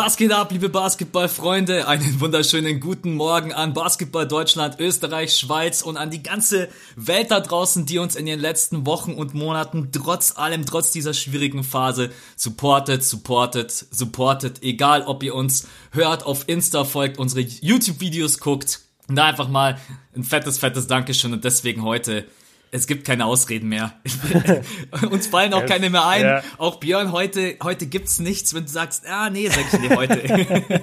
Was 0.00 0.16
geht 0.16 0.30
ab, 0.30 0.52
liebe 0.52 0.68
Basketballfreunde? 0.68 1.88
Einen 1.88 2.20
wunderschönen 2.20 2.78
guten 2.78 3.16
Morgen 3.16 3.52
an 3.52 3.74
Basketball 3.74 4.28
Deutschland, 4.28 4.78
Österreich, 4.78 5.36
Schweiz 5.36 5.82
und 5.82 5.96
an 5.96 6.08
die 6.08 6.22
ganze 6.22 6.68
Welt 6.94 7.32
da 7.32 7.40
draußen, 7.40 7.84
die 7.84 7.98
uns 7.98 8.14
in 8.14 8.24
den 8.24 8.38
letzten 8.38 8.86
Wochen 8.86 9.14
und 9.14 9.34
Monaten 9.34 9.90
trotz 9.90 10.36
allem, 10.36 10.64
trotz 10.64 10.92
dieser 10.92 11.14
schwierigen 11.14 11.64
Phase 11.64 12.12
supportet, 12.36 13.02
supportet, 13.02 13.72
supportet. 13.72 14.62
Egal, 14.62 15.02
ob 15.02 15.24
ihr 15.24 15.34
uns 15.34 15.66
hört, 15.90 16.24
auf 16.24 16.44
Insta 16.46 16.84
folgt, 16.84 17.18
unsere 17.18 17.40
YouTube-Videos 17.40 18.38
guckt. 18.38 18.82
Da 19.08 19.24
einfach 19.24 19.48
mal 19.48 19.80
ein 20.14 20.22
fettes, 20.22 20.58
fettes 20.58 20.86
Dankeschön 20.86 21.32
und 21.32 21.42
deswegen 21.42 21.82
heute 21.82 22.28
es 22.70 22.86
gibt 22.86 23.06
keine 23.06 23.24
Ausreden 23.24 23.68
mehr. 23.68 23.92
Uns 25.10 25.26
fallen 25.26 25.54
auch 25.54 25.64
keine 25.64 25.90
mehr 25.90 26.06
ein. 26.06 26.22
Ja. 26.22 26.42
Auch 26.58 26.76
Björn, 26.76 27.12
heute, 27.12 27.56
heute 27.62 27.86
gibt's 27.86 28.18
nichts, 28.18 28.54
wenn 28.54 28.64
du 28.64 28.70
sagst, 28.70 29.04
ah, 29.08 29.30
nee, 29.30 29.48
sag 29.48 29.64
ich 29.72 29.88
dir 29.88 29.96
heute. 29.96 30.82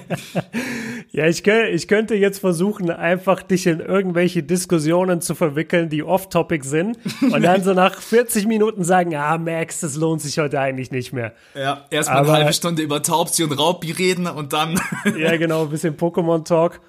ja, 1.12 1.26
ich, 1.26 1.44
könnte, 1.44 1.68
ich 1.68 1.86
könnte 1.86 2.14
jetzt 2.14 2.40
versuchen, 2.40 2.90
einfach 2.90 3.42
dich 3.42 3.66
in 3.66 3.80
irgendwelche 3.80 4.42
Diskussionen 4.42 5.20
zu 5.20 5.34
verwickeln, 5.34 5.88
die 5.88 6.02
off-topic 6.02 6.64
sind. 6.64 6.98
Und 7.22 7.42
dann 7.42 7.62
so 7.62 7.72
nach 7.72 8.00
40 8.00 8.46
Minuten 8.46 8.82
sagen, 8.82 9.14
ah, 9.14 9.38
Max, 9.38 9.80
das 9.80 9.96
lohnt 9.96 10.20
sich 10.20 10.38
heute 10.38 10.60
eigentlich 10.60 10.90
nicht 10.90 11.12
mehr. 11.12 11.32
Ja, 11.54 11.86
erstmal 11.90 12.24
eine 12.24 12.32
halbe 12.32 12.52
Stunde 12.52 12.82
über 12.82 13.02
Taubsi 13.02 13.44
und 13.44 13.52
Raupi 13.52 13.92
reden 13.92 14.26
und 14.26 14.52
dann. 14.52 14.80
ja, 15.16 15.36
genau, 15.36 15.62
ein 15.62 15.70
bisschen 15.70 15.96
Pokémon-Talk. 15.96 16.80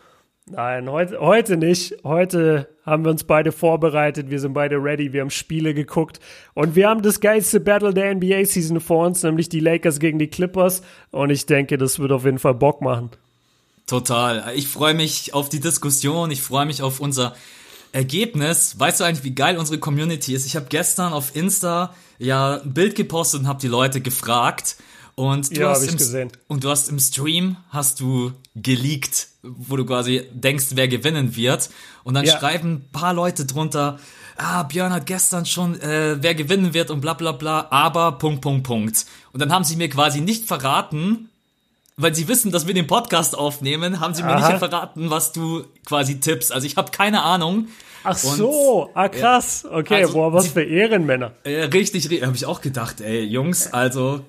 Nein, 0.49 0.89
heute, 0.89 1.19
heute 1.19 1.57
nicht. 1.57 1.93
Heute 2.05 2.69
haben 2.85 3.03
wir 3.03 3.11
uns 3.11 3.25
beide 3.25 3.51
vorbereitet. 3.51 4.29
Wir 4.29 4.39
sind 4.39 4.53
beide 4.53 4.81
ready. 4.81 5.11
Wir 5.11 5.19
haben 5.19 5.29
Spiele 5.29 5.73
geguckt. 5.73 6.21
Und 6.53 6.73
wir 6.75 6.87
haben 6.87 7.01
das 7.01 7.19
geilste 7.19 7.59
Battle 7.59 7.93
der 7.93 8.15
NBA-Season 8.15 8.79
vor 8.79 9.05
uns, 9.05 9.23
nämlich 9.23 9.49
die 9.49 9.59
Lakers 9.59 9.99
gegen 9.99 10.19
die 10.19 10.27
Clippers. 10.27 10.83
Und 11.11 11.31
ich 11.31 11.47
denke, 11.47 11.77
das 11.77 11.99
wird 11.99 12.13
auf 12.13 12.23
jeden 12.23 12.39
Fall 12.39 12.53
Bock 12.53 12.81
machen. 12.81 13.09
Total. 13.87 14.53
Ich 14.55 14.69
freue 14.69 14.93
mich 14.93 15.33
auf 15.33 15.49
die 15.49 15.59
Diskussion. 15.59 16.31
Ich 16.31 16.41
freue 16.41 16.65
mich 16.65 16.81
auf 16.81 17.01
unser 17.01 17.35
Ergebnis. 17.91 18.79
Weißt 18.79 19.01
du 19.01 19.03
eigentlich, 19.03 19.25
wie 19.25 19.35
geil 19.35 19.57
unsere 19.57 19.79
Community 19.79 20.33
ist? 20.33 20.45
Ich 20.45 20.55
habe 20.55 20.67
gestern 20.69 21.11
auf 21.11 21.35
Insta 21.35 21.93
ja 22.19 22.61
ein 22.61 22.73
Bild 22.73 22.95
gepostet 22.95 23.41
und 23.41 23.47
habe 23.47 23.59
die 23.59 23.67
Leute 23.67 23.99
gefragt. 23.99 24.77
Und 25.15 25.57
du, 25.57 25.61
ja, 25.61 25.69
hast 25.69 25.83
im, 25.83 25.97
gesehen. 25.97 26.31
und 26.47 26.63
du 26.63 26.69
hast 26.69 26.89
im 26.89 26.99
Stream 26.99 27.57
hast 27.69 27.99
du 27.99 28.31
geleakt, 28.61 29.27
wo 29.43 29.75
du 29.75 29.85
quasi 29.85 30.23
denkst, 30.31 30.67
wer 30.73 30.87
gewinnen 30.87 31.35
wird. 31.35 31.69
Und 32.03 32.13
dann 32.13 32.25
ja. 32.25 32.37
schreiben 32.37 32.71
ein 32.73 32.89
paar 32.91 33.13
Leute 33.13 33.45
drunter, 33.45 33.99
ah, 34.37 34.63
Björn 34.63 34.93
hat 34.93 35.05
gestern 35.05 35.45
schon, 35.45 35.79
äh, 35.81 36.17
wer 36.21 36.35
gewinnen 36.35 36.73
wird 36.73 36.91
und 36.91 37.01
bla 37.01 37.13
bla 37.13 37.31
bla, 37.31 37.67
aber 37.69 38.13
Punkt, 38.13 38.41
Punkt, 38.41 38.63
Punkt. 38.63 39.05
Und 39.33 39.41
dann 39.41 39.51
haben 39.51 39.63
sie 39.63 39.75
mir 39.75 39.89
quasi 39.89 40.21
nicht 40.21 40.45
verraten, 40.45 41.29
weil 41.97 42.13
sie 42.13 42.27
wissen, 42.27 42.51
dass 42.51 42.67
wir 42.67 42.73
den 42.73 42.87
Podcast 42.87 43.37
aufnehmen, 43.37 43.99
haben 43.99 44.13
sie 44.13 44.23
mir 44.23 44.35
Aha. 44.35 44.49
nicht 44.49 44.59
verraten, 44.59 45.09
was 45.09 45.31
du 45.31 45.65
quasi 45.85 46.19
tippst. 46.19 46.51
Also 46.51 46.67
ich 46.67 46.77
habe 46.77 46.91
keine 46.91 47.23
Ahnung. 47.23 47.69
Ach 48.03 48.15
so, 48.15 48.91
ah 48.93 49.09
krass. 49.09 49.65
Okay, 49.69 50.03
also, 50.03 50.13
boah, 50.13 50.31
was 50.31 50.47
für 50.49 50.63
Ehrenmänner. 50.63 51.33
Äh, 51.43 51.63
richtig, 51.63 52.05
richtig 52.05 52.23
habe 52.23 52.35
ich 52.35 52.45
auch 52.45 52.61
gedacht, 52.61 53.01
ey, 53.01 53.23
Jungs, 53.23 53.73
also 53.73 54.21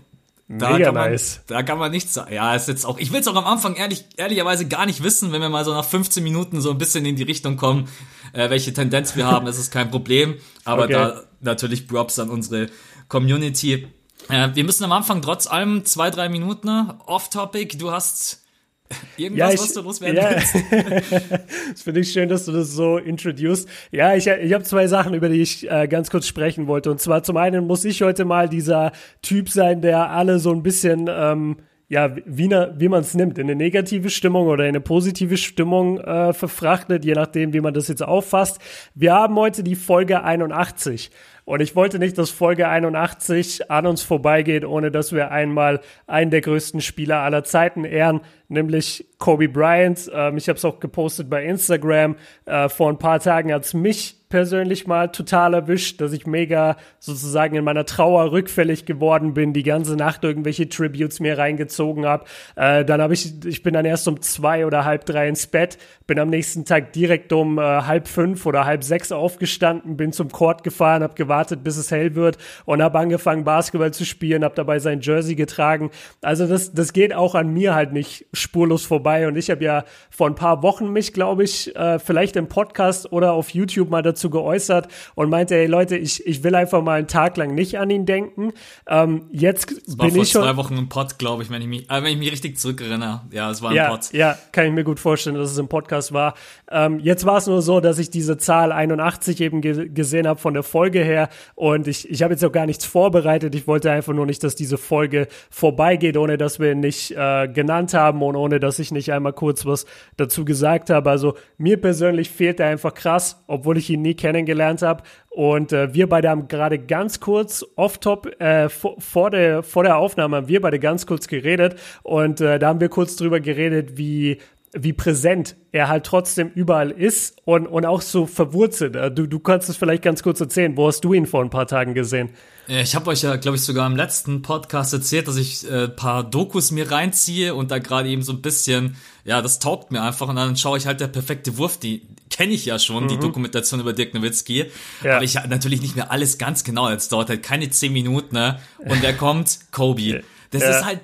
da 0.49 0.71
Mega 0.71 0.87
kann 0.87 0.95
man, 0.95 1.11
nice. 1.11 1.41
Da 1.47 1.63
kann 1.63 1.79
man 1.79 1.91
nichts 1.91 2.15
sagen. 2.15 2.33
Ja, 2.33 2.55
ist 2.55 2.69
jetzt 2.69 2.87
auch. 2.87 2.99
Ich 2.99 3.13
will 3.13 3.21
es 3.21 3.29
auch 3.29 3.37
am 3.37 3.45
Anfang 3.45 3.75
ehrlich, 3.77 4.07
ehrlicherweise 4.17 4.67
gar 4.67 4.87
nicht 4.87 5.03
wissen, 5.03 5.31
wenn 5.31 5.43
wir 5.43 5.51
mal 5.51 5.65
so 5.65 5.75
nach 5.75 5.85
15 5.85 6.25
Minuten 6.25 6.63
so 6.63 6.71
ein 6.71 6.79
bisschen 6.79 7.05
in 7.05 7.17
die 7.17 7.23
Richtung 7.23 7.57
kommen, 7.59 7.89
äh, 8.33 8.49
welche 8.49 8.73
Tendenz 8.73 9.15
wir 9.15 9.27
haben. 9.27 9.45
Das 9.45 9.59
ist 9.59 9.71
kein 9.71 9.91
Problem. 9.91 10.37
Aber 10.65 10.85
okay. 10.85 10.93
da 10.95 11.23
natürlich 11.43 11.87
Props 11.87 12.19
an 12.19 12.31
unsere 12.31 12.69
Community. 13.09 13.89
Äh, 14.31 14.49
wir 14.55 14.65
müssen 14.65 14.85
am 14.85 14.93
Anfang 14.93 15.21
trotz 15.21 15.47
allem 15.47 15.85
zwei, 15.85 16.11
drei 16.11 16.31
Minuten 16.31 16.69
off-topic. 17.05 17.79
Du 17.79 17.91
hast 17.91 18.43
Irgendwas, 19.17 19.49
ja, 19.49 19.55
ich, 19.55 19.61
was 19.61 19.73
du 19.75 19.83
loswerden 19.83 20.17
ja. 20.17 20.31
willst? 20.31 20.55
das 21.73 21.83
finde 21.83 22.01
ich 22.01 22.13
schön, 22.13 22.29
dass 22.29 22.45
du 22.45 22.53
das 22.53 22.73
so 22.73 22.99
introduced. 22.99 23.69
Ja, 23.91 24.15
ich, 24.15 24.27
ich 24.27 24.53
habe 24.53 24.65
zwei 24.65 24.87
Sachen, 24.87 25.15
über 25.15 25.29
die 25.29 25.43
ich 25.43 25.71
äh, 25.71 25.87
ganz 25.89 26.11
kurz 26.11 26.27
sprechen 26.27 26.67
wollte. 26.67 26.91
Und 26.91 27.01
zwar 27.01 27.23
zum 27.23 27.37
einen 27.37 27.67
muss 27.67 27.85
ich 27.85 28.03
heute 28.03 28.25
mal 28.25 28.49
dieser 28.49 28.93
Typ 29.23 29.49
sein, 29.51 29.83
der 29.83 30.11
alle 30.11 30.39
so 30.39 30.53
ein 30.53 30.63
bisschen, 30.63 31.09
ähm, 31.11 31.57
ja, 31.89 32.15
wie, 32.25 32.49
ne, 32.49 32.75
wie 32.79 32.89
man 32.89 33.01
es 33.01 33.15
nimmt, 33.15 33.39
in 33.39 33.45
eine 33.45 33.57
negative 33.57 34.11
Stimmung 34.11 34.47
oder 34.47 34.65
in 34.65 34.71
eine 34.71 34.81
positive 34.81 35.37
Stimmung 35.37 35.99
äh, 36.01 36.33
verfrachtet, 36.33 37.05
je 37.05 37.15
nachdem, 37.15 37.53
wie 37.53 37.61
man 37.61 37.75
das 37.75 37.89
jetzt 37.89 38.03
auffasst. 38.03 38.59
Wir 38.95 39.15
haben 39.15 39.37
heute 39.37 39.63
die 39.63 39.77
Folge 39.77 40.23
81. 40.23 41.11
Und 41.49 41.63
ich 41.63 41.75
wollte 41.75 41.99
nicht, 41.99 42.19
dass 42.19 42.29
Folge 42.29 42.69
81 42.69 43.71
an 43.71 43.87
uns 43.87 44.03
vorbeigeht, 44.03 44.67
ohne 44.67 44.91
dass 44.91 45.15
wir 45.15 45.31
einmal 45.31 45.81
einen 46.07 46.31
der 46.31 46.43
größten 46.43 46.83
Spieler 46.83 47.21
aller 47.21 47.43
Zeiten 47.43 47.85
ehren, 47.85 48.21
nämlich 48.49 49.07
Kobe 49.17 49.49
Bryant. 49.49 50.11
Ähm, 50.13 50.37
ich 50.37 50.51
habe 50.51 50.59
es 50.59 50.65
auch 50.67 50.79
gepostet 50.79 51.31
bei 51.31 51.47
Instagram. 51.47 52.17
Äh, 52.45 52.69
vor 52.69 52.91
ein 52.91 52.99
paar 52.99 53.19
Tagen 53.21 53.51
hat 53.51 53.73
mich 53.73 54.18
persönlich 54.29 54.87
mal 54.87 55.09
total 55.09 55.55
erwischt, 55.55 56.01
dass 56.01 56.13
ich 56.13 56.27
mega 56.27 56.77
sozusagen 56.99 57.57
in 57.57 57.65
meiner 57.65 57.87
Trauer 57.87 58.31
rückfällig 58.31 58.85
geworden 58.85 59.33
bin, 59.33 59.53
die 59.53 59.63
ganze 59.63 59.97
Nacht 59.97 60.23
irgendwelche 60.23 60.69
Tributes 60.69 61.21
mir 61.21 61.39
reingezogen 61.39 62.05
habe. 62.05 62.25
Äh, 62.55 62.85
dann 62.85 63.01
habe 63.01 63.15
ich, 63.15 63.45
ich 63.47 63.63
bin 63.63 63.73
dann 63.75 63.87
erst 63.87 64.07
um 64.07 64.21
zwei 64.21 64.67
oder 64.67 64.85
halb 64.85 65.07
drei 65.07 65.29
ins 65.29 65.47
Bett, 65.47 65.79
bin 66.07 66.19
am 66.19 66.29
nächsten 66.29 66.67
Tag 66.67 66.93
direkt 66.93 67.33
um 67.33 67.59
äh, 67.59 67.63
halb 67.63 68.07
fünf 68.07 68.45
oder 68.45 68.67
halb 68.67 68.85
sechs 68.85 69.13
aufgestanden, 69.13 69.97
bin 69.97 70.13
zum 70.13 70.31
Court 70.31 70.63
gefahren, 70.63 71.03
habe 71.03 71.15
gewartet, 71.15 71.65
bis 71.65 71.79
es 71.79 71.91
hell 71.91 72.15
wird 72.15 72.37
und 72.67 72.83
habe 72.83 72.99
angefangen 72.99 73.45
Basketball 73.45 73.93
zu 73.93 74.05
spielen, 74.05 74.45
habe 74.45 74.55
dabei 74.55 74.79
sein 74.79 75.01
Jersey 75.01 75.37
getragen. 75.37 75.91
Also 76.21 76.47
das, 76.47 76.75
das 76.75 76.93
geht 76.93 77.15
auch 77.15 77.35
an 77.35 77.53
mir 77.53 77.75
halt 77.75 77.93
nicht 77.93 78.27
spurlos 78.35 78.85
vorbei 78.85 79.27
und 79.27 79.37
ich 79.37 79.51
habe 79.51 79.65
ja 79.65 79.85
vor 80.11 80.27
ein 80.27 80.35
paar 80.35 80.63
Wochen 80.63 80.93
mich, 80.93 81.15
glaube 81.15 81.45
ich, 81.45 81.75
äh, 81.77 81.99
vielleicht 81.99 82.37
im 82.37 82.49
Podcast 82.49 83.11
oder 83.11 83.33
auf 83.33 83.51
YouTube 83.51 83.89
mal 83.89 84.03
dazu 84.03 84.18
dazu 84.19 84.31
geäußert 84.31 84.89
und 85.15 85.31
meinte, 85.31 85.55
hey 85.55 85.67
Leute, 85.67 85.97
ich, 85.97 86.27
ich 86.27 86.43
will 86.43 86.55
einfach 86.55 86.83
mal 86.83 86.99
einen 86.99 87.07
Tag 87.07 87.37
lang 87.37 87.55
nicht 87.55 87.79
an 87.79 87.91
ihn 87.91 88.05
denken. 88.05 88.53
Ähm, 88.87 89.27
jetzt 89.31 89.71
das 89.87 89.97
bin 89.97 90.17
ich 90.17 90.31
schon. 90.31 90.43
zwei 90.43 90.57
Wochen 90.57 90.77
im 90.77 90.89
Pod, 90.89 91.19
glaube 91.19 91.43
ich, 91.43 91.51
wenn 91.51 91.63
ich 91.63 91.69
mich, 91.69 91.91
äh, 91.91 92.03
wenn 92.03 92.13
ich 92.13 92.19
mich 92.19 92.33
richtig 92.33 92.59
zurückerinnere. 92.59 93.23
Ja, 93.31 93.51
es 93.51 93.63
war 93.63 93.73
ja, 93.73 93.87
im 93.87 93.91
Pod. 93.93 94.13
Ja, 94.13 94.37
kann 94.53 94.67
ich 94.67 94.73
mir 94.73 94.85
gut 94.85 94.99
vorstellen, 95.01 95.37
dass 95.37 95.51
es 95.51 95.59
im 95.59 95.69
Podcast 95.69 96.13
war. 96.13 96.35
Ähm, 96.71 96.99
jetzt 96.99 97.25
war 97.25 97.39
es 97.39 97.47
nur 97.47 97.63
so, 97.63 97.81
dass 97.81 97.99
ich 97.99 98.11
diese 98.11 98.37
Zahl 98.39 98.73
81 98.73 99.41
eben 99.41 99.61
ge 99.61 99.89
gesehen 99.89 100.27
habe 100.27 100.41
von 100.41 100.55
der 100.55 100.63
Folge 100.63 101.05
her 101.05 101.29
und 101.55 101.87
ich, 101.87 102.11
ich 102.11 102.23
habe 102.23 102.35
jetzt 102.35 102.45
auch 102.45 102.53
gar 102.53 102.67
nichts 102.67 102.85
vorbereitet. 102.85 103.55
Ich 103.55 103.67
wollte 103.67 103.91
einfach 103.91 104.13
nur 104.13 104.27
nicht, 104.27 104.43
dass 104.43 104.55
diese 104.55 104.77
Folge 104.77 105.29
vorbeigeht, 105.51 106.17
ohne 106.17 106.37
dass 106.37 106.59
wir 106.59 106.73
ihn 106.73 106.81
nicht 106.81 107.13
äh, 107.13 107.49
genannt 107.49 107.95
haben 107.95 108.23
und 108.23 108.37
ohne 108.37 108.59
dass 108.59 108.79
ich 108.79 108.91
nicht 108.91 109.13
einmal 109.13 109.33
kurz 109.33 109.65
was 109.67 109.87
dazu 110.17 110.45
gesagt 110.45 110.91
habe. 110.91 111.11
Also 111.11 111.35
mir 111.57 111.81
persönlich 111.81 112.31
fehlt 112.31 112.61
er 112.61 112.69
einfach 112.69 112.95
krass, 112.95 113.43
obwohl 113.47 113.79
ich 113.79 113.91
ihn 113.91 114.03
nie 114.03 114.08
kennengelernt 114.15 114.83
habe. 114.83 115.03
Und 115.31 115.73
äh, 115.73 115.95
wir 115.95 116.09
beide 116.09 116.29
haben 116.29 116.49
gerade 116.49 116.79
ganz 116.79 117.21
kurz 117.21 117.65
off-top, 117.77 118.41
äh, 118.41 118.69
vor, 118.69 119.31
der, 119.31 119.63
vor 119.63 119.85
der 119.85 119.97
Aufnahme 119.97 120.37
haben 120.37 120.49
wir 120.49 120.61
beide 120.61 120.79
ganz 120.79 121.07
kurz 121.07 121.29
geredet. 121.29 121.79
Und 122.03 122.41
äh, 122.41 122.59
da 122.59 122.69
haben 122.69 122.81
wir 122.81 122.89
kurz 122.89 123.17
drüber 123.17 123.41
geredet, 123.41 123.97
wie 123.97 124.39
wie 124.75 124.93
präsent 124.93 125.57
er 125.73 125.89
halt 125.89 126.05
trotzdem 126.05 126.51
überall 126.55 126.91
ist 126.91 127.41
und, 127.45 127.67
und 127.67 127.87
auch 127.87 128.03
so 128.03 128.27
verwurzelt. 128.27 128.97
Äh, 128.97 129.11
du, 129.11 129.27
du 129.27 129.39
kannst 129.39 129.69
es 129.69 129.77
vielleicht 129.77 130.03
ganz 130.03 130.23
kurz 130.23 130.41
erzählen. 130.41 130.77
Wo 130.77 130.87
hast 130.87 131.03
du 131.05 131.15
ihn 131.15 131.27
vor 131.27 131.43
ein 131.43 131.51
paar 131.51 131.67
Tagen 131.67 131.95
gesehen? 131.95 132.31
Ich 132.71 132.95
habe 132.95 133.09
euch 133.11 133.23
ja, 133.23 133.37
glaube 133.37 133.57
ich, 133.57 133.63
sogar 133.63 133.87
im 133.87 133.97
letzten 133.97 134.43
Podcast 134.43 134.93
erzählt, 134.93 135.27
dass 135.27 135.37
ich 135.37 135.69
äh, 135.71 135.89
paar 135.89 136.23
Dokus 136.23 136.71
mir 136.71 136.91
reinziehe 136.91 137.55
und 137.55 137.71
da 137.71 137.79
gerade 137.79 138.11
eben 138.11 138.23
so 138.23 138.33
ein 138.33 138.43
bisschen, 138.43 138.97
ja, 139.25 139.41
das 139.41 139.59
taugt 139.59 139.91
mir 139.91 140.03
einfach 140.03 140.29
und 140.29 140.37
dann 140.37 140.55
schaue 140.55 140.77
ich 140.77 140.87
halt 140.87 141.01
der 141.01 141.09
perfekte 141.09 141.57
Wurf, 141.57 141.79
die 141.79 142.03
kenne 142.29 142.53
ich 142.53 142.67
ja 142.67 142.79
schon, 142.79 143.05
mhm. 143.05 143.09
die 143.09 143.19
Dokumentation 143.19 143.81
über 143.81 143.95
Dirk 143.95 144.13
Nowitzki, 144.13 144.67
ja. 145.03 145.17
aber 145.17 145.25
ich 145.25 145.35
natürlich 145.49 145.81
nicht 145.81 145.97
mehr 145.97 146.11
alles 146.11 146.37
ganz 146.37 146.63
genau, 146.63 146.91
jetzt 146.91 147.11
dauert 147.11 147.31
halt 147.31 147.43
keine 147.43 147.71
zehn 147.71 147.93
Minuten, 147.93 148.35
ne? 148.35 148.61
Und 148.79 149.01
wer 149.01 149.17
kommt? 149.17 149.61
Kobe. 149.73 150.23
Das 150.51 150.63
ja. 150.63 150.71
ist 150.71 150.85
halt 150.85 151.01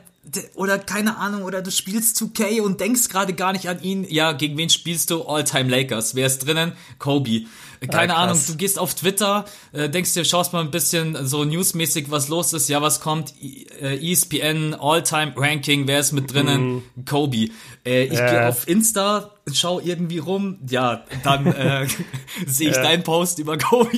oder 0.55 0.79
keine 0.79 1.17
Ahnung, 1.17 1.43
oder 1.43 1.63
du 1.63 1.71
spielst 1.71 2.17
2K 2.19 2.61
und 2.61 2.81
denkst 2.81 3.09
gerade 3.09 3.35
gar 3.35 3.53
nicht 3.53 3.69
an 3.69 3.83
ihn. 3.83 4.07
Ja, 4.09 4.33
gegen 4.33 4.57
wen 4.57 4.71
spielst 4.71 5.11
du? 5.11 5.23
All-Time 5.23 5.69
Lakers. 5.69 6.15
Wer 6.15 6.27
ist 6.27 6.47
drinnen? 6.47 6.73
Kobe. 6.99 7.47
Keine 7.91 8.17
ah, 8.17 8.25
Ahnung, 8.25 8.41
du 8.47 8.57
gehst 8.57 8.79
auf 8.79 8.95
Twitter, 8.95 9.45
äh, 9.73 9.89
denkst 9.91 10.15
dir, 10.15 10.25
schaust 10.25 10.53
mal 10.53 10.61
ein 10.63 10.71
bisschen 10.71 11.27
so 11.27 11.45
newsmäßig, 11.45 12.11
was 12.11 12.29
los 12.29 12.53
ist. 12.53 12.69
Ja, 12.69 12.81
was 12.81 13.01
kommt? 13.01 13.35
ESPN 13.81 14.73
äh, 14.73 14.77
All-Time 14.81 15.35
Ranking, 15.37 15.87
wer 15.87 16.01
ist 16.01 16.13
mit 16.13 16.33
drinnen? 16.33 16.83
Mhm. 16.97 17.05
Kobe. 17.05 17.49
Äh, 17.85 18.05
ich 18.05 18.19
ja. 18.19 18.31
gehe 18.31 18.49
auf 18.49 18.67
Insta, 18.67 19.34
schau 19.53 19.79
irgendwie 19.79 20.19
rum, 20.19 20.59
ja, 20.69 21.05
dann 21.23 21.47
äh, 21.47 21.87
sehe 22.47 22.71
ich 22.71 22.77
ja. 22.77 22.83
deinen 22.83 23.03
Post 23.03 23.39
über 23.39 23.59
Kobe. 23.59 23.91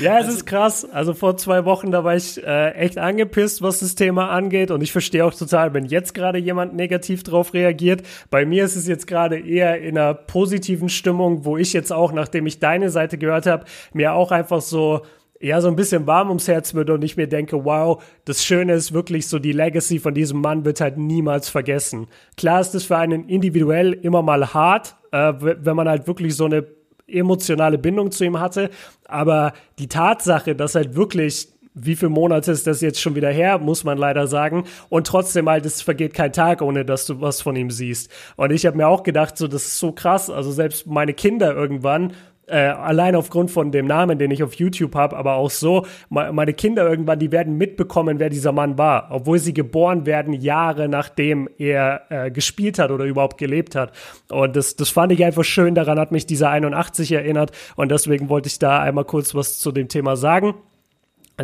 ja, 0.00 0.18
es 0.18 0.26
also, 0.26 0.36
ist 0.38 0.46
krass. 0.46 0.84
Also 0.84 1.14
vor 1.14 1.36
zwei 1.38 1.64
Wochen, 1.64 1.90
da 1.90 2.04
war 2.04 2.14
ich 2.14 2.42
äh, 2.42 2.72
echt 2.72 2.98
angepisst, 2.98 3.62
was 3.62 3.80
das 3.80 3.94
Thema 3.94 4.30
angeht. 4.30 4.70
Und 4.70 4.82
ich 4.82 4.92
verstehe 4.92 5.24
auch 5.24 5.34
total, 5.34 5.72
wenn 5.72 5.86
jetzt 5.86 6.12
gerade 6.12 6.38
jemand 6.38 6.74
negativ 6.74 7.22
drauf 7.22 7.54
reagiert. 7.54 8.02
Bei 8.30 8.44
mir 8.44 8.64
ist 8.64 8.76
es 8.76 8.86
jetzt 8.86 9.06
gerade 9.06 9.38
eher 9.38 9.80
in 9.80 9.96
einer 9.96 10.12
positiven 10.12 10.90
Stimmung, 10.90 11.44
wo 11.44 11.56
ich 11.56 11.72
jetzt 11.72 11.92
auch, 11.92 12.12
nachdem 12.12 12.46
ich 12.46 12.58
deine 12.58 12.90
Seite 12.90 13.16
gehört 13.16 13.46
habe, 13.46 13.64
mir 13.94 14.12
auch 14.12 14.32
einfach 14.32 14.60
so 14.60 15.02
ja, 15.40 15.60
so 15.60 15.68
ein 15.68 15.76
bisschen 15.76 16.06
warm 16.06 16.28
ums 16.28 16.48
Herz 16.48 16.74
wird 16.74 16.90
und 16.90 17.02
ich 17.02 17.16
mir 17.16 17.26
denke, 17.26 17.64
wow, 17.64 18.02
das 18.26 18.44
Schöne 18.44 18.74
ist 18.74 18.92
wirklich 18.92 19.26
so, 19.26 19.38
die 19.38 19.52
Legacy 19.52 19.98
von 19.98 20.12
diesem 20.12 20.40
Mann 20.40 20.66
wird 20.66 20.82
halt 20.82 20.98
niemals 20.98 21.48
vergessen. 21.48 22.08
Klar 22.36 22.60
ist 22.60 22.74
es 22.74 22.84
für 22.84 22.98
einen 22.98 23.26
individuell 23.26 23.94
immer 23.94 24.20
mal 24.20 24.52
hart, 24.52 24.96
äh, 25.12 25.32
wenn 25.38 25.76
man 25.76 25.88
halt 25.88 26.06
wirklich 26.06 26.36
so 26.36 26.44
eine 26.44 26.66
emotionale 27.06 27.78
Bindung 27.78 28.10
zu 28.10 28.24
ihm 28.24 28.38
hatte, 28.38 28.70
aber 29.06 29.54
die 29.78 29.88
Tatsache, 29.88 30.54
dass 30.54 30.74
halt 30.74 30.94
wirklich 30.94 31.48
wie 31.72 31.96
viele 31.96 32.10
Monate 32.10 32.50
ist 32.50 32.66
das 32.66 32.80
jetzt 32.80 33.00
schon 33.00 33.14
wieder 33.14 33.30
her, 33.30 33.58
muss 33.58 33.84
man 33.84 33.96
leider 33.96 34.26
sagen. 34.26 34.64
Und 34.88 35.06
trotzdem 35.06 35.48
halt, 35.48 35.64
es 35.66 35.82
vergeht 35.82 36.14
kein 36.14 36.32
Tag, 36.32 36.62
ohne 36.62 36.84
dass 36.84 37.06
du 37.06 37.20
was 37.20 37.40
von 37.40 37.54
ihm 37.54 37.70
siehst. 37.70 38.10
Und 38.36 38.50
ich 38.50 38.66
habe 38.66 38.76
mir 38.76 38.88
auch 38.88 39.02
gedacht, 39.04 39.36
so, 39.38 39.46
das 39.46 39.66
ist 39.66 39.78
so 39.78 39.92
krass. 39.92 40.30
Also 40.30 40.50
selbst 40.50 40.86
meine 40.86 41.14
Kinder 41.14 41.54
irgendwann 41.54 42.12
äh, 42.50 42.56
allein 42.56 43.14
aufgrund 43.14 43.50
von 43.50 43.72
dem 43.72 43.86
Namen, 43.86 44.18
den 44.18 44.30
ich 44.30 44.42
auf 44.42 44.54
YouTube 44.54 44.94
habe, 44.94 45.16
aber 45.16 45.34
auch 45.34 45.50
so, 45.50 45.86
meine 46.08 46.52
Kinder 46.52 46.88
irgendwann, 46.88 47.18
die 47.18 47.32
werden 47.32 47.56
mitbekommen, 47.56 48.18
wer 48.18 48.30
dieser 48.30 48.52
Mann 48.52 48.76
war, 48.78 49.08
obwohl 49.10 49.38
sie 49.38 49.54
geboren 49.54 50.06
werden, 50.06 50.34
Jahre 50.34 50.88
nachdem 50.88 51.48
er 51.58 52.02
äh, 52.08 52.30
gespielt 52.30 52.78
hat 52.78 52.90
oder 52.90 53.04
überhaupt 53.04 53.38
gelebt 53.38 53.74
hat. 53.74 53.92
Und 54.30 54.56
das, 54.56 54.76
das 54.76 54.90
fand 54.90 55.12
ich 55.12 55.24
einfach 55.24 55.44
schön, 55.44 55.74
daran 55.74 55.98
hat 55.98 56.12
mich 56.12 56.26
dieser 56.26 56.50
81 56.50 57.12
erinnert 57.12 57.52
und 57.76 57.90
deswegen 57.90 58.28
wollte 58.28 58.48
ich 58.48 58.58
da 58.58 58.80
einmal 58.80 59.04
kurz 59.04 59.34
was 59.34 59.58
zu 59.58 59.72
dem 59.72 59.88
Thema 59.88 60.16
sagen. 60.16 60.54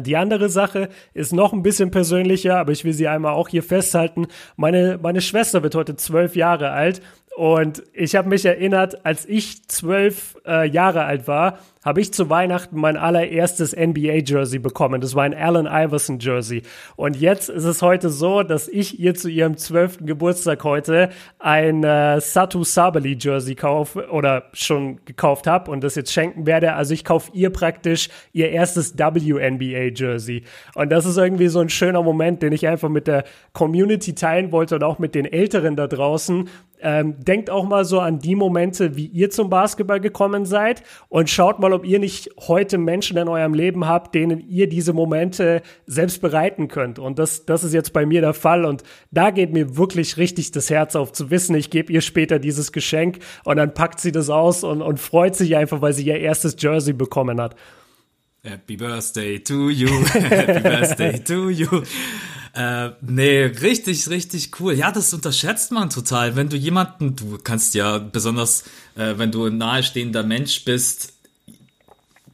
Die 0.01 0.17
andere 0.17 0.49
Sache 0.49 0.89
ist 1.15 1.33
noch 1.33 1.53
ein 1.53 1.63
bisschen 1.63 1.91
persönlicher, 1.91 2.59
aber 2.59 2.73
ich 2.73 2.85
will 2.85 2.93
sie 2.93 3.09
einmal 3.09 3.33
auch 3.33 3.49
hier 3.49 3.63
festhalten. 3.63 4.27
Meine, 4.57 4.99
meine 5.03 5.21
Schwester 5.21 5.63
wird 5.63 5.75
heute 5.75 5.97
zwölf 5.97 6.37
Jahre 6.37 6.71
alt 6.71 7.01
und 7.37 7.83
ich 7.93 8.17
habe 8.17 8.31
mich 8.31 8.47
erinnert, 8.47 9.05
als 9.05 9.27
ich 9.27 9.69
zwölf 9.69 10.39
äh, 10.47 10.67
Jahre 10.67 11.05
alt 11.05 11.29
war, 11.29 11.59
habe 11.87 12.01
ich 12.01 12.13
zu 12.13 12.29
Weihnachten 12.29 12.81
mein 12.81 12.97
allererstes 12.97 13.75
NBA-Jersey 13.75 14.59
bekommen. 14.59 15.01
Das 15.01 15.15
war 15.15 15.23
ein 15.23 15.35
Allen 15.35 15.67
Iverson-Jersey. 15.67 16.63
Und 16.97 17.15
jetzt 17.15 17.49
ist 17.49 17.63
es 17.63 17.81
heute 17.81 18.11
so, 18.11 18.43
dass 18.43 18.67
ich 18.67 18.99
ihr 18.99 19.15
zu 19.15 19.29
ihrem 19.29 19.57
zwölften 19.57 20.05
Geburtstag 20.05 20.65
heute 20.65 21.11
ein 21.39 21.85
äh, 21.85 22.21
Satu 22.21 22.65
Sabali-Jersey 22.65 23.55
kaufe 23.55 24.11
oder 24.11 24.47
schon 24.53 24.99
gekauft 25.05 25.47
habe 25.47 25.71
und 25.71 25.85
das 25.85 25.95
jetzt 25.95 26.13
schenken 26.13 26.45
werde. 26.45 26.73
Also 26.73 26.93
ich 26.93 27.05
kaufe 27.05 27.31
ihr 27.33 27.51
praktisch 27.51 28.09
ihr 28.33 28.51
erstes 28.51 28.99
WNBA-Jersey. 28.99 30.43
Und 30.75 30.91
das 30.91 31.07
ist 31.07 31.19
irgendwie 31.19 31.47
so 31.47 31.61
ein 31.61 31.69
schöner 31.69 32.03
Moment, 32.03 32.43
den 32.43 32.53
ich 32.53 32.67
einfach 32.67 32.89
mit 32.89 33.07
der 33.07 33.23
Community 33.53 34.13
teilen 34.13 34.51
wollte 34.51 34.75
und 34.75 34.83
auch 34.83 34.99
mit 34.99 35.15
den 35.15 35.25
Älteren 35.25 35.77
da 35.77 35.87
draußen, 35.87 36.49
ähm, 36.81 37.17
denkt 37.25 37.51
auch 37.51 37.65
mal 37.65 37.85
so 37.85 38.01
an 38.01 38.19
die 38.19 38.35
Momente, 38.35 38.97
wie 38.97 39.07
ihr 39.07 39.31
zum 39.31 39.49
Basketball 39.49 40.01
gekommen 40.01 40.45
seid 40.45 40.83
und 41.09 41.31
schaut 41.31 41.59
mal, 41.59 41.73
ob 41.77 41.87
ihr 41.87 41.99
nicht 41.99 42.31
heute 42.49 42.79
Menschen 42.79 43.17
in 43.17 43.29
eurem 43.29 43.55
Leben 43.55 43.87
habt, 43.87 44.15
denen 44.15 44.41
ihr 44.49 44.69
diese 44.69 44.93
Momente 44.93 45.63
selbst 45.87 46.21
bereiten 46.21 46.69
könnt. 46.69 46.99
Und 46.99 47.19
das, 47.19 47.47
das 47.47 47.63
ist 47.63 47.73
jetzt 47.73 47.93
bei 47.93 48.05
mir 48.05 48.21
der 48.21 48.35
Fall. 48.35 48.65
Und 48.65 48.83
da 49.11 49.31
geht 49.31 49.53
mir 49.53 49.77
wirklich 49.77 50.17
richtig 50.17 50.51
das 50.51 50.71
Herz 50.71 50.97
auf 50.97 51.13
zu 51.13 51.31
wissen, 51.31 51.55
ich 51.55 51.71
gebe 51.71 51.93
ihr 51.93 52.01
später 52.01 52.39
dieses 52.39 52.73
Geschenk 52.73 53.19
und 53.45 53.57
dann 53.57 53.75
packt 53.75 54.01
sie 54.01 54.13
das 54.13 54.31
aus 54.31 54.65
und, 54.65 54.83
und 54.83 54.99
freut 54.99 55.37
sich 55.37 55.57
einfach, 55.57 55.81
weil 55.81 55.93
sie 55.93 56.07
ihr 56.07 56.19
erstes 56.19 56.57
Jersey 56.59 56.93
bekommen 56.93 57.41
hat. 57.41 57.55
Happy 58.43 58.77
Birthday 58.77 59.41
to 59.41 59.71
you. 59.71 59.89
Happy 60.13 60.61
Birthday 60.61 61.19
to 61.19 61.51
you. 61.51 61.83
Äh, 62.57 62.93
nee, 63.03 63.43
richtig, 63.45 64.09
richtig 64.09 64.59
cool. 64.61 64.73
Ja, 64.73 64.91
das 64.91 65.13
unterschätzt 65.13 65.73
man 65.73 65.91
total. 65.91 66.37
Wenn 66.37 66.49
du 66.49 66.57
jemanden, 66.57 67.15
du 67.15 67.37
kannst 67.43 67.75
ja 67.75 67.99
besonders, 67.99 68.65
äh, 68.95 69.15
wenn 69.19 69.31
du 69.31 69.45
ein 69.45 69.59
nahestehender 69.59 70.23
Mensch 70.23 70.65
bist, 70.65 71.13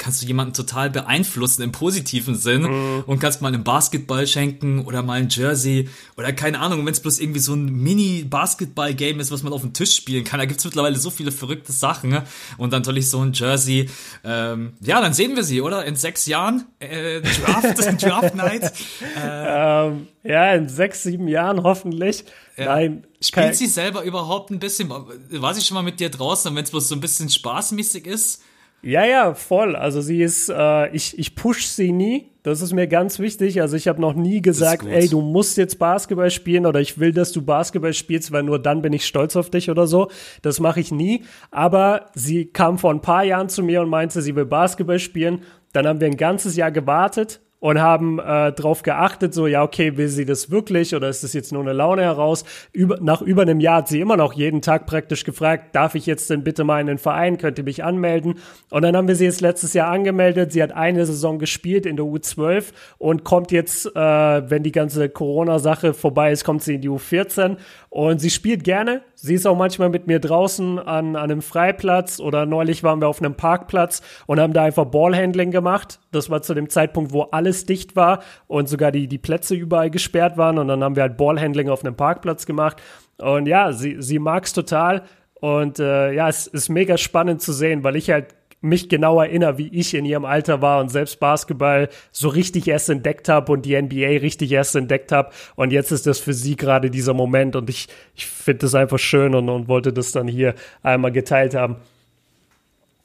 kannst 0.02 0.20
du 0.20 0.26
jemanden 0.26 0.52
total 0.52 0.90
beeinflussen 0.90 1.62
im 1.62 1.70
positiven 1.70 2.34
Sinn 2.34 2.62
mhm. 2.62 3.04
und 3.06 3.20
kannst 3.20 3.40
mal 3.40 3.54
einen 3.54 3.62
Basketball 3.62 4.26
schenken 4.26 4.84
oder 4.84 5.02
mal 5.02 5.20
ein 5.20 5.28
Jersey 5.31 5.88
oder 6.16 6.32
keine 6.32 6.58
Ahnung, 6.58 6.84
wenn 6.84 6.93
es 6.93 6.99
bloß 6.99 7.20
irgendwie 7.20 7.38
so 7.38 7.54
ein 7.54 7.66
Mini-Basketball-Game 7.66 9.20
ist, 9.20 9.31
was 9.31 9.44
man 9.44 9.52
auf 9.52 9.60
dem 9.60 9.75
Tisch 9.75 9.94
spielen 9.94 10.25
kann. 10.25 10.40
Da 10.40 10.46
gibt's 10.46 10.64
mittlerweile 10.64 10.96
so 10.96 11.10
viele 11.10 11.31
verrückte 11.31 11.70
Sachen 11.70 12.10
ne? 12.10 12.25
und 12.58 12.72
dann 12.72 12.82
natürlich 12.82 13.08
so 13.08 13.20
ein 13.20 13.32
Jersey. 13.32 13.88
Ähm, 14.25 14.72
ja, 14.81 15.00
dann 15.00 15.12
sehen 15.12 15.37
wir 15.37 15.44
sie, 15.44 15.60
oder? 15.60 15.84
In 15.84 15.94
sechs 15.94 16.26
Jahren 16.26 16.64
äh, 16.81 17.20
Draft, 17.20 18.02
Draft 18.02 18.34
Night. 18.34 18.72
Äh, 19.16 19.87
ähm, 19.87 20.08
ja, 20.25 20.52
in 20.52 20.69
sechs, 20.69 21.04
sieben 21.04 21.28
Jahren 21.28 21.62
hoffentlich. 21.62 22.25
Ja. 22.56 22.64
Nein. 22.64 23.06
Spielt 23.20 23.54
sie 23.54 23.69
selber 23.69 24.02
überhaupt 24.02 24.50
ein 24.50 24.58
bisschen? 24.58 24.90
War 24.90 25.54
sie 25.54 25.62
schon 25.62 25.76
mal 25.76 25.82
mit 25.82 26.00
dir 26.00 26.10
draußen, 26.10 26.52
wenn 26.56 26.64
es 26.64 26.72
bloß 26.72 26.88
so 26.88 26.96
ein 26.96 27.00
bisschen 27.00 27.28
spaßmäßig 27.28 28.06
ist? 28.06 28.43
Ja, 28.82 29.05
ja, 29.05 29.34
voll. 29.34 29.76
Also 29.76 30.00
sie 30.00 30.23
ist, 30.23 30.49
äh, 30.49 30.88
ich, 30.94 31.17
ich 31.17 31.37
push 31.37 31.67
sie 31.67 31.93
nie. 31.93 32.32
Das 32.43 32.61
ist 32.61 32.73
mir 32.73 32.88
ganz 32.88 33.20
wichtig. 33.20 33.61
Also 33.61 33.76
ich 33.76 33.87
habe 33.87 34.00
noch 34.00 34.14
nie 34.14 34.43
gesagt, 34.43 34.84
ey, 34.84 35.08
du 35.08 35.20
musst 35.20 35.56
jetzt 35.56 35.79
Basketball 35.79 36.31
spielen 36.32 36.67
oder 36.67 36.81
ich 36.81 36.99
will, 36.99 37.12
dass 37.12 37.31
du 37.31 37.43
Basketball 37.43 37.94
spielst, 37.94 38.32
weil 38.32 38.43
nur 38.43 38.58
dann 38.58 38.82
bin 38.82 38.93
ich 38.93 39.06
stolz 39.06 39.37
auf 39.37 39.50
dich 39.50 39.70
oder 39.70 39.87
so. 39.87 40.11
Das 40.43 40.58
mache 40.58 40.81
ich 40.81 40.90
nie. 40.90 41.23
Aber 41.52 42.06
sie 42.14 42.46
kam 42.46 42.79
vor 42.79 42.93
ein 42.93 43.00
paar 43.00 43.23
Jahren 43.23 43.49
zu 43.49 43.62
mir 43.62 43.82
und 43.82 43.88
meinte, 43.88 44.20
sie 44.20 44.34
will 44.34 44.46
Basketball 44.46 44.99
spielen. 44.99 45.43
Dann 45.73 45.87
haben 45.87 46.00
wir 46.00 46.08
ein 46.08 46.17
ganzes 46.17 46.56
Jahr 46.56 46.73
gewartet 46.73 47.40
und 47.62 47.81
haben 47.81 48.19
äh, 48.19 48.53
darauf 48.53 48.82
geachtet, 48.82 49.32
so, 49.32 49.47
ja, 49.47 49.62
okay, 49.62 49.97
will 49.97 50.09
sie 50.09 50.25
das 50.25 50.50
wirklich 50.50 50.97
oder 50.97 51.09
ist 51.09 51.23
das 51.23 51.32
jetzt 51.32 51.53
nur 51.53 51.62
eine 51.62 51.73
Laune 51.73 52.03
heraus? 52.03 52.44
Über, 52.73 52.99
nach 53.00 53.23
über 53.23 53.43
einem 53.43 53.61
Jahr 53.61 53.76
hat 53.76 53.88
sie 53.88 54.00
immer 54.00 54.17
noch 54.17 54.32
jeden 54.32 54.62
Tag 54.62 54.85
praktisch 54.85 55.23
gefragt, 55.23 55.73
darf 55.73 55.94
ich 55.94 56.05
jetzt 56.05 56.29
denn 56.29 56.43
bitte 56.43 56.64
mal 56.64 56.81
in 56.81 56.88
den 56.88 56.99
Verein, 56.99 57.38
könnt 57.38 57.59
ihr 57.59 57.64
mich 57.64 57.85
anmelden? 57.85 58.41
Und 58.70 58.82
dann 58.82 58.97
haben 58.97 59.06
wir 59.06 59.14
sie 59.14 59.26
jetzt 59.26 59.41
letztes 59.41 59.75
Jahr 59.75 59.93
angemeldet. 59.93 60.50
Sie 60.50 60.61
hat 60.61 60.73
eine 60.73 61.06
Saison 61.06 61.38
gespielt 61.38 61.87
in 61.87 61.94
der 61.94 62.05
U12 62.05 62.73
und 62.99 63.23
kommt 63.23 63.53
jetzt, 63.53 63.87
äh, 63.87 64.50
wenn 64.50 64.64
die 64.64 64.73
ganze 64.73 65.09
Corona-Sache 65.09 65.94
vorbei 65.94 66.32
ist, 66.32 66.43
kommt 66.43 66.64
sie 66.64 66.75
in 66.75 66.81
die 66.81 66.91
U14 66.91 67.59
und 67.92 68.22
sie 68.22 68.30
spielt 68.30 68.64
gerne. 68.64 69.02
Sie 69.14 69.34
ist 69.34 69.46
auch 69.46 69.54
manchmal 69.54 69.90
mit 69.90 70.06
mir 70.06 70.18
draußen 70.18 70.78
an, 70.78 71.14
an 71.14 71.30
einem 71.30 71.42
Freiplatz 71.42 72.20
oder 72.20 72.46
neulich 72.46 72.82
waren 72.82 73.02
wir 73.02 73.08
auf 73.08 73.20
einem 73.20 73.34
Parkplatz 73.34 74.00
und 74.24 74.40
haben 74.40 74.54
da 74.54 74.64
einfach 74.64 74.86
Ballhandling 74.86 75.50
gemacht. 75.50 76.00
Das 76.10 76.30
war 76.30 76.40
zu 76.40 76.54
dem 76.54 76.70
Zeitpunkt, 76.70 77.12
wo 77.12 77.24
alles 77.24 77.66
dicht 77.66 77.94
war 77.94 78.22
und 78.46 78.66
sogar 78.66 78.92
die, 78.92 79.08
die 79.08 79.18
Plätze 79.18 79.54
überall 79.54 79.90
gesperrt 79.90 80.38
waren. 80.38 80.56
Und 80.56 80.68
dann 80.68 80.82
haben 80.82 80.96
wir 80.96 81.02
halt 81.02 81.18
Ballhandling 81.18 81.68
auf 81.68 81.84
einem 81.84 81.94
Parkplatz 81.94 82.46
gemacht. 82.46 82.80
Und 83.18 83.44
ja, 83.44 83.74
sie, 83.74 84.00
sie 84.00 84.18
mag 84.18 84.46
es 84.46 84.54
total. 84.54 85.02
Und 85.34 85.78
äh, 85.78 86.12
ja, 86.12 86.30
es 86.30 86.46
ist 86.46 86.70
mega 86.70 86.96
spannend 86.96 87.42
zu 87.42 87.52
sehen, 87.52 87.84
weil 87.84 87.96
ich 87.96 88.08
halt 88.08 88.34
mich 88.62 88.88
genau 88.88 89.21
erinnere, 89.21 89.59
wie 89.59 89.69
ich 89.69 89.92
in 89.92 90.04
ihrem 90.04 90.25
Alter 90.25 90.62
war 90.62 90.81
und 90.81 90.88
selbst 90.88 91.21
Basketball 91.21 91.88
so 92.12 92.28
richtig 92.28 92.69
erst 92.69 92.88
entdeckt 92.88 93.28
habe 93.28 93.52
und 93.52 93.66
die 93.66 93.81
NBA 93.81 94.21
richtig 94.21 94.52
erst 94.52 94.76
entdeckt 94.76 95.12
habe. 95.12 95.31
Und 95.57 95.73
jetzt 95.73 95.90
ist 95.90 96.07
das 96.07 96.19
für 96.19 96.33
sie 96.33 96.57
gerade 96.57 96.90
dieser 96.90 97.12
Moment 97.12 97.57
und 97.57 97.69
ich, 97.69 97.88
ich 98.14 98.26
finde 98.26 98.61
das 98.61 98.75
einfach 98.75 98.99
schön 98.99 99.35
und, 99.35 99.49
und 99.49 99.69
wollte 99.69 99.92
das 99.92 100.12
dann 100.12 100.28
hier 100.28 100.54
einmal 100.83 101.12
geteilt 101.12 101.54
haben. 101.54 101.76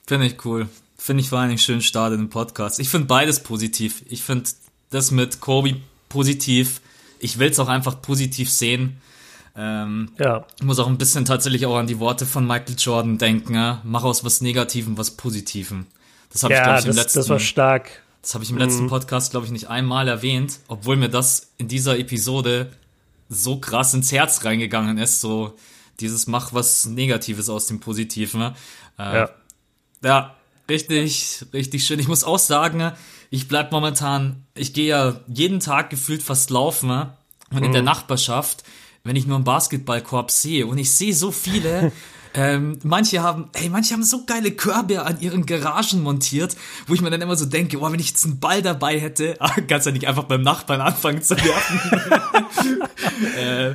Finde 0.06 0.26
ich 0.26 0.44
cool. 0.44 0.68
Finde 0.96 1.22
ich 1.22 1.28
vor 1.28 1.38
allem 1.38 1.58
schön 1.58 1.82
Start 1.82 2.12
in 2.12 2.20
den 2.20 2.30
Podcast. 2.30 2.80
Ich 2.80 2.88
finde 2.88 3.06
beides 3.06 3.40
positiv. 3.40 4.02
Ich 4.08 4.22
finde 4.22 4.48
das 4.90 5.10
mit 5.10 5.40
Kobe 5.40 5.76
positiv. 6.08 6.80
Ich 7.18 7.38
will 7.38 7.50
es 7.50 7.58
auch 7.58 7.68
einfach 7.68 8.00
positiv 8.00 8.50
sehen. 8.50 9.00
Ähm, 9.60 10.12
ja. 10.18 10.46
Ich 10.56 10.64
muss 10.64 10.78
auch 10.78 10.86
ein 10.86 10.98
bisschen 10.98 11.24
tatsächlich 11.24 11.66
auch 11.66 11.76
an 11.76 11.88
die 11.88 11.98
Worte 11.98 12.26
von 12.26 12.46
Michael 12.46 12.76
Jordan 12.78 13.18
denken. 13.18 13.54
Ja? 13.54 13.80
Mach 13.82 14.04
aus 14.04 14.24
was 14.24 14.40
Negativem 14.40 14.96
was 14.96 15.10
Positivem. 15.10 15.86
Das 16.32 16.44
habe 16.44 16.54
ja, 16.54 16.60
ich, 16.60 16.64
glaube 16.64 16.78
ich, 16.78 16.84
im 16.84 16.88
das, 16.90 16.96
letzten. 16.96 17.18
Das 17.18 17.28
war 17.28 17.40
stark. 17.40 18.02
Das 18.22 18.34
habe 18.34 18.44
ich 18.44 18.50
im 18.50 18.58
letzten 18.58 18.84
mhm. 18.84 18.88
Podcast, 18.88 19.32
glaube 19.32 19.46
ich, 19.46 19.52
nicht 19.52 19.68
einmal 19.68 20.06
erwähnt, 20.06 20.60
obwohl 20.68 20.96
mir 20.96 21.08
das 21.08 21.50
in 21.58 21.66
dieser 21.66 21.98
Episode 21.98 22.70
so 23.28 23.58
krass 23.58 23.94
ins 23.94 24.12
Herz 24.12 24.44
reingegangen 24.44 24.96
ist. 24.96 25.20
So 25.20 25.54
dieses 25.98 26.28
Mach 26.28 26.52
was 26.52 26.86
Negatives 26.86 27.48
aus 27.48 27.66
dem 27.66 27.80
Positiven. 27.80 28.54
Äh, 28.96 29.14
ja. 29.14 29.30
ja, 30.04 30.36
richtig, 30.68 31.44
richtig 31.52 31.84
schön. 31.84 31.98
Ich 31.98 32.08
muss 32.08 32.22
auch 32.22 32.38
sagen, 32.38 32.92
ich 33.30 33.48
bleib 33.48 33.72
momentan, 33.72 34.46
ich 34.54 34.72
gehe 34.72 34.88
ja 34.88 35.20
jeden 35.26 35.58
Tag 35.58 35.90
gefühlt 35.90 36.22
fast 36.22 36.50
laufen 36.50 36.90
und 36.90 37.58
mhm. 37.58 37.64
in 37.64 37.72
der 37.72 37.82
mhm. 37.82 37.86
Nachbarschaft 37.86 38.62
wenn 39.04 39.16
ich 39.16 39.26
nur 39.26 39.36
einen 39.36 39.44
Basketballkorb 39.44 40.30
sehe. 40.30 40.66
Und 40.66 40.78
ich 40.78 40.90
sehe 40.92 41.14
so 41.14 41.30
viele. 41.30 41.92
Ähm, 42.34 42.78
manche 42.84 43.22
haben, 43.22 43.48
hey, 43.54 43.68
manche 43.68 43.94
haben 43.94 44.02
so 44.02 44.24
geile 44.26 44.52
Körbe 44.52 45.02
an 45.02 45.18
ihren 45.20 45.46
Garagen 45.46 46.02
montiert, 46.02 46.56
wo 46.86 46.94
ich 46.94 47.00
mir 47.00 47.10
dann 47.10 47.22
immer 47.22 47.36
so 47.36 47.46
denke, 47.46 47.78
oh, 47.80 47.90
wenn 47.90 47.98
ich 47.98 48.10
jetzt 48.10 48.24
einen 48.26 48.38
Ball 48.38 48.62
dabei 48.62 49.00
hätte, 49.00 49.36
ah, 49.40 49.54
kannst 49.66 49.86
du 49.86 49.90
ja 49.90 49.94
nicht 49.94 50.06
einfach 50.06 50.24
beim 50.24 50.42
Nachbarn 50.42 50.80
anfangen 50.80 51.22
zu 51.22 51.36
werfen. 51.36 52.88
äh, 53.38 53.74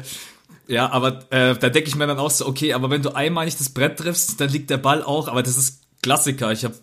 ja, 0.67 0.89
aber 0.91 1.31
äh, 1.31 1.57
da 1.57 1.69
denke 1.69 1.89
ich 1.89 1.95
mir 1.95 2.07
dann 2.07 2.19
auch 2.19 2.31
so, 2.31 2.47
okay, 2.47 2.73
aber 2.73 2.89
wenn 2.89 3.01
du 3.01 3.15
einmal 3.15 3.45
nicht 3.45 3.59
das 3.59 3.69
Brett 3.69 3.97
triffst, 3.97 4.39
dann 4.39 4.49
liegt 4.49 4.69
der 4.69 4.77
Ball 4.77 5.03
auch, 5.03 5.27
aber 5.27 5.43
das 5.43 5.57
ist 5.57 5.81
Klassiker. 6.01 6.51
Ich 6.51 6.63
habe 6.63 6.75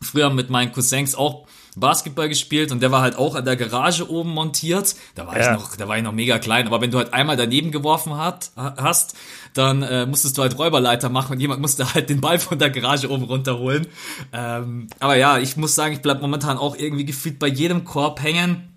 früher 0.00 0.30
mit 0.30 0.50
meinen 0.50 0.72
Cousins 0.72 1.14
auch 1.14 1.46
Basketball 1.80 2.28
gespielt 2.28 2.72
und 2.72 2.80
der 2.80 2.90
war 2.92 3.02
halt 3.02 3.16
auch 3.16 3.34
an 3.34 3.44
der 3.44 3.56
Garage 3.56 4.10
oben 4.10 4.30
montiert. 4.30 4.94
Da 5.14 5.26
war 5.26 5.38
ja. 5.38 5.52
ich 5.52 5.60
noch, 5.60 5.76
da 5.76 5.88
war 5.88 5.96
ich 5.96 6.02
noch 6.02 6.12
mega 6.12 6.38
klein. 6.38 6.66
Aber 6.66 6.80
wenn 6.80 6.90
du 6.90 6.98
halt 6.98 7.12
einmal 7.12 7.36
daneben 7.36 7.70
geworfen 7.70 8.16
hat, 8.16 8.50
hast, 8.56 9.16
dann 9.54 9.82
äh, 9.82 10.06
musstest 10.06 10.38
du 10.38 10.42
halt 10.42 10.58
Räuberleiter 10.58 11.08
machen 11.08 11.32
und 11.32 11.40
jemand 11.40 11.60
musste 11.60 11.92
halt 11.94 12.08
den 12.10 12.20
Ball 12.20 12.38
von 12.38 12.58
der 12.58 12.70
Garage 12.70 13.10
oben 13.10 13.24
runterholen. 13.24 13.86
Ähm, 14.32 14.88
aber 15.00 15.16
ja, 15.16 15.38
ich 15.38 15.56
muss 15.56 15.74
sagen, 15.74 15.94
ich 15.94 16.02
bleib 16.02 16.20
momentan 16.20 16.58
auch 16.58 16.76
irgendwie 16.76 17.04
gefühlt 17.04 17.38
bei 17.38 17.48
jedem 17.48 17.84
Korb 17.84 18.22
hängen 18.22 18.68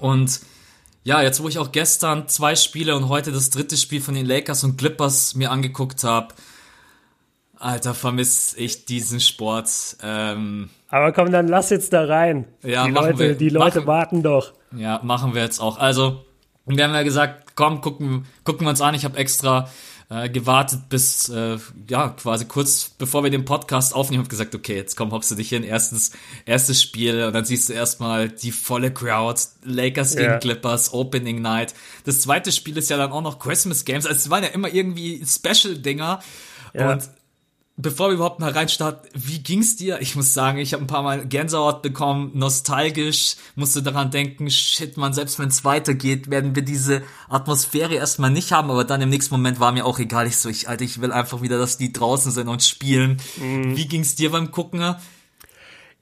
und 0.00 0.40
ja, 1.04 1.20
jetzt 1.20 1.42
wo 1.42 1.48
ich 1.48 1.58
auch 1.58 1.72
gestern 1.72 2.28
zwei 2.28 2.54
Spiele 2.54 2.94
und 2.94 3.08
heute 3.08 3.32
das 3.32 3.50
dritte 3.50 3.76
Spiel 3.76 4.00
von 4.00 4.14
den 4.14 4.24
Lakers 4.24 4.62
und 4.62 4.76
Clippers 4.78 5.34
mir 5.34 5.50
angeguckt 5.50 6.04
habe, 6.04 6.34
Alter, 7.62 7.94
vermisse 7.94 8.58
ich 8.58 8.84
diesen 8.84 9.20
Sport. 9.20 9.70
Ähm, 10.02 10.70
Aber 10.88 11.12
komm, 11.12 11.30
dann 11.30 11.48
lass 11.48 11.70
jetzt 11.70 11.92
da 11.92 12.04
rein. 12.04 12.46
Ja, 12.62 12.84
die 12.86 12.90
Leute, 12.90 13.18
wir, 13.18 13.34
die 13.34 13.48
Leute 13.48 13.78
machen, 13.78 13.86
warten 13.86 14.22
doch. 14.22 14.52
Ja, 14.76 15.00
machen 15.02 15.34
wir 15.34 15.42
jetzt 15.42 15.60
auch. 15.60 15.78
Also, 15.78 16.24
wir 16.66 16.84
haben 16.84 16.94
ja 16.94 17.02
gesagt, 17.02 17.52
komm, 17.54 17.80
gucken, 17.80 18.26
gucken 18.44 18.66
wir 18.66 18.70
uns 18.70 18.80
an. 18.80 18.94
Ich 18.94 19.04
habe 19.04 19.16
extra 19.16 19.68
äh, 20.12 20.28
gewartet 20.28 20.88
bis, 20.88 21.28
äh, 21.28 21.56
ja, 21.88 22.10
quasi 22.10 22.44
kurz 22.44 22.90
bevor 22.98 23.22
wir 23.22 23.30
den 23.30 23.44
Podcast 23.44 23.94
aufnehmen, 23.94 24.22
habe 24.24 24.28
gesagt, 24.28 24.54
okay, 24.54 24.76
jetzt 24.76 24.96
komm, 24.96 25.10
hoppst 25.12 25.30
du 25.30 25.34
dich 25.36 25.48
hin, 25.48 25.62
erstens, 25.62 26.12
erstes 26.44 26.82
Spiel 26.82 27.24
und 27.24 27.32
dann 27.32 27.44
siehst 27.44 27.68
du 27.68 27.72
erstmal 27.72 28.28
die 28.28 28.52
volle 28.52 28.92
Crowd, 28.92 29.40
Lakers 29.64 30.16
gegen 30.16 30.28
yeah. 30.28 30.38
Clippers, 30.38 30.92
Opening 30.92 31.40
Night. 31.40 31.74
Das 32.04 32.20
zweite 32.20 32.52
Spiel 32.52 32.76
ist 32.76 32.90
ja 32.90 32.98
dann 32.98 33.12
auch 33.12 33.22
noch 33.22 33.38
Christmas 33.38 33.84
Games, 33.84 34.04
also 34.04 34.18
es 34.18 34.28
waren 34.28 34.42
ja 34.42 34.50
immer 34.50 34.72
irgendwie 34.72 35.24
Special-Dinger 35.24 36.20
ja. 36.74 36.92
und 36.92 37.08
bevor 37.76 38.08
wir 38.08 38.14
überhaupt 38.14 38.40
mal 38.40 38.50
reinstarten, 38.50 39.08
wie 39.14 39.38
ging's 39.38 39.76
dir? 39.76 40.00
Ich 40.00 40.14
muss 40.14 40.34
sagen, 40.34 40.58
ich 40.58 40.72
habe 40.72 40.84
ein 40.84 40.88
paar 40.88 41.02
Mal 41.02 41.26
Gänsehaut 41.26 41.82
bekommen, 41.82 42.30
nostalgisch, 42.34 43.36
musste 43.54 43.82
daran 43.82 44.10
denken, 44.10 44.50
shit, 44.50 44.96
man, 44.96 45.12
selbst 45.12 45.38
wenn 45.38 45.48
es 45.48 45.64
weitergeht, 45.64 46.30
werden 46.30 46.54
wir 46.54 46.62
diese 46.62 47.02
Atmosphäre 47.28 47.94
erstmal 47.94 48.30
nicht 48.30 48.52
haben, 48.52 48.70
aber 48.70 48.84
dann 48.84 49.00
im 49.00 49.08
nächsten 49.08 49.34
Moment 49.34 49.58
war 49.58 49.72
mir 49.72 49.86
auch 49.86 49.98
egal, 49.98 50.26
ich 50.26 50.36
so, 50.36 50.48
ich, 50.48 50.68
Alter, 50.68 50.84
ich 50.84 51.00
will 51.00 51.12
einfach 51.12 51.42
wieder, 51.42 51.58
dass 51.58 51.78
die 51.78 51.92
draußen 51.92 52.30
sind 52.30 52.48
und 52.48 52.62
spielen. 52.62 53.18
Mhm. 53.36 53.76
Wie 53.76 53.88
ging's 53.88 54.14
dir 54.14 54.30
beim 54.30 54.50
Gucken? 54.50 54.96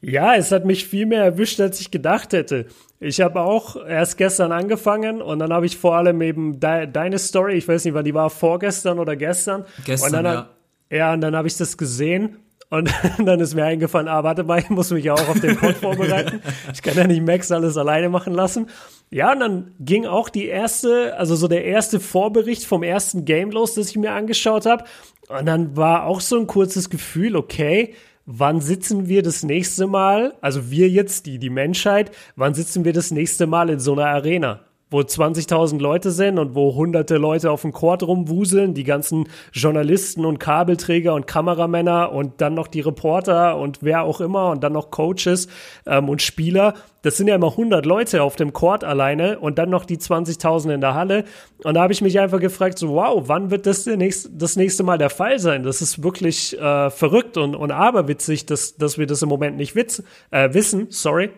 Ja, 0.02 0.34
es 0.34 0.50
hat 0.50 0.64
mich 0.64 0.86
viel 0.86 1.06
mehr 1.06 1.22
erwischt, 1.22 1.60
als 1.60 1.80
ich 1.80 1.90
gedacht 1.90 2.32
hätte. 2.32 2.66
Ich 3.00 3.20
habe 3.20 3.40
auch 3.40 3.76
erst 3.76 4.18
gestern 4.18 4.50
angefangen 4.50 5.22
und 5.22 5.38
dann 5.38 5.52
habe 5.52 5.66
ich 5.66 5.76
vor 5.76 5.96
allem 5.96 6.20
eben 6.20 6.58
de 6.58 6.86
deine 6.86 7.18
Story, 7.18 7.54
ich 7.54 7.68
weiß 7.68 7.84
nicht, 7.84 7.94
wann 7.94 8.04
die 8.04 8.14
war, 8.14 8.28
vorgestern 8.28 8.98
oder 8.98 9.14
gestern. 9.16 9.64
Gestern, 9.84 10.24
ja 10.24 10.50
ja, 10.90 11.12
und 11.12 11.20
dann 11.20 11.36
habe 11.36 11.48
ich 11.48 11.56
das 11.56 11.76
gesehen 11.76 12.36
und 12.70 12.88
dann 13.24 13.40
ist 13.40 13.54
mir 13.54 13.64
eingefallen, 13.64 14.08
ah, 14.08 14.22
warte 14.22 14.44
mal, 14.44 14.60
ich 14.60 14.70
muss 14.70 14.90
mich 14.90 15.04
ja 15.04 15.14
auch 15.14 15.28
auf 15.28 15.40
den 15.40 15.56
Pod 15.56 15.76
vorbereiten. 15.76 16.40
Ich 16.72 16.82
kann 16.82 16.96
ja 16.96 17.06
nicht 17.06 17.24
Max 17.24 17.50
alles 17.50 17.76
alleine 17.76 18.08
machen 18.08 18.32
lassen. 18.32 18.68
Ja, 19.10 19.32
und 19.32 19.40
dann 19.40 19.74
ging 19.80 20.06
auch 20.06 20.28
die 20.28 20.46
erste, 20.46 21.16
also 21.16 21.34
so 21.34 21.48
der 21.48 21.64
erste 21.64 21.98
Vorbericht 21.98 22.64
vom 22.64 22.82
ersten 22.82 23.24
Game 23.24 23.50
los, 23.50 23.74
das 23.74 23.90
ich 23.90 23.96
mir 23.96 24.12
angeschaut 24.12 24.66
habe. 24.66 24.84
Und 25.28 25.46
dann 25.46 25.76
war 25.76 26.04
auch 26.06 26.20
so 26.20 26.38
ein 26.38 26.46
kurzes 26.46 26.90
Gefühl, 26.90 27.36
okay, 27.36 27.94
wann 28.24 28.60
sitzen 28.60 29.08
wir 29.08 29.22
das 29.22 29.42
nächste 29.42 29.88
Mal, 29.88 30.34
also 30.40 30.70
wir 30.70 30.88
jetzt, 30.88 31.26
die, 31.26 31.38
die 31.38 31.50
Menschheit, 31.50 32.12
wann 32.36 32.54
sitzen 32.54 32.84
wir 32.84 32.92
das 32.92 33.10
nächste 33.10 33.46
Mal 33.46 33.70
in 33.70 33.80
so 33.80 33.92
einer 33.92 34.06
Arena? 34.06 34.60
Wo 34.90 34.98
20.000 35.00 35.80
Leute 35.80 36.10
sind 36.10 36.38
und 36.38 36.54
wo 36.54 36.74
hunderte 36.74 37.16
Leute 37.16 37.50
auf 37.50 37.62
dem 37.62 37.72
Court 37.72 38.02
rumwuseln, 38.02 38.74
die 38.74 38.84
ganzen 38.84 39.28
Journalisten 39.52 40.24
und 40.24 40.38
Kabelträger 40.40 41.14
und 41.14 41.26
Kameramänner 41.26 42.12
und 42.12 42.40
dann 42.40 42.54
noch 42.54 42.66
die 42.66 42.80
Reporter 42.80 43.56
und 43.56 43.78
wer 43.82 44.02
auch 44.02 44.20
immer 44.20 44.50
und 44.50 44.64
dann 44.64 44.72
noch 44.72 44.90
Coaches 44.90 45.48
ähm, 45.86 46.08
und 46.08 46.22
Spieler. 46.22 46.74
Das 47.02 47.16
sind 47.16 47.28
ja 47.28 47.36
immer 47.36 47.52
100 47.52 47.86
Leute 47.86 48.22
auf 48.22 48.36
dem 48.36 48.52
Court 48.52 48.84
alleine 48.84 49.38
und 49.38 49.58
dann 49.58 49.70
noch 49.70 49.84
die 49.84 49.96
20.000 49.96 50.74
in 50.74 50.80
der 50.80 50.94
Halle. 50.94 51.24
Und 51.62 51.74
da 51.74 51.82
habe 51.82 51.92
ich 51.92 52.02
mich 52.02 52.18
einfach 52.20 52.40
gefragt, 52.40 52.78
so 52.78 52.90
wow, 52.90 53.22
wann 53.26 53.50
wird 53.50 53.66
das 53.66 53.86
nächste, 53.86 54.28
das 54.30 54.56
nächste 54.56 54.82
Mal 54.82 54.98
der 54.98 55.08
Fall 55.08 55.38
sein? 55.38 55.62
Das 55.62 55.80
ist 55.80 56.02
wirklich 56.02 56.58
äh, 56.58 56.90
verrückt 56.90 57.36
und, 57.36 57.54
und 57.54 57.70
aberwitzig, 57.70 58.44
dass, 58.44 58.76
dass 58.76 58.98
wir 58.98 59.06
das 59.06 59.22
im 59.22 59.28
Moment 59.28 59.56
nicht 59.56 59.74
witz, 59.76 60.02
äh, 60.30 60.52
wissen. 60.52 60.88
Sorry. 60.90 61.30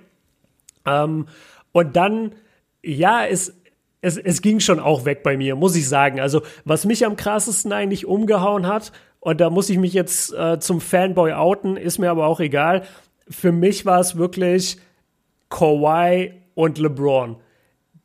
Ähm, 0.85 1.27
und 1.71 1.97
dann 1.97 2.33
ja, 2.83 3.25
es, 3.27 3.55
es, 4.01 4.17
es 4.17 4.43
ging 4.43 4.61
schon 4.61 4.81
auch 4.81 5.05
weg 5.05 5.23
bei 5.23 5.37
mir, 5.37 5.57
muss 5.57 5.77
ich 5.77 5.89
sagen. 5.89 6.21
Also, 6.21 6.43
was 6.65 6.85
mich 6.85 7.07
am 7.07 7.17
krassesten 7.17 7.73
eigentlich 7.73 8.07
umgehauen 8.07 8.67
hat, 8.67 8.93
und 9.21 9.41
da 9.41 9.51
muss 9.51 9.71
ich 9.71 9.79
mich 9.79 9.93
jetzt 9.93 10.35
äh, 10.35 10.59
zum 10.59 10.81
Fanboy 10.81 11.33
outen, 11.33 11.77
ist 11.77 11.99
mir 11.99 12.11
aber 12.11 12.27
auch 12.27 12.41
egal. 12.41 12.83
Für 13.29 13.53
mich 13.53 13.87
war 13.87 14.01
es 14.01 14.17
wirklich 14.17 14.79
Kawhi 15.49 16.33
und 16.55 16.79
LeBron. 16.79 17.37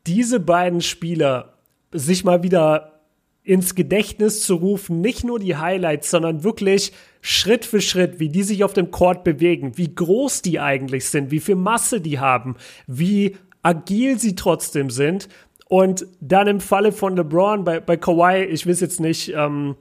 Diese 0.06 0.40
beiden 0.40 0.82
Spieler 0.82 1.56
sich 1.92 2.24
mal 2.24 2.44
wieder 2.44 3.02
ins 3.44 3.74
Gedächtnis 3.74 4.44
zu 4.44 4.56
rufen, 4.56 5.02
nicht 5.02 5.24
nur 5.24 5.40
die 5.40 5.56
Highlights, 5.56 6.12
sondern 6.12 6.44
wirklich 6.44 6.92
Schritt 7.22 7.66
für 7.66 7.82
Schritt, 7.82 8.20
wie 8.20 8.30
die 8.30 8.44
sich 8.44 8.64
auf 8.64 8.74
dem 8.74 8.92
Court 8.92 9.24
bewegen, 9.24 9.78
wie 9.78 9.96
groß 9.96 10.44
die 10.44 10.60
eigentlich 10.60 11.10
sind, 11.10 11.32
wie 11.32 11.40
viel 11.40 11.56
Masse 11.56 12.00
die 12.00 12.20
haben, 12.20 12.58
wie 12.86 13.38
agil 13.64 14.20
sie 14.20 14.36
trotzdem 14.36 14.90
sind. 14.90 15.28
Und 15.70 16.08
dann 16.22 16.48
im 16.48 16.60
Falle 16.62 16.92
von 16.92 17.16
LeBron 17.16 17.64
bei, 17.64 17.80
bei 17.80 17.98
Kawhi, 17.98 18.46
ich 18.46 18.66
will 18.66 18.76
jetzt 18.76 19.00
nicht, 19.00 19.34
ähm, 19.36 19.76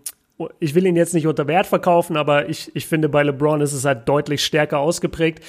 ich 0.59 0.75
will 0.75 0.85
ihn 0.85 0.97
jetzt 0.97 1.14
nicht 1.14 1.26
unter 1.26 1.47
Wert 1.47 1.66
verkaufen, 1.66 2.16
aber 2.16 2.49
ich, 2.49 2.75
ich 2.75 2.87
finde, 2.87 3.09
bei 3.09 3.23
LeBron 3.23 3.61
ist 3.61 3.73
es 3.73 3.85
halt 3.85 4.09
deutlich 4.09 4.45
stärker 4.45 4.80
ausgeprägt. 4.80 5.45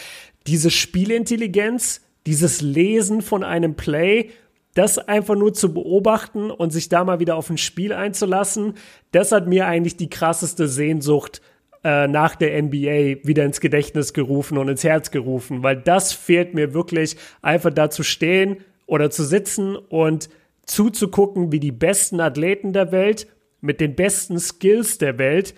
Diese 0.45 0.69
Spielintelligenz, 0.69 2.01
dieses 2.27 2.61
Lesen 2.61 3.21
von 3.21 3.43
einem 3.43 3.75
Play, 3.75 4.29
das 4.75 4.99
einfach 4.99 5.35
nur 5.35 5.53
zu 5.53 5.73
beobachten 5.73 6.51
und 6.51 6.71
sich 6.71 6.87
da 6.87 7.03
mal 7.03 7.19
wieder 7.19 7.35
auf 7.35 7.49
ein 7.49 7.57
Spiel 7.57 7.91
einzulassen, 7.91 8.75
das 9.11 9.31
hat 9.31 9.47
mir 9.47 9.65
eigentlich 9.65 9.97
die 9.97 10.09
krasseste 10.09 10.67
Sehnsucht 10.67 11.41
nach 11.87 12.35
der 12.35 12.61
NBA 12.61 13.25
wieder 13.25 13.45
ins 13.45 13.61
Gedächtnis 13.61 14.13
gerufen 14.13 14.57
und 14.57 14.67
ins 14.67 14.83
Herz 14.83 15.11
gerufen, 15.11 15.63
weil 15.63 15.77
das 15.77 16.13
fehlt 16.13 16.53
mir 16.53 16.73
wirklich, 16.73 17.15
einfach 17.41 17.73
da 17.73 17.89
zu 17.89 18.03
stehen 18.03 18.57
oder 18.85 19.09
zu 19.09 19.23
sitzen 19.23 19.75
und 19.75 20.29
zuzugucken, 20.65 21.51
wie 21.51 21.59
die 21.59 21.71
besten 21.71 22.19
Athleten 22.19 22.73
der 22.73 22.91
Welt 22.91 23.27
mit 23.61 23.79
den 23.79 23.95
besten 23.95 24.39
Skills 24.39 24.97
der 24.97 25.17
Welt 25.17 25.53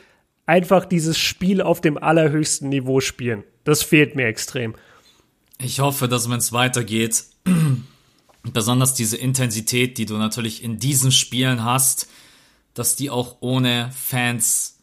einfach 0.45 0.85
dieses 0.85 1.17
Spiel 1.17 1.61
auf 1.61 1.81
dem 1.81 1.97
allerhöchsten 1.97 2.69
Niveau 2.69 3.01
spielen. 3.01 3.43
Das 3.63 3.83
fehlt 3.83 4.15
mir 4.15 4.25
extrem. 4.25 4.75
Ich 5.59 5.79
hoffe, 5.79 6.07
dass 6.07 6.29
wenn 6.29 6.39
es 6.39 6.53
weitergeht, 6.53 7.25
besonders 8.53 8.93
diese 8.93 9.17
Intensität, 9.17 9.97
die 9.97 10.05
du 10.05 10.17
natürlich 10.17 10.63
in 10.63 10.79
diesen 10.79 11.11
Spielen 11.11 11.63
hast, 11.63 12.07
dass 12.73 12.95
die 12.95 13.09
auch 13.09 13.37
ohne 13.41 13.91
Fans 13.93 14.78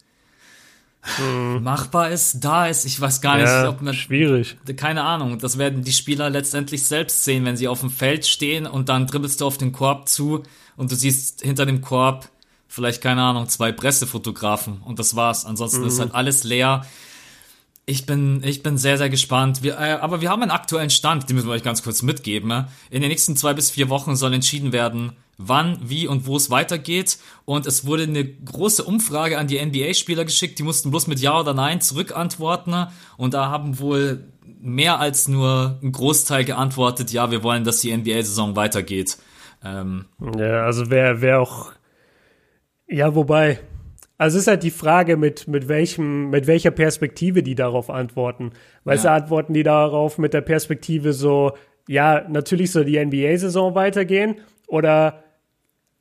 hm. 1.17 1.63
machbar 1.63 2.11
ist, 2.11 2.41
da 2.45 2.67
ist. 2.67 2.85
Ich 2.85 3.01
weiß 3.01 3.21
gar 3.21 3.37
nicht, 3.37 3.47
ja, 3.47 3.69
ob 3.69 3.81
man. 3.81 3.95
Schwierig. 3.95 4.57
Keine 4.77 5.03
Ahnung. 5.03 5.39
Das 5.39 5.59
werden 5.59 5.83
die 5.83 5.93
Spieler 5.93 6.31
letztendlich 6.31 6.85
selbst 6.85 7.25
sehen, 7.25 7.45
wenn 7.45 7.57
sie 7.57 7.69
auf 7.69 7.81
dem 7.81 7.91
Feld 7.91 8.27
stehen 8.27 8.67
und 8.67 8.89
dann 8.89 9.07
dribbelst 9.07 9.41
du 9.41 9.47
auf 9.47 9.59
den 9.59 9.73
Korb 9.73 10.09
zu 10.09 10.43
und 10.77 10.91
du 10.91 10.97
siehst 10.97 11.43
hinter 11.43 11.67
dem 11.67 11.81
Korb 11.81 12.29
vielleicht, 12.69 13.03
keine 13.03 13.23
Ahnung, 13.23 13.49
zwei 13.49 13.73
Pressefotografen 13.73 14.83
und 14.85 14.99
das 14.99 15.17
war's. 15.17 15.47
Ansonsten 15.47 15.81
mhm. 15.81 15.89
ist 15.89 16.01
halt 16.01 16.15
alles 16.15 16.45
leer. 16.45 16.85
Ich 17.87 18.05
bin, 18.05 18.43
ich 18.43 18.63
bin 18.63 18.79
sehr, 18.79 18.99
sehr 18.99 19.09
gespannt. 19.09 19.63
Wir, 19.63 19.79
äh, 19.79 19.93
aber 19.93 20.21
wir 20.21 20.29
haben 20.29 20.43
einen 20.43 20.51
aktuellen 20.51 20.91
Stand, 20.91 21.29
den 21.29 21.37
müssen 21.37 21.49
wir 21.49 21.55
euch 21.55 21.63
ganz 21.63 21.83
kurz 21.83 22.03
mitgeben. 22.03 22.67
In 22.91 23.01
den 23.01 23.11
nächsten 23.11 23.37
zwei 23.37 23.55
bis 23.55 23.71
vier 23.71 23.89
Wochen 23.89 24.17
soll 24.17 24.35
entschieden 24.35 24.73
werden, 24.73 25.13
wann, 25.38 25.78
wie 25.83 26.07
und 26.07 26.26
wo 26.26 26.37
es 26.37 26.50
weitergeht. 26.50 27.19
Und 27.45 27.66
es 27.66 27.87
wurde 27.87 28.05
eine 28.05 28.25
große 28.25 28.83
Umfrage 28.83 29.38
an 29.38 29.47
die 29.47 29.64
NBA-Spieler 29.64 30.25
geschickt. 30.25 30.59
Die 30.59 30.62
mussten 30.62 30.90
bloß 30.90 31.07
mit 31.07 31.21
Ja 31.21 31.38
oder 31.40 31.55
Nein 31.55 31.81
zurückantworten. 31.81 32.87
Und 33.16 33.35
da 33.35 33.50
haben 33.50 33.78
wohl 33.78 34.33
mehr 34.61 34.99
als 34.99 35.28
nur 35.28 35.78
ein 35.83 35.93
Großteil 35.93 36.45
geantwortet, 36.45 37.12
ja, 37.12 37.31
wir 37.31 37.43
wollen, 37.43 37.64
dass 37.64 37.81
die 37.81 37.97
NBA-Saison 37.97 38.57
weitergeht. 38.57 39.16
Ähm, 39.64 40.07
ja, 40.37 40.64
also 40.64 40.90
wer, 40.90 41.21
wer 41.21 41.40
auch, 41.40 41.73
ja, 42.88 43.14
wobei, 43.14 43.61
also 44.19 44.37
es 44.37 44.43
ist 44.43 44.49
halt 44.49 44.62
die 44.62 44.71
Frage, 44.71 45.16
mit, 45.16 45.47
mit 45.47 45.69
welchem, 45.69 46.31
mit 46.31 46.47
welcher 46.47 46.71
Perspektive 46.71 47.43
die 47.43 47.55
darauf 47.55 47.90
antworten. 47.90 48.52
Weißt 48.85 49.05
ja. 49.05 49.11
du, 49.16 49.23
antworten 49.23 49.55
die 49.55 49.62
darauf 49.62 50.19
mit 50.19 50.35
der 50.35 50.40
Perspektive 50.40 51.12
so, 51.12 51.52
ja, 51.88 52.26
natürlich 52.28 52.73
soll 52.73 52.85
die 52.85 53.05
NBA-Saison 53.05 53.75
weitergehen 53.75 54.37
oder 54.66 55.23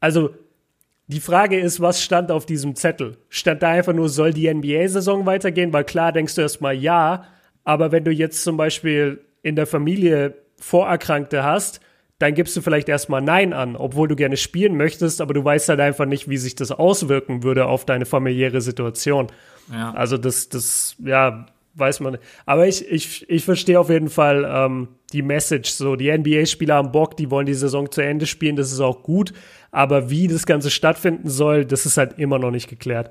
also 0.06 0.30
die 1.08 1.20
Frage 1.20 1.60
ist, 1.60 1.82
was 1.82 2.04
stand 2.04 2.32
auf 2.32 2.46
diesem 2.46 2.76
Zettel? 2.76 3.18
Stand 3.28 3.64
da 3.64 3.70
einfach 3.70 3.94
nur, 3.94 4.08
soll 4.08 4.34
die 4.34 4.54
NBA-Saison 4.54 5.26
weitergehen? 5.26 5.74
Weil 5.74 5.84
klar 5.84 6.12
denkst 6.12 6.36
du 6.36 6.42
erstmal 6.42 6.76
ja, 6.76 7.26
aber 7.64 7.92
wenn 7.92 8.04
du 8.04 8.12
jetzt 8.12 8.44
zum 8.44 8.56
Beispiel 8.56 9.26
in 9.42 9.56
der 9.56 9.66
Familie 9.66 10.36
Vorerkrankte 10.60 11.44
hast, 11.44 11.80
dann 12.20 12.36
gibst 12.36 12.56
du 12.56 12.62
vielleicht 12.62 12.88
erstmal 12.88 13.22
Nein 13.24 13.52
an, 13.52 13.76
obwohl 13.76 14.08
du 14.08 14.16
gerne 14.16 14.38
spielen 14.38 14.78
möchtest, 14.78 15.22
aber 15.22 15.34
du 15.34 15.44
weißt 15.44 15.70
halt 15.70 15.80
einfach 15.80 16.06
nicht, 16.06 16.30
wie 16.30 16.38
sich 16.38 16.54
das 16.54 16.72
auswirken 16.72 17.42
würde 17.42 17.66
auf 17.66 17.84
deine 17.86 18.06
familiäre 18.06 18.62
Situation. 18.62 19.28
Ja. 19.74 19.92
Also 19.94 20.18
das, 20.18 20.50
das, 20.50 20.96
ja, 21.04 21.48
weiß 21.74 22.00
man. 22.00 22.20
Aber 22.46 22.68
ich, 22.68 22.88
ich, 22.90 23.28
ich 23.28 23.44
verstehe 23.44 23.80
auf 23.80 23.90
jeden 23.90 24.10
Fall 24.10 24.48
ähm, 24.48 24.88
die 25.16 25.22
Message. 25.22 25.72
So, 25.72 25.96
die 25.96 26.16
NBA-Spieler 26.16 26.76
haben 26.76 26.92
Bock, 26.92 27.18
die 27.18 27.32
wollen 27.32 27.46
die 27.46 27.54
Saison 27.54 27.90
zu 27.90 28.02
Ende 28.02 28.28
spielen, 28.28 28.56
das 28.56 28.72
ist 28.72 28.82
auch 28.82 29.02
gut. 29.02 29.34
Aber 29.72 30.10
wie 30.10 30.28
das 30.28 30.46
Ganze 30.46 30.70
stattfinden 30.70 31.30
soll, 31.30 31.66
das 31.66 31.86
ist 31.86 31.98
halt 31.98 32.20
immer 32.20 32.38
noch 32.38 32.52
nicht 32.52 32.70
geklärt. 32.70 33.10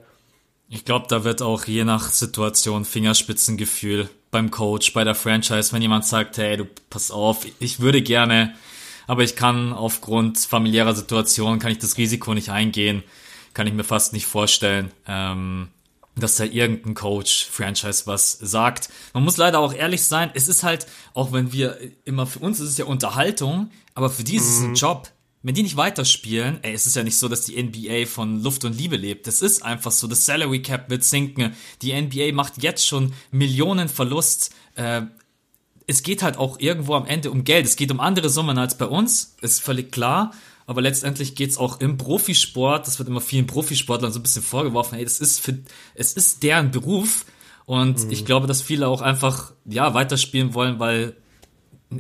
Ich 0.69 0.85
glaube, 0.85 1.07
da 1.09 1.25
wird 1.25 1.43
auch 1.43 1.65
je 1.65 1.85
nach 1.85 2.11
Situation 2.11 2.85
Fingerspitzengefühl 2.85 4.09
beim 4.31 4.51
Coach, 4.51 4.93
bei 4.93 5.05
der 5.05 5.15
Franchise, 5.15 5.73
wenn 5.73 5.83
jemand 5.83 6.05
sagt, 6.05 6.39
hey, 6.39 6.57
du 6.57 6.67
pass 6.91 7.11
auf, 7.11 7.47
ich 7.59 7.81
würde 7.81 8.03
gerne, 8.03 8.55
aber 9.07 9.23
ich 9.23 9.37
kann 9.37 9.73
aufgrund 9.73 10.39
familiärer 10.39 10.95
Situation, 10.95 11.59
kann 11.59 11.71
ich 11.71 11.79
das 11.79 11.99
Risiko 11.99 12.35
nicht 12.35 12.49
eingehen, 12.49 13.03
kann 13.53 13.67
ich 13.67 13.75
mir 13.75 13.85
fast 13.85 14.13
nicht 14.13 14.27
vorstellen, 14.27 14.91
ähm, 15.07 15.69
dass 16.16 16.37
da 16.37 16.44
irgendein 16.44 16.94
Coach, 16.94 17.47
Franchise 17.50 18.06
was 18.06 18.33
sagt. 18.33 18.88
Man 19.12 19.25
muss 19.25 19.37
leider 19.37 19.59
auch 19.59 19.75
ehrlich 19.75 20.04
sein, 20.04 20.30
es 20.35 20.49
ist 20.49 20.62
halt, 20.62 20.87
auch 21.12 21.33
wenn 21.33 21.52
wir 21.52 21.78
immer, 22.04 22.26
für 22.26 22.38
uns 22.38 22.61
ist 22.61 22.71
es 22.71 22.78
ja 22.78 22.85
Unterhaltung, 22.85 23.71
aber 23.94 24.11
für 24.11 24.25
die 24.25 24.37
ist 24.37 24.49
es 24.49 24.61
ein 24.61 24.71
mhm. 24.71 24.75
Job 24.75 25.11
wenn 25.44 25.54
die 25.54 25.62
nicht 25.62 25.76
weiterspielen, 25.76 26.61
ey, 26.62 26.73
es 26.73 26.87
ist 26.87 26.97
ja 26.97 27.02
nicht 27.02 27.18
so, 27.18 27.28
dass 27.28 27.44
die 27.44 27.62
NBA 27.62 28.06
von 28.06 28.42
Luft 28.42 28.64
und 28.64 28.76
Liebe 28.78 28.97
lebt. 28.97 29.26
Das 29.26 29.42
ist 29.42 29.62
einfach 29.62 29.90
so, 29.90 30.06
das 30.06 30.25
Salary 30.25 30.62
Cap 30.62 30.88
wird 30.88 31.04
sinken. 31.04 31.54
Die 31.83 31.92
NBA 31.92 32.33
macht 32.33 32.62
jetzt 32.62 32.87
schon 32.87 33.12
Millionen 33.30 33.90
Verlust. 33.90 34.54
Äh, 34.75 35.02
es 35.87 36.02
geht 36.02 36.23
halt 36.23 36.38
auch 36.38 36.59
irgendwo 36.61 36.94
am 36.94 37.04
Ende 37.04 37.30
um 37.30 37.44
Geld. 37.44 37.66
Es 37.66 37.76
geht 37.76 37.92
um 37.92 38.00
andere 38.00 38.30
Summen 38.30 38.56
als 38.56 38.78
bei 38.78 38.87
uns, 38.87 39.37
ist 39.42 39.61
völlig 39.61 39.92
klar. 39.92 40.33
Aber 40.66 40.80
letztendlich 40.80 41.35
geht's 41.35 41.59
auch 41.59 41.80
im 41.80 41.99
Profisport, 41.99 42.87
das 42.87 42.99
wird 42.99 43.09
immer 43.09 43.21
vielen 43.21 43.47
Profisportlern 43.47 44.12
so 44.12 44.18
ein 44.18 44.23
bisschen 44.23 44.42
vorgeworfen, 44.42 44.99
ey, 44.99 45.04
das 45.04 45.21
ist 45.21 45.40
für, 45.40 45.59
es 45.94 46.14
ist 46.14 46.42
deren 46.42 46.71
Beruf. 46.71 47.26
Und 47.66 48.04
mhm. 48.04 48.11
ich 48.11 48.25
glaube, 48.25 48.47
dass 48.47 48.62
viele 48.62 48.88
auch 48.88 49.00
einfach, 49.00 49.52
ja, 49.64 49.94
weiterspielen 49.94 50.54
wollen, 50.54 50.78
weil 50.78 51.14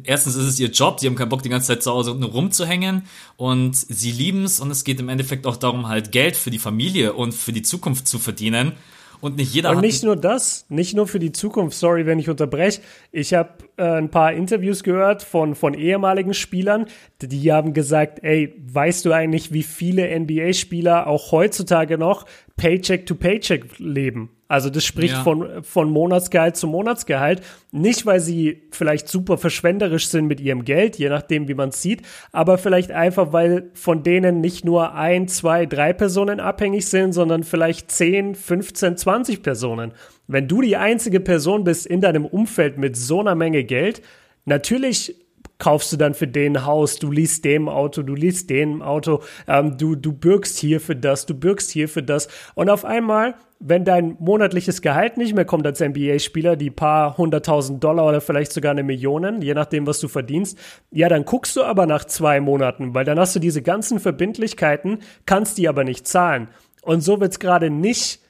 erstens 0.02 0.34
ist 0.34 0.46
es 0.46 0.60
ihr 0.60 0.70
Job, 0.70 1.00
sie 1.00 1.06
haben 1.06 1.14
keinen 1.14 1.28
Bock, 1.28 1.42
die 1.42 1.48
ganze 1.48 1.68
Zeit 1.68 1.82
zu 1.82 1.90
Hause 1.90 2.14
nur 2.14 2.30
rumzuhängen 2.30 3.04
und 3.36 3.76
sie 3.76 4.10
lieben 4.10 4.44
es 4.44 4.60
und 4.60 4.70
es 4.70 4.84
geht 4.84 4.98
im 4.98 5.08
Endeffekt 5.08 5.46
auch 5.46 5.56
darum, 5.56 5.88
halt 5.88 6.12
Geld 6.12 6.36
für 6.36 6.50
die 6.50 6.58
Familie 6.58 7.12
und 7.12 7.32
für 7.32 7.52
die 7.52 7.62
Zukunft 7.62 8.08
zu 8.08 8.18
verdienen. 8.18 8.72
Und 9.20 9.36
nicht 9.36 9.54
jeder 9.54 9.70
Und 9.70 9.80
nicht 9.80 10.04
nur 10.04 10.16
das, 10.16 10.66
nicht 10.68 10.94
nur 10.94 11.06
für 11.06 11.18
die 11.18 11.32
Zukunft, 11.32 11.76
sorry, 11.76 12.06
wenn 12.06 12.18
ich 12.18 12.28
unterbreche. 12.28 12.80
Ich 13.12 13.34
habe 13.34 13.50
äh, 13.76 13.82
ein 13.84 14.10
paar 14.10 14.32
Interviews 14.32 14.82
gehört 14.82 15.22
von, 15.22 15.54
von 15.54 15.74
ehemaligen 15.74 16.34
Spielern, 16.34 16.86
die 17.20 17.52
haben 17.52 17.72
gesagt, 17.72 18.22
ey, 18.22 18.54
weißt 18.72 19.04
du 19.04 19.12
eigentlich, 19.12 19.52
wie 19.52 19.62
viele 19.62 20.18
NBA-Spieler 20.18 21.06
auch 21.06 21.32
heutzutage 21.32 21.98
noch 21.98 22.26
Paycheck 22.56 23.06
to 23.06 23.14
Paycheck 23.14 23.78
leben? 23.78 24.30
Also 24.46 24.70
das 24.70 24.84
spricht 24.84 25.14
ja. 25.14 25.22
von, 25.22 25.64
von 25.64 25.90
Monatsgehalt 25.90 26.56
zu 26.56 26.66
Monatsgehalt. 26.68 27.42
Nicht, 27.72 28.06
weil 28.06 28.20
sie 28.20 28.62
vielleicht 28.70 29.08
super 29.08 29.38
verschwenderisch 29.38 30.08
sind 30.08 30.26
mit 30.26 30.40
ihrem 30.40 30.64
Geld, 30.64 30.96
je 30.96 31.08
nachdem, 31.08 31.48
wie 31.48 31.54
man 31.54 31.70
es 31.70 31.82
sieht, 31.82 32.02
aber 32.30 32.58
vielleicht 32.58 32.92
einfach, 32.92 33.32
weil 33.32 33.70
von 33.74 34.02
denen 34.02 34.40
nicht 34.40 34.64
nur 34.64 34.94
ein, 34.94 35.28
zwei, 35.28 35.66
drei 35.66 35.92
Personen 35.92 36.40
abhängig 36.40 36.86
sind, 36.86 37.12
sondern 37.12 37.42
vielleicht 37.42 37.90
10, 37.90 38.34
15, 38.34 38.96
20 38.96 39.42
Personen. 39.42 39.92
Wenn 40.28 40.46
du 40.46 40.60
die 40.60 40.76
einzige 40.76 41.20
Person 41.20 41.64
bist 41.64 41.86
in 41.86 42.00
deinem 42.00 42.24
Umfeld 42.24 42.78
mit 42.78 42.96
so 42.96 43.20
einer 43.20 43.34
Menge 43.34 43.64
Geld, 43.64 44.02
natürlich 44.44 45.23
kaufst 45.64 45.90
du 45.94 45.96
dann 45.96 46.12
für 46.12 46.28
den 46.28 46.66
Haus, 46.66 46.98
du 46.98 47.10
liest 47.10 47.42
dem 47.46 47.70
Auto, 47.70 48.02
du 48.02 48.14
liest 48.14 48.50
dem 48.50 48.82
Auto, 48.82 49.22
ähm, 49.48 49.78
du, 49.78 49.94
du 49.94 50.12
bürgst 50.12 50.58
hier 50.58 50.78
für 50.78 50.94
das, 50.94 51.24
du 51.24 51.32
bürgst 51.32 51.70
hier 51.70 51.88
für 51.88 52.02
das. 52.02 52.28
Und 52.54 52.68
auf 52.68 52.84
einmal, 52.84 53.34
wenn 53.60 53.86
dein 53.86 54.18
monatliches 54.20 54.82
Gehalt 54.82 55.16
nicht 55.16 55.34
mehr 55.34 55.46
kommt 55.46 55.66
als 55.66 55.80
NBA-Spieler, 55.80 56.56
die 56.56 56.70
paar 56.70 57.16
hunderttausend 57.16 57.82
Dollar 57.82 58.06
oder 58.06 58.20
vielleicht 58.20 58.52
sogar 58.52 58.72
eine 58.72 58.82
Million, 58.82 59.40
je 59.40 59.54
nachdem, 59.54 59.86
was 59.86 60.00
du 60.00 60.08
verdienst, 60.08 60.58
ja, 60.90 61.08
dann 61.08 61.24
guckst 61.24 61.56
du 61.56 61.62
aber 61.62 61.86
nach 61.86 62.04
zwei 62.04 62.42
Monaten, 62.42 62.92
weil 62.92 63.06
dann 63.06 63.18
hast 63.18 63.34
du 63.34 63.40
diese 63.40 63.62
ganzen 63.62 64.00
Verbindlichkeiten, 64.00 64.98
kannst 65.24 65.56
die 65.56 65.66
aber 65.66 65.84
nicht 65.84 66.06
zahlen. 66.06 66.48
Und 66.82 67.00
so 67.00 67.20
wird's 67.20 67.38
gerade 67.38 67.70
nicht 67.70 68.20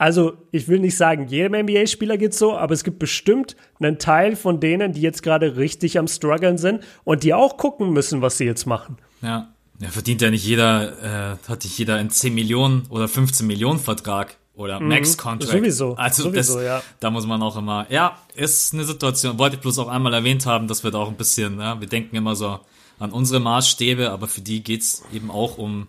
also, 0.00 0.32
ich 0.50 0.66
will 0.66 0.78
nicht 0.78 0.96
sagen, 0.96 1.28
jedem 1.28 1.52
NBA-Spieler 1.52 2.16
geht 2.16 2.32
so, 2.32 2.56
aber 2.56 2.72
es 2.72 2.84
gibt 2.84 2.98
bestimmt 2.98 3.54
einen 3.80 3.98
Teil 3.98 4.34
von 4.34 4.58
denen, 4.58 4.94
die 4.94 5.02
jetzt 5.02 5.22
gerade 5.22 5.58
richtig 5.58 5.98
am 5.98 6.08
struggeln 6.08 6.56
sind 6.56 6.82
und 7.04 7.22
die 7.22 7.34
auch 7.34 7.58
gucken 7.58 7.92
müssen, 7.92 8.22
was 8.22 8.38
sie 8.38 8.46
jetzt 8.46 8.64
machen. 8.64 8.96
Ja. 9.20 9.52
Ja, 9.78 9.88
verdient 9.88 10.22
ja 10.22 10.30
nicht 10.30 10.46
jeder, 10.46 11.36
äh, 11.44 11.48
hat 11.50 11.64
nicht 11.64 11.76
jeder 11.76 11.96
einen 11.96 12.08
10 12.08 12.34
Millionen 12.34 12.86
oder 12.88 13.08
15 13.08 13.46
Millionen 13.46 13.78
Vertrag 13.78 14.38
oder 14.54 14.80
mhm. 14.80 14.88
Max-Contract. 14.88 15.52
Sowieso. 15.52 15.94
Also 15.96 16.22
sowieso, 16.22 16.54
das, 16.54 16.64
ja. 16.64 16.82
da 17.00 17.10
muss 17.10 17.26
man 17.26 17.42
auch 17.42 17.58
immer, 17.58 17.86
ja, 17.90 18.16
ist 18.34 18.72
eine 18.72 18.84
Situation, 18.84 19.38
wollte 19.38 19.56
ich 19.56 19.60
bloß 19.60 19.80
auch 19.80 19.88
einmal 19.88 20.14
erwähnt 20.14 20.46
haben, 20.46 20.66
das 20.66 20.82
wird 20.82 20.94
auch 20.94 21.08
ein 21.08 21.16
bisschen, 21.16 21.60
ja, 21.60 21.78
wir 21.78 21.88
denken 21.88 22.16
immer 22.16 22.36
so 22.36 22.58
an 22.98 23.12
unsere 23.12 23.38
Maßstäbe, 23.40 24.10
aber 24.10 24.28
für 24.28 24.40
die 24.40 24.62
geht's 24.62 25.02
eben 25.12 25.30
auch 25.30 25.58
um 25.58 25.88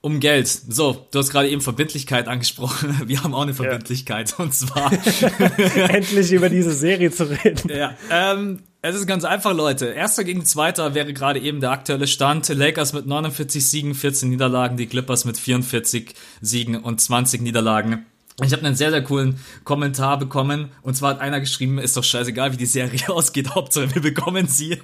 um 0.00 0.20
Geld. 0.20 0.48
So, 0.48 1.06
du 1.10 1.18
hast 1.18 1.30
gerade 1.30 1.48
eben 1.48 1.60
Verbindlichkeit 1.60 2.28
angesprochen. 2.28 3.00
Wir 3.06 3.22
haben 3.22 3.34
auch 3.34 3.42
eine 3.42 3.54
Verbindlichkeit. 3.54 4.30
Ja. 4.30 4.36
Und 4.44 4.54
zwar. 4.54 4.92
Endlich 5.90 6.32
über 6.32 6.48
diese 6.48 6.72
Serie 6.72 7.10
zu 7.10 7.24
reden. 7.24 7.70
Ja, 7.70 7.96
ähm, 8.10 8.60
es 8.82 8.96
ist 8.96 9.06
ganz 9.06 9.24
einfach, 9.24 9.54
Leute. 9.54 9.86
Erster 9.86 10.24
gegen 10.24 10.44
Zweiter 10.46 10.94
wäre 10.94 11.12
gerade 11.12 11.38
eben 11.38 11.60
der 11.60 11.70
aktuelle 11.70 12.06
Stand. 12.06 12.48
Lakers 12.48 12.94
mit 12.94 13.06
49 13.06 13.66
Siegen, 13.66 13.94
14 13.94 14.30
Niederlagen, 14.30 14.78
die 14.78 14.86
Clippers 14.86 15.26
mit 15.26 15.36
44 15.36 16.14
Siegen 16.40 16.76
und 16.76 17.00
20 17.00 17.42
Niederlagen. 17.42 18.06
Ich 18.44 18.52
habe 18.52 18.64
einen 18.64 18.74
sehr, 18.76 18.90
sehr 18.90 19.02
coolen 19.02 19.38
Kommentar 19.64 20.18
bekommen. 20.18 20.70
Und 20.82 20.96
zwar 20.96 21.10
hat 21.10 21.20
einer 21.20 21.40
geschrieben, 21.40 21.78
ist 21.78 21.96
doch 21.96 22.04
scheißegal, 22.04 22.52
wie 22.52 22.56
die 22.56 22.66
Serie 22.66 23.00
ausgeht, 23.08 23.54
Hauptsache 23.54 23.94
wir 23.94 24.02
bekommen 24.02 24.46
sie. 24.46 24.70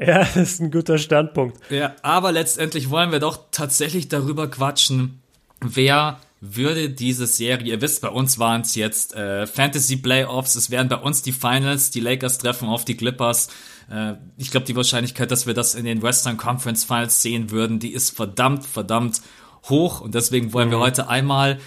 ja, 0.00 0.18
das 0.18 0.36
ist 0.36 0.60
ein 0.60 0.70
guter 0.70 0.98
Standpunkt. 0.98 1.58
Ja, 1.70 1.94
aber 2.02 2.32
letztendlich 2.32 2.90
wollen 2.90 3.12
wir 3.12 3.18
doch 3.18 3.38
tatsächlich 3.50 4.08
darüber 4.08 4.48
quatschen, 4.48 5.20
wer 5.60 6.18
würde 6.40 6.88
diese 6.88 7.26
Serie, 7.26 7.74
ihr 7.74 7.80
wisst, 7.82 8.00
bei 8.00 8.08
uns 8.08 8.38
waren 8.38 8.62
es 8.62 8.74
jetzt 8.74 9.14
äh, 9.14 9.46
Fantasy 9.46 9.96
Playoffs, 9.98 10.54
es 10.56 10.70
wären 10.70 10.88
bei 10.88 10.96
uns 10.96 11.20
die 11.20 11.32
Finals, 11.32 11.90
die 11.90 12.00
Lakers 12.00 12.38
treffen 12.38 12.68
auf 12.68 12.86
die 12.86 12.96
Clippers. 12.96 13.48
Äh, 13.90 14.14
ich 14.38 14.50
glaube, 14.50 14.64
die 14.64 14.74
Wahrscheinlichkeit, 14.74 15.30
dass 15.30 15.46
wir 15.46 15.52
das 15.52 15.74
in 15.74 15.84
den 15.84 16.02
Western 16.02 16.38
Conference 16.38 16.84
Finals 16.84 17.20
sehen 17.20 17.50
würden, 17.50 17.78
die 17.78 17.92
ist 17.92 18.16
verdammt, 18.16 18.64
verdammt 18.64 19.20
hoch. 19.68 20.00
Und 20.00 20.14
deswegen 20.14 20.54
wollen 20.54 20.70
wir 20.70 20.78
mhm. 20.78 20.82
heute 20.82 21.08
einmal 21.08 21.60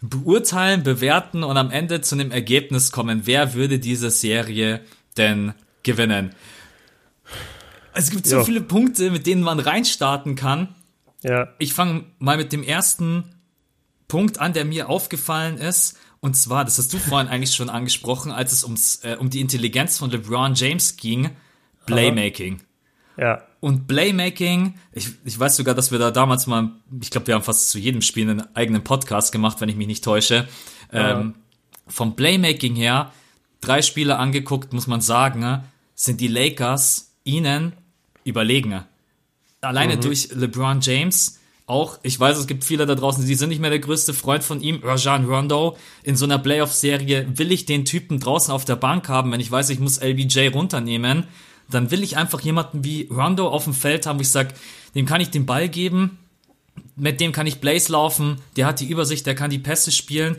beurteilen, 0.00 0.82
bewerten 0.82 1.42
und 1.42 1.56
am 1.56 1.70
Ende 1.70 2.00
zu 2.00 2.14
einem 2.14 2.30
Ergebnis 2.30 2.92
kommen, 2.92 3.22
wer 3.24 3.54
würde 3.54 3.78
diese 3.78 4.10
Serie 4.10 4.80
denn 5.16 5.54
gewinnen. 5.82 6.34
Es 7.94 8.10
gibt 8.10 8.26
so 8.26 8.38
jo. 8.38 8.44
viele 8.44 8.60
Punkte, 8.60 9.10
mit 9.10 9.26
denen 9.26 9.42
man 9.42 9.60
reinstarten 9.60 10.34
kann. 10.34 10.74
Ja. 11.22 11.48
Ich 11.58 11.72
fange 11.72 12.04
mal 12.18 12.36
mit 12.36 12.52
dem 12.52 12.62
ersten 12.62 13.24
Punkt 14.08 14.40
an, 14.40 14.52
der 14.52 14.64
mir 14.64 14.88
aufgefallen 14.88 15.58
ist. 15.58 15.98
Und 16.20 16.34
zwar, 16.34 16.64
das 16.64 16.78
hast 16.78 16.92
du 16.92 16.98
vorhin 16.98 17.28
eigentlich 17.28 17.54
schon 17.54 17.70
angesprochen, 17.70 18.32
als 18.32 18.52
es 18.52 18.64
ums, 18.64 18.96
äh, 19.04 19.16
um 19.18 19.30
die 19.30 19.40
Intelligenz 19.40 19.98
von 19.98 20.10
LeBron 20.10 20.54
James 20.54 20.96
ging, 20.96 21.30
Playmaking. 21.86 22.62
Ja. 23.16 23.42
Und 23.60 23.86
Playmaking, 23.86 24.74
ich, 24.92 25.10
ich 25.24 25.38
weiß 25.38 25.56
sogar, 25.56 25.74
dass 25.74 25.90
wir 25.92 25.98
da 25.98 26.10
damals 26.10 26.46
mal, 26.46 26.70
ich 27.00 27.10
glaube, 27.10 27.28
wir 27.28 27.34
haben 27.34 27.44
fast 27.44 27.70
zu 27.70 27.78
jedem 27.78 28.02
Spiel 28.02 28.28
einen 28.28 28.54
eigenen 28.54 28.84
Podcast 28.84 29.32
gemacht, 29.32 29.60
wenn 29.60 29.68
ich 29.68 29.76
mich 29.76 29.86
nicht 29.86 30.04
täusche. 30.04 30.48
Ja. 30.92 31.20
Ähm, 31.20 31.34
vom 31.86 32.16
Playmaking 32.16 32.74
her, 32.76 33.12
drei 33.60 33.82
Spiele 33.82 34.16
angeguckt, 34.16 34.72
muss 34.72 34.86
man 34.86 35.00
sagen, 35.00 35.64
sind 35.94 36.20
die 36.20 36.28
Lakers 36.28 37.12
ihnen 37.24 37.72
überlegen. 38.24 38.84
Alleine 39.60 39.96
mhm. 39.96 40.00
durch 40.00 40.28
LeBron 40.32 40.80
James, 40.80 41.40
auch, 41.66 41.98
ich 42.02 42.20
weiß, 42.20 42.36
es 42.36 42.46
gibt 42.46 42.64
viele 42.64 42.84
da 42.84 42.94
draußen, 42.94 43.24
die 43.24 43.34
sind 43.34 43.48
nicht 43.48 43.60
mehr 43.60 43.70
der 43.70 43.78
größte 43.78 44.12
Freund 44.12 44.44
von 44.44 44.60
ihm, 44.60 44.80
Rajan 44.82 45.24
Rondo. 45.24 45.78
In 46.02 46.16
so 46.16 46.26
einer 46.26 46.38
Playoff-Serie 46.38 47.26
will 47.38 47.52
ich 47.52 47.64
den 47.64 47.86
Typen 47.86 48.20
draußen 48.20 48.52
auf 48.52 48.66
der 48.66 48.76
Bank 48.76 49.08
haben, 49.08 49.32
wenn 49.32 49.40
ich 49.40 49.50
weiß, 49.50 49.70
ich 49.70 49.80
muss 49.80 50.02
LBJ 50.02 50.48
runternehmen 50.48 51.26
dann 51.70 51.90
will 51.90 52.02
ich 52.02 52.16
einfach 52.16 52.40
jemanden 52.40 52.84
wie 52.84 53.08
Rondo 53.10 53.48
auf 53.48 53.64
dem 53.64 53.74
Feld 53.74 54.06
haben, 54.06 54.18
wo 54.18 54.22
ich 54.22 54.30
sage, 54.30 54.54
dem 54.94 55.06
kann 55.06 55.20
ich 55.20 55.30
den 55.30 55.46
Ball 55.46 55.68
geben, 55.68 56.18
mit 56.96 57.20
dem 57.20 57.32
kann 57.32 57.46
ich 57.46 57.60
Blaze 57.60 57.92
laufen, 57.92 58.40
der 58.56 58.66
hat 58.66 58.80
die 58.80 58.88
Übersicht, 58.88 59.26
der 59.26 59.34
kann 59.34 59.50
die 59.50 59.58
Pässe 59.58 59.92
spielen 59.92 60.36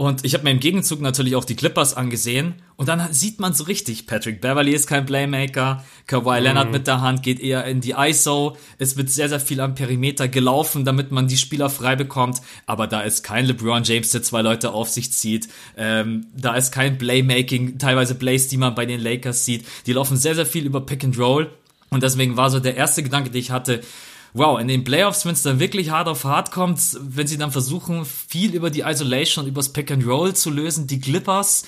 und 0.00 0.24
ich 0.24 0.32
habe 0.32 0.44
mir 0.44 0.50
im 0.52 0.60
Gegenzug 0.60 1.02
natürlich 1.02 1.36
auch 1.36 1.44
die 1.44 1.56
Clippers 1.56 1.92
angesehen. 1.92 2.54
Und 2.76 2.88
dann 2.88 3.12
sieht 3.12 3.38
man 3.38 3.52
so 3.52 3.64
richtig, 3.64 4.06
Patrick 4.06 4.40
Beverly 4.40 4.72
ist 4.72 4.86
kein 4.86 5.04
Playmaker, 5.04 5.84
Kawhi 6.06 6.38
mhm. 6.38 6.44
Leonard 6.44 6.72
mit 6.72 6.86
der 6.86 7.02
Hand 7.02 7.22
geht 7.22 7.38
eher 7.38 7.66
in 7.66 7.82
die 7.82 7.90
ISO. 7.90 8.56
Es 8.78 8.96
wird 8.96 9.10
sehr, 9.10 9.28
sehr 9.28 9.40
viel 9.40 9.60
am 9.60 9.74
Perimeter 9.74 10.26
gelaufen, 10.26 10.86
damit 10.86 11.10
man 11.10 11.28
die 11.28 11.36
Spieler 11.36 11.68
frei 11.68 11.96
bekommt. 11.96 12.40
Aber 12.64 12.86
da 12.86 13.02
ist 13.02 13.24
kein 13.24 13.44
LeBron 13.44 13.84
James, 13.84 14.08
der 14.08 14.22
zwei 14.22 14.40
Leute 14.40 14.72
auf 14.72 14.88
sich 14.88 15.12
zieht. 15.12 15.50
Ähm, 15.76 16.28
da 16.34 16.54
ist 16.54 16.72
kein 16.72 16.96
Playmaking, 16.96 17.76
teilweise 17.76 18.14
Plays, 18.14 18.48
die 18.48 18.56
man 18.56 18.74
bei 18.74 18.86
den 18.86 19.02
Lakers 19.02 19.44
sieht. 19.44 19.66
Die 19.84 19.92
laufen 19.92 20.16
sehr, 20.16 20.34
sehr 20.34 20.46
viel 20.46 20.64
über 20.64 20.80
Pick 20.80 21.04
and 21.04 21.18
Roll. 21.18 21.50
Und 21.90 22.02
deswegen 22.02 22.38
war 22.38 22.48
so 22.48 22.58
der 22.58 22.74
erste 22.74 23.02
Gedanke, 23.02 23.28
den 23.28 23.40
ich 23.40 23.50
hatte, 23.50 23.82
wow, 24.32 24.60
in 24.60 24.68
den 24.68 24.84
Playoffs, 24.84 25.24
wenn 25.24 25.32
es 25.32 25.42
dann 25.42 25.60
wirklich 25.60 25.90
hart 25.90 26.08
auf 26.08 26.24
hart 26.24 26.50
kommt, 26.50 26.80
wenn 27.00 27.26
sie 27.26 27.38
dann 27.38 27.52
versuchen, 27.52 28.04
viel 28.04 28.54
über 28.54 28.70
die 28.70 28.80
Isolation 28.80 29.44
und 29.44 29.50
übers 29.50 29.72
Pick 29.72 29.90
and 29.90 30.06
Roll 30.06 30.34
zu 30.34 30.50
lösen, 30.50 30.86
die 30.86 31.00
Clippers, 31.00 31.64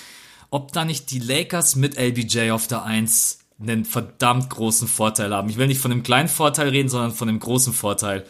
ob 0.49 0.71
da 0.71 0.85
nicht 0.85 1.11
die 1.11 1.19
Lakers 1.19 1.75
mit 1.75 1.97
LBJ 1.97 2.51
auf 2.51 2.67
der 2.67 2.83
1 2.83 3.39
einen 3.59 3.85
verdammt 3.85 4.49
großen 4.49 4.87
Vorteil 4.87 5.33
haben. 5.33 5.49
Ich 5.49 5.57
will 5.57 5.67
nicht 5.67 5.79
von 5.79 5.91
einem 5.91 6.03
kleinen 6.03 6.27
Vorteil 6.27 6.69
reden, 6.69 6.89
sondern 6.89 7.11
von 7.11 7.29
einem 7.29 7.39
großen 7.39 7.73
Vorteil. 7.73 8.25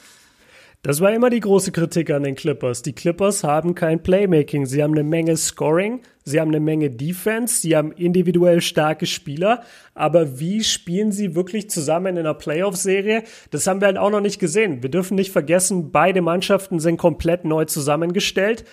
Das 0.85 0.99
war 0.99 1.13
immer 1.13 1.29
die 1.29 1.39
große 1.39 1.71
Kritik 1.71 2.09
an 2.09 2.23
den 2.23 2.35
Clippers. 2.35 2.81
Die 2.81 2.91
Clippers 2.91 3.45
haben 3.45 3.73
kein 3.73 4.03
Playmaking. 4.03 4.65
Sie 4.65 4.83
haben 4.83 4.91
eine 4.91 5.05
Menge 5.05 5.37
Scoring, 5.37 6.01
sie 6.25 6.41
haben 6.41 6.49
eine 6.49 6.59
Menge 6.59 6.89
Defense, 6.91 7.61
sie 7.61 7.77
haben 7.77 7.93
individuell 7.93 8.59
starke 8.59 9.05
Spieler. 9.05 9.63
Aber 9.95 10.41
wie 10.41 10.61
spielen 10.61 11.13
sie 11.13 11.35
wirklich 11.35 11.69
zusammen 11.69 12.07
in 12.07 12.19
einer 12.19 12.33
Playoff-Serie? 12.33 13.23
Das 13.49 13.65
haben 13.65 13.79
wir 13.79 13.85
halt 13.85 13.97
auch 13.97 14.09
noch 14.09 14.19
nicht 14.19 14.39
gesehen. 14.39 14.83
Wir 14.83 14.91
dürfen 14.91 15.15
nicht 15.15 15.31
vergessen, 15.31 15.93
beide 15.93 16.21
Mannschaften 16.21 16.81
sind 16.81 16.97
komplett 16.97 17.45
neu 17.45 17.63
zusammengestellt. 17.63 18.65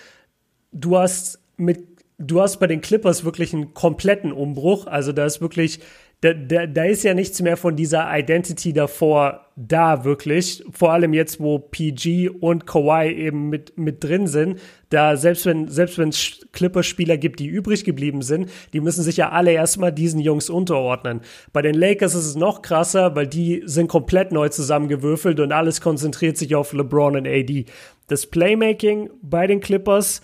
Du 0.73 0.97
hast 0.97 1.39
mit 1.55 1.87
du 2.17 2.41
hast 2.41 2.59
bei 2.59 2.67
den 2.67 2.81
Clippers 2.81 3.23
wirklich 3.23 3.53
einen 3.53 3.73
kompletten 3.73 4.33
Umbruch. 4.33 4.85
Also 4.85 5.13
da 5.13 5.25
ist 5.25 5.39
wirklich 5.39 5.79
da, 6.21 6.35
da, 6.35 6.67
da 6.67 6.83
ist 6.83 7.03
ja 7.03 7.15
nichts 7.15 7.41
mehr 7.41 7.57
von 7.57 7.75
dieser 7.75 8.07
Identity 8.15 8.73
davor 8.73 9.47
da, 9.55 10.03
wirklich. 10.03 10.63
Vor 10.71 10.91
allem 10.91 11.13
jetzt, 11.13 11.39
wo 11.39 11.57
PG 11.57 12.29
und 12.29 12.67
Kawhi 12.67 13.11
eben 13.11 13.49
mit, 13.49 13.75
mit 13.75 14.03
drin 14.03 14.27
sind. 14.27 14.59
Da, 14.89 15.17
selbst 15.17 15.47
wenn, 15.47 15.67
selbst 15.67 15.97
wenn 15.97 16.09
es 16.09 16.47
Clippers-Spieler 16.51 17.17
gibt, 17.17 17.39
die 17.39 17.47
übrig 17.47 17.83
geblieben 17.85 18.21
sind, 18.21 18.51
die 18.71 18.81
müssen 18.81 19.03
sich 19.03 19.17
ja 19.17 19.29
alle 19.29 19.51
erstmal 19.51 19.91
diesen 19.91 20.19
Jungs 20.19 20.51
unterordnen. 20.51 21.21
Bei 21.53 21.63
den 21.63 21.73
Lakers 21.73 22.13
ist 22.13 22.27
es 22.27 22.35
noch 22.35 22.61
krasser, 22.61 23.15
weil 23.15 23.25
die 23.25 23.63
sind 23.65 23.87
komplett 23.87 24.31
neu 24.31 24.49
zusammengewürfelt 24.49 25.39
und 25.39 25.51
alles 25.51 25.81
konzentriert 25.81 26.37
sich 26.37 26.53
auf 26.53 26.71
LeBron 26.71 27.15
und 27.15 27.27
AD. 27.27 27.65
Das 28.07 28.27
Playmaking 28.27 29.09
bei 29.23 29.47
den 29.47 29.59
Clippers 29.59 30.21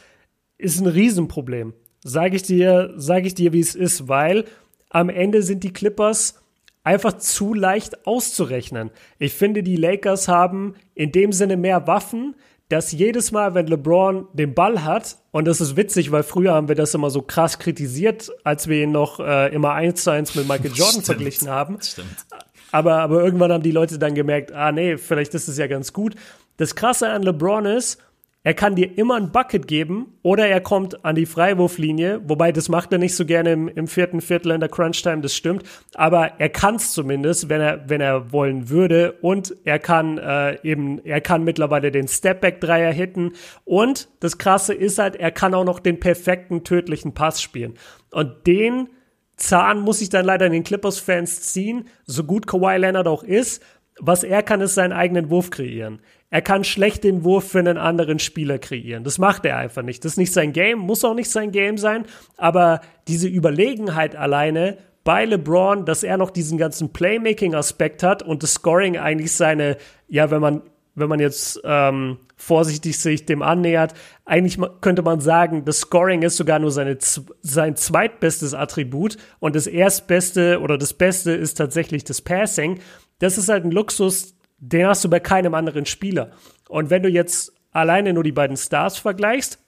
ist 0.60 0.80
ein 0.80 0.88
Riesenproblem. 0.88 1.74
Sage 2.04 2.36
ich 2.36 2.44
dir, 2.44 2.94
sage 2.98 3.26
ich 3.26 3.34
dir, 3.34 3.52
wie 3.52 3.60
es 3.60 3.74
ist, 3.74 4.08
weil 4.08 4.46
am 4.90 5.10
Ende 5.10 5.44
sind 5.44 5.64
die 5.64 5.74
Clippers 5.74 6.36
einfach 6.84 7.18
zu 7.18 7.54
leicht 7.54 8.08
auszurechnen. 8.08 8.92
Ich 9.20 9.34
finde, 9.34 9.62
die 9.62 9.76
Lakers 9.76 10.28
haben 10.28 10.76
in 10.96 11.12
dem 11.12 11.34
Sinne 11.34 11.58
mehr 11.58 11.86
Waffen, 11.86 12.36
dass 12.70 12.92
jedes 12.92 13.32
Mal, 13.32 13.54
wenn 13.54 13.68
LeBron 13.68 14.28
den 14.34 14.54
Ball 14.54 14.84
hat, 14.84 15.18
und 15.32 15.46
das 15.48 15.62
ist 15.62 15.78
witzig, 15.78 16.12
weil 16.12 16.24
früher 16.24 16.54
haben 16.54 16.68
wir 16.68 16.76
das 16.76 16.94
immer 16.94 17.10
so 17.10 17.22
krass 17.22 17.60
kritisiert, 17.60 18.32
als 18.44 18.68
wir 18.68 18.84
ihn 18.84 18.92
noch 18.92 19.20
äh, 19.20 19.54
immer 19.54 19.74
eins 19.74 20.04
zu 20.04 20.12
eins 20.12 20.36
mit 20.36 20.48
Michael 20.48 20.72
Jordan 20.74 20.90
Stimmt. 20.90 21.06
verglichen 21.06 21.50
haben. 21.50 21.78
Stimmt. 21.82 22.26
Aber, 22.72 23.00
aber 23.00 23.24
irgendwann 23.24 23.52
haben 23.52 23.64
die 23.64 23.72
Leute 23.72 23.98
dann 23.98 24.16
gemerkt, 24.16 24.52
ah 24.52 24.72
nee, 24.72 24.98
vielleicht 24.98 25.34
ist 25.34 25.48
es 25.48 25.58
ja 25.58 25.68
ganz 25.68 25.94
gut. 25.94 26.16
Das 26.58 26.76
Krasse 26.76 27.10
an 27.10 27.24
LeBron 27.24 27.66
ist, 27.66 28.00
er 28.44 28.54
kann 28.54 28.76
dir 28.76 28.98
immer 28.98 29.16
ein 29.16 29.32
Bucket 29.32 29.68
geben 29.68 30.18
oder 30.22 30.48
er 30.48 30.62
kommt 30.62 31.04
an 31.04 31.16
die 31.16 31.26
Freiwurflinie, 31.26 32.22
wobei 32.30 32.52
das 32.54 32.70
macht 32.70 32.94
er 32.94 32.98
nicht 32.98 33.16
so 33.16 33.26
gerne 33.26 33.52
im, 33.52 33.68
im 33.68 33.88
vierten 33.88 34.22
Viertel 34.22 34.52
in 34.52 34.62
der 34.62 34.70
Crunch-Time, 34.70 35.22
das 35.22 35.36
stimmt, 35.36 35.64
aber 35.96 36.40
er 36.40 36.48
kann 36.48 36.76
es 36.76 36.94
zumindest, 36.94 37.50
wenn 37.50 37.60
er, 37.60 37.90
wenn 37.90 38.00
er 38.00 38.32
wollen 38.32 38.70
würde. 38.70 39.18
Und 39.22 39.56
er 39.66 39.80
kann 39.80 40.18
äh, 40.18 40.62
eben, 40.64 41.04
er 41.04 41.20
kann 41.20 41.44
mittlerweile 41.44 41.92
den 41.92 42.08
Stepback-Dreier 42.08 42.94
hitten. 42.94 43.34
Und 43.66 44.08
das 44.22 44.38
Krasse 44.38 44.74
ist 44.74 44.98
halt, 44.98 45.18
er 45.18 45.32
kann 45.32 45.54
auch 45.54 45.66
noch 45.66 45.80
den 45.80 46.00
perfekten 46.00 46.64
tödlichen 46.64 47.14
Pass 47.14 47.42
spielen. 47.42 47.74
Und 48.12 48.48
den 48.48 48.88
Zahn 49.36 49.82
muss 49.82 50.02
ich 50.02 50.10
dann 50.10 50.26
leider 50.26 50.50
den 50.50 50.64
Clippers-Fans 50.64 51.42
ziehen, 51.42 51.90
so 52.06 52.24
gut 52.24 52.48
Kawhi 52.48 52.78
Leonard 52.78 53.08
auch 53.08 53.24
ist, 53.24 53.62
was 54.00 54.24
er 54.24 54.44
kann, 54.44 54.62
ist 54.62 54.76
seinen 54.76 54.94
eigenen 54.94 55.30
Wurf 55.30 55.50
kreieren. 55.50 56.00
Er 56.30 56.42
kann 56.42 56.66
schlecht 56.66 57.06
den 57.06 57.24
Wurf 57.24 57.52
für 57.52 57.60
einen 57.60 57.78
anderen 57.78 58.20
Spieler 58.20 58.60
kreieren. 58.60 59.06
Das 59.06 59.18
macht 59.18 59.46
er 59.46 59.58
einfach 59.58 59.82
nicht. 59.82 60.04
Das 60.04 60.14
ist 60.14 60.18
nicht 60.18 60.34
sein 60.34 60.52
Game, 60.52 60.80
muss 60.80 61.06
auch 61.06 61.14
nicht 61.14 61.32
sein 61.32 61.52
Game 61.52 61.78
sein. 61.78 62.06
Aber 62.36 62.82
diese 63.08 63.30
Überlegenheit 63.30 64.16
alleine 64.16 64.78
bei 65.06 65.24
LeBron, 65.24 65.86
dass 65.86 66.04
er 66.04 66.18
noch 66.18 66.32
diesen 66.32 66.58
ganzen 66.58 66.92
Playmaking-Aspekt 66.92 68.04
hat 68.04 68.24
und 68.24 68.44
das 68.44 68.56
Scoring 68.56 68.98
eigentlich 68.98 69.32
seine, 69.32 69.78
ja, 70.10 70.30
wenn 70.30 70.42
man, 70.42 70.64
wenn 70.96 71.08
man 71.08 71.22
jetzt 71.22 71.62
ähm, 71.64 72.18
vorsichtig 72.36 73.00
sich 73.00 73.26
dem 73.26 73.42
annähert, 73.42 73.94
eigentlich 74.26 74.60
könnte 74.82 75.04
man 75.04 75.22
sagen, 75.22 75.64
das 75.64 75.80
Scoring 75.80 76.24
ist 76.24 76.36
sogar 76.36 76.60
nur 76.60 76.72
seine, 76.72 76.98
sein 77.42 77.78
zweitbestes 77.78 78.54
Attribut 78.54 79.16
und 79.40 79.56
das 79.56 79.66
erstbeste 79.66 80.60
oder 80.60 80.78
das 80.78 80.94
Beste 80.94 81.32
ist 81.32 81.54
tatsächlich 81.54 82.04
das 82.04 82.22
Passing. 82.22 82.80
Das 83.20 83.38
ist 83.38 83.48
halt 83.48 83.64
ein 83.64 83.72
Luxus, 83.72 84.37
den 84.58 84.88
hast 84.88 85.04
du 85.04 85.10
bei 85.10 85.20
keinem 85.20 85.54
anderen 85.54 85.86
Spieler. 85.86 86.32
Und 86.70 86.90
wenn 86.90 87.04
du 87.04 87.10
jetzt 87.10 87.54
alleine 87.72 88.14
nur 88.14 88.24
die 88.24 88.32
beiden 88.32 88.58
Stars 88.58 88.98
vergleichst, 88.98 89.60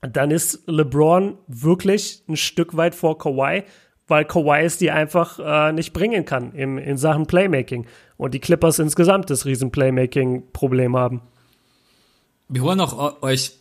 dann 0.00 0.30
ist 0.30 0.62
LeBron 0.66 1.38
wirklich 1.48 2.22
ein 2.28 2.36
Stück 2.36 2.76
weit 2.76 2.94
vor 2.94 3.18
Kawhi, 3.18 3.64
weil 4.06 4.24
Kawhi 4.24 4.62
es 4.64 4.78
dir 4.78 4.94
einfach 4.94 5.38
äh, 5.38 5.72
nicht 5.72 5.92
bringen 5.92 6.24
kann 6.24 6.52
im, 6.52 6.78
in 6.78 6.96
Sachen 6.96 7.26
Playmaking. 7.26 7.86
Und 8.16 8.34
die 8.34 8.40
Clippers 8.40 8.78
insgesamt 8.78 9.30
das 9.30 9.44
riesen 9.44 9.70
Playmaking-Problem 9.70 10.96
haben. 10.96 11.22
Wir 12.48 12.62
holen 12.62 12.80
auch 12.80 13.22
euch 13.22 13.58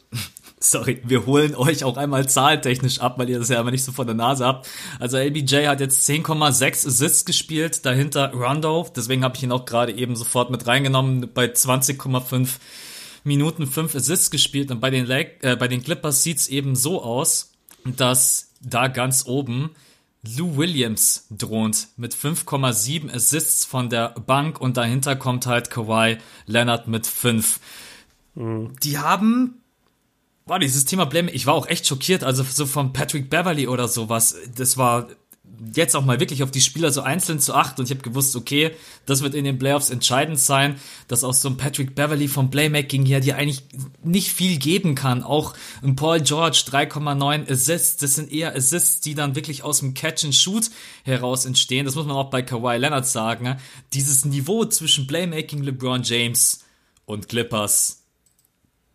sorry, 0.59 1.01
wir 1.03 1.25
holen 1.25 1.55
euch 1.55 1.83
auch 1.83 1.97
einmal 1.97 2.27
zahltechnisch 2.27 2.99
ab, 2.99 3.17
weil 3.17 3.29
ihr 3.29 3.39
das 3.39 3.49
ja 3.49 3.59
immer 3.59 3.71
nicht 3.71 3.83
so 3.83 3.91
vor 3.91 4.05
der 4.05 4.15
Nase 4.15 4.45
habt. 4.45 4.67
Also 4.99 5.17
LBJ 5.17 5.67
hat 5.67 5.79
jetzt 5.79 6.07
10,6 6.09 6.87
Assists 6.87 7.25
gespielt, 7.25 7.85
dahinter 7.85 8.33
Rondo, 8.33 8.87
deswegen 8.95 9.23
habe 9.23 9.35
ich 9.35 9.43
ihn 9.43 9.51
auch 9.51 9.65
gerade 9.65 9.93
eben 9.93 10.15
sofort 10.15 10.49
mit 10.49 10.65
reingenommen, 10.67 11.29
bei 11.33 11.45
20,5 11.45 12.49
Minuten 13.23 13.67
5 13.67 13.95
Assists 13.95 14.31
gespielt 14.31 14.71
und 14.71 14.79
bei 14.79 14.89
den, 14.89 15.05
Leg 15.05 15.39
äh, 15.41 15.55
bei 15.55 15.67
den 15.67 15.83
Clippers 15.83 16.23
sieht's 16.23 16.47
eben 16.47 16.75
so 16.75 17.03
aus, 17.03 17.51
dass 17.83 18.51
da 18.61 18.87
ganz 18.87 19.25
oben 19.27 19.71
Lou 20.37 20.57
Williams 20.57 21.27
droht 21.29 21.87
mit 21.95 22.15
5,7 22.15 23.13
Assists 23.13 23.65
von 23.65 23.89
der 23.89 24.09
Bank 24.25 24.59
und 24.59 24.77
dahinter 24.77 25.15
kommt 25.15 25.45
halt 25.45 25.69
Kawhi 25.69 26.17
Leonard 26.47 26.87
mit 26.87 27.05
5. 27.05 27.59
Mhm. 28.35 28.75
Die 28.81 28.97
haben 28.97 29.61
Boah, 30.47 30.59
dieses 30.59 30.85
Thema 30.85 31.05
Blame, 31.05 31.29
ich 31.31 31.45
war 31.45 31.53
auch 31.53 31.67
echt 31.67 31.85
schockiert, 31.87 32.23
also 32.23 32.41
so 32.41 32.65
von 32.65 32.93
Patrick 32.93 33.29
Beverly 33.29 33.67
oder 33.67 33.89
sowas, 33.89 34.35
das 34.55 34.77
war 34.77 35.09
jetzt 35.75 35.95
auch 35.95 36.05
mal 36.05 36.19
wirklich 36.19 36.43
auf 36.43 36.51
die 36.51 36.61
Spieler 36.61 36.91
so 36.91 37.01
einzeln 37.01 37.39
zu 37.39 37.53
achten 37.53 37.81
und 37.81 37.85
ich 37.85 37.91
habe 37.91 38.07
gewusst, 38.07 38.35
okay, 38.35 38.71
das 39.05 39.21
wird 39.23 39.35
in 39.35 39.43
den 39.43 39.57
Playoffs 39.57 39.89
entscheidend 39.89 40.39
sein, 40.39 40.79
dass 41.09 41.23
auch 41.25 41.33
so 41.33 41.49
ein 41.49 41.57
Patrick 41.57 41.95
Beverly 41.95 42.29
vom 42.29 42.49
Playmaking 42.49 43.05
her 43.05 43.19
dir 43.19 43.35
eigentlich 43.35 43.63
nicht 44.03 44.31
viel 44.31 44.57
geben 44.57 44.95
kann. 44.95 45.23
Auch 45.23 45.53
ein 45.83 45.95
Paul 45.95 46.21
George 46.21 46.63
3,9 46.69 47.51
Assists, 47.51 47.97
das 47.97 48.15
sind 48.15 48.31
eher 48.31 48.55
Assists, 48.55 49.01
die 49.01 49.15
dann 49.15 49.35
wirklich 49.35 49.63
aus 49.63 49.79
dem 49.79 49.93
Catch 49.93 50.25
and 50.25 50.35
Shoot 50.35 50.69
heraus 51.03 51.45
entstehen. 51.45 51.85
Das 51.85 51.95
muss 51.95 52.05
man 52.05 52.15
auch 52.15 52.29
bei 52.29 52.41
Kawhi 52.41 52.77
Leonard 52.77 53.07
sagen. 53.07 53.45
Ne? 53.45 53.57
Dieses 53.93 54.25
Niveau 54.25 54.65
zwischen 54.65 55.07
Playmaking 55.07 55.63
LeBron 55.63 56.03
James 56.03 56.63
und 57.05 57.27
Clippers 57.27 57.96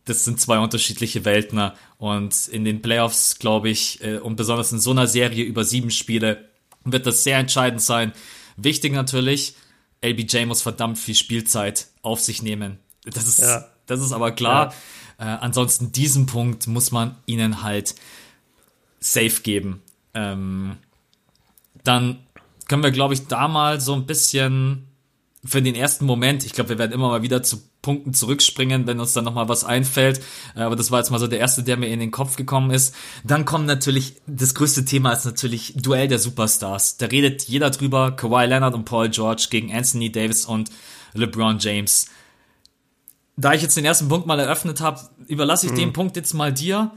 das 0.04 0.24
sind 0.24 0.40
zwei 0.40 0.58
unterschiedliche 0.58 1.24
Welten. 1.24 1.58
Ne? 1.58 1.74
Und 1.98 2.48
in 2.48 2.64
den 2.64 2.82
Playoffs, 2.82 3.38
glaube 3.38 3.70
ich, 3.70 4.02
äh, 4.02 4.18
und 4.18 4.36
besonders 4.36 4.72
in 4.72 4.80
so 4.80 4.90
einer 4.90 5.06
Serie 5.06 5.44
über 5.44 5.64
sieben 5.64 5.90
Spiele, 5.90 6.48
wird 6.84 7.06
das 7.06 7.22
sehr 7.22 7.38
entscheidend 7.38 7.80
sein. 7.80 8.12
Wichtig 8.56 8.92
natürlich, 8.92 9.54
LBJ 10.04 10.46
muss 10.46 10.62
verdammt 10.62 10.98
viel 10.98 11.14
Spielzeit 11.14 11.86
auf 12.02 12.20
sich 12.20 12.42
nehmen. 12.42 12.78
Das 13.04 13.26
ist, 13.26 13.40
ja. 13.40 13.64
das 13.86 14.00
ist 14.00 14.12
aber 14.12 14.32
klar. 14.32 14.74
Ja. 15.18 15.34
Äh, 15.34 15.38
ansonsten 15.38 15.92
diesen 15.92 16.26
Punkt 16.26 16.66
muss 16.66 16.90
man 16.90 17.16
ihnen 17.26 17.62
halt 17.62 17.94
safe 18.98 19.42
geben. 19.42 19.82
Ähm, 20.14 20.76
dann 21.84 22.18
können 22.68 22.82
wir, 22.82 22.90
glaube 22.90 23.14
ich, 23.14 23.26
da 23.26 23.48
mal 23.48 23.80
so 23.80 23.94
ein 23.94 24.06
bisschen 24.06 24.88
für 25.44 25.61
den 25.61 25.74
ersten 25.74 26.07
Moment, 26.07 26.44
ich 26.44 26.52
glaube, 26.52 26.70
wir 26.70 26.78
werden 26.78 26.92
immer 26.92 27.09
mal 27.09 27.22
wieder 27.22 27.42
zu 27.42 27.62
Punkten 27.83 28.14
zurückspringen, 28.14 28.87
wenn 28.87 29.00
uns 29.00 29.12
dann 29.12 29.24
nochmal 29.24 29.48
was 29.48 29.64
einfällt. 29.64 30.20
Äh, 30.55 30.61
aber 30.61 30.76
das 30.76 30.92
war 30.92 31.00
jetzt 31.00 31.11
mal 31.11 31.18
so 31.18 31.26
der 31.26 31.40
erste, 31.40 31.64
der 31.64 31.76
mir 31.76 31.88
in 31.88 31.98
den 31.98 32.12
Kopf 32.12 32.37
gekommen 32.37 32.70
ist. 32.70 32.94
Dann 33.24 33.44
kommt 33.44 33.66
natürlich, 33.66 34.14
das 34.26 34.55
größte 34.55 34.85
Thema 34.85 35.12
ist 35.12 35.24
natürlich 35.24 35.74
Duell 35.76 36.07
der 36.07 36.20
Superstars. 36.20 36.96
Da 36.96 37.07
redet 37.07 37.42
jeder 37.42 37.70
drüber, 37.70 38.12
Kawhi 38.12 38.46
Leonard 38.46 38.74
und 38.74 38.85
Paul 38.85 39.09
George 39.09 39.48
gegen 39.50 39.72
Anthony 39.72 40.12
Davis 40.12 40.46
und 40.46 40.70
LeBron 41.14 41.59
James. 41.59 42.07
Da 43.37 43.52
ich 43.52 43.62
jetzt 43.62 43.76
den 43.76 43.85
ersten 43.85 44.09
Punkt 44.09 44.28
mal 44.28 44.38
eröffnet 44.38 44.81
habe, 44.81 45.00
überlasse 45.26 45.66
ich 45.66 45.72
mhm. 45.72 45.76
den 45.76 45.92
Punkt 45.92 46.14
jetzt 46.14 46.35
mal 46.35 46.52
dir. 46.52 46.92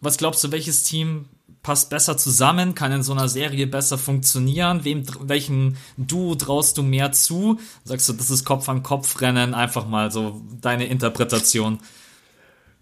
Was 0.00 0.16
glaubst 0.16 0.42
du, 0.42 0.50
welches 0.50 0.84
Team 0.84 1.26
passt 1.62 1.90
besser 1.90 2.16
zusammen, 2.16 2.74
kann 2.74 2.92
in 2.92 3.02
so 3.02 3.12
einer 3.12 3.28
Serie 3.28 3.66
besser 3.66 3.98
funktionieren? 3.98 4.84
Wem, 4.84 5.04
welchen 5.20 5.76
Duo 5.96 6.34
traust 6.34 6.78
du 6.78 6.82
mehr 6.82 7.12
zu? 7.12 7.58
Sagst 7.84 8.08
du, 8.08 8.12
das 8.12 8.30
ist 8.30 8.44
Kopf 8.44 8.68
an 8.68 8.82
Kopf 8.82 9.20
rennen? 9.20 9.54
Einfach 9.54 9.86
mal 9.86 10.10
so 10.10 10.42
deine 10.60 10.86
Interpretation. 10.86 11.78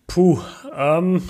Puh, 0.07 0.41
ähm, 0.75 1.23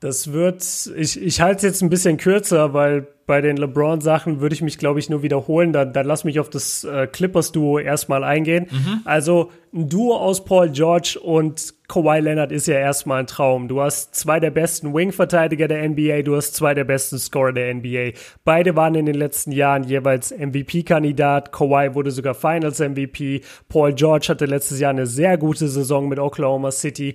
Das 0.00 0.32
wird, 0.32 0.62
ich, 0.96 1.20
ich 1.20 1.40
halte 1.40 1.56
es 1.56 1.62
jetzt 1.62 1.82
ein 1.82 1.88
bisschen 1.88 2.18
kürzer, 2.18 2.74
weil 2.74 3.06
bei 3.26 3.40
den 3.40 3.56
LeBron-Sachen 3.56 4.40
würde 4.40 4.54
ich 4.54 4.62
mich, 4.62 4.78
glaube 4.78 5.00
ich, 5.00 5.10
nur 5.10 5.22
wiederholen. 5.22 5.72
Dann, 5.72 5.92
dann 5.92 6.06
lass 6.06 6.22
mich 6.22 6.38
auf 6.38 6.48
das 6.48 6.84
äh, 6.84 7.08
Clippers-Duo 7.08 7.78
erstmal 7.78 8.22
eingehen. 8.22 8.66
Mhm. 8.70 9.00
Also 9.04 9.50
ein 9.74 9.88
Duo 9.88 10.16
aus 10.16 10.44
Paul 10.44 10.70
George 10.70 11.18
und 11.20 11.74
Kawhi 11.88 12.20
Leonard 12.20 12.52
ist 12.52 12.66
ja 12.66 12.76
erstmal 12.76 13.20
ein 13.20 13.26
Traum. 13.26 13.68
Du 13.68 13.80
hast 13.80 14.14
zwei 14.14 14.38
der 14.38 14.50
besten 14.50 14.94
Wing-Verteidiger 14.94 15.66
der 15.66 15.88
NBA, 15.88 16.22
du 16.22 16.36
hast 16.36 16.54
zwei 16.54 16.74
der 16.74 16.84
besten 16.84 17.18
Scorer 17.18 17.52
der 17.52 17.74
NBA. 17.74 18.10
Beide 18.44 18.76
waren 18.76 18.94
in 18.94 19.06
den 19.06 19.16
letzten 19.16 19.50
Jahren 19.50 19.84
jeweils 19.84 20.30
MVP-Kandidat. 20.30 21.52
Kawhi 21.52 21.94
wurde 21.94 22.12
sogar 22.12 22.34
Finals-MVP. 22.34 23.40
Paul 23.68 23.92
George 23.92 24.26
hatte 24.28 24.46
letztes 24.46 24.78
Jahr 24.78 24.90
eine 24.90 25.06
sehr 25.06 25.36
gute 25.36 25.68
Saison 25.68 26.08
mit 26.08 26.18
Oklahoma 26.18 26.70
City. 26.70 27.14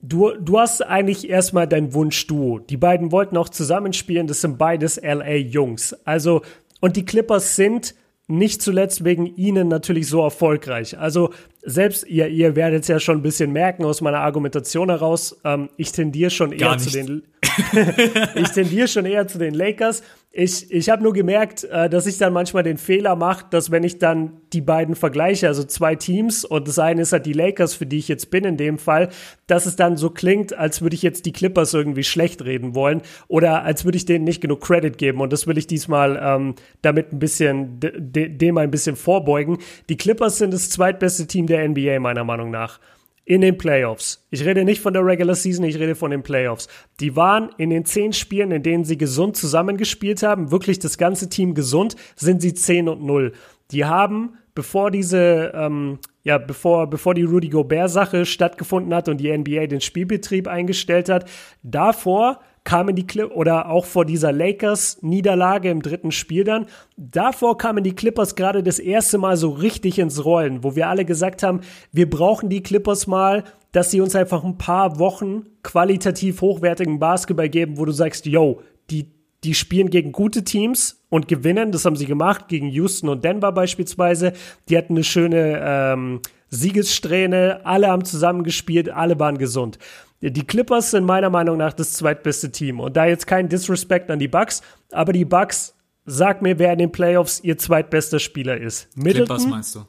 Du, 0.00 0.30
du 0.40 0.58
hast 0.58 0.80
eigentlich 0.82 1.28
erstmal 1.28 1.66
dein 1.66 1.92
Wunschduo. 1.92 2.60
Die 2.60 2.76
beiden 2.76 3.10
wollten 3.10 3.36
auch 3.36 3.48
zusammenspielen. 3.48 4.26
Das 4.28 4.40
sind 4.40 4.56
beides 4.56 5.00
LA-Jungs. 5.02 5.94
Also, 6.04 6.42
und 6.80 6.96
die 6.96 7.04
Clippers 7.04 7.56
sind 7.56 7.94
nicht 8.28 8.60
zuletzt 8.60 9.04
wegen 9.04 9.26
ihnen 9.26 9.68
natürlich 9.68 10.06
so 10.06 10.22
erfolgreich. 10.22 10.98
Also 10.98 11.32
selbst 11.62 12.06
ihr, 12.06 12.28
ihr 12.28 12.54
werdet 12.56 12.82
es 12.82 12.88
ja 12.88 13.00
schon 13.00 13.18
ein 13.18 13.22
bisschen 13.22 13.52
merken 13.52 13.84
aus 13.84 14.02
meiner 14.02 14.20
Argumentation 14.20 14.90
heraus. 14.90 15.40
Ähm, 15.44 15.70
ich 15.78 15.92
tendiere 15.92 16.30
schon 16.30 16.52
eher 16.52 16.76
zu 16.76 16.90
den, 16.90 17.22
ich 18.34 18.48
tendiere 18.50 18.86
schon 18.86 19.06
eher 19.06 19.26
zu 19.26 19.38
den 19.38 19.54
Lakers. 19.54 20.02
Ich, 20.40 20.70
ich 20.70 20.88
habe 20.88 21.02
nur 21.02 21.14
gemerkt, 21.14 21.64
äh, 21.64 21.90
dass 21.90 22.06
ich 22.06 22.16
dann 22.16 22.32
manchmal 22.32 22.62
den 22.62 22.78
Fehler 22.78 23.16
mache, 23.16 23.46
dass 23.50 23.72
wenn 23.72 23.82
ich 23.82 23.98
dann 23.98 24.34
die 24.52 24.60
beiden 24.60 24.94
vergleiche, 24.94 25.48
also 25.48 25.64
zwei 25.64 25.96
Teams 25.96 26.44
und 26.44 26.68
das 26.68 26.78
eine 26.78 27.02
ist 27.02 27.12
halt 27.12 27.26
die 27.26 27.32
Lakers, 27.32 27.74
für 27.74 27.86
die 27.86 27.98
ich 27.98 28.06
jetzt 28.06 28.30
bin 28.30 28.44
in 28.44 28.56
dem 28.56 28.78
Fall, 28.78 29.08
dass 29.48 29.66
es 29.66 29.74
dann 29.74 29.96
so 29.96 30.10
klingt, 30.10 30.56
als 30.56 30.80
würde 30.80 30.94
ich 30.94 31.02
jetzt 31.02 31.26
die 31.26 31.32
Clippers 31.32 31.74
irgendwie 31.74 32.04
schlecht 32.04 32.44
reden 32.44 32.76
wollen 32.76 33.02
oder 33.26 33.64
als 33.64 33.84
würde 33.84 33.98
ich 33.98 34.04
denen 34.04 34.24
nicht 34.24 34.40
genug 34.40 34.60
Credit 34.60 34.96
geben 34.96 35.20
und 35.20 35.32
das 35.32 35.48
will 35.48 35.58
ich 35.58 35.66
diesmal 35.66 36.16
ähm, 36.22 36.54
damit 36.82 37.12
ein 37.12 37.18
bisschen, 37.18 37.80
dem 37.80 38.58
ein 38.58 38.70
bisschen 38.70 38.94
vorbeugen. 38.94 39.58
Die 39.88 39.96
Clippers 39.96 40.38
sind 40.38 40.54
das 40.54 40.70
zweitbeste 40.70 41.26
Team 41.26 41.48
der 41.48 41.68
NBA 41.68 41.98
meiner 41.98 42.22
Meinung 42.22 42.52
nach 42.52 42.78
in 43.28 43.42
den 43.42 43.58
Playoffs. 43.58 44.26
Ich 44.30 44.42
rede 44.46 44.64
nicht 44.64 44.80
von 44.80 44.94
der 44.94 45.04
Regular 45.04 45.34
Season, 45.34 45.62
ich 45.66 45.78
rede 45.78 45.94
von 45.94 46.10
den 46.10 46.22
Playoffs. 46.22 46.66
Die 46.98 47.14
waren 47.14 47.50
in 47.58 47.68
den 47.68 47.84
zehn 47.84 48.14
Spielen, 48.14 48.50
in 48.52 48.62
denen 48.62 48.84
sie 48.84 48.96
gesund 48.96 49.36
zusammengespielt 49.36 50.22
haben, 50.22 50.50
wirklich 50.50 50.78
das 50.78 50.96
ganze 50.96 51.28
Team 51.28 51.52
gesund, 51.52 51.94
sind 52.16 52.40
sie 52.40 52.54
10 52.54 52.88
und 52.88 53.02
0. 53.02 53.34
Die 53.70 53.84
haben, 53.84 54.38
bevor 54.54 54.90
diese, 54.90 55.52
ähm, 55.54 55.98
ja, 56.24 56.38
bevor, 56.38 56.88
bevor 56.88 57.12
die 57.12 57.24
Rudy 57.24 57.50
Gobert-Sache 57.50 58.24
stattgefunden 58.24 58.94
hat 58.94 59.10
und 59.10 59.18
die 59.18 59.30
NBA 59.36 59.66
den 59.66 59.82
Spielbetrieb 59.82 60.48
eingestellt 60.48 61.10
hat, 61.10 61.28
davor 61.62 62.40
kamen 62.68 62.94
die 62.94 63.06
Clippers, 63.06 63.34
oder 63.34 63.70
auch 63.70 63.86
vor 63.86 64.04
dieser 64.04 64.30
Lakers-Niederlage 64.30 65.70
im 65.70 65.80
dritten 65.80 66.12
Spiel 66.12 66.44
dann, 66.44 66.66
davor 66.98 67.56
kamen 67.56 67.82
die 67.82 67.94
Clippers 67.94 68.36
gerade 68.36 68.62
das 68.62 68.78
erste 68.78 69.16
Mal 69.16 69.38
so 69.38 69.48
richtig 69.48 69.98
ins 69.98 70.22
Rollen, 70.22 70.62
wo 70.62 70.76
wir 70.76 70.90
alle 70.90 71.06
gesagt 71.06 71.42
haben, 71.42 71.62
wir 71.92 72.10
brauchen 72.10 72.50
die 72.50 72.62
Clippers 72.62 73.06
mal, 73.06 73.44
dass 73.72 73.90
sie 73.90 74.02
uns 74.02 74.14
einfach 74.14 74.44
ein 74.44 74.58
paar 74.58 74.98
Wochen 74.98 75.46
qualitativ 75.62 76.42
hochwertigen 76.42 76.98
Basketball 76.98 77.48
geben, 77.48 77.78
wo 77.78 77.86
du 77.86 77.92
sagst, 77.92 78.26
yo, 78.26 78.60
die, 78.90 79.12
die 79.44 79.54
spielen 79.54 79.88
gegen 79.88 80.12
gute 80.12 80.44
Teams 80.44 81.02
und 81.08 81.26
gewinnen. 81.26 81.72
Das 81.72 81.86
haben 81.86 81.96
sie 81.96 82.04
gemacht 82.04 82.48
gegen 82.48 82.68
Houston 82.68 83.08
und 83.08 83.24
Denver 83.24 83.50
beispielsweise. 83.50 84.34
Die 84.68 84.76
hatten 84.76 84.92
eine 84.92 85.04
schöne 85.04 85.58
ähm, 85.64 86.20
Siegessträhne, 86.50 87.60
alle 87.64 87.88
haben 87.88 88.04
zusammengespielt, 88.04 88.90
alle 88.90 89.18
waren 89.18 89.38
gesund. 89.38 89.78
Die 90.20 90.46
Clippers 90.46 90.90
sind 90.90 91.04
meiner 91.04 91.30
Meinung 91.30 91.56
nach 91.58 91.72
das 91.72 91.92
zweitbeste 91.92 92.50
Team. 92.50 92.80
Und 92.80 92.96
da 92.96 93.06
jetzt 93.06 93.26
kein 93.26 93.48
Disrespect 93.48 94.10
an 94.10 94.18
die 94.18 94.28
Bucks, 94.28 94.62
aber 94.90 95.12
die 95.12 95.24
Bucks, 95.24 95.74
sag 96.06 96.42
mir, 96.42 96.58
wer 96.58 96.72
in 96.72 96.78
den 96.78 96.92
Playoffs 96.92 97.40
ihr 97.42 97.56
zweitbester 97.56 98.18
Spieler 98.18 98.56
ist. 98.56 98.88
Middleton? 98.96 99.26
Clippers 99.26 99.46
meinst 99.46 99.74
du? 99.76 99.84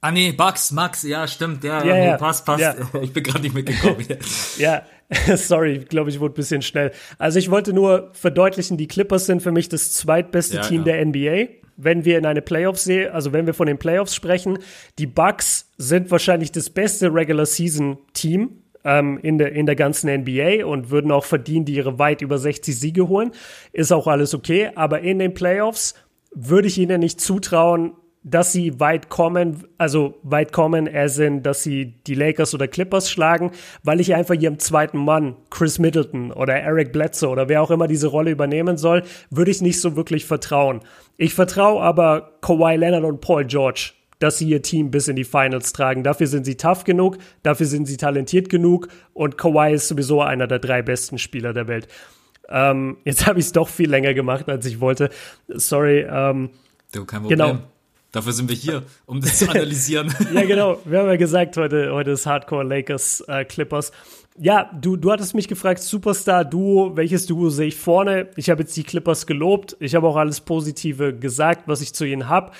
Ah 0.00 0.12
nee, 0.12 0.30
Bucks, 0.30 0.70
Max, 0.70 1.02
ja, 1.02 1.26
stimmt, 1.26 1.64
ja, 1.64 1.84
ja, 1.84 1.94
nee, 1.94 2.06
ja 2.06 2.16
passt, 2.16 2.46
passt. 2.46 2.60
Ja. 2.60 2.74
Ich 3.02 3.12
bin 3.12 3.24
gerade 3.24 3.40
nicht 3.40 3.54
mitgekommen. 3.54 4.04
ja, 4.58 4.82
sorry, 5.36 5.78
ich 5.78 5.88
glaube, 5.88 6.10
ich 6.10 6.20
wurde 6.20 6.34
ein 6.34 6.36
bisschen 6.36 6.62
schnell. 6.62 6.92
Also 7.18 7.38
ich 7.38 7.50
wollte 7.50 7.72
nur 7.72 8.10
verdeutlichen, 8.12 8.76
die 8.76 8.86
Clippers 8.86 9.26
sind 9.26 9.42
für 9.42 9.50
mich 9.50 9.68
das 9.68 9.92
zweitbeste 9.92 10.56
ja, 10.56 10.62
Team 10.62 10.84
der 10.84 11.04
NBA. 11.04 11.48
Wenn 11.76 12.04
wir 12.04 12.18
in 12.18 12.26
eine 12.26 12.42
Playoffs 12.42 12.84
sehen, 12.84 13.12
also 13.12 13.32
wenn 13.32 13.46
wir 13.46 13.54
von 13.54 13.66
den 13.66 13.78
Playoffs 13.78 14.14
sprechen, 14.14 14.58
die 14.98 15.06
Bucks 15.06 15.70
sind 15.78 16.10
wahrscheinlich 16.10 16.52
das 16.52 16.70
beste 16.70 17.12
Regular 17.12 17.46
Season 17.46 17.98
Team 18.14 18.62
ähm, 18.84 19.18
in, 19.22 19.38
der, 19.38 19.52
in 19.52 19.66
der 19.66 19.76
ganzen 19.76 20.10
NBA 20.10 20.64
und 20.64 20.90
würden 20.90 21.10
auch 21.10 21.24
verdienen, 21.24 21.64
die 21.64 21.74
ihre 21.74 21.98
weit 21.98 22.22
über 22.22 22.38
60 22.38 22.78
Siege 22.78 23.08
holen. 23.08 23.32
Ist 23.72 23.92
auch 23.92 24.06
alles 24.06 24.34
okay. 24.34 24.70
Aber 24.74 25.00
in 25.00 25.18
den 25.18 25.34
Playoffs 25.34 25.94
würde 26.34 26.68
ich 26.68 26.78
ihnen 26.78 27.00
nicht 27.00 27.20
zutrauen, 27.20 27.92
dass 28.24 28.52
sie 28.52 28.78
weit 28.80 29.08
kommen, 29.08 29.64
also 29.78 30.14
weit 30.22 30.52
kommen, 30.52 30.88
as 30.92 31.18
in, 31.18 31.42
dass 31.42 31.62
sie 31.62 31.94
die 32.06 32.14
Lakers 32.14 32.54
oder 32.54 32.68
Clippers 32.68 33.10
schlagen, 33.10 33.52
weil 33.82 34.00
ich 34.00 34.14
einfach 34.14 34.34
ihrem 34.34 34.58
zweiten 34.58 34.98
Mann, 34.98 35.36
Chris 35.50 35.78
Middleton 35.78 36.32
oder 36.32 36.54
Eric 36.54 36.92
Bledsoe 36.92 37.30
oder 37.30 37.48
wer 37.48 37.62
auch 37.62 37.70
immer 37.70 37.86
diese 37.86 38.08
Rolle 38.08 38.30
übernehmen 38.30 38.76
soll, 38.76 39.02
würde 39.30 39.50
ich 39.50 39.62
nicht 39.62 39.80
so 39.80 39.96
wirklich 39.96 40.26
vertrauen. 40.26 40.80
Ich 41.16 41.32
vertraue 41.34 41.80
aber 41.80 42.32
Kawhi 42.40 42.76
Leonard 42.76 43.04
und 43.04 43.20
Paul 43.20 43.44
George 43.44 43.92
dass 44.18 44.38
sie 44.38 44.48
ihr 44.48 44.62
Team 44.62 44.90
bis 44.90 45.08
in 45.08 45.16
die 45.16 45.24
Finals 45.24 45.72
tragen. 45.72 46.02
Dafür 46.02 46.26
sind 46.26 46.44
sie 46.44 46.56
tough 46.56 46.84
genug, 46.84 47.18
dafür 47.42 47.66
sind 47.66 47.86
sie 47.86 47.96
talentiert 47.96 48.48
genug 48.48 48.88
und 49.12 49.38
Kawhi 49.38 49.74
ist 49.74 49.88
sowieso 49.88 50.22
einer 50.22 50.46
der 50.46 50.58
drei 50.58 50.82
besten 50.82 51.18
Spieler 51.18 51.52
der 51.52 51.68
Welt. 51.68 51.88
Ähm, 52.48 52.98
jetzt 53.04 53.26
habe 53.26 53.38
ich 53.38 53.46
es 53.46 53.52
doch 53.52 53.68
viel 53.68 53.90
länger 53.90 54.14
gemacht, 54.14 54.48
als 54.48 54.66
ich 54.66 54.80
wollte. 54.80 55.10
Sorry. 55.48 56.06
Ähm, 56.08 56.50
du, 56.92 57.04
kein 57.04 57.22
Problem. 57.22 57.38
Genau. 57.38 57.58
Dafür 58.10 58.32
sind 58.32 58.48
wir 58.48 58.56
hier, 58.56 58.84
um 59.04 59.20
das 59.20 59.38
zu 59.38 59.50
analysieren. 59.50 60.14
ja, 60.34 60.44
genau. 60.44 60.80
Wir 60.84 61.00
haben 61.00 61.08
ja 61.08 61.16
gesagt, 61.16 61.56
heute, 61.58 61.92
heute 61.92 62.12
ist 62.12 62.24
Hardcore 62.24 62.64
Lakers 62.64 63.22
äh, 63.28 63.44
Clippers. 63.44 63.92
Ja, 64.40 64.70
du, 64.72 64.96
du 64.96 65.10
hattest 65.10 65.34
mich 65.34 65.48
gefragt, 65.48 65.82
Superstar-Duo, 65.82 66.96
welches 66.96 67.26
Duo 67.26 67.50
sehe 67.50 67.66
ich 67.66 67.76
vorne? 67.76 68.28
Ich 68.36 68.48
habe 68.50 68.62
jetzt 68.62 68.74
die 68.76 68.84
Clippers 68.84 69.26
gelobt. 69.26 69.76
Ich 69.80 69.94
habe 69.94 70.06
auch 70.06 70.16
alles 70.16 70.40
Positive 70.40 71.12
gesagt, 71.12 71.64
was 71.66 71.82
ich 71.82 71.92
zu 71.92 72.04
ihnen 72.04 72.28
habe. 72.28 72.52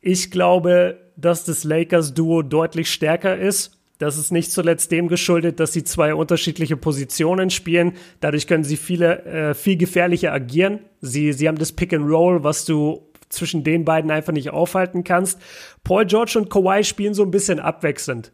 Ich 0.00 0.30
glaube, 0.30 0.98
dass 1.16 1.44
das 1.44 1.64
Lakers-Duo 1.64 2.42
deutlich 2.42 2.90
stärker 2.90 3.36
ist. 3.36 3.78
Das 3.98 4.16
ist 4.16 4.30
nicht 4.30 4.52
zuletzt 4.52 4.92
dem 4.92 5.08
geschuldet, 5.08 5.58
dass 5.58 5.72
sie 5.72 5.82
zwei 5.82 6.14
unterschiedliche 6.14 6.76
Positionen 6.76 7.50
spielen. 7.50 7.94
Dadurch 8.20 8.46
können 8.46 8.62
sie 8.62 8.76
viele, 8.76 9.24
äh, 9.24 9.54
viel 9.54 9.76
gefährlicher 9.76 10.32
agieren. 10.32 10.80
Sie, 11.00 11.32
sie 11.32 11.48
haben 11.48 11.58
das 11.58 11.72
Pick 11.72 11.92
and 11.92 12.08
Roll, 12.08 12.44
was 12.44 12.64
du 12.64 13.08
zwischen 13.28 13.64
den 13.64 13.84
beiden 13.84 14.10
einfach 14.12 14.32
nicht 14.32 14.50
aufhalten 14.50 15.02
kannst. 15.02 15.40
Paul 15.82 16.06
George 16.06 16.38
und 16.38 16.48
Kawhi 16.48 16.84
spielen 16.84 17.14
so 17.14 17.24
ein 17.24 17.32
bisschen 17.32 17.58
abwechselnd. 17.58 18.32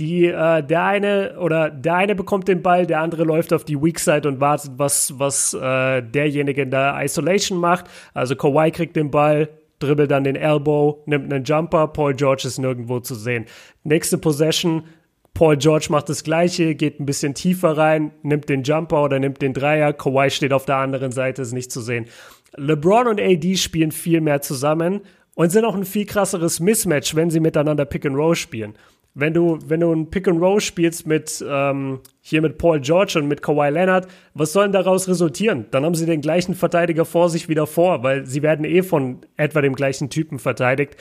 Die, 0.00 0.26
äh, 0.26 0.62
der 0.64 0.84
eine 0.84 1.38
oder 1.38 1.70
der 1.70 1.94
eine 1.94 2.16
bekommt 2.16 2.48
den 2.48 2.62
Ball, 2.62 2.84
der 2.84 3.00
andere 3.00 3.22
läuft 3.22 3.52
auf 3.52 3.64
die 3.64 3.80
Weak 3.80 4.00
Side 4.00 4.26
und 4.26 4.40
wartet, 4.40 4.72
was, 4.76 5.16
was 5.20 5.54
äh, 5.54 6.02
derjenige 6.02 6.62
in 6.62 6.72
der 6.72 6.98
Isolation 7.00 7.58
macht. 7.58 7.86
Also 8.12 8.34
Kawhi 8.34 8.72
kriegt 8.72 8.96
den 8.96 9.12
Ball, 9.12 9.48
dribbelt 9.84 10.10
dann 10.10 10.24
den 10.24 10.36
Elbow, 10.36 11.02
nimmt 11.06 11.32
einen 11.32 11.44
Jumper, 11.44 11.88
Paul 11.88 12.14
George 12.14 12.44
ist 12.46 12.58
nirgendwo 12.58 13.00
zu 13.00 13.14
sehen. 13.14 13.46
Nächste 13.82 14.18
Possession, 14.18 14.84
Paul 15.34 15.56
George 15.56 15.86
macht 15.90 16.08
das 16.08 16.24
gleiche, 16.24 16.74
geht 16.74 17.00
ein 17.00 17.06
bisschen 17.06 17.34
tiefer 17.34 17.76
rein, 17.76 18.12
nimmt 18.22 18.48
den 18.48 18.62
Jumper 18.62 19.02
oder 19.02 19.18
nimmt 19.18 19.42
den 19.42 19.52
Dreier, 19.52 19.92
Kawhi 19.92 20.30
steht 20.30 20.52
auf 20.52 20.64
der 20.64 20.76
anderen 20.76 21.12
Seite, 21.12 21.42
ist 21.42 21.52
nicht 21.52 21.72
zu 21.72 21.80
sehen. 21.80 22.06
LeBron 22.56 23.08
und 23.08 23.20
AD 23.20 23.56
spielen 23.56 23.90
viel 23.90 24.20
mehr 24.20 24.40
zusammen 24.40 25.00
und 25.34 25.50
sind 25.50 25.64
auch 25.64 25.74
ein 25.74 25.84
viel 25.84 26.06
krasseres 26.06 26.60
Mismatch, 26.60 27.16
wenn 27.16 27.30
sie 27.30 27.40
miteinander 27.40 27.84
Pick 27.84 28.06
and 28.06 28.16
Roll 28.16 28.36
spielen 28.36 28.74
wenn 29.14 29.32
du, 29.32 29.58
wenn 29.66 29.80
du 29.80 29.92
ein 29.92 30.10
Pick 30.10 30.26
and 30.26 30.40
Roll 30.40 30.60
spielst 30.60 31.06
mit 31.06 31.44
ähm, 31.48 32.00
hier 32.20 32.42
mit 32.42 32.58
Paul 32.58 32.80
George 32.80 33.18
und 33.18 33.28
mit 33.28 33.42
Kawhi 33.42 33.70
Leonard, 33.70 34.08
was 34.34 34.52
soll 34.52 34.64
denn 34.64 34.72
daraus 34.72 35.06
resultieren? 35.08 35.66
Dann 35.70 35.84
haben 35.84 35.94
sie 35.94 36.06
den 36.06 36.20
gleichen 36.20 36.54
Verteidiger 36.54 37.04
vor 37.04 37.30
sich 37.30 37.48
wieder 37.48 37.66
vor, 37.66 38.02
weil 38.02 38.26
sie 38.26 38.42
werden 38.42 38.64
eh 38.64 38.82
von 38.82 39.20
etwa 39.36 39.60
dem 39.60 39.76
gleichen 39.76 40.10
Typen 40.10 40.40
verteidigt. 40.40 40.96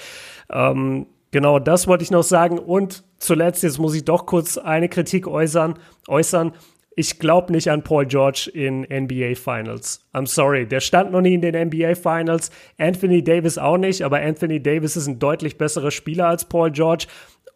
Ähm, 0.52 1.08
genau, 1.32 1.58
das 1.58 1.88
wollte 1.88 2.04
ich 2.04 2.12
noch 2.12 2.23
sagen. 2.23 2.60
Und 2.60 3.04
zuletzt, 3.17 3.63
jetzt 3.63 3.80
muss 3.80 3.95
ich 3.95 4.06
doch 4.06 4.28
kurz 4.28 4.60
eine 4.60 4.89
Kritik 4.89 5.28
äußern. 5.28 5.80
äußern. 6.08 6.54
Ich 6.95 7.17
glaube 7.17 7.52
nicht 7.52 7.71
an 7.71 7.84
Paul 7.84 8.06
George 8.06 8.52
in 8.54 8.82
NBA 8.82 9.34
Finals. 9.34 10.08
I'm 10.13 10.28
sorry, 10.28 10.67
der 10.67 10.80
stand 10.80 11.12
noch 11.12 11.21
nie 11.21 11.34
in 11.34 11.41
den 11.41 11.69
NBA 11.69 11.95
Finals. 11.95 12.52
Anthony 12.78 13.23
Davis 13.23 13.58
auch 13.58 13.78
nicht, 13.78 14.04
aber 14.04 14.21
Anthony 14.21 14.62
Davis 14.62 14.95
ist 14.95 15.08
ein 15.08 15.17
deutlich 15.17 15.58
besserer 15.58 15.89
Spieler 15.89 16.28
als 16.28 16.45
Paul 16.45 16.69
George. 16.69 17.08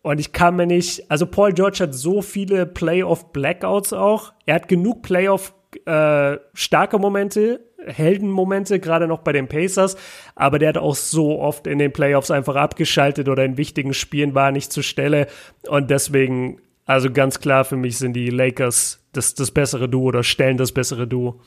Und 0.01 0.19
ich 0.19 0.31
kann 0.31 0.55
mir 0.55 0.67
nicht, 0.67 1.09
also 1.11 1.25
Paul 1.25 1.53
George 1.53 1.79
hat 1.81 1.93
so 1.93 2.21
viele 2.21 2.65
Playoff-Blackouts 2.65 3.93
auch. 3.93 4.33
Er 4.45 4.55
hat 4.55 4.67
genug 4.67 5.01
Playoff 5.01 5.53
äh, 5.85 6.37
starke 6.53 6.97
Momente, 6.97 7.61
Heldenmomente, 7.85 8.79
gerade 8.79 9.07
noch 9.07 9.19
bei 9.19 9.31
den 9.31 9.47
Pacers, 9.47 9.95
aber 10.35 10.59
der 10.59 10.69
hat 10.69 10.77
auch 10.77 10.95
so 10.95 11.39
oft 11.39 11.67
in 11.67 11.77
den 11.79 11.93
Playoffs 11.93 12.31
einfach 12.31 12.55
abgeschaltet 12.55 13.29
oder 13.29 13.45
in 13.45 13.55
wichtigen 13.55 13.93
Spielen 13.93 14.35
war 14.35 14.47
er 14.47 14.51
nicht 14.51 14.73
zur 14.73 14.83
Stelle 14.83 15.27
und 15.69 15.89
deswegen 15.89 16.59
Also 16.87 17.11
ganz 17.11 17.39
klar 17.39 17.65
für 17.65 17.75
mich 17.75 17.97
sind 17.97 18.13
die 18.13 18.29
Lakers 18.29 19.05
das, 19.11 19.35
das 19.35 19.51
bessere 19.51 19.89
Duo 19.89 20.07
oder 20.07 20.23
stellen 20.23 20.57
das 20.57 20.71
bessere 20.71 21.05
Duo. 21.05 21.41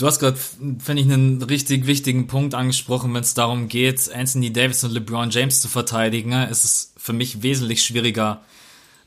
Du 0.00 0.06
hast 0.06 0.18
gerade, 0.18 0.38
finde 0.38 1.02
ich, 1.02 1.12
einen 1.12 1.42
richtig 1.42 1.86
wichtigen 1.86 2.26
Punkt 2.26 2.54
angesprochen, 2.54 3.12
wenn 3.12 3.20
es 3.20 3.34
darum 3.34 3.68
geht, 3.68 4.10
Anthony 4.14 4.50
Davis 4.50 4.82
und 4.82 4.92
LeBron 4.92 5.28
James 5.28 5.60
zu 5.60 5.68
verteidigen. 5.68 6.30
Ne? 6.30 6.48
Es 6.50 6.64
ist 6.64 6.94
für 6.96 7.12
mich 7.12 7.42
wesentlich 7.42 7.82
schwieriger, 7.82 8.40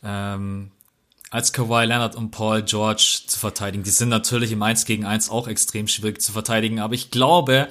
ähm, 0.04 0.70
als 1.32 1.52
Kawhi 1.52 1.86
Leonard 1.86 2.16
und 2.16 2.30
Paul 2.30 2.62
George 2.62 3.22
zu 3.26 3.40
verteidigen. 3.40 3.84
Die 3.84 3.90
sind 3.90 4.10
natürlich 4.10 4.52
im 4.52 4.62
1 4.62 4.86
gegen 4.86 5.04
1 5.04 5.32
auch 5.32 5.48
extrem 5.48 5.88
schwierig 5.88 6.22
zu 6.22 6.32
verteidigen, 6.32 6.80
aber 6.80 6.94
ich 6.94 7.10
glaube, 7.10 7.70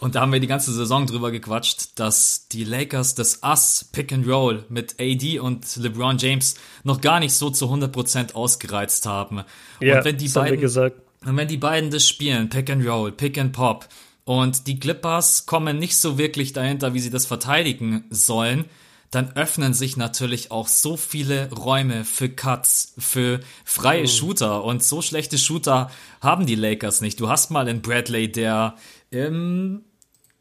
und 0.00 0.14
da 0.14 0.22
haben 0.22 0.32
wir 0.32 0.40
die 0.40 0.46
ganze 0.46 0.72
Saison 0.72 1.06
drüber 1.06 1.30
gequatscht, 1.30 1.90
dass 1.96 2.48
die 2.48 2.64
Lakers 2.64 3.14
das 3.14 3.42
Ass 3.42 3.90
Pick 3.92 4.14
and 4.14 4.26
Roll 4.26 4.64
mit 4.70 4.96
AD 4.98 5.40
und 5.40 5.76
LeBron 5.76 6.16
James 6.16 6.54
noch 6.84 7.02
gar 7.02 7.20
nicht 7.20 7.34
so 7.34 7.50
zu 7.50 7.66
100% 7.66 8.32
ausgereizt 8.32 9.04
haben. 9.04 9.42
Ja, 9.80 9.98
und 9.98 10.06
wenn 10.06 10.16
die 10.16 10.24
das 10.24 10.36
haben 10.36 10.44
wir 10.44 10.50
beiden 10.52 10.60
gesagt. 10.62 11.05
Und 11.26 11.36
wenn 11.36 11.48
die 11.48 11.56
beiden 11.56 11.90
das 11.90 12.08
spielen, 12.08 12.48
Pick 12.48 12.70
and 12.70 12.86
Roll, 12.86 13.12
Pick 13.12 13.36
and 13.36 13.52
Pop, 13.52 13.88
und 14.24 14.66
die 14.66 14.80
Clippers 14.80 15.46
kommen 15.46 15.78
nicht 15.78 15.96
so 15.96 16.18
wirklich 16.18 16.52
dahinter, 16.52 16.94
wie 16.94 17.00
sie 17.00 17.10
das 17.10 17.26
verteidigen 17.26 18.04
sollen, 18.10 18.64
dann 19.12 19.32
öffnen 19.36 19.72
sich 19.72 19.96
natürlich 19.96 20.50
auch 20.50 20.66
so 20.66 20.96
viele 20.96 21.48
Räume 21.52 22.04
für 22.04 22.28
Cuts, 22.28 22.94
für 22.98 23.40
freie 23.64 24.08
Shooter. 24.08 24.64
Und 24.64 24.82
so 24.82 25.00
schlechte 25.00 25.38
Shooter 25.38 25.90
haben 26.20 26.44
die 26.44 26.56
Lakers 26.56 27.00
nicht. 27.00 27.20
Du 27.20 27.28
hast 27.28 27.50
mal 27.50 27.68
einen 27.68 27.82
Bradley, 27.82 28.30
der 28.30 28.74
im 29.10 29.84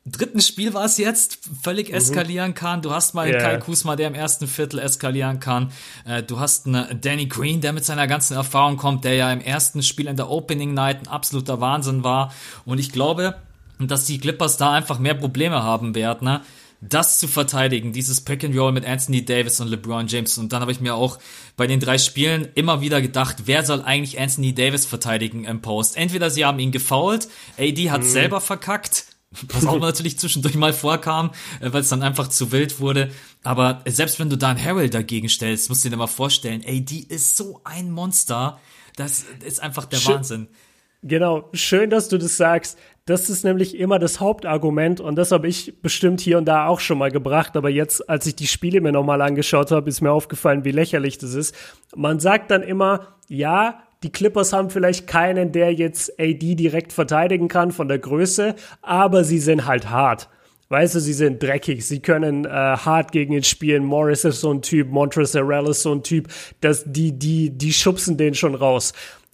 dritten 0.06 0.40
Spiel 0.42 0.74
war 0.74 0.86
es 0.86 0.98
jetzt, 0.98 1.40
völlig 1.64 1.92
eskalieren 1.92 2.54
kann. 2.54 2.82
Du 2.82 2.92
hast 2.92 3.14
mal 3.16 3.30
Ja. 3.32 3.40
Kai 3.40 3.58
Kusma, 3.58 3.96
der 3.96 4.08
im 4.08 4.16
ersten 4.16 4.48
Viertel 4.48 4.80
eskalieren 4.80 5.40
kann. 5.40 5.72
Äh, 6.06 6.24
Du 6.24 6.40
hast 6.40 6.68
einen 6.68 7.02
Danny 7.02 7.26
Green, 7.26 7.62
der 7.62 7.74
mit 7.74 7.86
seiner 7.86 8.08
ganzen 8.08 8.36
Erfahrung 8.36 8.78
kommt, 8.78 9.04
der 9.04 9.16
ja 9.16 9.32
im 9.32 9.42
ersten 9.42 9.82
Spiel 9.84 10.08
in 10.08 10.16
der 10.16 10.30
Opening 10.30 10.74
Night 10.74 11.02
ein 11.02 11.08
absoluter 11.08 11.60
Wahnsinn 11.60 12.04
war. 12.04 12.34
Und 12.66 12.80
ich 12.80 12.92
glaube, 12.92 13.36
dass 13.80 14.06
die 14.06 14.20
Clippers 14.20 14.58
da 14.58 14.72
einfach 14.72 15.00
mehr 15.00 15.16
Probleme 15.16 15.64
haben 15.64 15.96
werden, 15.96 16.26
ne? 16.26 16.42
das 16.82 17.18
zu 17.20 17.28
verteidigen, 17.28 17.94
dieses 17.94 18.22
Pick 18.22 18.44
and 18.44 18.56
Roll 18.56 18.72
mit 18.72 18.86
Anthony 18.86 19.26
Davis 19.26 19.60
und 19.60 19.70
LeBron 19.70 20.08
James. 20.08 20.38
Und 20.38 20.54
dann 20.54 20.62
habe 20.62 20.72
ich 20.72 20.82
mir 20.82 20.94
auch 20.94 21.18
bei 21.58 21.66
den 21.68 21.80
drei 21.80 21.98
Spielen 21.98 22.48
immer 22.54 22.82
wieder 22.82 23.02
gedacht, 23.02 23.38
wer 23.46 23.66
soll 23.66 23.82
eigentlich 23.82 24.20
Anthony 24.20 24.54
Davis 24.54 24.86
verteidigen 24.86 25.46
im 25.46 25.62
Post? 25.62 25.98
Entweder 25.98 26.30
sie 26.30 26.46
haben 26.46 26.60
ihn 26.60 26.72
gefoult, 26.72 27.28
AD 27.58 27.90
hat 27.90 28.04
selber 28.04 28.40
verkackt, 28.40 29.06
was 29.54 29.66
auch 29.66 29.80
natürlich 29.80 30.18
zwischendurch 30.20 30.56
mal 30.56 30.74
vorkam, 30.74 31.32
äh, 31.60 31.72
weil 31.74 31.82
es 31.82 31.90
dann 31.90 32.04
einfach 32.04 32.28
zu 32.28 32.52
wild 32.52 32.80
wurde. 32.80 33.10
Aber 33.44 33.82
selbst 33.86 34.20
wenn 34.20 34.30
du 34.30 34.38
da 34.38 34.50
einen 34.50 34.64
Harrell 34.64 34.90
dagegen 34.90 35.30
stellst, 35.30 35.70
musst 35.70 35.86
du 35.86 35.90
dir 35.90 35.98
mal 35.98 36.08
vorstellen, 36.08 36.64
AD 36.66 37.06
ist 37.10 37.38
so 37.38 37.62
ein 37.64 37.92
Monster, 37.92 38.60
das 38.96 39.26
ist 39.46 39.62
einfach 39.62 39.86
der 39.86 39.98
Schön- 39.98 40.16
Wahnsinn. 40.16 40.48
Genau, 41.08 41.50
schön, 41.54 41.92
dass 41.92 42.08
du 42.10 42.18
das 42.18 42.36
sagst. 42.36 42.80
Das 43.06 43.30
ist 43.30 43.44
nämlich 43.44 43.78
immer 43.78 44.00
das 44.00 44.20
Hauptargument 44.20 45.00
und 45.00 45.16
das 45.16 45.32
habe 45.32 45.48
ich 45.48 45.80
bestimmt 45.84 46.20
hier 46.20 46.40
und 46.40 46.46
da 46.46 46.66
auch 46.66 46.80
schon 46.80 46.98
mal 46.98 47.12
gebracht. 47.12 47.56
Aber 47.56 47.70
jetzt, 47.70 48.10
als 48.10 48.26
ich 48.26 48.36
die 48.36 48.48
Spiele 48.48 48.82
mir 48.82 48.92
nochmal 48.92 49.22
angeschaut 49.22 49.70
habe, 49.70 49.88
ist 49.88 50.02
mir 50.02 50.12
aufgefallen, 50.12 50.66
wie 50.66 50.72
lächerlich 50.72 51.20
das 51.20 51.36
ist. 51.36 51.54
Man 51.96 52.20
sagt 52.20 52.50
dann 52.50 52.64
immer, 52.64 53.16
ja, 53.28 53.84
die 54.04 54.12
Clippers 54.12 54.54
haben 54.54 54.70
vielleicht 54.70 55.08
keinen, 55.08 55.52
der 55.52 55.74
jetzt 55.74 56.20
AD 56.20 56.56
direkt 56.56 56.94
verteidigen 56.94 57.48
kann 57.48 57.72
von 57.72 57.88
der 57.88 58.00
Größe, 58.00 58.56
aber 58.82 59.24
sie 59.24 59.40
sind 59.40 59.66
halt 59.66 59.90
hart. 59.90 60.30
Weißt 60.70 60.96
du, 60.96 61.00
sie 61.00 61.14
sind 61.14 61.44
dreckig, 61.44 61.86
sie 61.86 62.00
können 62.00 62.46
äh, 62.46 62.50
hart 62.50 63.12
gegen 63.12 63.34
ihn 63.34 63.44
spielen. 63.44 63.86
Morris 63.86 64.26
ist 64.26 64.42
so 64.42 64.52
ein 64.52 64.64
Typ, 64.64 64.90
Montrezl 64.90 65.68
ist 65.70 65.84
so 65.84 65.94
ein 65.94 66.02
Typ, 66.02 66.28
dass 66.60 66.84
die, 66.86 67.12
die, 67.12 67.52
die 67.52 67.72
schubsen 67.72 68.18
den 68.18 68.34
schon 68.34 68.56
raus. 68.56 68.94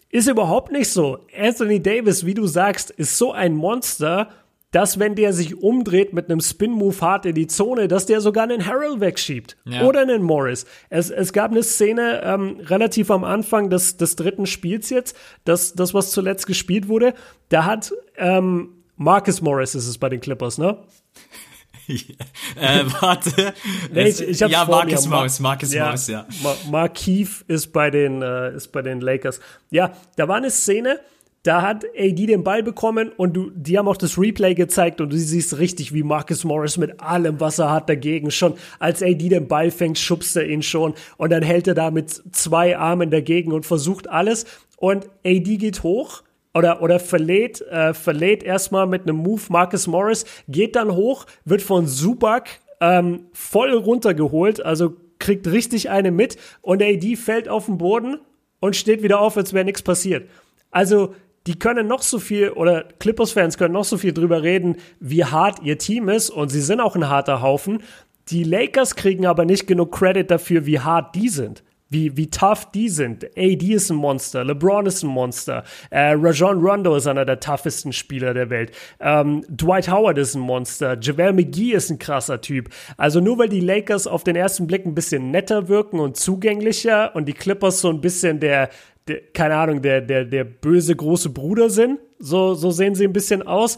Ist 0.10 0.28
überhaupt 0.28 0.74
nicht 0.74 0.90
so. 0.90 1.20
Anthony 1.38 1.82
Davis, 1.82 2.26
wie 2.26 2.34
du 2.34 2.46
sagst, 2.46 2.92
ist 2.92 3.18
so 3.18 3.32
ein 3.32 3.56
Monster, 3.56 4.28
dass 4.72 5.00
wenn 5.00 5.16
der 5.16 5.34
sich 5.34 5.62
umdreht 5.62 6.14
mit 6.14 6.30
einem 6.30 6.40
Spin-Move 6.40 7.00
hart 7.02 7.26
in 7.26 7.36
die 7.36 7.48
Zone, 7.48 7.88
dass 7.88 8.06
der 8.06 8.22
sogar 8.22 8.44
einen 8.44 8.66
Harrell 8.66 9.00
wegschiebt. 9.00 9.58
Ja. 9.66 9.84
Oder 9.84 10.02
einen 10.02 10.24
Morris. 10.24 10.66
Es, 10.90 11.10
es 11.10 11.34
gab 11.34 11.52
eine 11.52 11.64
Szene 11.64 12.22
ähm, 12.24 12.60
relativ 12.62 13.12
am 13.12 13.24
Anfang 13.24 13.70
des, 13.70 13.98
des 13.98 14.16
dritten 14.16 14.46
Spiels 14.46 14.90
jetzt, 14.90 15.16
das, 15.44 15.74
das, 15.74 15.94
was 15.94 16.12
zuletzt 16.12 16.48
gespielt 16.48 16.88
wurde, 16.88 17.14
da 17.50 17.66
hat 17.66 17.94
ähm, 18.18 18.70
Marcus 18.96 19.42
Morris 19.42 19.76
ist 19.76 19.88
es 19.88 19.98
bei 19.98 20.10
den 20.10 20.22
Clippers, 20.22 20.58
ne? 20.58 20.78
äh, 21.88 22.84
warte. 23.02 23.54
Nee, 23.92 24.10
ich, 24.10 24.22
ich 24.22 24.40
ja, 24.40 24.66
Marcus 24.66 25.06
mir. 25.06 25.16
Morris, 25.16 25.40
Marcus 25.40 25.74
Morris, 25.74 26.08
ja. 26.08 26.26
Ma 26.44 26.56
Markeith 26.70 27.44
ist 27.48 27.74
bei 27.74 27.90
den 27.90 28.22
äh, 28.22 28.56
ist 28.56 28.72
bei 28.72 28.82
den 28.82 29.02
Lakers. 29.02 29.40
Ja, 29.72 29.94
da 30.16 30.28
war 30.28 30.38
eine 30.38 30.52
Szene, 30.52 31.00
da 31.44 31.64
hat 31.64 31.86
AD 31.98 32.28
den 32.28 32.44
Ball 32.44 32.62
bekommen 32.62 33.12
und 33.18 33.34
du, 33.34 33.50
die 33.56 33.78
haben 33.78 33.88
auch 33.88 33.98
das 33.98 34.18
Replay 34.18 34.54
gezeigt 34.54 35.02
und 35.02 35.12
du 35.12 35.18
siehst 35.18 35.58
richtig, 35.58 35.94
wie 35.94 36.04
Marcus 36.04 36.44
Morris 36.44 36.78
mit 36.78 37.00
allem, 37.00 37.40
was 37.40 37.58
er 37.58 37.72
hat, 37.72 37.90
dagegen 37.90 38.30
schon. 38.30 38.54
Als 38.78 39.02
AD 39.02 39.30
den 39.30 39.48
Ball 39.48 39.72
fängt, 39.72 39.98
schubst 39.98 40.36
er 40.36 40.48
ihn 40.48 40.62
schon 40.62 40.94
und 41.18 41.32
dann 41.32 41.42
hält 41.42 41.68
er 41.68 41.74
da 41.74 41.90
mit 41.90 42.10
zwei 42.32 42.78
Armen 42.78 43.10
dagegen 43.10 43.54
und 43.54 43.66
versucht 43.66 44.08
alles 44.08 44.46
und 44.78 45.10
AD 45.26 45.58
geht 45.58 45.82
hoch 45.82 46.22
oder, 46.54 46.82
oder 46.84 47.00
verlädt, 47.00 47.62
äh, 47.62 47.96
verlädt 47.96 48.44
erstmal 48.44 48.86
mit 48.86 49.04
einem 49.04 49.18
Move 49.18 49.42
Marcus 49.50 49.88
Morris, 49.88 50.26
geht 50.48 50.76
dann 50.76 50.94
hoch, 50.94 51.26
wird 51.46 51.64
von 51.64 51.88
Zubac 51.88 52.50
ähm, 52.82 53.26
voll 53.34 53.74
runtergeholt, 53.74 54.64
also 54.64 54.96
kriegt 55.18 55.48
richtig 55.48 55.90
eine 55.90 56.12
mit 56.12 56.38
und 56.62 56.84
AD 56.84 57.16
fällt 57.16 57.50
auf 57.50 57.66
den 57.66 57.80
Boden 57.80 58.20
und 58.60 58.76
steht 58.76 59.02
wieder 59.02 59.20
auf, 59.20 59.38
als 59.38 59.54
wäre 59.54 59.66
nichts 59.66 59.82
passiert. 59.82 60.30
Also 60.72 61.16
die 61.48 61.58
können 61.58 61.88
noch 61.88 62.02
so 62.02 62.20
viel, 62.20 62.50
oder 62.50 62.84
Clippers-Fans 63.00 63.58
können 63.58 63.74
noch 63.74 63.84
so 63.84 63.98
viel 63.98 64.14
drüber 64.14 64.44
reden, 64.44 64.78
wie 65.00 65.26
hart 65.26 65.62
ihr 65.64 65.78
Team 65.78 66.10
ist 66.10 66.30
und 66.30 66.50
sie 66.50 66.62
sind 66.62 66.80
auch 66.80 66.96
ein 66.96 67.10
harter 67.10 67.42
Haufen. 67.42 67.82
Die 68.28 68.44
Lakers 68.44 68.96
kriegen 68.96 69.26
aber 69.26 69.46
nicht 69.46 69.68
genug 69.68 69.92
Credit 69.92 70.30
dafür, 70.30 70.66
wie 70.66 70.80
hart 70.80 71.16
die 71.16 71.30
sind. 71.30 71.64
Wie, 71.92 72.16
wie 72.18 72.30
tough 72.30 72.72
die 72.72 72.90
sind. 72.90 73.26
AD 73.38 73.74
ist 73.74 73.90
ein 73.92 73.98
Monster, 73.98 74.44
LeBron 74.44 74.86
ist 74.86 75.04
ein 75.04 75.10
Monster, 75.10 75.64
äh, 75.90 76.14
Rajon 76.14 76.66
Rondo 76.66 76.96
ist 76.96 77.06
einer 77.06 77.26
der 77.26 77.40
toughesten 77.40 77.94
Spieler 77.94 78.34
der 78.34 78.50
Welt, 78.50 78.72
ähm, 79.00 79.44
Dwight 79.50 79.92
Howard 79.92 80.18
ist 80.18 80.36
ein 80.36 80.42
Monster, 80.42 80.98
JaVale 81.00 81.34
McGee 81.34 81.74
ist 81.74 81.90
ein 81.90 82.00
krasser 82.00 82.42
Typ. 82.42 82.70
Also 82.98 83.20
nur 83.20 83.38
weil 83.38 83.50
die 83.50 83.60
Lakers 83.60 84.08
auf 84.08 84.24
den 84.24 84.36
ersten 84.36 84.68
Blick 84.68 84.86
ein 84.86 84.96
bisschen 84.96 85.32
netter 85.32 85.68
wirken 85.68 86.00
und 86.00 86.18
zugänglicher 86.18 87.16
und 87.16 87.28
die 87.28 87.34
Clippers 87.34 87.82
so 87.82 87.90
ein 87.90 88.02
bisschen 88.02 88.40
der, 88.40 88.70
der 89.08 89.22
keine 89.34 89.56
Ahnung, 89.56 89.82
der, 89.82 90.02
der, 90.02 90.26
der 90.26 90.46
böse 90.46 90.96
große 90.96 91.30
Bruder 91.30 91.70
sind, 91.70 92.00
so, 92.20 92.54
so 92.54 92.72
sehen 92.72 92.96
sie 92.96 93.06
ein 93.06 93.14
bisschen 93.14 93.42
aus, 93.42 93.78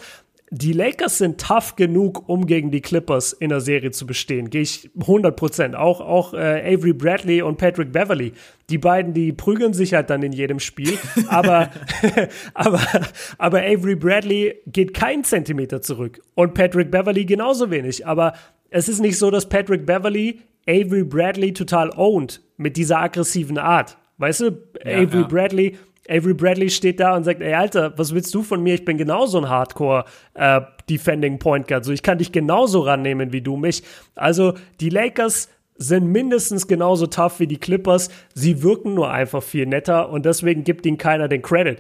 die 0.56 0.72
Lakers 0.72 1.18
sind 1.18 1.42
tough 1.42 1.76
genug, 1.76 2.30
um 2.30 2.46
gegen 2.46 2.70
die 2.70 2.82
Clippers 2.82 3.34
in 3.34 3.50
der 3.50 3.60
Serie 3.60 3.90
zu 3.90 4.06
bestehen. 4.06 4.52
Gehe 4.52 4.62
ich 4.62 4.92
100 5.00 5.36
Prozent. 5.36 5.76
Auch, 5.76 6.00
auch 6.00 6.36
äh, 6.36 6.76
Avery 6.76 6.94
Bradley 6.94 7.42
und 7.42 7.58
Patrick 7.58 7.92
Beverly. 7.92 8.34
Die 8.70 8.78
beiden, 8.78 9.16
die 9.16 9.34
prügeln 9.34 9.74
sich 9.74 9.96
halt 9.96 10.12
dann 10.12 10.22
in 10.22 10.32
jedem 10.32 10.60
Spiel. 10.60 11.00
Aber, 11.28 11.72
aber, 12.54 12.80
aber 13.40 13.62
Avery 13.62 13.96
Bradley 13.96 14.62
geht 14.68 14.94
keinen 14.94 15.24
Zentimeter 15.24 15.82
zurück. 15.82 16.22
Und 16.36 16.54
Patrick 16.54 16.92
Beverly 16.92 17.26
genauso 17.26 17.72
wenig. 17.72 18.06
Aber 18.06 18.34
es 18.70 18.88
ist 18.88 19.00
nicht 19.00 19.18
so, 19.18 19.32
dass 19.32 19.50
Patrick 19.50 19.88
Beverly 19.88 20.42
Avery 20.68 21.04
Bradley 21.04 21.54
total 21.54 21.90
owned 21.96 22.42
mit 22.58 22.78
dieser 22.78 23.00
aggressiven 23.00 23.58
Art. 23.58 23.98
Weißt 24.18 24.42
du, 24.42 24.46
Ja, 24.86 24.98
Avery 25.00 25.22
ja. 25.22 25.28
Bradley 25.28 25.78
Avery 26.10 26.34
Bradley 26.34 26.70
steht 26.70 27.00
da 27.00 27.16
und 27.16 27.24
sagt, 27.24 27.42
ey 27.42 27.54
Alter, 27.54 27.98
was 27.98 28.14
willst 28.14 28.34
du 28.36 28.44
von 28.44 28.62
mir? 28.62 28.74
Ich 28.76 28.84
bin 28.86 28.98
genauso 28.98 29.38
ein 29.38 29.48
Hardcore 29.50 30.06
äh, 30.34 30.62
Defending 30.90 31.40
Point 31.40 31.68
Guard. 31.68 31.86
So, 31.86 31.92
ich 31.94 32.04
kann 32.04 32.18
dich 32.18 32.32
genauso 32.32 32.82
rannehmen 32.82 33.32
wie 33.32 33.42
du 33.42 33.56
mich. 33.56 33.84
Also 34.16 34.54
die 34.82 34.90
Lakers 34.90 35.48
sind 35.78 36.06
mindestens 36.08 36.68
genauso 36.68 37.08
tough 37.08 37.40
wie 37.40 37.48
die 37.48 37.58
Clippers. 37.58 38.10
Sie 38.34 38.62
wirken 38.62 38.94
nur 38.94 39.12
einfach 39.12 39.42
viel 39.42 39.66
netter 39.66 40.10
und 40.10 40.26
deswegen 40.26 40.64
gibt 40.64 40.86
ihnen 40.86 40.98
keiner 40.98 41.28
den 41.28 41.42
Credit. 41.42 41.80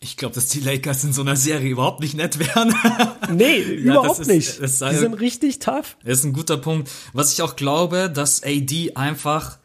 Ich 0.00 0.16
glaube, 0.16 0.36
dass 0.36 0.46
die 0.48 0.60
Lakers 0.60 1.02
in 1.02 1.12
so 1.12 1.22
einer 1.22 1.34
Serie 1.34 1.70
überhaupt 1.70 2.00
nicht 2.00 2.16
nett 2.16 2.38
wären. 2.38 2.72
Nee, 3.30 3.58
überhaupt 3.58 4.20
ist- 4.20 4.28
nicht. 4.28 4.58
Die 4.58 4.62
also- 4.62 4.84
sind 5.00 5.14
richtig 5.14 5.58
tough. 5.58 5.96
Das 6.04 6.20
ist 6.20 6.24
ein 6.24 6.32
guter 6.32 6.56
Punkt. 6.56 6.88
Was 7.12 7.32
ich 7.32 7.42
auch 7.42 7.56
glaube, 7.56 8.08
dass 8.08 8.42
AD 8.44 8.92
einfach 8.94 9.58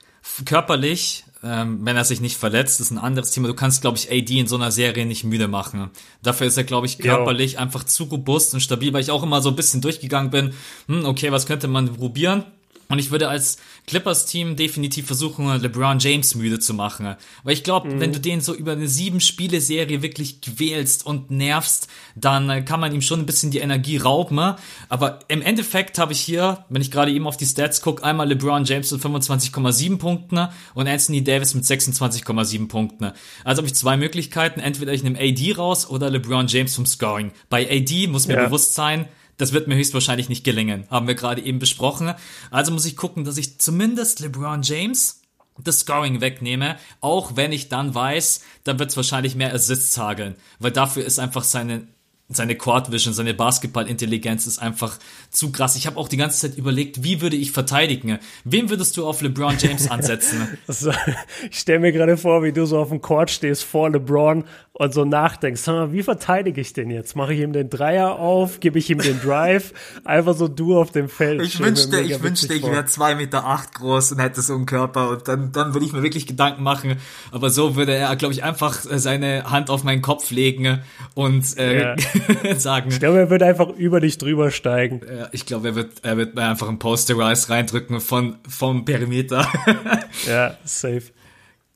körperlich, 0.45 1.22
ähm, 1.43 1.79
wenn 1.83 1.97
er 1.97 2.05
sich 2.05 2.21
nicht 2.21 2.37
verletzt, 2.37 2.79
ist 2.79 2.91
ein 2.91 2.97
anderes 2.97 3.31
Thema. 3.31 3.47
Du 3.47 3.53
kannst, 3.53 3.81
glaube 3.81 3.97
ich, 3.97 4.09
AD 4.11 4.39
in 4.39 4.47
so 4.47 4.55
einer 4.55 4.71
Serie 4.71 5.05
nicht 5.05 5.23
müde 5.23 5.47
machen. 5.47 5.89
Dafür 6.21 6.47
ist 6.47 6.57
er, 6.57 6.63
glaube 6.63 6.87
ich, 6.87 6.99
körperlich 6.99 7.59
einfach 7.59 7.83
zu 7.83 8.05
robust 8.05 8.53
und 8.53 8.61
stabil, 8.61 8.93
weil 8.93 9.01
ich 9.01 9.11
auch 9.11 9.23
immer 9.23 9.41
so 9.41 9.49
ein 9.49 9.55
bisschen 9.55 9.81
durchgegangen 9.81 10.31
bin, 10.31 10.53
hm, 10.87 11.05
okay, 11.05 11.31
was 11.31 11.45
könnte 11.45 11.67
man 11.67 11.93
probieren? 11.93 12.45
Und 12.89 12.99
ich 12.99 13.11
würde 13.11 13.29
als 13.29 13.57
Clippers-Team 13.87 14.55
definitiv 14.55 15.07
versuchen, 15.07 15.47
LeBron 15.61 15.99
James 15.99 16.35
müde 16.35 16.59
zu 16.59 16.73
machen. 16.73 17.15
Weil 17.43 17.53
ich 17.53 17.63
glaube, 17.63 17.89
mhm. 17.89 17.99
wenn 17.99 18.13
du 18.13 18.19
den 18.19 18.41
so 18.41 18.53
über 18.53 18.73
eine 18.73 18.87
sieben-Spiele-Serie 18.87 20.01
wirklich 20.01 20.41
quälst 20.41 21.05
und 21.05 21.31
nervst, 21.31 21.87
dann 22.15 22.49
äh, 22.49 22.61
kann 22.61 22.79
man 22.79 22.93
ihm 22.93 23.01
schon 23.01 23.19
ein 23.19 23.25
bisschen 23.25 23.51
die 23.51 23.59
Energie 23.59 23.97
rauben. 23.97 24.55
Aber 24.89 25.19
im 25.27 25.41
Endeffekt 25.41 25.97
habe 25.97 26.13
ich 26.13 26.21
hier, 26.21 26.65
wenn 26.69 26.81
ich 26.81 26.91
gerade 26.91 27.11
eben 27.11 27.27
auf 27.27 27.37
die 27.37 27.45
Stats 27.45 27.81
gucke, 27.81 28.03
einmal 28.03 28.27
LeBron 28.29 28.65
James 28.65 28.91
mit 28.91 29.01
25,7 29.01 29.97
Punkten 29.97 30.47
und 30.73 30.87
Anthony 30.87 31.23
Davis 31.23 31.53
mit 31.53 31.65
26,7 31.65 32.67
Punkten. 32.67 33.11
Also 33.43 33.59
habe 33.59 33.67
ich 33.67 33.75
zwei 33.75 33.97
Möglichkeiten. 33.97 34.59
Entweder 34.59 34.93
ich 34.93 35.03
nehme 35.03 35.19
AD 35.19 35.53
raus 35.53 35.89
oder 35.89 36.09
LeBron 36.09 36.47
James 36.47 36.75
vom 36.75 36.85
Scoring. 36.85 37.31
Bei 37.49 37.69
AD 37.69 38.07
muss 38.07 38.27
mir 38.27 38.35
ja. 38.35 38.45
bewusst 38.45 38.73
sein, 38.73 39.07
das 39.37 39.53
wird 39.53 39.67
mir 39.67 39.75
höchstwahrscheinlich 39.75 40.29
nicht 40.29 40.43
gelingen, 40.43 40.85
haben 40.89 41.07
wir 41.07 41.15
gerade 41.15 41.41
eben 41.41 41.59
besprochen. 41.59 42.13
Also 42.51 42.71
muss 42.71 42.85
ich 42.85 42.95
gucken, 42.95 43.23
dass 43.23 43.37
ich 43.37 43.59
zumindest 43.59 44.19
LeBron 44.19 44.61
James 44.61 45.21
das 45.63 45.81
Scoring 45.81 46.19
wegnehme, 46.21 46.77
auch 46.99 47.35
wenn 47.35 47.51
ich 47.51 47.69
dann 47.69 47.93
weiß, 47.93 48.41
dann 48.63 48.79
wird 48.79 48.89
es 48.89 48.97
wahrscheinlich 48.97 49.35
mehr 49.35 49.53
Assists 49.53 49.97
hageln, 49.97 50.35
weil 50.59 50.71
dafür 50.71 51.05
ist 51.05 51.19
einfach 51.19 51.43
seine 51.43 51.87
seine 52.29 52.55
Court 52.55 52.91
Vision, 52.91 53.13
seine 53.13 53.33
Basketballintelligenz 53.33 54.47
ist 54.47 54.57
einfach 54.59 54.97
zu 55.33 55.51
krass. 55.51 55.75
Ich 55.75 55.87
habe 55.87 55.97
auch 55.97 56.07
die 56.07 56.17
ganze 56.17 56.39
Zeit 56.39 56.57
überlegt, 56.57 57.03
wie 57.03 57.21
würde 57.21 57.35
ich 57.35 57.51
verteidigen? 57.51 58.19
Wem 58.43 58.69
würdest 58.69 58.95
du 58.97 59.05
auf 59.05 59.21
LeBron 59.21 59.55
James 59.57 59.89
ansetzen? 59.89 60.47
also, 60.67 60.91
ich 61.49 61.59
stelle 61.59 61.79
mir 61.79 61.91
gerade 61.91 62.17
vor, 62.17 62.43
wie 62.43 62.53
du 62.53 62.65
so 62.65 62.77
auf 62.77 62.89
dem 62.89 63.01
Court 63.01 63.31
stehst 63.31 63.63
vor 63.63 63.89
LeBron 63.89 64.45
und 64.73 64.93
so 64.93 65.05
nachdenkst, 65.05 65.61
wie 65.91 66.03
verteidige 66.03 66.59
ich 66.61 66.73
den 66.73 66.89
jetzt? 66.89 67.15
Mache 67.15 67.33
ich 67.33 67.41
ihm 67.41 67.53
den 67.53 67.69
Dreier 67.69 68.17
auf? 68.19 68.59
Gebe 68.59 68.79
ich 68.79 68.89
ihm 68.89 68.99
den 68.99 69.21
Drive? 69.21 69.73
Einfach 70.03 70.35
so 70.35 70.47
du 70.47 70.77
auf 70.77 70.91
dem 70.91 71.09
Feld. 71.09 71.41
Ich 71.41 71.59
wünschte, 71.59 71.99
ich 72.01 72.21
wünschte, 72.23 72.53
ich 72.53 72.63
wäre 72.63 72.85
zwei 72.85 73.13
Meter 73.15 73.45
acht 73.45 73.75
groß 73.75 74.13
und 74.13 74.19
hätte 74.19 74.41
so 74.41 74.55
einen 74.55 74.65
Körper 74.65 75.09
und 75.09 75.27
dann, 75.27 75.51
dann 75.51 75.73
würde 75.73 75.85
ich 75.85 75.93
mir 75.93 76.01
wirklich 76.01 76.25
Gedanken 76.25 76.63
machen. 76.63 76.97
Aber 77.31 77.49
so 77.49 77.75
würde 77.75 77.93
er, 77.93 78.15
glaube 78.15 78.33
ich, 78.33 78.43
einfach 78.43 78.73
seine 78.81 79.49
Hand 79.49 79.69
auf 79.69 79.83
meinen 79.83 80.01
Kopf 80.01 80.31
legen 80.31 80.81
und 81.13 81.57
äh, 81.57 81.95
ja. 81.95 81.95
sagen. 82.57 82.89
Ich 82.89 82.99
glaube, 82.99 83.19
er 83.19 83.29
wird 83.29 83.43
einfach 83.43 83.69
über 83.69 83.99
dich 83.99 84.17
drüber 84.17 84.49
steigen. 84.49 85.01
Ja, 85.07 85.22
ich 85.31 85.45
glaube, 85.45 85.69
er 85.69 85.75
wird, 85.75 86.03
er 86.03 86.17
wird 86.17 86.35
mir 86.35 86.43
einfach 86.43 86.67
einen 86.67 86.79
Posterize 86.79 87.49
reindrücken 87.49 88.01
von, 88.01 88.37
vom 88.47 88.85
Perimeter. 88.85 89.47
ja, 90.27 90.57
safe. 90.63 91.03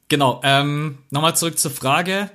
Genau, 0.10 0.42
ähm, 0.44 1.00
nochmal 1.10 1.36
zurück 1.36 1.60
zur 1.60 1.72
Frage. 1.72 2.30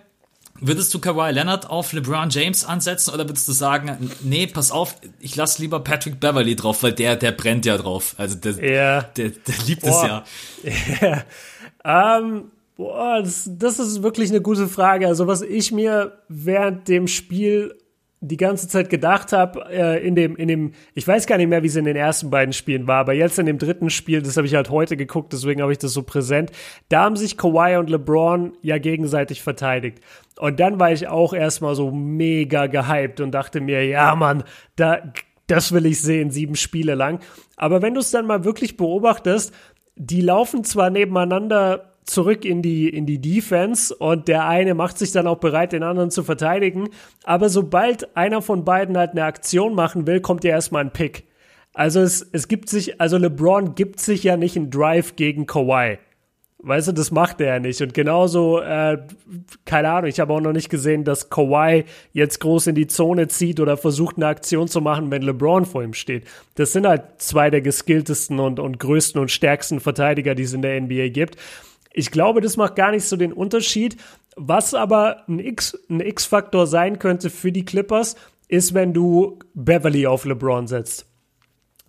Würdest 0.65 0.95
du 0.95 1.01
Kawhi 1.01 1.33
Leonard 1.33 1.69
auf 1.69 1.93
LeBron 1.93 2.31
James 2.31 2.65
ansetzen 2.65 3.13
oder 3.13 3.29
würdest 3.29 3.49
du 3.49 3.53
sagen, 3.53 4.11
nee, 4.23 4.47
pass 4.47 4.71
auf, 4.71 4.95
ich 5.19 5.35
lasse 5.35 5.61
lieber 5.61 5.81
Patrick 5.81 6.21
Beverly 6.21 6.55
drauf, 6.55 6.85
weil 6.85 6.93
der, 6.93 7.17
der 7.17 7.33
brennt 7.33 7.67
ja 7.67 7.77
drauf. 7.77 8.15
Also 8.17 8.37
der, 8.37 8.53
ja. 8.65 9.03
der, 9.03 9.31
der 9.31 9.55
liebt 9.67 9.83
es 9.83 10.03
ja. 10.03 10.25
ja. 11.85 12.19
Ähm, 12.19 12.53
boah, 12.77 13.23
das, 13.23 13.51
das 13.53 13.81
ist 13.81 14.05
wirklich 14.05 14.31
eine 14.31 14.41
gute 14.41 14.69
Frage. 14.69 15.09
Also 15.09 15.27
was 15.27 15.43
ich 15.43 15.73
mir 15.73 16.19
während 16.29 16.87
dem 16.87 17.09
Spiel 17.09 17.75
die 18.25 18.37
ganze 18.37 18.68
Zeit 18.68 18.89
gedacht 18.89 19.33
habe, 19.33 19.66
äh, 19.68 20.07
in 20.07 20.14
dem, 20.14 20.37
in 20.37 20.47
dem, 20.47 20.73
ich 20.95 21.07
weiß 21.07 21.27
gar 21.27 21.39
nicht 21.39 21.49
mehr, 21.49 21.64
wie 21.64 21.66
es 21.66 21.75
in 21.75 21.85
den 21.85 21.97
ersten 21.97 22.31
beiden 22.31 22.53
Spielen 22.53 22.87
war, 22.87 22.99
aber 23.01 23.14
jetzt 23.14 23.37
in 23.41 23.47
dem 23.47 23.59
dritten 23.59 23.91
Spiel, 23.91 24.23
das 24.23 24.37
habe 24.37 24.47
ich 24.47 24.55
halt 24.55 24.70
heute 24.70 24.97
geguckt, 24.97 25.33
deswegen 25.33 25.61
habe 25.61 25.73
ich 25.73 25.79
das 25.79 25.93
so 25.93 26.05
präsent. 26.05 26.53
Da 26.89 27.03
haben 27.03 27.16
sich 27.16 27.37
Kawhi 27.37 27.77
und 27.77 27.91
LeBron 27.91 28.53
ja 28.62 28.79
gegenseitig 28.79 29.43
verteidigt. 29.43 29.99
Und 30.39 30.61
dann 30.61 30.79
war 30.79 30.93
ich 30.93 31.09
auch 31.09 31.35
erstmal 31.35 31.75
so 31.75 31.91
mega 31.91 32.68
gehypt 32.68 33.20
und 33.20 33.33
dachte 33.33 33.61
mir, 33.61 33.85
ja, 33.85 34.14
Mann, 34.14 34.45
da, 34.77 35.03
das 35.49 35.73
will 35.73 35.85
ich 35.87 36.01
sehen, 36.01 36.31
sieben 36.31 36.55
Spiele 36.55 36.95
lang. 36.95 37.18
Aber 37.57 37.83
wenn 37.83 37.95
du 37.95 38.01
es 38.01 38.12
dann 38.12 38.27
mal 38.27 38.45
wirklich 38.45 38.77
beobachtest, 38.77 39.53
die 39.97 40.20
laufen 40.20 40.62
zwar 40.62 40.91
nebeneinander 40.91 41.91
zurück 42.05 42.44
in 42.44 42.62
die, 42.62 42.88
in 42.88 43.07
die 43.07 43.20
Defense 43.20 43.94
und 43.94 44.28
der 44.28 44.46
eine 44.46 44.74
macht 44.74 44.98
sich 44.98 45.12
dann 45.12 45.26
auch 45.26 45.38
bereit, 45.38 45.72
den 45.72 45.82
anderen 45.82 46.11
zu 46.11 46.24
verteidigen. 46.24 46.88
Aber 47.24 47.48
sobald 47.48 48.16
einer 48.16 48.42
von 48.42 48.64
beiden 48.64 48.96
halt 48.96 49.12
eine 49.12 49.24
Aktion 49.24 49.74
machen 49.74 50.07
will, 50.07 50.20
kommt 50.20 50.44
ja 50.44 50.50
erstmal 50.50 50.84
ein 50.84 50.92
Pick. 50.92 51.24
Also 51.74 52.00
es, 52.00 52.28
es 52.32 52.48
gibt 52.48 52.68
sich, 52.68 53.00
also 53.00 53.16
LeBron 53.16 53.74
gibt 53.74 54.00
sich 54.00 54.24
ja 54.24 54.36
nicht 54.36 54.57
einen 54.57 54.70
Drive 54.70 55.16
gegen 55.16 55.46
Kawhi. 55.46 55.98
Weißt 56.64 56.86
du, 56.86 56.92
das 56.92 57.11
macht 57.11 57.40
er 57.40 57.55
ja 57.55 57.59
nicht. 57.59 57.80
Und 57.82 57.92
genauso, 57.92 58.61
äh, 58.61 58.98
keine 59.64 59.90
Ahnung, 59.90 60.09
ich 60.09 60.20
habe 60.20 60.32
auch 60.32 60.40
noch 60.40 60.53
nicht 60.53 60.68
gesehen, 60.68 61.03
dass 61.03 61.28
Kawhi 61.28 61.84
jetzt 62.12 62.38
groß 62.38 62.68
in 62.68 62.76
die 62.76 62.86
Zone 62.86 63.26
zieht 63.26 63.59
oder 63.59 63.76
versucht, 63.76 64.16
eine 64.16 64.28
Aktion 64.28 64.68
zu 64.68 64.80
machen, 64.80 65.11
wenn 65.11 65.22
LeBron 65.22 65.64
vor 65.64 65.82
ihm 65.82 65.92
steht. 65.92 66.24
Das 66.55 66.72
sind 66.72 66.86
halt 66.86 67.03
zwei 67.18 67.50
der 67.50 67.62
geskilltesten 67.62 68.38
und, 68.38 68.61
und 68.61 68.78
größten 68.78 69.20
und 69.20 69.30
stärksten 69.32 69.80
Verteidiger, 69.80 70.36
die 70.36 70.44
es 70.44 70.53
in 70.53 70.62
der 70.62 70.80
NBA 70.80 71.09
gibt. 71.09 71.36
Ich 71.95 72.11
glaube, 72.11 72.40
das 72.40 72.57
macht 72.57 72.76
gar 72.76 72.90
nicht 72.90 73.05
so 73.05 73.16
den 73.16 73.32
Unterschied. 73.32 73.97
Was 74.36 74.72
aber 74.72 75.24
ein 75.28 75.38
X-Faktor 75.38 76.66
sein 76.66 76.99
könnte 76.99 77.28
für 77.28 77.53
die 77.53 77.64
Clippers, 77.64 78.16
ist, 78.49 78.74
wenn 78.74 78.93
du 78.93 79.38
Beverly 79.55 80.07
auf 80.07 80.26
LeBron 80.26 80.66
setzt. 80.66 81.07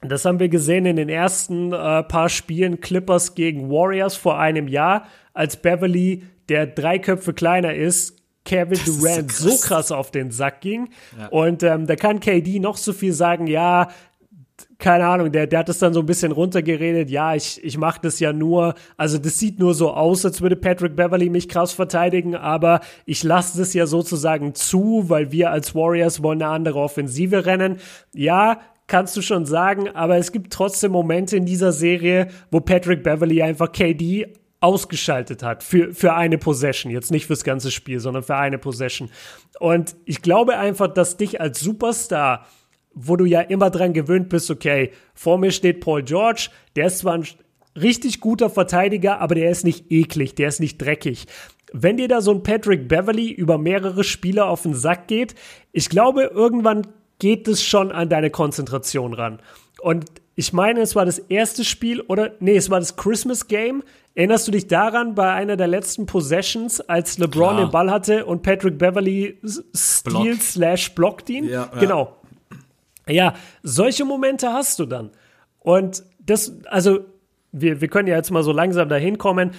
Das 0.01 0.25
haben 0.25 0.39
wir 0.39 0.49
gesehen 0.49 0.85
in 0.85 0.95
den 0.95 1.09
ersten 1.09 1.73
äh, 1.73 2.03
paar 2.03 2.29
Spielen 2.29 2.79
Clippers 2.81 3.35
gegen 3.35 3.69
Warriors 3.69 4.15
vor 4.15 4.39
einem 4.39 4.67
Jahr, 4.67 5.07
als 5.33 5.57
Beverly, 5.57 6.23
der 6.49 6.67
drei 6.67 6.99
Köpfe 6.99 7.33
kleiner 7.33 7.73
ist, 7.73 8.17
Kevin 8.45 8.79
Durant 8.85 9.31
so 9.31 9.49
krass. 9.49 9.61
so 9.61 9.67
krass. 9.67 9.91
auf 9.91 10.11
den 10.11 10.31
Sack 10.31 10.61
ging. 10.61 10.89
Ja. 11.17 11.27
Und 11.27 11.63
ähm, 11.63 11.87
da 11.87 11.95
kann 11.95 12.19
KD 12.19 12.59
noch 12.59 12.77
so 12.77 12.91
viel 12.91 13.13
sagen, 13.13 13.47
ja, 13.47 13.89
keine 14.83 15.07
Ahnung, 15.07 15.31
der, 15.31 15.47
der 15.47 15.59
hat 15.59 15.69
es 15.69 15.79
dann 15.79 15.93
so 15.93 16.01
ein 16.01 16.05
bisschen 16.05 16.33
runtergeredet, 16.33 17.09
ja, 17.09 17.33
ich, 17.35 17.63
ich 17.63 17.77
mache 17.77 18.01
das 18.01 18.19
ja 18.19 18.33
nur, 18.33 18.75
also 18.97 19.17
das 19.17 19.39
sieht 19.39 19.57
nur 19.57 19.73
so 19.73 19.93
aus, 19.93 20.25
als 20.25 20.41
würde 20.41 20.57
Patrick 20.57 20.97
Beverly 20.97 21.29
mich 21.29 21.47
krass 21.47 21.71
verteidigen, 21.71 22.35
aber 22.35 22.81
ich 23.05 23.23
lasse 23.23 23.57
das 23.57 23.73
ja 23.73 23.87
sozusagen 23.87 24.55
zu, 24.55 25.05
weil 25.07 25.31
wir 25.31 25.51
als 25.51 25.73
Warriors 25.73 26.21
wollen 26.21 26.41
eine 26.41 26.51
andere 26.51 26.79
Offensive 26.79 27.45
rennen. 27.45 27.77
Ja, 28.13 28.59
kannst 28.87 29.15
du 29.15 29.21
schon 29.21 29.45
sagen, 29.45 29.87
aber 29.87 30.17
es 30.17 30.33
gibt 30.33 30.51
trotzdem 30.51 30.91
Momente 30.91 31.37
in 31.37 31.45
dieser 31.45 31.71
Serie, 31.71 32.27
wo 32.51 32.59
Patrick 32.59 33.03
Beverly 33.03 33.41
einfach 33.41 33.71
KD 33.71 34.33
ausgeschaltet 34.59 35.43
hat 35.43 35.63
für, 35.63 35.93
für 35.93 36.13
eine 36.13 36.37
Possession. 36.37 36.91
Jetzt 36.91 37.09
nicht 37.09 37.27
fürs 37.27 37.45
ganze 37.45 37.71
Spiel, 37.71 38.01
sondern 38.01 38.23
für 38.23 38.35
eine 38.35 38.57
Possession. 38.57 39.09
Und 39.61 39.95
ich 40.03 40.21
glaube 40.21 40.57
einfach, 40.57 40.89
dass 40.89 41.15
dich 41.15 41.39
als 41.39 41.61
Superstar 41.61 42.45
wo 42.93 43.15
du 43.15 43.25
ja 43.25 43.41
immer 43.41 43.69
dran 43.69 43.93
gewöhnt 43.93 44.29
bist, 44.29 44.51
okay, 44.51 44.91
vor 45.13 45.37
mir 45.37 45.51
steht 45.51 45.81
Paul 45.81 46.03
George, 46.03 46.49
der 46.75 46.87
ist 46.87 46.99
zwar 46.99 47.15
ein 47.15 47.25
richtig 47.79 48.19
guter 48.19 48.49
Verteidiger, 48.49 49.19
aber 49.19 49.35
der 49.35 49.49
ist 49.49 49.63
nicht 49.63 49.91
eklig, 49.91 50.35
der 50.35 50.49
ist 50.49 50.59
nicht 50.59 50.77
dreckig. 50.79 51.25
Wenn 51.71 51.97
dir 51.97 52.07
da 52.07 52.21
so 52.21 52.31
ein 52.31 52.43
Patrick 52.43 52.87
Beverly 52.87 53.31
über 53.31 53.57
mehrere 53.57 54.03
Spieler 54.03 54.47
auf 54.47 54.61
den 54.61 54.75
Sack 54.75 55.07
geht, 55.07 55.33
ich 55.71 55.89
glaube, 55.89 56.23
irgendwann 56.23 56.85
geht 57.17 57.47
es 57.47 57.63
schon 57.63 57.91
an 57.91 58.09
deine 58.09 58.29
Konzentration 58.29 59.13
ran. 59.13 59.39
Und 59.81 60.05
ich 60.35 60.53
meine, 60.53 60.81
es 60.81 60.95
war 60.95 61.05
das 61.05 61.19
erste 61.19 61.63
Spiel 61.63 62.01
oder 62.01 62.31
nee, 62.39 62.55
es 62.55 62.69
war 62.69 62.79
das 62.79 62.95
Christmas 62.95 63.47
Game. 63.47 63.83
Erinnerst 64.15 64.47
du 64.47 64.51
dich 64.51 64.67
daran 64.67 65.15
bei 65.15 65.31
einer 65.31 65.57
der 65.57 65.67
letzten 65.67 66.05
Possessions, 66.05 66.81
als 66.81 67.17
LeBron 67.17 67.55
Klar. 67.55 67.65
den 67.65 67.71
Ball 67.71 67.91
hatte 67.91 68.25
und 68.25 68.43
Patrick 68.43 68.77
Beverly 68.77 69.39
Steal 69.75 70.35
slash 70.39 70.93
blockt 70.93 71.29
ihn? 71.29 71.45
Ja, 71.45 71.71
genau. 71.79 72.17
Ja, 73.07 73.35
solche 73.61 74.05
Momente 74.05 74.53
hast 74.53 74.79
du 74.79 74.85
dann. 74.85 75.11
Und 75.59 76.03
das, 76.19 76.53
also, 76.65 77.05
wir, 77.51 77.81
wir 77.81 77.87
können 77.87 78.07
ja 78.07 78.15
jetzt 78.15 78.31
mal 78.31 78.43
so 78.43 78.51
langsam 78.51 78.89
dahin 78.89 79.17
kommen. 79.17 79.51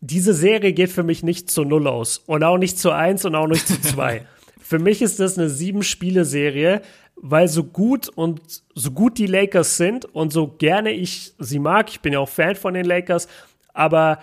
Diese 0.00 0.34
Serie 0.34 0.72
geht 0.72 0.90
für 0.90 1.02
mich 1.02 1.22
nicht 1.22 1.50
zu 1.50 1.64
Null 1.64 1.86
aus. 1.86 2.18
Und 2.18 2.44
auch 2.44 2.58
nicht 2.58 2.78
zu 2.78 2.90
eins 2.90 3.24
und 3.24 3.34
auch 3.34 3.46
nicht 3.46 3.66
zu 3.66 3.80
zwei. 3.80 4.26
für 4.60 4.78
mich 4.78 5.02
ist 5.02 5.20
das 5.20 5.38
eine 5.38 5.50
Sieben-Spiele-Serie, 5.50 6.82
weil 7.16 7.46
so 7.46 7.64
gut 7.64 8.08
und 8.08 8.40
so 8.74 8.90
gut 8.90 9.18
die 9.18 9.26
Lakers 9.26 9.76
sind 9.76 10.06
und 10.06 10.32
so 10.32 10.48
gerne 10.48 10.92
ich 10.92 11.34
sie 11.38 11.58
mag, 11.58 11.90
ich 11.90 12.00
bin 12.00 12.14
ja 12.14 12.20
auch 12.20 12.28
Fan 12.28 12.56
von 12.56 12.74
den 12.74 12.86
Lakers, 12.86 13.28
aber 13.74 14.18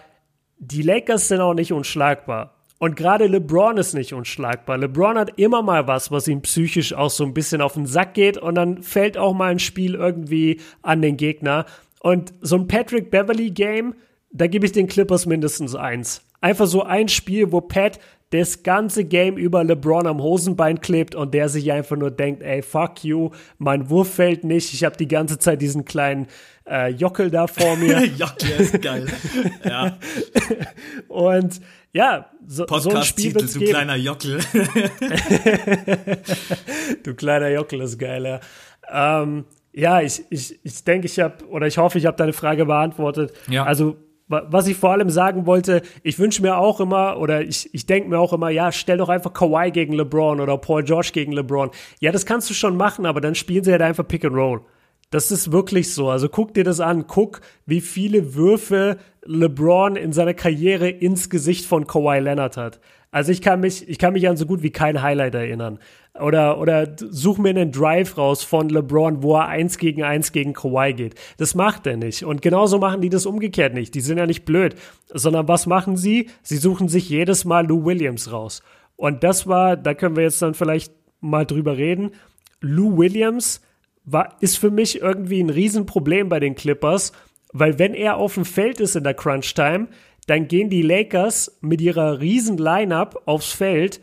die 0.57 0.81
Lakers 0.81 1.27
sind 1.27 1.39
auch 1.39 1.53
nicht 1.53 1.71
unschlagbar. 1.71 2.55
Und 2.79 2.95
gerade 2.95 3.27
LeBron 3.27 3.77
ist 3.77 3.93
nicht 3.93 4.13
unschlagbar. 4.13 4.77
LeBron 4.77 5.17
hat 5.17 5.37
immer 5.37 5.61
mal 5.61 5.85
was, 5.87 6.11
was 6.11 6.29
ihm 6.29 6.41
psychisch 6.41 6.93
auch 6.93 7.09
so 7.09 7.25
ein 7.25 7.33
bisschen 7.33 7.61
auf 7.61 7.73
den 7.73 7.85
Sack 7.85 8.13
geht 8.13 8.37
und 8.37 8.55
dann 8.55 8.81
fällt 8.81 9.17
auch 9.17 9.33
mal 9.33 9.51
ein 9.51 9.59
Spiel 9.59 9.95
irgendwie 9.95 10.61
an 10.81 11.01
den 11.01 11.17
Gegner. 11.17 11.65
Und 11.99 12.33
so 12.39 12.55
ein 12.55 12.67
Patrick 12.67 13.11
Beverly 13.11 13.51
Game, 13.51 13.95
da 14.31 14.47
gebe 14.47 14.65
ich 14.65 14.71
den 14.71 14.87
Clippers 14.87 15.25
mindestens 15.25 15.75
eins. 15.75 16.23
Einfach 16.39 16.67
so 16.67 16.83
ein 16.83 17.09
Spiel, 17.09 17.51
wo 17.51 17.59
Pat 17.59 17.99
das 18.29 18.63
ganze 18.63 19.03
Game 19.03 19.37
über 19.37 19.63
LeBron 19.63 20.07
am 20.07 20.21
Hosenbein 20.21 20.79
klebt 20.79 21.15
und 21.15 21.33
der 21.33 21.49
sich 21.49 21.71
einfach 21.73 21.97
nur 21.97 22.11
denkt, 22.11 22.43
ey, 22.43 22.61
fuck 22.61 23.03
you, 23.03 23.31
mein 23.57 23.89
Wurf 23.89 24.13
fällt 24.13 24.45
nicht, 24.45 24.73
ich 24.73 24.85
habe 24.85 24.95
die 24.95 25.07
ganze 25.07 25.39
Zeit 25.39 25.61
diesen 25.61 25.83
kleinen 25.83 26.27
äh, 26.69 26.91
Jockel 26.91 27.31
da 27.31 27.47
vor 27.47 27.75
mir. 27.75 28.05
Jockel 28.17 28.51
ist 28.59 28.81
geil. 28.81 29.07
ja. 29.65 29.97
und 31.07 31.59
ja, 31.93 32.29
so, 32.45 32.65
so 32.67 32.89
ein 32.91 33.03
Spiel 33.03 33.33
wird's 33.35 33.53
du 33.53 33.59
geben. 33.59 33.71
kleiner 33.71 33.95
Jockel. 33.95 34.39
du 37.03 37.15
kleiner 37.15 37.49
Jockel 37.49 37.81
ist 37.81 37.97
geil, 37.97 38.25
ja. 38.25 39.21
Ähm, 39.21 39.45
Ja, 39.73 40.01
ich, 40.01 40.23
ich, 40.29 40.59
ich 40.63 40.83
denke, 40.83 41.05
ich 41.07 41.19
habe, 41.19 41.45
oder 41.47 41.67
ich 41.67 41.77
hoffe, 41.77 41.97
ich 41.97 42.05
habe 42.05 42.17
deine 42.17 42.33
Frage 42.33 42.65
beantwortet. 42.65 43.33
Ja. 43.49 43.63
Also, 43.63 43.97
was 44.27 44.67
ich 44.67 44.77
vor 44.77 44.91
allem 44.91 45.09
sagen 45.09 45.45
wollte, 45.47 45.81
ich 46.03 46.19
wünsche 46.19 46.41
mir 46.43 46.57
auch 46.57 46.79
immer, 46.79 47.17
oder 47.17 47.41
ich, 47.41 47.73
ich 47.73 47.87
denke 47.87 48.09
mir 48.09 48.19
auch 48.19 48.33
immer, 48.33 48.49
ja, 48.49 48.71
stell 48.71 48.97
doch 48.97 49.09
einfach 49.09 49.33
Kawhi 49.33 49.71
gegen 49.71 49.93
LeBron 49.93 50.39
oder 50.39 50.57
Paul 50.57 50.83
George 50.83 51.09
gegen 51.13 51.31
LeBron. 51.31 51.71
Ja, 51.99 52.11
das 52.11 52.27
kannst 52.27 52.49
du 52.49 52.53
schon 52.53 52.77
machen, 52.77 53.07
aber 53.07 53.21
dann 53.21 53.33
spielen 53.33 53.63
sie 53.63 53.71
halt 53.71 53.81
einfach 53.81 54.07
Pick 54.07 54.25
and 54.25 54.35
Roll. 54.35 54.61
Das 55.11 55.31
ist 55.31 55.51
wirklich 55.51 55.93
so. 55.93 56.09
Also 56.09 56.29
guck 56.29 56.53
dir 56.53 56.63
das 56.63 56.79
an. 56.79 57.07
Guck, 57.07 57.41
wie 57.65 57.81
viele 57.81 58.35
Würfe 58.35 58.97
LeBron 59.29 59.95
in 59.95 60.11
seiner 60.11 60.33
Karriere 60.33 60.89
ins 60.89 61.29
Gesicht 61.29 61.65
von 61.65 61.85
Kawhi 61.85 62.19
Leonard 62.19 62.57
hat. 62.57 62.79
Also 63.11 63.31
ich 63.31 63.43
kann 63.43 63.59
mich, 63.59 63.87
ich 63.87 63.99
kann 63.99 64.13
mich 64.13 64.27
an 64.27 64.37
so 64.37 64.47
gut 64.47 64.63
wie 64.63 64.71
kein 64.71 65.03
Highlight 65.03 65.35
erinnern. 65.35 65.77
Oder, 66.19 66.59
oder 66.59 66.95
such 66.97 67.37
mir 67.37 67.49
einen 67.49 67.71
Drive 67.71 68.17
raus 68.17 68.43
von 68.43 68.69
LeBron, 68.69 69.21
wo 69.21 69.35
er 69.35 69.47
eins 69.47 69.77
gegen 69.77 70.01
eins 70.01 70.31
gegen 70.31 70.53
Kawhi 70.53 70.93
geht. 70.93 71.13
Das 71.37 71.53
macht 71.53 71.85
er 71.85 71.95
nicht. 71.95 72.23
Und 72.23 72.41
genauso 72.41 72.79
machen 72.79 73.01
die 73.01 73.09
das 73.09 73.27
umgekehrt 73.27 73.75
nicht. 73.75 73.93
Die 73.93 74.01
sind 74.01 74.17
ja 74.17 74.25
nicht 74.25 74.45
blöd. 74.45 74.75
Sondern 75.13 75.47
was 75.47 75.67
machen 75.67 75.95
sie? 75.95 76.29
Sie 76.41 76.57
suchen 76.57 76.89
sich 76.89 77.07
jedes 77.07 77.45
Mal 77.45 77.67
Lou 77.67 77.85
Williams 77.85 78.31
raus. 78.31 78.63
Und 78.95 79.23
das 79.23 79.45
war, 79.45 79.77
da 79.77 79.93
können 79.93 80.15
wir 80.15 80.23
jetzt 80.23 80.41
dann 80.41 80.55
vielleicht 80.55 80.91
mal 81.21 81.45
drüber 81.45 81.77
reden. 81.77 82.11
Lou 82.61 82.97
Williams 82.97 83.61
war, 84.05 84.37
ist 84.39 84.57
für 84.57 84.71
mich 84.71 85.01
irgendwie 85.01 85.41
ein 85.41 85.51
Riesenproblem 85.51 86.29
bei 86.29 86.39
den 86.39 86.55
Clippers, 86.55 87.11
weil 87.51 87.79
wenn 87.79 87.93
er 87.93 88.17
auf 88.17 88.35
dem 88.35 88.45
Feld 88.45 88.79
ist 88.79 88.95
in 88.95 89.03
der 89.03 89.13
Crunch 89.13 89.53
Time, 89.53 89.87
dann 90.27 90.47
gehen 90.47 90.69
die 90.69 90.83
Lakers 90.83 91.57
mit 91.61 91.81
ihrer 91.81 92.19
riesen 92.19 92.57
Lineup 92.57 93.23
aufs 93.25 93.51
Feld 93.51 94.01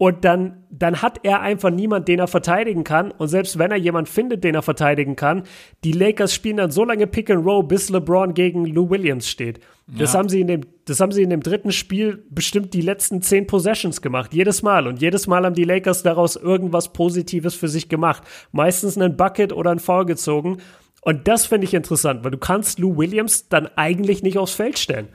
und 0.00 0.24
dann, 0.24 0.64
dann 0.70 1.02
hat 1.02 1.18
er 1.24 1.40
einfach 1.40 1.70
niemand, 1.70 2.06
den 2.06 2.20
er 2.20 2.28
verteidigen 2.28 2.84
kann. 2.84 3.10
Und 3.10 3.26
selbst 3.26 3.58
wenn 3.58 3.72
er 3.72 3.76
jemand 3.76 4.08
findet, 4.08 4.44
den 4.44 4.54
er 4.54 4.62
verteidigen 4.62 5.16
kann, 5.16 5.42
die 5.82 5.90
Lakers 5.90 6.32
spielen 6.32 6.58
dann 6.58 6.70
so 6.70 6.84
lange 6.84 7.08
Pick 7.08 7.30
and 7.30 7.44
Roll, 7.44 7.64
bis 7.64 7.88
LeBron 7.88 8.32
gegen 8.32 8.64
Lou 8.64 8.88
Williams 8.90 9.28
steht. 9.28 9.58
Ja. 9.88 9.98
Das 9.98 10.14
haben 10.14 10.28
sie 10.28 10.40
in 10.40 10.46
dem, 10.46 10.60
das 10.84 11.00
haben 11.00 11.10
sie 11.10 11.22
in 11.22 11.30
dem 11.30 11.42
dritten 11.42 11.72
Spiel 11.72 12.24
bestimmt 12.30 12.74
die 12.74 12.80
letzten 12.80 13.22
zehn 13.22 13.48
Possessions 13.48 14.00
gemacht. 14.00 14.32
Jedes 14.32 14.62
Mal. 14.62 14.86
Und 14.86 15.02
jedes 15.02 15.26
Mal 15.26 15.44
haben 15.44 15.56
die 15.56 15.64
Lakers 15.64 16.04
daraus 16.04 16.36
irgendwas 16.36 16.92
Positives 16.92 17.56
für 17.56 17.68
sich 17.68 17.88
gemacht. 17.88 18.22
Meistens 18.52 18.96
einen 18.96 19.16
Bucket 19.16 19.52
oder 19.52 19.72
einen 19.72 19.80
Foul 19.80 20.06
gezogen. 20.06 20.58
Und 21.02 21.28
das 21.28 21.46
finde 21.46 21.66
ich 21.66 21.74
interessant, 21.74 22.24
weil 22.24 22.30
du 22.30 22.38
kannst 22.38 22.78
Lou 22.78 22.96
Williams 22.96 23.48
dann 23.48 23.66
eigentlich 23.76 24.22
nicht 24.22 24.38
aufs 24.38 24.52
Feld 24.52 24.78
stellen. 24.78 25.08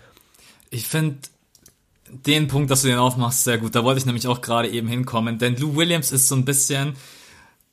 Ich 0.69 0.87
finde 0.87 1.17
den 2.09 2.47
Punkt, 2.47 2.71
dass 2.71 2.83
du 2.83 2.87
den 2.87 2.97
aufmachst, 2.97 3.43
sehr 3.43 3.57
gut. 3.57 3.75
Da 3.75 3.83
wollte 3.83 3.99
ich 3.99 4.05
nämlich 4.05 4.27
auch 4.27 4.41
gerade 4.41 4.69
eben 4.69 4.87
hinkommen. 4.87 5.39
Denn 5.39 5.55
Lou 5.57 5.75
Williams 5.75 6.11
ist 6.11 6.27
so 6.27 6.35
ein 6.35 6.45
bisschen 6.45 6.95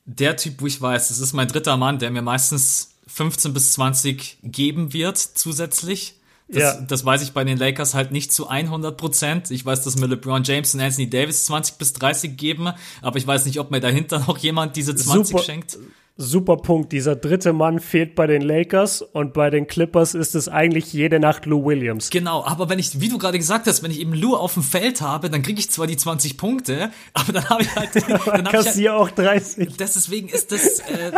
der 0.07 0.37
Typ, 0.37 0.61
wo 0.61 0.67
ich 0.67 0.81
weiß, 0.81 1.09
das 1.09 1.19
ist 1.19 1.33
mein 1.33 1.49
dritter 1.49 1.77
Mann, 1.77 1.99
der 1.99 2.11
mir 2.11 2.23
meistens 2.23 2.95
15 3.07 3.53
bis 3.53 3.73
20 3.75 4.39
geben 4.43 4.93
wird 4.93 5.19
zusätzlich. 5.19 6.15
Das, 6.49 6.63
ja. 6.63 6.81
das 6.81 7.05
weiß 7.05 7.23
ich 7.23 7.33
bei 7.33 7.45
den 7.45 7.59
Lakers 7.59 7.95
halt 7.95 8.11
nicht 8.11 8.33
zu 8.33 8.49
100 8.49 8.97
Prozent. 8.97 9.51
Ich 9.53 9.65
weiß, 9.65 9.83
dass 9.83 9.97
mir 9.97 10.07
LeBron 10.07 10.43
James 10.43 10.75
und 10.75 10.81
Anthony 10.81 11.09
Davis 11.09 11.45
20 11.45 11.77
bis 11.77 11.93
30 11.93 12.37
geben, 12.37 12.73
aber 13.03 13.19
ich 13.19 13.27
weiß 13.27 13.45
nicht, 13.47 13.61
ob 13.61 13.71
mir 13.71 13.81
dahinter 13.81 14.19
noch 14.27 14.39
jemand 14.39 14.75
diese 14.75 14.97
20 14.97 15.29
Super, 15.29 15.45
schenkt 15.45 15.79
super 16.21 16.59
Punkt. 16.59 16.93
Dieser 16.93 17.17
dritte 17.17 17.53
Mann 17.53 17.81
fehlt 17.81 18.15
bei 18.15 18.27
den 18.27 18.43
Lakers 18.43 19.01
und 19.03 19.33
bei 19.33 19.49
den 19.49 19.67
Clippers 19.67 20.15
ist 20.15 20.35
es 20.35 20.49
eigentlich 20.49 20.93
jede 20.93 21.19
Nacht 21.19 21.47
Lou 21.47 21.65
Williams. 21.65 22.11
Genau, 22.11 22.45
aber 22.45 22.69
wenn 22.69 22.79
ich, 22.79 23.01
wie 23.01 23.09
du 23.09 23.19
gerade 23.19 23.39
gesagt 23.39 23.67
hast, 23.67 23.83
wenn 23.83 23.91
ich 23.91 24.01
eben 24.01 24.13
Lou 24.13 24.37
auf 24.37 24.55
dem 24.55 24.63
Feld 24.63 25.01
habe, 25.01 25.31
dann 25.31 25.43
kriege 25.43 25.59
ich 25.59 25.71
zwar 25.71 25.87
die 25.87 25.97
20 25.97 26.37
Punkte, 26.37 26.91
aber 27.15 27.33
dann 27.33 27.49
habe 27.49 27.63
ich 27.63 27.75
halt, 27.75 27.95
dann 28.27 28.47
habe 28.47 28.59
ich 28.59 28.67
halt, 28.67 28.89
auch 28.91 29.11
30. 29.11 29.77
Deswegen 29.79 30.29
ist 30.29 30.53
das, 30.53 30.81
äh, 30.81 31.13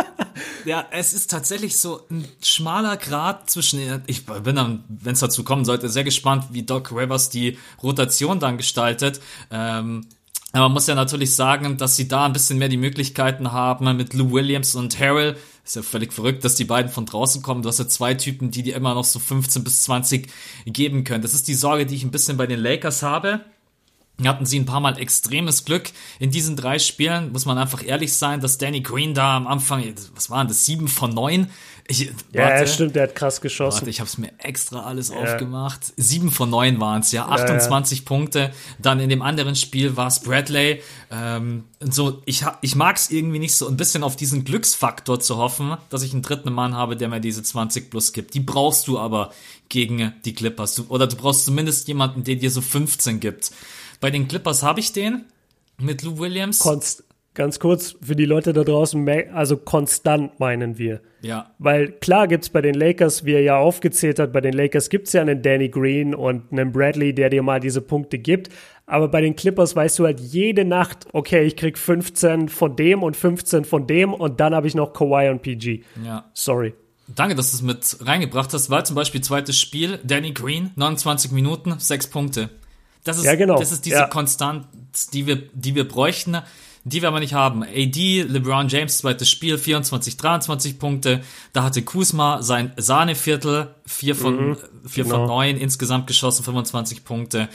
ja, 0.65 0.85
es 0.91 1.13
ist 1.13 1.29
tatsächlich 1.29 1.77
so 1.77 2.01
ein 2.09 2.25
schmaler 2.41 2.97
Grad 2.97 3.49
zwischen, 3.49 4.03
ich 4.07 4.25
bin 4.25 4.55
dann, 4.55 4.85
wenn 4.87 5.13
es 5.13 5.19
dazu 5.19 5.43
kommen 5.43 5.65
sollte, 5.65 5.89
sehr 5.89 6.05
gespannt, 6.05 6.45
wie 6.51 6.63
Doc 6.63 6.91
Rivers 6.91 7.29
die 7.29 7.57
Rotation 7.81 8.39
dann 8.39 8.57
gestaltet. 8.57 9.19
Ähm, 9.51 10.07
aber 10.53 10.65
man 10.65 10.73
muss 10.73 10.87
ja 10.87 10.93
natürlich 10.95 11.35
sagen, 11.35 11.77
dass 11.77 11.95
sie 11.95 12.07
da 12.07 12.25
ein 12.25 12.33
bisschen 12.33 12.59
mehr 12.59 12.69
die 12.69 12.77
Möglichkeiten 12.77 13.51
haben 13.51 13.97
mit 13.97 14.13
Lou 14.13 14.31
Williams 14.31 14.75
und 14.75 14.99
Harrell. 14.99 15.35
Ist 15.65 15.75
ja 15.75 15.81
völlig 15.81 16.13
verrückt, 16.13 16.43
dass 16.43 16.55
die 16.55 16.65
beiden 16.65 16.91
von 16.91 17.05
draußen 17.07 17.41
kommen. 17.41 17.63
Du 17.63 17.69
hast 17.69 17.79
ja 17.79 17.87
zwei 17.87 18.13
Typen, 18.13 18.51
die 18.51 18.61
dir 18.61 18.75
immer 18.75 18.93
noch 18.93 19.03
so 19.03 19.17
15 19.17 19.63
bis 19.63 19.81
20 19.83 20.29
geben 20.65 21.03
können. 21.05 21.23
Das 21.23 21.33
ist 21.33 21.47
die 21.47 21.55
Sorge, 21.55 21.85
die 21.87 21.95
ich 21.95 22.03
ein 22.03 22.11
bisschen 22.11 22.37
bei 22.37 22.45
den 22.45 22.59
Lakers 22.59 23.01
habe 23.01 23.41
hatten 24.25 24.45
sie 24.45 24.59
ein 24.59 24.65
paar 24.65 24.79
Mal 24.79 24.99
extremes 24.99 25.65
Glück 25.65 25.89
in 26.19 26.29
diesen 26.29 26.55
drei 26.55 26.79
Spielen. 26.79 27.31
Muss 27.31 27.45
man 27.45 27.57
einfach 27.57 27.83
ehrlich 27.85 28.13
sein, 28.13 28.41
dass 28.41 28.57
Danny 28.57 28.81
Green 28.81 29.13
da 29.13 29.35
am 29.35 29.47
Anfang, 29.47 29.83
was 30.13 30.29
waren 30.29 30.47
das, 30.47 30.65
sieben 30.65 30.87
von 30.87 31.13
neun? 31.13 31.49
Ich, 31.85 32.11
ja, 32.31 32.43
warte, 32.43 32.67
stimmt, 32.67 32.95
der 32.95 33.03
hat 33.03 33.15
krass 33.15 33.41
geschossen. 33.41 33.81
Warte, 33.81 33.89
ich 33.89 33.99
habe 33.99 34.07
es 34.07 34.17
mir 34.17 34.31
extra 34.37 34.83
alles 34.83 35.09
ja. 35.09 35.17
aufgemacht. 35.17 35.93
Sieben 35.97 36.31
von 36.31 36.49
neun 36.49 36.79
waren 36.79 37.01
es, 37.01 37.11
ja, 37.11 37.27
28 37.27 37.99
ja, 37.99 38.05
Punkte. 38.05 38.53
Dann 38.79 39.01
in 39.01 39.09
dem 39.09 39.21
anderen 39.21 39.55
Spiel 39.55 39.97
war 39.97 40.07
es 40.07 40.21
Bradley. 40.21 40.81
Ähm, 41.11 41.65
so, 41.81 42.21
ich, 42.25 42.45
ich 42.61 42.75
mag 42.75 42.95
es 42.95 43.11
irgendwie 43.11 43.39
nicht 43.39 43.55
so 43.55 43.67
ein 43.67 43.75
bisschen 43.75 44.03
auf 44.03 44.15
diesen 44.15 44.45
Glücksfaktor 44.45 45.19
zu 45.19 45.37
hoffen, 45.37 45.75
dass 45.89 46.03
ich 46.03 46.13
einen 46.13 46.21
dritten 46.21 46.53
Mann 46.53 46.73
habe, 46.75 46.95
der 46.95 47.09
mir 47.09 47.19
diese 47.19 47.43
20 47.43 47.89
plus 47.89 48.13
gibt. 48.13 48.33
Die 48.33 48.39
brauchst 48.39 48.87
du 48.87 48.97
aber 48.97 49.33
gegen 49.67 50.13
die 50.23 50.33
Clippers. 50.33 50.75
Du, 50.75 50.85
oder 50.87 51.07
du 51.07 51.17
brauchst 51.17 51.45
zumindest 51.45 51.87
jemanden, 51.89 52.23
der 52.23 52.35
dir 52.35 52.51
so 52.51 52.61
15 52.61 53.19
gibt. 53.19 53.51
Bei 54.03 54.11
den 54.11 54.27
Clippers 54.27 54.63
habe 54.63 54.81
ich 54.81 54.91
den 54.91 55.23
mit 55.79 56.03
Lou 56.03 56.19
Williams. 56.19 56.59
Konst 56.59 57.05
ganz 57.33 57.57
kurz 57.57 57.95
für 58.01 58.17
die 58.17 58.25
Leute 58.25 58.51
da 58.51 58.65
draußen, 58.65 59.07
also 59.33 59.55
konstant 59.55 60.41
meinen 60.41 60.77
wir. 60.77 60.99
Ja. 61.21 61.51
Weil 61.57 61.93
klar 61.93 62.27
gibt 62.27 62.43
es 62.43 62.49
bei 62.49 62.61
den 62.61 62.73
Lakers, 62.73 63.23
wie 63.23 63.31
er 63.31 63.39
ja 63.39 63.55
aufgezählt 63.55 64.19
hat, 64.19 64.33
bei 64.33 64.41
den 64.41 64.51
Lakers 64.51 64.89
gibt 64.89 65.07
es 65.07 65.13
ja 65.13 65.21
einen 65.21 65.41
Danny 65.41 65.69
Green 65.69 66.13
und 66.13 66.51
einen 66.51 66.73
Bradley, 66.73 67.15
der 67.15 67.29
dir 67.29 67.43
mal 67.43 67.61
diese 67.61 67.79
Punkte 67.79 68.19
gibt. 68.19 68.49
Aber 68.87 69.07
bei 69.07 69.21
den 69.21 69.37
Clippers 69.37 69.73
weißt 69.73 69.99
du 69.99 70.03
halt 70.03 70.19
jede 70.19 70.65
Nacht, 70.65 71.07
okay, 71.13 71.45
ich 71.45 71.55
krieg 71.55 71.77
15 71.77 72.49
von 72.49 72.75
dem 72.75 73.03
und 73.03 73.15
15 73.15 73.63
von 73.63 73.87
dem 73.87 74.13
und 74.13 74.41
dann 74.41 74.53
habe 74.53 74.67
ich 74.67 74.75
noch 74.75 74.91
Kawhi 74.91 75.29
und 75.29 75.41
PG. 75.43 75.85
Ja. 76.03 76.29
Sorry. 76.33 76.73
Danke, 77.07 77.35
dass 77.35 77.51
du 77.51 77.55
es 77.55 77.61
mit 77.61 78.05
reingebracht 78.05 78.51
hast. 78.51 78.69
War 78.69 78.83
zum 78.83 78.97
Beispiel 78.97 79.21
zweites 79.21 79.57
Spiel, 79.57 79.99
Danny 80.03 80.33
Green, 80.33 80.71
29 80.75 81.31
Minuten, 81.31 81.75
6 81.77 82.07
Punkte. 82.07 82.49
Das 83.03 83.17
ist, 83.17 83.25
ja, 83.25 83.35
genau. 83.35 83.59
das 83.59 83.71
ist 83.71 83.85
diese 83.85 83.97
ja. 83.97 84.07
Konstanz, 84.07 85.09
die 85.11 85.27
wir, 85.27 85.43
die 85.53 85.75
wir 85.75 85.87
bräuchten. 85.87 86.37
Die 86.85 87.01
werden 87.01 87.13
wir 87.13 87.21
nicht 87.21 87.33
haben. 87.33 87.63
AD, 87.63 88.23
LeBron 88.23 88.67
James, 88.67 88.97
zweites 88.97 89.29
Spiel, 89.29 89.57
24, 89.57 90.17
23 90.17 90.79
Punkte. 90.79 91.21
Da 91.53 91.63
hatte 91.63 91.81
Kuzma 91.81 92.41
sein 92.41 92.73
Sahneviertel, 92.75 93.73
4 93.85 94.15
von, 94.15 94.49
mhm, 94.49 94.57
vier 94.85 95.05
genau. 95.05 95.15
von 95.19 95.27
9 95.27 95.57
insgesamt 95.57 96.07
geschossen, 96.07 96.43
25 96.43 97.05
Punkte. 97.05 97.47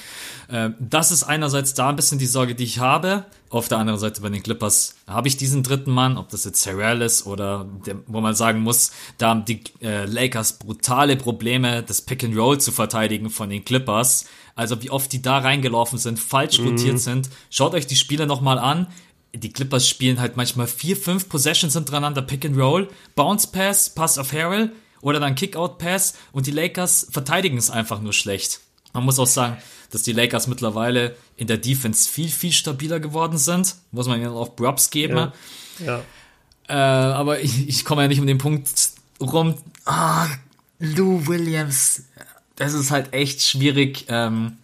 Äh, 0.49 0.71
das 0.79 1.11
ist 1.11 1.25
einerseits 1.25 1.75
da 1.75 1.91
ein 1.91 1.97
bisschen 1.97 2.19
die 2.19 2.27
Sorge, 2.27 2.55
die 2.55 2.65
ich 2.65 2.79
habe. 2.79 3.27
Auf 3.51 3.69
der 3.69 3.79
anderen 3.79 3.99
Seite 3.99 4.21
bei 4.21 4.29
den 4.29 4.43
Clippers 4.43 4.97
habe 5.07 5.29
ich 5.29 5.39
diesen 5.39 5.63
dritten 5.63 5.91
Mann, 5.91 6.19
ob 6.19 6.29
das 6.29 6.45
jetzt 6.45 6.67
Harrell 6.67 7.01
ist 7.01 7.27
oder 7.27 7.67
der, 7.87 7.97
wo 8.07 8.21
man 8.21 8.35
sagen 8.35 8.61
muss, 8.61 8.91
da 9.17 9.31
haben 9.31 9.47
die 9.47 9.63
äh, 9.81 10.05
Lakers 10.05 10.59
brutale 10.59 11.17
Probleme, 11.17 11.83
das 11.83 12.03
Pick 12.03 12.25
and 12.25 12.37
Roll 12.37 12.61
zu 12.61 12.73
verteidigen 12.73 13.31
von 13.31 13.49
den 13.49 13.65
Clippers. 13.65 14.27
Also 14.55 14.83
wie 14.83 14.91
oft 14.91 15.13
die 15.13 15.23
da 15.23 15.39
reingelaufen 15.39 15.99
sind, 15.99 16.19
falsch 16.19 16.59
rotiert 16.59 16.95
mhm. 16.95 16.99
sind. 16.99 17.31
Schaut 17.49 17.73
euch 17.73 17.87
die 17.87 17.97
Spiele 17.97 18.27
nochmal 18.27 18.59
an. 18.59 18.89
Die 19.35 19.53
Clippers 19.53 19.89
spielen 19.89 20.21
halt 20.21 20.37
manchmal 20.37 20.67
vier, 20.67 20.97
fünf 20.97 21.29
Possessions 21.29 21.75
hintereinander, 21.75 22.23
Pick 22.23 22.45
and 22.45 22.57
Roll, 22.57 22.89
Bounce 23.15 23.47
Pass, 23.47 23.89
Pass 23.91 24.19
auf 24.19 24.33
Harrell 24.33 24.73
oder 25.01 25.21
dann 25.21 25.35
Kickout 25.37 25.79
Pass 25.79 26.15
und 26.33 26.47
die 26.47 26.51
Lakers 26.51 27.07
verteidigen 27.11 27.57
es 27.57 27.71
einfach 27.71 28.01
nur 28.01 28.13
schlecht. 28.13 28.61
Man 28.93 29.05
muss 29.05 29.19
auch 29.19 29.27
sagen, 29.27 29.59
dass 29.91 30.03
die 30.03 30.13
Lakers 30.13 30.47
mittlerweile 30.47 31.17
in 31.37 31.47
der 31.47 31.59
Defense 31.59 32.09
viel, 32.11 32.29
viel 32.29 32.53
stabiler 32.53 33.01
geworden 33.01 33.39
sind. 33.39 33.77
Muss 33.91 34.07
man 34.09 34.21
ihnen 34.21 34.31
auch 34.31 34.55
Props 34.55 34.91
geben. 34.91 35.17
Ja. 35.17 35.33
ja. 35.87 36.03
Äh, 36.69 36.75
aber 36.75 37.41
ich, 37.41 37.69
ich 37.69 37.85
komme 37.85 38.03
ja 38.03 38.09
nicht 38.09 38.21
um 38.21 38.27
den 38.27 38.39
Punkt 38.39 38.69
rum. 39.21 39.55
Ah, 39.87 40.27
Lou 40.79 41.27
Williams, 41.27 42.05
das 42.57 42.75
ist 42.75 42.91
halt 42.91 43.13
echt 43.13 43.43
schwierig. 43.43 44.07
Ähm, 44.09 44.59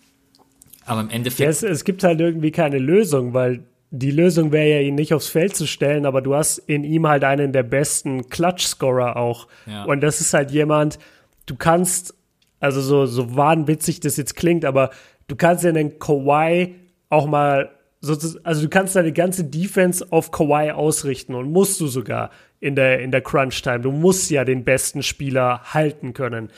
aber 0.85 1.01
im 1.01 1.11
Endeffekt. 1.11 1.41
Ja, 1.41 1.49
es, 1.49 1.63
es 1.63 1.85
gibt 1.85 2.05
halt 2.05 2.21
irgendwie 2.21 2.51
keine 2.51 2.79
Lösung, 2.79 3.33
weil 3.33 3.65
die 3.91 4.11
Lösung 4.11 4.51
wäre 4.53 4.69
ja, 4.69 4.81
ihn 4.81 4.97
nicht 4.97 5.15
aufs 5.15 5.29
Feld 5.29 5.57
zu 5.57 5.67
stellen, 5.67 6.05
aber 6.05 6.21
du 6.21 6.35
hast 6.35 6.59
in 6.59 6.83
ihm 6.83 7.07
halt 7.07 7.23
einen 7.23 7.53
der 7.53 7.63
besten 7.63 8.29
Clutch-Scorer 8.29 9.17
auch. 9.17 9.47
Ja. 9.67 9.85
Und 9.85 10.01
das 10.01 10.21
ist 10.21 10.35
halt 10.35 10.51
jemand, 10.51 10.99
du 11.47 11.55
kannst, 11.55 12.15
also 12.59 12.81
so, 12.81 13.07
so 13.07 13.37
wahnwitzig 13.37 14.01
das 14.01 14.17
jetzt 14.17 14.35
klingt, 14.35 14.65
aber 14.65 14.91
du 15.29 15.37
kannst 15.37 15.65
ja 15.65 15.73
den 15.73 15.99
Kawhi 15.99 16.75
auch 17.09 17.27
mal, 17.27 17.71
also 18.43 18.63
du 18.63 18.69
kannst 18.69 18.97
deine 18.97 19.13
ganze 19.13 19.45
Defense 19.45 20.07
auf 20.11 20.31
Kawhi 20.31 20.71
ausrichten 20.73 21.35
und 21.35 21.51
musst 21.51 21.81
du 21.81 21.87
sogar 21.87 22.31
in 22.61 22.77
der, 22.77 23.01
in 23.01 23.11
der 23.11 23.21
Crunch-Time. 23.21 23.81
Du 23.81 23.93
musst 23.93 24.31
ja 24.31 24.45
den 24.45 24.65
besten 24.65 25.03
Spieler 25.03 25.61
halten 25.73 26.13
können. 26.13 26.51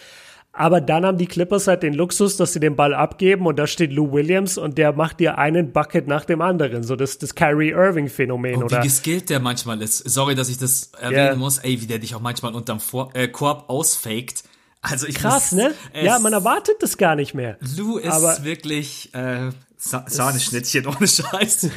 Aber 0.53 0.81
dann 0.81 1.05
haben 1.05 1.19
die 1.19 1.27
Clippers 1.27 1.67
halt 1.67 1.83
den 1.83 1.93
Luxus, 1.93 2.39
dass 2.39 2.55
sie 2.55 2.61
den 2.61 2.77
Ball 2.77 2.95
abgeben 2.95 3.47
und 3.47 3.59
da 3.59 3.67
steht 3.67 3.93
Lou 3.93 4.13
Williams 4.13 4.57
und 4.57 4.79
der 4.79 4.95
macht 4.95 5.21
dir 5.21 5.37
einen 5.37 5.71
Bucket 5.73 6.07
nach 6.09 6.25
dem 6.25 6.41
anderen. 6.41 6.83
So 6.83 6.97
das, 6.97 7.19
das 7.19 7.35
Kyrie 7.35 7.73
Irving 7.73 8.09
Phänomen, 8.09 8.57
und 8.57 8.65
oder? 8.65 8.79
Wie 8.79 8.87
geskillt 8.87 9.29
der 9.29 9.39
manchmal 9.39 9.83
ist. 9.83 9.99
Sorry, 10.09 10.35
dass 10.35 10.49
ich 10.49 10.57
das 10.57 10.93
erwähnen 10.99 11.27
yeah. 11.27 11.37
muss. 11.37 11.59
Ey, 11.59 11.83
wie 11.83 11.87
der 11.87 11.99
dich 11.99 12.15
auch 12.15 12.23
manchmal 12.23 12.55
unterm 12.55 12.81
Vor 12.81 13.11
äh, 13.13 13.29
Korb 13.29 13.69
ausfaked. 13.69 14.45
Also 14.89 15.07
ich 15.07 15.17
Krass, 15.17 15.53
muss, 15.53 15.63
ne? 15.63 15.75
Ja, 15.95 16.19
man 16.19 16.33
erwartet 16.33 16.77
das 16.81 16.97
gar 16.97 17.17
nicht 17.17 17.35
mehr. 17.35 17.59
Lou 17.77 17.99
ist 17.99 18.13
aber 18.13 18.45
wirklich 18.45 19.13
äh, 19.15 19.51
Sa 19.77 20.05
Sahneschnittchen 20.09 20.87
ohne 20.87 21.07
Scheiß, 21.07 21.69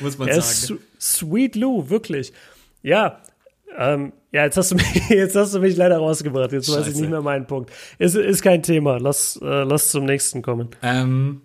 muss 0.00 0.18
man 0.18 0.40
sagen. 0.40 0.80
Sweet 1.00 1.56
Lou, 1.56 1.88
wirklich. 1.88 2.32
Ja, 2.82 3.20
ähm, 3.76 4.12
ja, 4.32 4.44
jetzt 4.44 4.56
hast 4.56 4.70
du 4.70 4.76
mich, 4.76 4.94
jetzt 5.08 5.36
hast 5.36 5.54
du 5.54 5.60
mich 5.60 5.76
leider 5.76 5.98
rausgebracht. 5.98 6.52
Jetzt 6.52 6.66
Scheiße. 6.66 6.80
weiß 6.80 6.88
ich 6.88 6.96
nicht 6.96 7.10
mehr 7.10 7.22
meinen 7.22 7.46
Punkt. 7.46 7.70
Ist, 7.98 8.14
ist 8.14 8.42
kein 8.42 8.62
Thema. 8.62 8.98
Lass, 8.98 9.38
äh, 9.42 9.62
lass 9.62 9.90
zum 9.90 10.04
nächsten 10.04 10.42
kommen. 10.42 10.68
Ähm, 10.82 11.40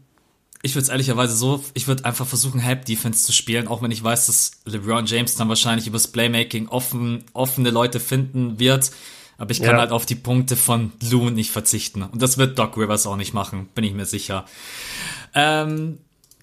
ich 0.62 0.76
würde 0.76 0.84
es 0.84 0.90
ehrlicherweise 0.90 1.36
so, 1.36 1.64
ich 1.74 1.88
würde 1.88 2.06
einfach 2.06 2.28
versuchen, 2.28 2.60
Help 2.60 2.86
Defense 2.86 3.24
zu 3.24 3.32
spielen, 3.32 3.68
auch 3.68 3.82
wenn 3.82 3.92
ich 3.92 4.04
weiß, 4.04 4.26
dass 4.26 4.52
LeBron 4.66 5.06
James 5.06 5.36
dann 5.36 5.48
wahrscheinlich 5.48 5.88
übers 5.88 6.08
Playmaking 6.08 6.68
offen, 6.68 7.24
offene 7.34 7.70
Leute 7.70 8.00
finden 8.00 8.60
wird. 8.60 8.92
Aber 9.40 9.52
ich 9.52 9.62
kann 9.62 9.76
ja. 9.76 9.80
halt 9.80 9.92
auf 9.92 10.06
die 10.06 10.16
Punkte 10.16 10.56
von 10.56 10.92
Lou 11.10 11.30
nicht 11.30 11.52
verzichten. 11.52 12.04
Und 12.04 12.22
das 12.22 12.38
wird 12.38 12.60
Doc 12.60 12.78
Rivers 12.78 13.08
auch 13.08 13.16
nicht 13.16 13.34
machen, 13.34 13.70
bin 13.74 13.84
ich 13.84 13.94
mir 13.94 14.06
sicher. 14.06 14.46
Ähm, 15.34 15.98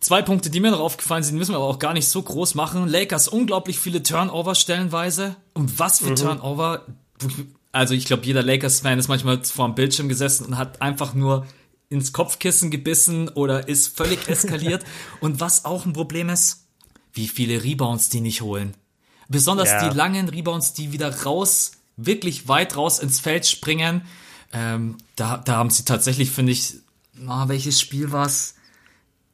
Zwei 0.07 0.22
Punkte, 0.22 0.51
die 0.51 0.61
mir 0.61 0.70
noch 0.70 0.80
aufgefallen 0.80 1.22
sind, 1.22 1.36
müssen 1.36 1.53
wir 1.53 1.57
aber 1.57 1.66
auch 1.66 1.78
gar 1.78 1.94
nicht 1.94 2.09
so 2.09 2.20
groß 2.22 2.55
machen. 2.55 2.86
Lakers 2.86 3.28
unglaublich 3.28 3.78
viele 3.78 4.03
Turnover 4.03 4.55
stellenweise. 4.55 5.36
Und 5.55 5.78
was 5.78 6.01
für 6.01 6.11
mhm. 6.11 6.16
Turnover. 6.16 6.86
Also 7.72 7.94
ich 7.94 8.05
glaube, 8.05 8.24
jeder 8.24 8.42
Lakers-Fan 8.42 8.99
ist 8.99 9.09
manchmal 9.09 9.42
vor 9.42 9.66
dem 9.66 9.74
Bildschirm 9.74 10.09
gesessen 10.09 10.47
und 10.47 10.59
hat 10.59 10.82
einfach 10.82 11.14
nur 11.14 11.47
ins 11.88 12.12
Kopfkissen 12.12 12.70
gebissen 12.70 13.30
oder 13.30 13.68
ist 13.68 13.97
völlig 13.97 14.28
eskaliert. 14.28 14.84
und 15.20 15.40
was 15.40 15.64
auch 15.64 15.86
ein 15.86 15.92
Problem 15.92 16.28
ist, 16.28 16.66
wie 17.12 17.26
viele 17.26 17.64
Rebounds 17.64 18.09
die 18.09 18.20
nicht 18.20 18.42
holen. 18.42 18.74
Besonders 19.28 19.70
ja. 19.70 19.88
die 19.88 19.97
langen 19.97 20.28
Rebounds, 20.28 20.74
die 20.74 20.92
wieder 20.92 21.22
raus, 21.22 21.72
wirklich 21.97 22.49
weit 22.49 22.76
raus 22.76 22.99
ins 22.99 23.20
Feld 23.20 23.47
springen. 23.47 24.03
Ähm, 24.53 24.97
da, 25.16 25.38
da 25.38 25.57
haben 25.57 25.70
sie 25.70 25.84
tatsächlich, 25.84 26.30
finde 26.30 26.53
ich, 26.53 26.74
na, 27.14 27.49
welches 27.49 27.80
Spiel 27.80 28.12
war's? 28.12 28.57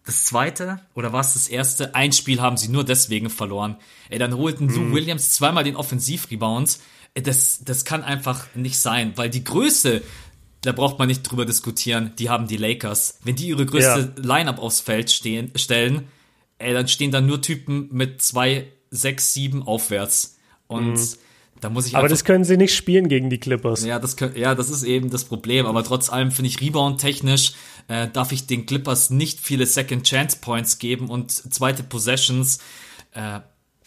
das 0.04 0.24
zweite 0.24 0.80
oder 0.94 1.12
war 1.12 1.20
es 1.20 1.34
das 1.34 1.48
erste? 1.48 1.94
Ein 1.94 2.12
Spiel 2.12 2.40
haben 2.40 2.56
sie 2.56 2.68
nur 2.68 2.84
deswegen 2.84 3.30
verloren. 3.30 3.76
Ey, 4.08 4.18
dann 4.18 4.36
holten 4.36 4.66
mhm. 4.66 4.74
Lou 4.74 4.94
Williams 4.94 5.30
zweimal 5.30 5.64
den 5.64 5.76
Offensivrebound. 5.76 6.78
Das, 7.14 7.60
das 7.64 7.84
kann 7.84 8.02
einfach 8.02 8.46
nicht 8.54 8.78
sein, 8.78 9.12
weil 9.16 9.30
die 9.30 9.44
Größe, 9.44 10.02
da 10.62 10.72
braucht 10.72 10.98
man 10.98 11.08
nicht 11.08 11.22
drüber 11.22 11.44
diskutieren, 11.44 12.12
die 12.18 12.30
haben 12.30 12.46
die 12.48 12.56
Lakers. 12.56 13.18
Wenn 13.22 13.36
die 13.36 13.48
ihre 13.48 13.66
größte 13.66 14.14
ja. 14.16 14.22
Lineup 14.38 14.58
aufs 14.58 14.80
Feld 14.80 15.10
stehen, 15.10 15.52
stellen, 15.56 16.08
ey, 16.58 16.72
dann 16.72 16.88
stehen 16.88 17.10
da 17.10 17.20
nur 17.20 17.42
Typen 17.42 17.88
mit 17.92 18.22
zwei, 18.22 18.72
sechs, 18.90 19.34
sieben 19.34 19.62
aufwärts. 19.62 20.38
Und 20.66 20.94
mhm. 20.94 21.08
Da 21.62 21.70
muss 21.70 21.86
ich 21.86 21.96
aber 21.96 22.08
das 22.08 22.24
können 22.24 22.42
sie 22.42 22.56
nicht 22.56 22.74
spielen 22.74 23.08
gegen 23.08 23.30
die 23.30 23.38
Clippers. 23.38 23.84
Ja, 23.84 24.00
das, 24.00 24.16
können, 24.16 24.36
ja, 24.36 24.56
das 24.56 24.68
ist 24.68 24.82
eben 24.82 25.10
das 25.10 25.24
Problem. 25.24 25.64
Aber 25.64 25.84
trotz 25.84 26.10
allem 26.10 26.32
finde 26.32 26.48
ich 26.48 26.60
Rebound-technisch 26.60 27.52
äh, 27.86 28.08
darf 28.08 28.32
ich 28.32 28.48
den 28.48 28.66
Clippers 28.66 29.10
nicht 29.10 29.38
viele 29.38 29.64
Second 29.64 30.02
Chance 30.04 30.38
Points 30.40 30.78
geben 30.80 31.08
und 31.08 31.30
zweite 31.30 31.84
Possessions. 31.84 32.58
Äh, 33.12 33.40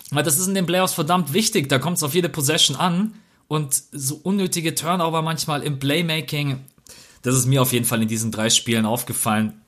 weil 0.09 0.23
das 0.23 0.39
ist 0.39 0.47
in 0.47 0.55
den 0.55 0.65
Playoffs 0.65 0.93
verdammt 0.93 1.33
wichtig. 1.33 1.67
Da 1.67 1.77
kommt 1.77 1.97
es 1.97 2.03
auf 2.03 2.13
jede 2.13 2.29
Possession 2.29 2.77
an. 2.77 3.15
Und 3.49 3.83
so 3.91 4.21
unnötige 4.23 4.73
Turnover 4.73 5.21
manchmal 5.21 5.61
im 5.61 5.77
Playmaking, 5.77 6.61
das 7.23 7.35
ist 7.35 7.45
mir 7.45 7.61
auf 7.61 7.73
jeden 7.73 7.85
Fall 7.85 8.01
in 8.01 8.07
diesen 8.07 8.31
drei 8.31 8.49
Spielen 8.49 8.85
aufgefallen. 8.85 9.61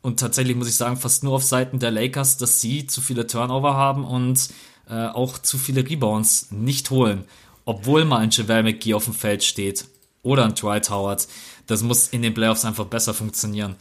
Und 0.00 0.18
tatsächlich 0.18 0.56
muss 0.56 0.68
ich 0.68 0.74
sagen, 0.74 0.96
fast 0.96 1.22
nur 1.22 1.34
auf 1.34 1.44
Seiten 1.44 1.78
der 1.78 1.92
Lakers, 1.92 2.38
dass 2.38 2.60
sie 2.60 2.88
zu 2.88 3.00
viele 3.00 3.28
Turnover 3.28 3.74
haben 3.74 4.04
und 4.04 4.48
äh, 4.90 5.06
auch 5.06 5.38
zu 5.38 5.58
viele 5.58 5.88
Rebounds 5.88 6.48
nicht 6.50 6.90
holen 6.90 7.24
obwohl 7.64 8.04
mal 8.04 8.18
ein 8.18 8.30
Javel 8.30 8.62
McGee 8.62 8.94
auf 8.94 9.04
dem 9.04 9.14
Feld 9.14 9.44
steht 9.44 9.86
oder 10.22 10.44
ein 10.44 10.54
Dwight 10.54 10.90
Howard. 10.90 11.26
Das 11.66 11.82
muss 11.82 12.08
in 12.08 12.22
den 12.22 12.34
Playoffs 12.34 12.64
einfach 12.64 12.86
besser 12.86 13.14
funktionieren. 13.14 13.76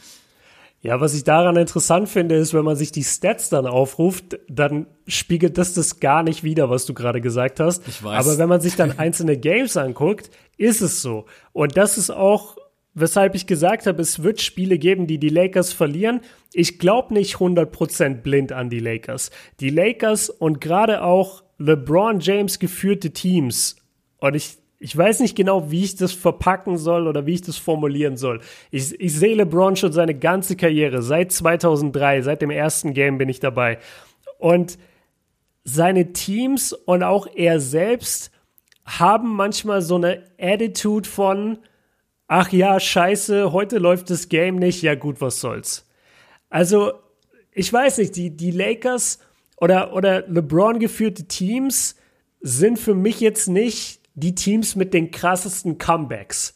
Ja, 0.83 0.99
was 0.99 1.13
ich 1.13 1.23
daran 1.23 1.57
interessant 1.57 2.09
finde, 2.09 2.35
ist, 2.35 2.55
wenn 2.55 2.65
man 2.65 2.75
sich 2.75 2.91
die 2.91 3.03
Stats 3.03 3.49
dann 3.49 3.67
aufruft, 3.67 4.39
dann 4.49 4.87
spiegelt 5.05 5.59
das 5.59 5.75
das 5.75 5.99
gar 5.99 6.23
nicht 6.23 6.43
wider, 6.43 6.71
was 6.71 6.87
du 6.87 6.95
gerade 6.95 7.21
gesagt 7.21 7.59
hast. 7.59 7.87
Ich 7.87 8.03
weiß. 8.03 8.25
Aber 8.25 8.39
wenn 8.39 8.49
man 8.49 8.61
sich 8.61 8.75
dann 8.75 8.97
einzelne 8.97 9.37
Games 9.37 9.77
anguckt, 9.77 10.31
ist 10.57 10.81
es 10.81 11.03
so. 11.03 11.25
Und 11.53 11.77
das 11.77 11.99
ist 11.99 12.09
auch, 12.09 12.57
weshalb 12.95 13.35
ich 13.35 13.45
gesagt 13.45 13.85
habe, 13.85 14.01
es 14.01 14.23
wird 14.23 14.41
Spiele 14.41 14.79
geben, 14.79 15.05
die 15.05 15.19
die 15.19 15.29
Lakers 15.29 15.71
verlieren. 15.71 16.21
Ich 16.51 16.79
glaube 16.79 17.13
nicht 17.13 17.35
100% 17.35 18.21
blind 18.21 18.51
an 18.51 18.71
die 18.71 18.79
Lakers. 18.79 19.29
Die 19.59 19.69
Lakers 19.69 20.31
und 20.31 20.61
gerade 20.61 21.03
auch 21.03 21.43
LeBron 21.61 22.19
James 22.19 22.59
geführte 22.59 23.11
Teams, 23.11 23.75
und 24.19 24.35
ich, 24.35 24.57
ich 24.79 24.95
weiß 24.95 25.19
nicht 25.19 25.35
genau, 25.35 25.71
wie 25.71 25.83
ich 25.83 25.95
das 25.95 26.13
verpacken 26.13 26.77
soll 26.77 27.07
oder 27.07 27.25
wie 27.25 27.33
ich 27.33 27.41
das 27.41 27.57
formulieren 27.57 28.17
soll. 28.17 28.41
Ich, 28.69 28.99
ich 28.99 29.13
sehe 29.13 29.35
LeBron 29.35 29.75
schon 29.75 29.93
seine 29.93 30.13
ganze 30.15 30.55
Karriere, 30.55 31.01
seit 31.01 31.31
2003, 31.31 32.21
seit 32.21 32.41
dem 32.41 32.51
ersten 32.51 32.93
Game 32.93 33.17
bin 33.17 33.29
ich 33.29 33.39
dabei. 33.39 33.79
Und 34.37 34.77
seine 35.63 36.13
Teams 36.13 36.73
und 36.73 37.03
auch 37.03 37.27
er 37.35 37.59
selbst 37.59 38.31
haben 38.85 39.35
manchmal 39.35 39.81
so 39.81 39.95
eine 39.95 40.23
Attitude 40.39 41.07
von, 41.07 41.59
ach 42.27 42.51
ja, 42.51 42.79
scheiße, 42.79 43.51
heute 43.51 43.77
läuft 43.77 44.09
das 44.09 44.29
Game 44.29 44.55
nicht, 44.55 44.81
ja 44.81 44.95
gut, 44.95 45.21
was 45.21 45.39
soll's. 45.39 45.87
Also, 46.49 46.93
ich 47.51 47.71
weiß 47.71 47.99
nicht, 47.99 48.15
die, 48.15 48.35
die 48.35 48.51
Lakers 48.51 49.19
oder, 49.61 49.93
oder 49.93 50.27
LeBron 50.27 50.79
geführte 50.79 51.25
Teams 51.25 51.95
sind 52.41 52.79
für 52.79 52.95
mich 52.95 53.21
jetzt 53.21 53.47
nicht 53.47 54.01
die 54.15 54.35
Teams 54.35 54.75
mit 54.75 54.93
den 54.93 55.11
krassesten 55.11 55.77
Comebacks. 55.77 56.55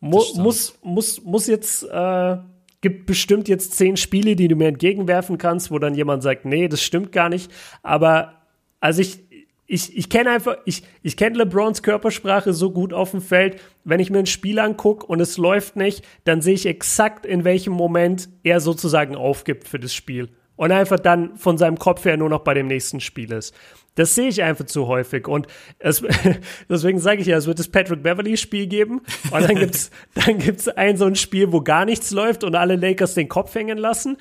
Mu 0.00 0.20
muss, 0.34 0.76
muss, 0.82 1.22
muss 1.22 1.46
jetzt, 1.46 1.84
äh, 1.84 2.36
gibt 2.80 3.06
bestimmt 3.06 3.48
jetzt 3.48 3.76
zehn 3.76 3.96
Spiele, 3.96 4.34
die 4.34 4.48
du 4.48 4.56
mir 4.56 4.68
entgegenwerfen 4.68 5.38
kannst, 5.38 5.70
wo 5.70 5.78
dann 5.78 5.94
jemand 5.94 6.24
sagt, 6.24 6.44
nee, 6.44 6.66
das 6.68 6.82
stimmt 6.82 7.12
gar 7.12 7.28
nicht. 7.28 7.50
Aber, 7.84 8.42
also 8.80 9.02
ich, 9.02 9.20
ich, 9.66 9.96
ich 9.96 10.10
kenne 10.10 10.30
einfach, 10.30 10.56
ich, 10.64 10.82
ich 11.02 11.16
kenne 11.16 11.38
LeBrons 11.38 11.84
Körpersprache 11.84 12.52
so 12.52 12.72
gut 12.72 12.92
auf 12.92 13.12
dem 13.12 13.20
Feld. 13.20 13.60
Wenn 13.84 14.00
ich 14.00 14.10
mir 14.10 14.18
ein 14.18 14.26
Spiel 14.26 14.58
angucke 14.58 15.06
und 15.06 15.20
es 15.20 15.36
läuft 15.36 15.76
nicht, 15.76 16.04
dann 16.24 16.42
sehe 16.42 16.54
ich 16.54 16.66
exakt, 16.66 17.24
in 17.24 17.44
welchem 17.44 17.72
Moment 17.72 18.28
er 18.42 18.58
sozusagen 18.58 19.14
aufgibt 19.14 19.68
für 19.68 19.78
das 19.78 19.94
Spiel 19.94 20.28
und 20.56 20.72
einfach 20.72 20.98
dann 20.98 21.36
von 21.36 21.58
seinem 21.58 21.78
Kopf 21.78 22.04
her 22.04 22.16
nur 22.16 22.28
noch 22.28 22.40
bei 22.40 22.54
dem 22.54 22.66
nächsten 22.66 23.00
Spiel 23.00 23.32
ist. 23.32 23.54
Das 23.94 24.14
sehe 24.14 24.28
ich 24.28 24.42
einfach 24.42 24.66
zu 24.66 24.86
häufig 24.88 25.26
und 25.26 25.46
es, 25.78 26.02
deswegen 26.68 26.98
sage 26.98 27.22
ich 27.22 27.28
ja, 27.28 27.36
es 27.36 27.46
wird 27.46 27.58
das 27.58 27.68
Patrick 27.68 28.02
Beverly 28.02 28.36
Spiel 28.36 28.66
geben 28.66 29.00
und 29.30 29.42
dann 29.42 29.56
gibt's 29.56 29.90
dann 30.14 30.38
gibt's 30.38 30.68
ein 30.68 30.96
so 30.96 31.06
ein 31.06 31.16
Spiel, 31.16 31.52
wo 31.52 31.62
gar 31.62 31.84
nichts 31.84 32.10
läuft 32.10 32.44
und 32.44 32.54
alle 32.54 32.76
Lakers 32.76 33.14
den 33.14 33.28
Kopf 33.28 33.54
hängen 33.54 33.78
lassen. 33.78 34.18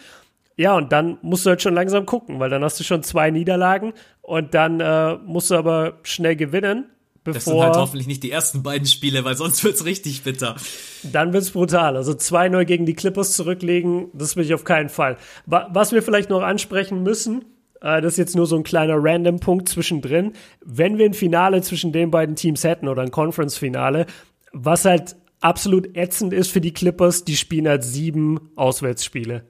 Ja, 0.57 0.77
und 0.77 0.93
dann 0.93 1.17
musst 1.21 1.45
du 1.45 1.49
halt 1.49 1.61
schon 1.61 1.73
langsam 1.73 2.05
gucken, 2.05 2.39
weil 2.39 2.49
dann 2.49 2.63
hast 2.63 2.79
du 2.79 2.85
schon 2.85 3.03
zwei 3.03 3.29
Niederlagen 3.29 3.91
und 4.21 4.53
dann 4.53 4.79
äh, 4.79 5.15
musst 5.25 5.51
du 5.51 5.55
aber 5.55 5.99
schnell 6.03 6.37
gewinnen 6.37 6.85
Bevor, 7.25 7.33
das 7.33 7.45
sind 7.45 7.59
halt 7.59 7.75
hoffentlich 7.75 8.05
nicht 8.05 8.21
die 8.21 8.29
ersten 8.29 8.61
beiden 8.61 8.85
Spiele, 8.87 9.25
weil 9.25 9.35
sonst 9.35 9.63
wird's 9.63 9.83
richtig 9.83 10.21
bitter. 10.21 10.55
Dann 11.01 11.33
wird's 11.33 11.49
brutal. 11.49 11.97
Also 11.97 12.11
2-0 12.11 12.65
gegen 12.65 12.85
die 12.85 12.93
Clippers 12.93 13.33
zurücklegen, 13.33 14.09
das 14.13 14.35
will 14.35 14.45
ich 14.45 14.53
auf 14.53 14.63
keinen 14.63 14.89
Fall. 14.89 15.17
Was 15.47 15.91
wir 15.91 16.03
vielleicht 16.03 16.29
noch 16.29 16.43
ansprechen 16.43 17.01
müssen, 17.01 17.45
äh, 17.81 17.99
das 17.99 18.13
ist 18.13 18.17
jetzt 18.17 18.35
nur 18.35 18.45
so 18.45 18.55
ein 18.55 18.63
kleiner 18.63 18.97
Random-Punkt 18.97 19.67
zwischendrin. 19.67 20.33
Wenn 20.63 20.99
wir 20.99 21.05
ein 21.05 21.15
Finale 21.15 21.63
zwischen 21.63 21.91
den 21.91 22.11
beiden 22.11 22.35
Teams 22.35 22.63
hätten 22.63 22.87
oder 22.87 23.01
ein 23.01 23.11
Conference-Finale, 23.11 24.05
was 24.53 24.85
halt 24.85 25.15
absolut 25.41 25.97
ätzend 25.97 26.31
ist 26.31 26.51
für 26.51 26.61
die 26.61 26.73
Clippers, 26.73 27.23
die 27.23 27.37
spielen 27.37 27.67
halt 27.67 27.83
sieben 27.83 28.51
Auswärtsspiele. 28.55 29.45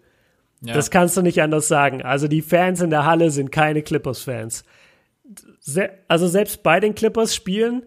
Ja. 0.61 0.73
Das 0.73 0.91
kannst 0.91 1.17
du 1.17 1.21
nicht 1.21 1.41
anders 1.41 1.67
sagen. 1.67 2.01
Also 2.03 2.29
die 2.29 2.41
Fans 2.41 2.79
in 2.79 2.89
der 2.89 3.05
Halle 3.05 3.31
sind 3.31 3.51
keine 3.51 3.81
Clippers-Fans 3.81 4.63
se 5.65 5.89
also 6.07 6.27
selbst 6.27 6.63
bei 6.63 6.79
den 6.79 6.95
Clippers 6.95 7.35
Spielen 7.35 7.85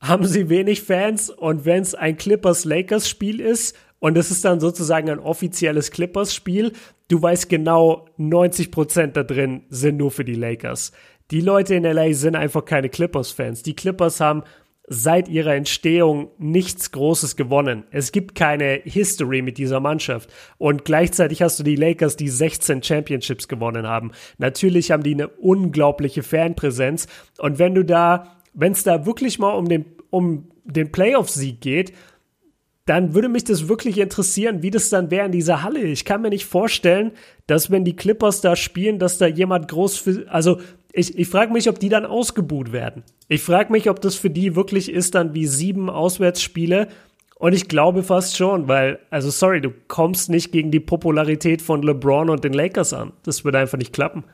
haben 0.00 0.24
sie 0.26 0.48
wenig 0.48 0.82
Fans 0.82 1.28
und 1.28 1.64
wenn 1.64 1.82
es 1.82 1.94
ein 1.94 2.16
Clippers 2.16 2.64
Lakers 2.64 3.08
Spiel 3.08 3.40
ist 3.40 3.76
und 3.98 4.16
es 4.16 4.30
ist 4.30 4.44
dann 4.44 4.60
sozusagen 4.60 5.10
ein 5.10 5.18
offizielles 5.18 5.90
Clippers 5.90 6.34
Spiel, 6.34 6.72
du 7.08 7.20
weißt 7.20 7.48
genau 7.48 8.06
90 8.16 8.70
Prozent 8.70 9.16
da 9.16 9.24
drin 9.24 9.64
sind 9.68 9.98
nur 9.98 10.10
für 10.10 10.24
die 10.24 10.34
Lakers. 10.34 10.92
Die 11.32 11.40
Leute 11.40 11.74
in 11.74 11.84
LA 11.84 12.14
sind 12.14 12.34
einfach 12.34 12.64
keine 12.64 12.88
Clippers 12.88 13.32
Fans. 13.32 13.62
Die 13.62 13.76
Clippers 13.76 14.20
haben 14.20 14.42
seit 14.92 15.28
ihrer 15.28 15.54
Entstehung 15.54 16.32
nichts 16.36 16.90
Großes 16.90 17.36
gewonnen. 17.36 17.84
Es 17.92 18.10
gibt 18.10 18.34
keine 18.34 18.80
History 18.82 19.40
mit 19.40 19.56
dieser 19.56 19.78
Mannschaft. 19.78 20.30
Und 20.58 20.84
gleichzeitig 20.84 21.42
hast 21.42 21.60
du 21.60 21.62
die 21.62 21.76
Lakers, 21.76 22.16
die 22.16 22.28
16 22.28 22.82
Championships 22.82 23.46
gewonnen 23.46 23.86
haben. 23.86 24.10
Natürlich 24.38 24.90
haben 24.90 25.04
die 25.04 25.14
eine 25.14 25.28
unglaubliche 25.28 26.24
Fanpräsenz. 26.24 27.06
Und 27.38 27.60
wenn 27.60 27.76
du 27.76 27.84
da, 27.84 28.36
wenn 28.52 28.72
es 28.72 28.82
da 28.82 29.06
wirklich 29.06 29.38
mal 29.38 29.52
um 29.52 29.68
den, 29.68 29.84
um 30.10 30.48
den 30.64 30.90
Playoff-Sieg 30.90 31.60
geht, 31.60 31.92
dann 32.84 33.14
würde 33.14 33.28
mich 33.28 33.44
das 33.44 33.68
wirklich 33.68 33.98
interessieren, 33.98 34.64
wie 34.64 34.72
das 34.72 34.90
dann 34.90 35.12
wäre 35.12 35.26
in 35.26 35.30
dieser 35.30 35.62
Halle. 35.62 35.82
Ich 35.82 36.04
kann 36.04 36.22
mir 36.22 36.30
nicht 36.30 36.46
vorstellen, 36.46 37.12
dass 37.46 37.70
wenn 37.70 37.84
die 37.84 37.94
Clippers 37.94 38.40
da 38.40 38.56
spielen, 38.56 38.98
dass 38.98 39.18
da 39.18 39.28
jemand 39.28 39.68
groß 39.68 39.98
für, 39.98 40.26
also 40.28 40.58
ich, 40.92 41.18
ich 41.18 41.28
frage 41.28 41.52
mich, 41.52 41.68
ob 41.68 41.78
die 41.78 41.88
dann 41.88 42.04
ausgebuht 42.04 42.72
werden. 42.72 43.02
Ich 43.28 43.42
frage 43.42 43.72
mich, 43.72 43.88
ob 43.88 44.00
das 44.00 44.16
für 44.16 44.30
die 44.30 44.56
wirklich 44.56 44.90
ist 44.90 45.14
dann 45.14 45.34
wie 45.34 45.46
sieben 45.46 45.88
Auswärtsspiele. 45.90 46.88
Und 47.36 47.54
ich 47.54 47.68
glaube 47.68 48.02
fast 48.02 48.36
schon, 48.36 48.68
weil, 48.68 48.98
also 49.10 49.30
sorry, 49.30 49.60
du 49.60 49.70
kommst 49.88 50.28
nicht 50.28 50.52
gegen 50.52 50.70
die 50.70 50.80
Popularität 50.80 51.62
von 51.62 51.82
LeBron 51.82 52.28
und 52.28 52.44
den 52.44 52.52
Lakers 52.52 52.92
an. 52.92 53.12
Das 53.22 53.44
würde 53.44 53.58
einfach 53.58 53.78
nicht 53.78 53.92
klappen. 53.92 54.24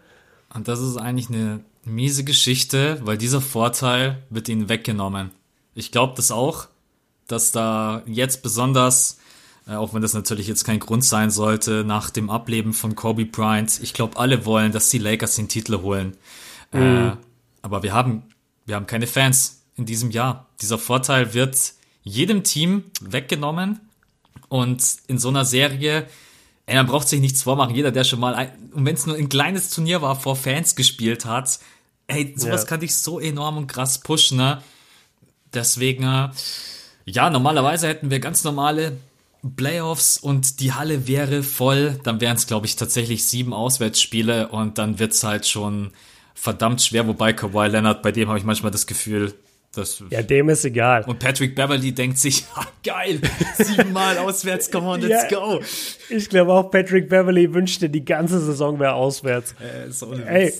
Und 0.53 0.67
das 0.69 0.81
ist 0.81 0.97
eigentlich 0.97 1.29
eine 1.29 1.61
miese 1.85 2.25
Geschichte, 2.25 2.99
weil 3.05 3.17
dieser 3.17 3.41
Vorteil 3.41 4.23
wird 4.31 4.49
ihnen 4.49 4.69
weggenommen. 4.69 5.31
Ich 5.75 5.93
glaube 5.93 6.15
das 6.17 6.33
auch, 6.33 6.67
dass 7.29 7.53
da 7.53 8.03
jetzt 8.07 8.43
besonders, 8.43 9.19
auch 9.75 9.95
wenn 9.95 10.03
das 10.03 10.15
natürlich 10.15 10.47
jetzt 10.47 10.65
kein 10.65 10.79
Grund 10.79 11.05
sein 11.05 11.31
sollte, 11.31 11.83
nach 11.85 12.11
dem 12.11 12.31
Ableben 12.31 12.73
von 12.73 12.95
Kobe 12.95 13.25
Bryant, 13.25 13.81
ich 13.83 13.95
glaube 13.95 14.17
alle 14.17 14.45
wollen, 14.45 14.71
dass 14.73 14.91
die 14.91 14.99
Lakers 14.99 15.37
den 15.37 15.49
Titel 15.49 15.83
holen. 15.83 16.17
Mhm. 16.73 16.81
Äh, 16.81 17.13
aber 17.63 17.83
wir 17.83 17.93
haben, 17.93 18.23
wir 18.65 18.77
haben 18.77 18.87
keine 18.87 19.09
Fans 19.09 19.63
in 19.75 19.85
diesem 19.85 20.11
Jahr. 20.13 20.47
Dieser 20.61 20.79
Vorteil 20.79 21.35
wird 21.35 21.73
jedem 22.05 22.45
Team 22.45 22.85
weggenommen 23.01 23.81
und 24.49 24.83
in 25.09 25.19
so 25.19 25.29
einer 25.29 25.45
Serie, 25.45 26.07
ey, 26.67 26.77
man 26.77 26.87
braucht 26.87 27.09
sich 27.09 27.21
nichts 27.21 27.43
vormachen. 27.43 27.75
Jeder, 27.75 27.91
der 27.91 28.05
schon 28.05 28.21
mal, 28.21 28.35
ein, 28.35 28.53
und 28.73 28.87
wenn 28.87 28.95
es 28.95 29.07
nur 29.07 29.17
ein 29.17 29.29
kleines 29.29 29.71
Turnier 29.71 30.01
war, 30.01 30.15
vor 30.15 30.37
Fans 30.37 30.77
gespielt 30.77 31.25
hat, 31.25 31.59
ey, 32.07 32.35
sowas 32.37 32.63
ja. 32.63 32.69
kann 32.69 32.81
dich 32.81 32.95
so 32.95 33.19
enorm 33.19 33.57
und 33.57 33.67
krass 33.67 33.99
pushen, 33.99 34.37
ne? 34.39 34.63
Deswegen, 35.53 36.05
äh, 36.05 36.29
ja, 37.05 37.31
normalerweise 37.31 37.89
hätten 37.89 38.11
wir 38.11 38.21
ganz 38.21 38.45
normale 38.45 38.97
Playoffs 39.55 40.19
und 40.19 40.61
die 40.61 40.73
Halle 40.73 41.07
wäre 41.07 41.43
voll. 41.43 42.01
Dann 42.03 42.21
wären 42.21 42.37
es, 42.37 42.47
glaube 42.47 42.67
ich, 42.67 42.77
tatsächlich 42.77 43.25
sieben 43.25 43.53
Auswärtsspiele 43.53 44.49
und 44.49 44.79
dann 44.79 44.99
wird's 44.99 45.23
halt 45.23 45.47
schon 45.47 45.93
verdammt 46.35 46.83
schwer. 46.83 47.07
Wobei 47.07 47.33
Kawhi 47.33 47.69
Leonard, 47.69 48.03
bei 48.03 48.13
dem 48.13 48.29
habe 48.29 48.39
ich 48.39 48.45
manchmal 48.45 48.73
das 48.73 48.87
Gefühl, 48.87 49.35
dass. 49.75 50.03
Ja, 50.11 50.23
dem 50.23 50.49
ist 50.49 50.65
egal. 50.65 51.05
Und 51.05 51.19
Patrick 51.19 51.55
Beverly 51.55 51.93
denkt 51.93 52.19
sich, 52.19 52.45
ah, 52.55 52.67
geil, 52.85 53.21
siebenmal 53.59 54.19
auswärts, 54.19 54.71
come 54.71 54.87
on, 54.87 55.01
let's 55.01 55.31
ja, 55.31 55.39
go. 55.39 55.61
Ich 56.09 56.29
glaube 56.29 56.53
auch, 56.53 56.71
Patrick 56.71 57.09
Beverly 57.09 57.53
wünschte, 57.53 57.91
die 57.91 58.05
ganze 58.05 58.41
Saison 58.41 58.81
wäre 58.81 58.95
auswärts. 58.95 59.55
Äh, 59.61 59.91
so 59.91 60.13
Ey, 60.13 60.53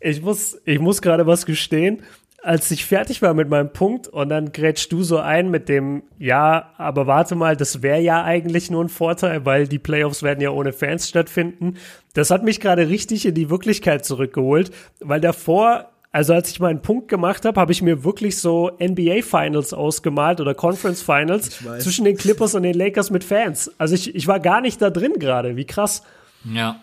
ich 0.00 0.22
muss, 0.22 0.58
ich 0.64 0.78
muss 0.78 1.02
gerade 1.02 1.26
was 1.26 1.46
gestehen 1.46 2.02
als 2.48 2.70
ich 2.70 2.86
fertig 2.86 3.20
war 3.20 3.34
mit 3.34 3.50
meinem 3.50 3.74
Punkt 3.74 4.08
und 4.08 4.30
dann 4.30 4.52
grätschst 4.52 4.90
du 4.90 5.02
so 5.02 5.18
ein 5.18 5.50
mit 5.50 5.68
dem, 5.68 6.02
ja, 6.18 6.70
aber 6.78 7.06
warte 7.06 7.34
mal, 7.34 7.58
das 7.58 7.82
wäre 7.82 8.00
ja 8.00 8.24
eigentlich 8.24 8.70
nur 8.70 8.82
ein 8.82 8.88
Vorteil, 8.88 9.44
weil 9.44 9.68
die 9.68 9.78
Playoffs 9.78 10.22
werden 10.22 10.40
ja 10.40 10.48
ohne 10.48 10.72
Fans 10.72 11.10
stattfinden. 11.10 11.74
Das 12.14 12.30
hat 12.30 12.44
mich 12.44 12.58
gerade 12.58 12.88
richtig 12.88 13.26
in 13.26 13.34
die 13.34 13.50
Wirklichkeit 13.50 14.06
zurückgeholt, 14.06 14.70
weil 14.98 15.20
davor, 15.20 15.90
also 16.10 16.32
als 16.32 16.48
ich 16.48 16.58
meinen 16.58 16.80
Punkt 16.80 17.08
gemacht 17.08 17.44
habe, 17.44 17.60
habe 17.60 17.70
ich 17.70 17.82
mir 17.82 18.02
wirklich 18.02 18.38
so 18.38 18.70
NBA 18.80 19.20
Finals 19.20 19.74
ausgemalt 19.74 20.40
oder 20.40 20.54
Conference 20.54 21.02
Finals 21.02 21.62
zwischen 21.80 22.06
den 22.06 22.16
Clippers 22.16 22.54
und 22.54 22.62
den 22.62 22.72
Lakers 22.72 23.10
mit 23.10 23.24
Fans. 23.24 23.70
Also 23.76 23.94
ich, 23.94 24.14
ich 24.14 24.26
war 24.26 24.40
gar 24.40 24.62
nicht 24.62 24.80
da 24.80 24.88
drin 24.88 25.12
gerade, 25.18 25.56
wie 25.56 25.66
krass. 25.66 26.02
Ja. 26.50 26.80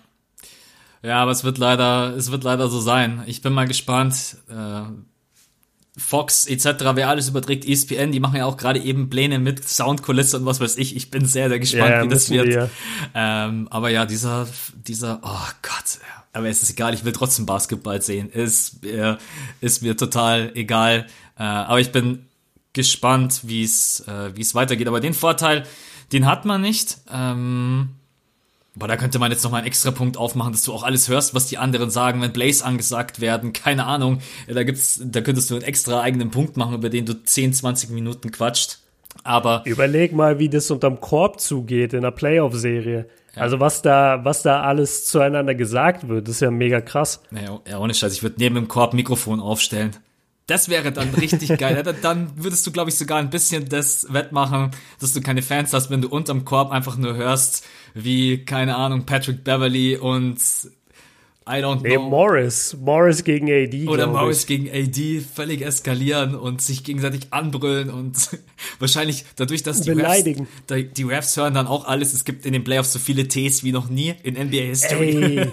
Ja, 1.01 1.23
aber 1.23 1.31
es 1.31 1.43
wird 1.43 1.57
leider, 1.57 2.15
es 2.15 2.31
wird 2.31 2.43
leider 2.43 2.67
so 2.67 2.79
sein. 2.79 3.23
Ich 3.25 3.41
bin 3.41 3.51
mal 3.51 3.67
gespannt. 3.67 4.37
Äh 4.47 4.83
Fox 5.97 6.45
etc., 6.45 6.67
wer 6.93 7.09
alles 7.09 7.29
überträgt, 7.29 7.65
ESPN, 7.65 8.11
die 8.11 8.19
machen 8.19 8.37
ja 8.37 8.45
auch 8.45 8.57
gerade 8.57 8.79
eben 8.79 9.09
Pläne 9.09 9.39
mit 9.39 9.67
Soundkulisse 9.67 10.37
und 10.37 10.45
was 10.45 10.59
weiß 10.59 10.77
ich. 10.77 10.95
Ich 10.95 11.09
bin 11.09 11.25
sehr, 11.25 11.49
sehr 11.49 11.59
gespannt, 11.59 11.89
ja, 11.89 12.03
wie 12.03 12.09
das 12.09 12.29
wird. 12.29 12.47
Wir. 12.47 12.69
Ähm, 13.13 13.67
aber 13.69 13.89
ja, 13.89 14.05
dieser, 14.05 14.47
dieser, 14.75 15.19
oh 15.23 15.47
Gott, 15.61 15.99
aber 16.33 16.49
es 16.49 16.61
ist 16.61 16.71
egal, 16.71 16.93
ich 16.93 17.05
will 17.05 17.13
trotzdem 17.13 17.45
Basketball 17.45 18.01
sehen. 18.01 18.29
Ist, 18.29 18.83
äh, 18.83 19.15
ist 19.61 19.81
mir 19.81 19.95
total 19.95 20.51
egal. 20.53 21.07
Äh, 21.37 21.43
aber 21.43 21.79
ich 21.79 21.93
bin 21.93 22.25
gespannt, 22.73 23.39
wie 23.43 23.63
es 23.63 24.01
äh, 24.01 24.35
wie 24.35 24.41
es 24.41 24.53
weitergeht. 24.53 24.89
Aber 24.89 24.99
den 24.99 25.13
Vorteil, 25.13 25.63
den 26.11 26.25
hat 26.25 26.43
man 26.43 26.61
nicht. 26.61 26.97
Ähm, 27.09 27.91
Boah, 28.77 28.87
da 28.89 28.97
könnte 28.97 29.19
man 29.19 29.31
jetzt 29.31 29.43
noch 29.43 29.51
mal 29.51 29.59
einen 29.59 29.67
extra 29.67 29.91
Punkt 29.91 30.17
aufmachen, 30.17 30.51
dass 30.51 30.63
du 30.63 30.73
auch 30.73 30.83
alles 30.83 31.07
hörst, 31.07 31.33
was 31.33 31.47
die 31.47 31.57
anderen 31.57 31.89
sagen, 31.89 32.21
wenn 32.21 32.33
Blaze 32.33 32.65
angesagt 32.65 33.21
werden. 33.21 33.53
Keine 33.53 33.85
Ahnung. 33.85 34.19
Da 34.47 34.63
gibt's, 34.63 35.01
da 35.01 35.21
könntest 35.21 35.49
du 35.49 35.55
einen 35.55 35.63
extra 35.63 36.01
eigenen 36.01 36.29
Punkt 36.29 36.57
machen, 36.57 36.75
über 36.75 36.89
den 36.89 37.05
du 37.05 37.13
10, 37.23 37.53
20 37.53 37.89
Minuten 37.91 38.31
quatscht. 38.31 38.79
Aber. 39.23 39.61
Überleg 39.65 40.13
mal, 40.13 40.39
wie 40.39 40.49
das 40.49 40.69
unterm 40.71 40.99
Korb 40.99 41.39
zugeht 41.39 41.93
in 41.93 42.01
der 42.01 42.11
Playoff-Serie. 42.11 43.07
Ja. 43.35 43.41
Also 43.41 43.59
was 43.59 43.81
da, 43.81 44.23
was 44.23 44.41
da 44.41 44.61
alles 44.61 45.05
zueinander 45.05 45.55
gesagt 45.55 46.07
wird, 46.09 46.27
ist 46.27 46.41
ja 46.41 46.51
mega 46.51 46.81
krass. 46.81 47.21
Naja, 47.31 47.59
ja, 47.67 47.79
ohne 47.79 47.93
Scheiß, 47.93 48.13
ich 48.13 48.23
würde 48.23 48.35
neben 48.39 48.55
dem 48.55 48.67
Korb 48.67 48.93
Mikrofon 48.93 49.39
aufstellen. 49.39 49.95
Das 50.47 50.69
wäre 50.69 50.91
dann 50.91 51.13
richtig 51.15 51.57
geil. 51.57 51.81
Dann 52.01 52.31
würdest 52.35 52.67
du, 52.67 52.71
glaube 52.71 52.91
ich, 52.91 52.95
sogar 52.95 53.17
ein 53.17 53.31
bisschen 53.31 53.67
das 53.67 54.13
wettmachen, 54.13 54.71
dass 54.99 55.13
du 55.13 55.21
keine 55.21 55.41
Fans 55.41 55.73
hast, 55.73 55.89
wenn 55.89 56.01
du 56.01 56.09
unterm 56.09 56.45
Korb 56.45 56.71
einfach 56.71 56.97
nur 56.97 57.15
hörst, 57.15 57.65
wie, 57.95 58.45
keine 58.45 58.75
Ahnung, 58.75 59.05
Patrick 59.05 59.43
Beverly 59.43 59.97
und 59.97 60.39
I 61.47 61.61
don't 61.61 61.83
nee, 61.83 61.95
know. 61.95 62.09
Morris. 62.09 62.75
Morris 62.81 63.23
gegen 63.23 63.51
AD. 63.51 63.87
Oder 63.87 64.07
Morris 64.07 64.41
ich. 64.41 64.47
gegen 64.47 64.67
AD 64.67 65.21
völlig 65.21 65.61
eskalieren 65.61 66.33
und 66.33 66.59
sich 66.59 66.83
gegenseitig 66.83 67.27
anbrüllen 67.29 67.91
und 67.91 68.31
wahrscheinlich 68.79 69.25
dadurch, 69.35 69.61
dass 69.61 69.81
die 69.81 69.91
Beleidigen. 69.91 70.47
Refs, 70.71 70.93
die 70.97 71.03
Refs 71.03 71.37
hören 71.37 71.53
dann 71.53 71.67
auch 71.67 71.85
alles. 71.85 72.13
Es 72.13 72.25
gibt 72.25 72.47
in 72.47 72.53
den 72.53 72.63
Playoffs 72.63 72.93
so 72.93 72.97
viele 72.97 73.27
Ts 73.27 73.63
wie 73.63 73.71
noch 73.71 73.89
nie 73.89 74.15
in 74.23 74.33
NBA 74.33 74.63
History. 74.69 75.37
Ey, 75.37 75.51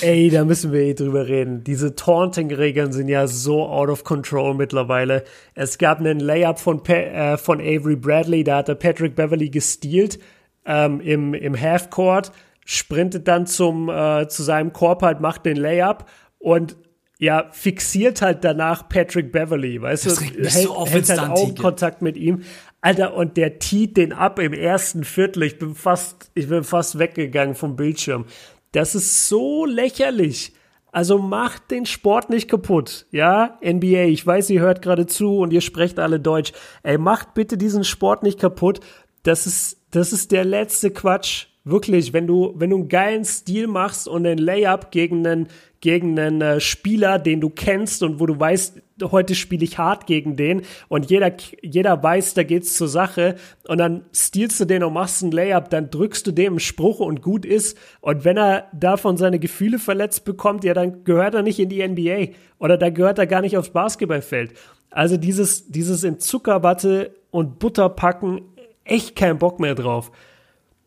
ey 0.00 0.30
da 0.30 0.46
müssen 0.46 0.72
wir 0.72 0.80
eh 0.80 0.94
drüber 0.94 1.28
reden. 1.28 1.62
Diese 1.64 1.94
Taunting-Regeln 1.94 2.94
sind 2.94 3.08
ja 3.08 3.26
so 3.26 3.66
out 3.66 3.90
of 3.90 4.04
control 4.04 4.54
mittlerweile. 4.54 5.24
Es 5.54 5.76
gab 5.76 6.00
einen 6.00 6.18
Layup 6.18 6.58
von, 6.58 6.82
äh, 6.86 7.36
von 7.36 7.60
Avery 7.60 7.96
Bradley, 7.96 8.42
da 8.42 8.58
hat 8.58 8.70
er 8.70 8.74
Patrick 8.74 9.14
Beverly 9.14 9.50
gestealt 9.50 10.18
ähm, 10.64 11.02
im, 11.02 11.34
im 11.34 11.60
Halfcourt 11.60 12.32
sprintet 12.66 13.28
dann 13.28 13.46
zum, 13.46 13.88
äh, 13.88 14.26
zu 14.28 14.42
seinem 14.42 14.72
Korb 14.72 15.02
halt, 15.02 15.20
macht 15.20 15.46
den 15.46 15.56
Layup 15.56 16.04
und 16.38 16.76
ja, 17.18 17.48
fixiert 17.52 18.20
halt 18.20 18.44
danach 18.44 18.88
Patrick 18.90 19.32
Beverly, 19.32 19.80
weißt 19.80 20.04
das 20.04 20.16
du, 20.16 20.24
hält, 20.24 20.50
so 20.50 20.86
hält 20.86 21.08
halt 21.08 21.30
Augenkontakt 21.30 22.02
mit 22.02 22.18
ihm. 22.18 22.42
Alter, 22.82 23.14
und 23.14 23.38
der 23.38 23.58
tiet 23.58 23.96
den 23.96 24.12
ab 24.12 24.38
im 24.38 24.52
ersten 24.52 25.04
Viertel. 25.04 25.44
Ich 25.44 25.58
bin 25.58 25.74
fast, 25.74 26.30
ich 26.34 26.48
bin 26.48 26.62
fast 26.62 26.98
weggegangen 26.98 27.54
vom 27.54 27.74
Bildschirm. 27.76 28.26
Das 28.72 28.94
ist 28.94 29.28
so 29.28 29.64
lächerlich. 29.64 30.52
Also 30.92 31.18
macht 31.18 31.70
den 31.70 31.86
Sport 31.86 32.30
nicht 32.30 32.50
kaputt, 32.50 33.06
ja? 33.10 33.58
NBA, 33.64 34.06
ich 34.06 34.26
weiß, 34.26 34.50
ihr 34.50 34.60
hört 34.60 34.82
gerade 34.82 35.06
zu 35.06 35.38
und 35.38 35.52
ihr 35.52 35.60
sprecht 35.60 35.98
alle 35.98 36.20
Deutsch. 36.20 36.52
Ey, 36.82 36.98
macht 36.98 37.34
bitte 37.34 37.56
diesen 37.56 37.84
Sport 37.84 38.22
nicht 38.22 38.40
kaputt. 38.40 38.80
Das 39.22 39.46
ist, 39.46 39.78
das 39.90 40.12
ist 40.12 40.32
der 40.32 40.44
letzte 40.44 40.90
Quatsch 40.90 41.46
wirklich, 41.66 42.12
wenn 42.12 42.26
du, 42.28 42.54
wenn 42.56 42.70
du 42.70 42.76
einen 42.76 42.88
geilen 42.88 43.24
Stil 43.24 43.66
machst 43.66 44.06
und 44.06 44.24
einen 44.24 44.38
Layup 44.38 44.92
gegen 44.92 45.26
einen, 45.26 45.48
gegen 45.80 46.18
einen 46.18 46.40
äh, 46.40 46.60
Spieler, 46.60 47.18
den 47.18 47.40
du 47.40 47.50
kennst 47.50 48.04
und 48.04 48.20
wo 48.20 48.26
du 48.26 48.38
weißt, 48.38 48.80
heute 49.02 49.34
spiele 49.34 49.64
ich 49.64 49.76
hart 49.76 50.06
gegen 50.06 50.36
den 50.36 50.62
und 50.88 51.10
jeder, 51.10 51.32
jeder 51.60 52.00
weiß, 52.00 52.34
da 52.34 52.44
geht's 52.44 52.74
zur 52.74 52.86
Sache 52.86 53.34
und 53.66 53.78
dann 53.78 54.06
stealst 54.14 54.60
du 54.60 54.64
den 54.64 54.84
und 54.84 54.92
machst 54.92 55.22
einen 55.22 55.32
Layup, 55.32 55.68
dann 55.68 55.90
drückst 55.90 56.28
du 56.28 56.30
dem 56.30 56.54
einen 56.54 56.60
Spruch 56.60 57.00
und 57.00 57.20
gut 57.20 57.44
ist 57.44 57.76
und 58.00 58.24
wenn 58.24 58.38
er 58.38 58.68
davon 58.72 59.16
seine 59.16 59.40
Gefühle 59.40 59.80
verletzt 59.80 60.24
bekommt, 60.24 60.62
ja, 60.62 60.72
dann 60.72 61.02
gehört 61.02 61.34
er 61.34 61.42
nicht 61.42 61.58
in 61.58 61.68
die 61.68 61.86
NBA 61.86 62.36
oder 62.60 62.78
da 62.78 62.90
gehört 62.90 63.18
er 63.18 63.26
gar 63.26 63.40
nicht 63.40 63.58
aufs 63.58 63.70
Basketballfeld. 63.70 64.54
Also 64.90 65.16
dieses, 65.16 65.66
dieses 65.66 66.04
in 66.04 66.20
Zuckerwatte 66.20 67.16
und 67.32 67.58
Butter 67.58 67.88
packen, 67.88 68.42
echt 68.84 69.16
kein 69.16 69.38
Bock 69.38 69.58
mehr 69.58 69.74
drauf. 69.74 70.12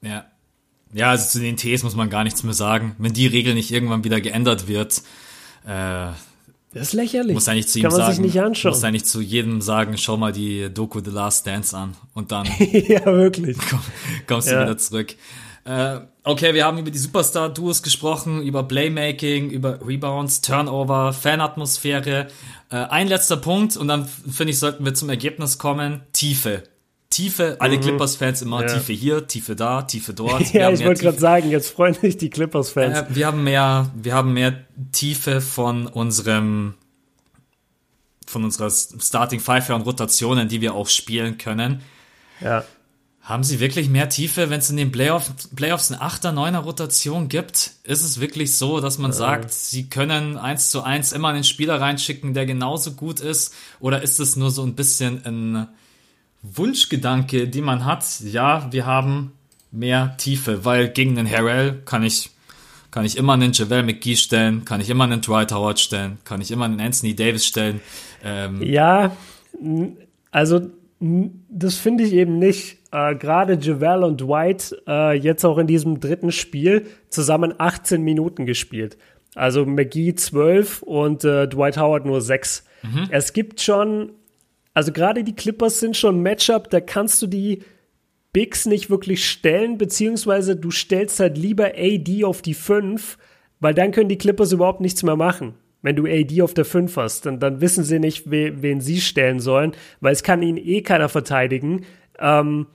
Ja, 0.02 0.26
ja, 0.94 1.12
also 1.12 1.30
zu 1.30 1.40
den 1.40 1.58
Ts 1.58 1.84
muss 1.84 1.96
man 1.96 2.10
gar 2.10 2.24
nichts 2.24 2.44
mehr 2.44 2.54
sagen. 2.54 2.96
Wenn 2.98 3.14
die 3.14 3.28
Regel 3.28 3.54
nicht 3.54 3.72
irgendwann 3.72 4.04
wieder 4.04 4.22
geändert 4.22 4.68
wird, 4.68 5.02
äh, 5.66 6.08
das 6.72 6.90
ist 6.90 6.94
lächerlich. 6.94 7.34
Muss 7.34 7.48
eigentlich 7.48 7.68
zu 7.68 7.80
ihm 7.80 7.84
Kann 7.84 7.92
man 7.92 8.02
sagen, 8.02 8.14
sich 8.14 8.26
nicht 8.26 8.40
anschauen. 8.40 8.72
Muss 8.72 8.84
eigentlich 8.84 9.06
zu 9.06 9.22
jedem 9.22 9.60
sagen, 9.62 9.98
schau 9.98 10.18
mal 10.18 10.32
die 10.32 10.72
Doku 10.72 11.02
The 11.04 11.10
Last 11.10 11.48
Dance 11.48 11.76
an 11.76 11.96
und 12.14 12.32
dann 12.32 12.48
ja 12.60 13.06
wirklich 13.06 13.58
komm, 13.70 13.80
kommst 14.28 14.50
ja. 14.50 14.60
du 14.60 14.66
wieder 14.66 14.78
zurück. 14.78 15.16
Äh, 15.66 16.00
okay, 16.24 16.54
wir 16.54 16.66
haben 16.66 16.78
über 16.78 16.92
die 16.92 17.00
Superstar-Duos 17.00 17.82
gesprochen, 17.84 18.42
über 18.44 18.64
Playmaking, 18.64 19.50
über 19.50 19.80
Rebounds, 19.86 20.42
Turnover, 20.42 21.12
Fanatmosphäre. 21.12 22.28
Äh, 22.70 22.76
ein 22.76 23.08
letzter 23.08 23.38
Punkt 23.38 23.76
und 23.76 23.88
dann 23.88 24.08
finde 24.08 24.52
ich, 24.52 24.60
sollten 24.60 24.86
wir 24.86 24.94
zum 24.94 25.10
Ergebnis 25.10 25.58
kommen. 25.58 26.02
Tiefe. 26.14 26.64
Tiefe, 27.10 27.58
alle 27.60 27.78
mhm. 27.78 27.82
Clippers-Fans 27.82 28.44
immer 28.44 28.62
ja. 28.62 28.68
Tiefe 28.68 28.94
hier, 28.94 29.28
Tiefe 29.28 29.56
da, 29.56 29.82
Tiefe 29.82 30.14
dort. 30.14 30.54
ja, 30.54 30.70
ich 30.70 30.86
wollte 30.86 31.04
gerade 31.04 31.20
sagen, 31.20 31.50
jetzt 31.50 31.72
freuen 31.72 31.96
sich 31.96 32.18
die 32.18 32.30
Clippers-Fans. 32.30 33.00
Äh, 33.00 33.06
wir 33.10 33.26
haben 33.26 33.44
mehr, 33.44 33.92
wir 33.96 34.14
haben 34.14 34.34
mehr 34.34 34.66
Tiefe 34.92 35.42
von 35.42 35.88
unserem, 35.88 36.76
von 38.28 38.44
unserer 38.44 38.70
Starting 38.70 39.40
Five 39.40 39.70
und 39.72 39.82
Rotationen, 39.82 40.50
die 40.50 40.62
wir 40.62 40.76
auch 40.76 40.88
spielen 40.88 41.40
können. 41.40 41.82
Ja. 42.42 42.64
Haben 43.22 43.44
sie 43.44 43.60
wirklich 43.60 43.90
mehr 43.90 44.10
Tiefe, 44.10 44.50
wenn 44.52 44.60
es 44.60 44.70
in 44.70 44.78
den 44.78 44.92
Playoff, 44.92 45.32
Playoffs 45.56 45.92
eine 45.92 46.02
8er, 46.02 46.32
9er 46.32 46.60
Rotation 46.60 47.28
gibt? 47.28 47.72
Ist 47.84 48.04
es 48.04 48.20
wirklich 48.20 48.56
so, 48.56 48.82
dass 48.82 49.00
man 49.00 49.12
äh. 49.12 49.16
sagt, 49.16 49.52
sie 49.52 49.90
können 49.90 50.38
eins 50.38 50.70
zu 50.70 50.84
eins 50.84 51.12
immer 51.12 51.30
einen 51.30 51.44
Spieler 51.44 51.82
reinschicken, 51.82 52.36
der 52.36 52.46
genauso 52.46 52.94
gut 52.94 53.20
ist? 53.20 53.56
Oder 53.80 54.04
ist 54.04 54.20
es 54.20 54.36
nur 54.36 54.52
so 54.52 54.64
ein 54.64 54.76
bisschen 54.76 55.26
ein 55.26 55.68
Wunschgedanke, 56.42 57.48
die 57.48 57.62
man 57.62 57.86
hat? 57.86 58.06
Ja, 58.22 58.72
wir 58.72 58.86
haben 58.86 59.34
mehr 59.72 60.16
Tiefe, 60.18 60.66
weil 60.66 60.90
gegen 60.90 61.16
den 61.16 61.30
Harrell 61.30 61.82
kann 61.86 62.04
ich, 62.04 62.32
kann 62.92 63.06
ich 63.06 63.18
immer 63.18 63.34
einen 63.34 63.52
Javel 63.52 63.84
McGee 63.84 64.16
stellen, 64.16 64.66
kann 64.66 64.82
ich 64.82 64.90
immer 64.90 65.04
einen 65.04 65.22
Dwight 65.22 65.52
Howard 65.52 65.80
stellen, 65.80 66.18
kann 66.24 66.42
ich 66.42 66.52
immer 66.52 66.66
einen 66.66 66.80
Anthony 66.80 67.16
Davis 67.16 67.46
stellen. 67.46 67.82
Ähm, 68.24 68.62
ja, 68.62 69.16
also 70.32 70.70
das 71.00 71.76
finde 71.76 72.04
ich 72.04 72.14
eben 72.14 72.40
nicht. 72.40 72.78
Äh, 72.92 73.16
Gerade 73.16 73.58
Javel 73.60 74.04
und 74.04 74.22
Dwight 74.22 74.76
äh, 74.88 75.18
jetzt 75.18 75.46
auch 75.46 75.58
in 75.58 75.68
diesem 75.68 76.00
dritten 76.00 76.32
Spiel 76.32 76.88
zusammen 77.10 77.54
18 77.58 78.02
Minuten 78.02 78.46
gespielt. 78.46 78.98
Also 79.36 79.66
McGee 79.66 80.16
12 80.16 80.82
und 80.82 81.24
äh, 81.24 81.48
Dwight 81.48 81.78
Howard 81.78 82.06
nur 82.06 82.22
6. 82.22 82.66
Mhm. 82.82 83.08
Es 83.12 83.34
gibt 83.34 83.62
schon, 83.62 84.12
also 84.74 84.92
gerade 84.92 85.24
die 85.24 85.36
Clippers 85.36 85.80
sind 85.80 85.98
schon 85.98 86.18
ein 86.18 86.24
Matchup, 86.24 86.70
da 86.70 86.80
kannst 86.80 87.22
du 87.22 87.28
die 87.28 87.64
Bigs 88.32 88.66
nicht 88.66 88.90
wirklich 88.90 89.28
stellen, 89.28 89.78
beziehungsweise 89.78 90.56
du 90.56 90.72
stellst 90.72 91.20
halt 91.20 91.38
lieber 91.38 91.72
AD 91.76 92.24
auf 92.24 92.42
die 92.42 92.54
5, 92.54 93.18
weil 93.60 93.74
dann 93.74 93.92
können 93.92 94.10
die 94.10 94.18
Clippers 94.18 94.52
überhaupt 94.52 94.82
nichts 94.82 95.04
mehr 95.04 95.16
machen 95.16 95.56
wenn 95.82 95.96
du 95.96 96.06
AD 96.06 96.42
auf 96.42 96.54
der 96.54 96.66
5 96.66 96.96
hast, 96.98 97.26
dann, 97.26 97.40
dann 97.40 97.62
wissen 97.62 97.84
sie 97.84 98.00
nicht, 98.00 98.30
we, 98.30 98.62
wen 98.62 98.82
sie 98.82 99.00
stellen 99.00 99.40
sollen, 99.40 99.74
weil 100.02 100.14
es 100.14 100.24
kann 100.24 100.42
ihn 100.42 100.58
eh 100.58 100.82
keiner 100.82 101.10
verteidigen. 101.10 101.86
Ähm, 102.20 102.68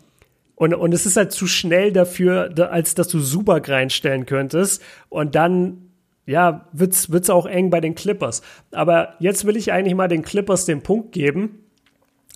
und, 0.57 0.75
und 0.75 0.95
es 0.95 1.05
ist 1.05 1.17
halt 1.17 1.33
zu 1.33 1.47
schnell 1.47 1.93
dafür, 1.93 2.49
da, 2.49 2.67
als 2.67 2.95
dass 2.95 3.09
du 3.09 3.19
Subak 3.19 3.69
reinstellen 3.69 4.25
könntest. 4.25 4.83
Und 5.09 5.35
dann, 5.35 5.91
ja, 6.27 6.69
wird's, 6.73 7.11
wird's 7.11 7.29
auch 7.29 7.47
eng 7.47 7.71
bei 7.71 7.81
den 7.81 7.95
Clippers. 7.95 8.41
Aber 8.71 9.15
jetzt 9.19 9.45
will 9.47 9.57
ich 9.57 9.73
eigentlich 9.73 9.95
mal 9.95 10.09
den 10.09 10.23
Clippers 10.23 10.65
den 10.65 10.83
Punkt 10.83 11.13
geben. 11.13 11.64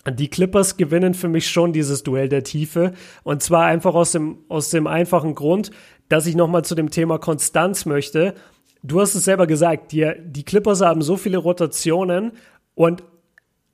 Die 0.06 0.28
Clippers 0.28 0.76
gewinnen 0.76 1.14
für 1.14 1.28
mich 1.28 1.48
schon 1.48 1.72
dieses 1.72 2.02
Duell 2.02 2.28
der 2.28 2.44
Tiefe. 2.44 2.92
Und 3.24 3.42
zwar 3.42 3.66
einfach 3.66 3.94
aus 3.94 4.12
dem, 4.12 4.38
aus 4.48 4.70
dem 4.70 4.86
einfachen 4.86 5.34
Grund, 5.34 5.70
dass 6.08 6.26
ich 6.26 6.36
nochmal 6.36 6.64
zu 6.64 6.74
dem 6.74 6.90
Thema 6.90 7.18
Konstanz 7.18 7.84
möchte 7.84 8.34
du 8.82 9.00
hast 9.00 9.14
es 9.14 9.24
selber 9.24 9.46
gesagt, 9.46 9.92
die, 9.92 10.10
die 10.24 10.44
Clippers 10.44 10.80
haben 10.80 11.02
so 11.02 11.16
viele 11.16 11.38
Rotationen 11.38 12.32
und 12.74 13.02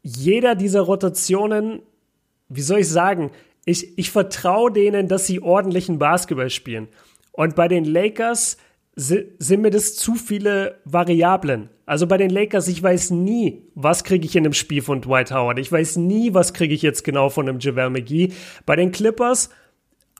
jeder 0.02 0.54
dieser 0.54 0.82
Rotationen, 0.82 1.82
wie 2.48 2.62
soll 2.62 2.80
ich 2.80 2.88
sagen, 2.88 3.30
ich, 3.64 3.98
ich 3.98 4.10
vertraue 4.10 4.70
denen, 4.70 5.08
dass 5.08 5.26
sie 5.26 5.40
ordentlichen 5.40 5.98
Basketball 5.98 6.50
spielen. 6.50 6.88
Und 7.32 7.56
bei 7.56 7.68
den 7.68 7.84
Lakers 7.84 8.58
sind 8.96 9.62
mir 9.62 9.70
das 9.70 9.96
zu 9.96 10.14
viele 10.14 10.80
Variablen. 10.84 11.70
Also 11.86 12.06
bei 12.06 12.16
den 12.16 12.30
Lakers, 12.30 12.68
ich 12.68 12.82
weiß 12.82 13.10
nie, 13.10 13.62
was 13.74 14.04
kriege 14.04 14.24
ich 14.24 14.36
in 14.36 14.44
einem 14.44 14.54
Spiel 14.54 14.82
von 14.82 15.02
Dwight 15.02 15.32
Howard. 15.32 15.58
Ich 15.58 15.70
weiß 15.70 15.96
nie, 15.96 16.32
was 16.32 16.54
kriege 16.54 16.74
ich 16.74 16.82
jetzt 16.82 17.04
genau 17.04 17.28
von 17.28 17.48
einem 17.48 17.58
JaVale 17.58 17.90
McGee. 17.90 18.32
Bei 18.64 18.76
den 18.76 18.92
Clippers, 18.92 19.50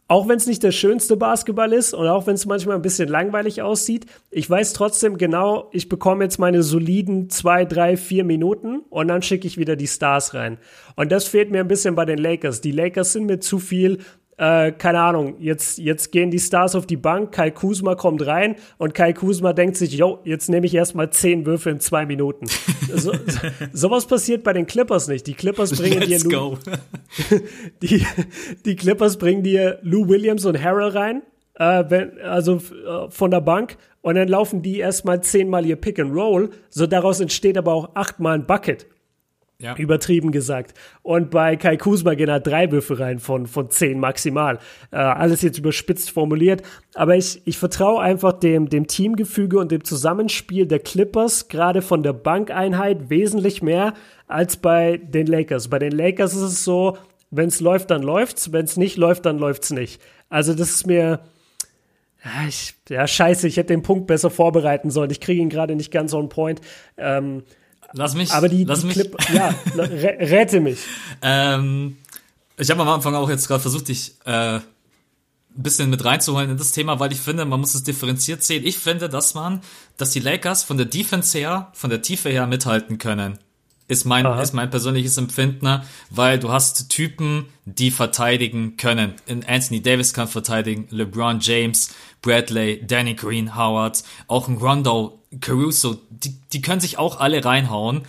auch 0.07 0.29
wenn 0.29 0.37
es 0.37 0.47
nicht 0.47 0.63
der 0.63 0.73
schönste 0.73 1.17
Basketball 1.17 1.73
ist 1.73 1.95
und 1.95 2.07
auch 2.07 2.27
wenn 2.27 2.35
es 2.35 2.45
manchmal 2.45 2.77
ein 2.77 2.83
bisschen 2.83 3.09
langweilig 3.09 3.63
aussieht, 3.63 4.05
ich 4.31 4.51
weiß 4.51 4.75
trotzdem 4.75 5.17
genau, 5.17 5.71
ich 5.73 5.89
bekomme 5.89 6.25
jetzt 6.25 6.39
meine 6.39 6.63
soliden 6.63 7.31
zwei, 7.31 7.65
drei, 7.65 7.97
vier 7.97 8.25
Minuten 8.25 8.81
und 8.91 9.09
dann 9.09 9.23
schicke 9.23 9.47
ich 9.47 9.57
wieder 9.57 9.77
die 9.77 9.87
Stars 9.87 10.35
rein. 10.35 10.59
Und 10.97 11.11
das 11.13 11.27
fehlt 11.27 11.51
mir 11.51 11.61
ein 11.61 11.69
bisschen 11.69 11.95
bei 11.95 12.05
den 12.05 12.19
Lakers. 12.19 12.61
Die 12.61 12.73
Lakers 12.73 13.15
sind 13.15 13.25
mir 13.25 13.41
zu 13.41 13.59
viel 13.59 14.01
äh, 14.37 14.73
keine 14.73 15.01
Ahnung, 15.01 15.37
jetzt, 15.39 15.79
jetzt 15.79 16.11
gehen 16.11 16.31
die 16.31 16.39
Stars 16.39 16.75
auf 16.75 16.87
die 16.87 16.97
Bank, 16.97 17.33
Kai 17.33 17.51
Kusma 17.51 17.95
kommt 17.95 18.27
rein 18.27 18.57
und 18.79 18.95
Kai 18.95 19.13
Kusma 19.13 19.53
denkt 19.53 19.77
sich, 19.77 19.93
yo, 19.93 20.21
jetzt 20.25 20.49
nehme 20.49 20.67
ich 20.67 20.75
erstmal 20.75 21.11
zehn 21.11 21.47
Würfe 21.47 21.71
in 21.71 21.81
zwei 21.81 22.05
Minuten. 22.05 22.47
so, 22.95 23.13
so, 23.13 23.41
sowas 23.73 24.07
passiert 24.07 24.43
bei 24.43 24.53
den 24.53 24.67
Clippers 24.67 25.09
nicht. 25.09 25.27
Die 25.27 25.35
Clippers 25.35 25.73
bringen 25.77 26.01
Let's 26.01 26.25
dir 26.25 26.31
Lou, 26.31 26.57
die, 27.83 28.05
die 28.65 28.77
Clippers 28.77 29.19
bringen 29.19 29.43
dir 29.43 29.79
Lou 29.83 30.09
Williams 30.09 30.45
und 30.45 30.63
Harrell 30.63 30.89
rein, 30.89 31.23
äh, 31.55 31.85
wenn, 31.89 32.21
also 32.21 32.57
äh, 32.57 33.11
von 33.11 33.31
der 33.31 33.41
Bank 33.41 33.77
und 34.03 34.17
dann 34.17 34.29
laufen 34.29 34.63
die 34.63 34.79
erstmal 34.79 35.23
zehnmal 35.23 35.65
ihr 35.65 35.77
Pick 35.77 35.99
and 35.99 36.15
Roll, 36.15 36.51
so 36.71 36.87
daraus 36.87 37.21
entsteht 37.21 37.57
aber 37.57 37.73
auch 37.73 37.95
achtmal 37.95 38.35
ein 38.35 38.47
Bucket. 38.47 38.87
Ja. 39.65 39.75
Übertrieben 39.77 40.31
gesagt. 40.31 40.75
Und 41.03 41.31
bei 41.31 41.57
Kai 41.57 41.79
Kusma 41.79 42.13
gehen 42.13 42.31
halt 42.31 42.47
drei 42.47 42.71
Würfe 42.71 42.99
rein 42.99 43.19
von, 43.19 43.47
von 43.47 43.71
zehn 43.71 43.99
maximal. 43.99 44.59
Äh, 44.91 44.97
alles 44.97 45.41
jetzt 45.41 45.57
überspitzt 45.57 46.11
formuliert. 46.11 46.63
Aber 46.93 47.17
ich, 47.17 47.41
ich 47.47 47.57
vertraue 47.57 48.03
einfach 48.03 48.35
dem, 48.35 48.69
dem 48.69 48.87
Teamgefüge 48.87 49.59
und 49.59 49.73
dem 49.73 49.83
Zusammenspiel 49.83 50.67
der 50.67 50.81
Clippers, 50.81 51.49
gerade 51.49 51.81
von 51.81 52.03
der 52.03 52.13
Bankeinheit, 52.13 53.09
wesentlich 53.09 53.63
mehr 53.63 53.95
als 54.27 54.59
bei 54.59 54.99
den 54.99 55.27
Lakers. 55.27 55.69
Bei 55.69 55.79
den 55.79 55.93
Lakers 55.93 56.35
ist 56.35 56.43
es 56.43 56.65
so, 56.65 56.99
wenn 57.31 57.49
es 57.49 57.61
läuft, 57.61 57.91
dann 57.91 58.03
läuft's. 58.03 58.53
Wenn 58.53 58.67
es 58.67 58.77
nicht 58.77 58.99
läuft, 58.99 59.25
dann 59.25 59.39
läuft's 59.39 59.71
nicht. 59.71 60.03
Also 60.29 60.53
das 60.53 60.71
ist 60.73 60.87
mir, 60.87 61.21
ich, 62.47 62.75
ja, 62.91 63.07
scheiße, 63.07 63.49
ich 63.49 63.57
hätte 63.57 63.73
den 63.73 63.83
Punkt 63.83 64.09
besser 64.09 64.29
vorbereiten 64.29 64.91
sollen. 64.91 65.11
Ich 65.11 65.21
kriege 65.21 65.41
ihn 65.41 65.49
gerade 65.49 65.75
nicht 65.75 65.91
ganz 65.91 66.13
on 66.13 66.29
point. 66.29 66.61
Ähm, 66.99 67.45
Lass 67.97 68.15
mich. 68.15 68.33
Aber 68.33 68.49
die, 68.49 68.65
lass 68.65 68.81
die 68.81 68.87
mich. 68.87 68.95
Clip, 68.95 69.17
ja, 69.33 69.55
rette 69.77 70.61
mich. 70.61 70.81
Ähm, 71.23 71.97
ich 72.59 72.71
habe 72.71 72.83
am 72.83 72.89
Anfang 72.89 73.15
auch 73.15 73.31
jetzt 73.31 73.49
gerade 73.49 73.61
versucht, 73.61 73.89
dich 73.89 74.15
äh, 74.27 74.57
ein 74.57 74.63
bisschen 75.55 75.89
mit 75.89 76.05
reinzuholen 76.05 76.51
in 76.51 76.59
das 76.59 76.73
Thema, 76.73 77.01
weil 77.01 77.13
ich 77.13 77.21
finde, 77.21 77.45
man 77.45 77.61
muss 77.61 77.75
es 77.75 77.83
differenziert 77.85 78.43
sehen. 78.43 78.67
Ich 78.67 78.79
finde, 78.79 79.09
dass 79.09 79.35
man, 79.35 79.63
dass 79.97 80.11
die 80.11 80.21
Lakers 80.21 80.65
von 80.65 80.77
der 80.77 80.87
Defense 80.87 81.39
her, 81.39 81.71
von 81.73 81.89
der 81.89 82.03
Tiefe 82.03 82.29
her 82.29 82.47
mithalten 82.47 82.99
können. 82.99 83.39
Ist 83.87 84.07
mein, 84.07 84.25
Aha. 84.25 84.41
ist 84.41 84.55
mein 84.55 84.71
persönliches 84.71 85.19
Empfinden, 85.19 85.83
weil 86.09 86.39
du 86.39 86.51
hast 86.51 86.89
Typen, 86.89 87.47
die 87.67 87.91
verteidigen 87.91 88.79
können. 88.79 89.15
Anthony 89.47 89.83
Davis 89.83 90.15
kann 90.15 90.27
verteidigen, 90.27 90.87
LeBron 90.91 91.41
James, 91.41 91.95
Bradley, 92.23 92.83
Danny 92.87 93.15
Green, 93.15 93.57
Howard, 93.57 94.03
auch 94.27 94.49
ein 94.49 94.57
Rondo 94.57 95.21
Caruso, 95.41 95.99
die, 96.09 96.35
die 96.53 96.63
können 96.63 96.81
sich 96.81 96.99
auch 96.99 97.21
alle 97.21 97.45
reinhauen. 97.45 98.03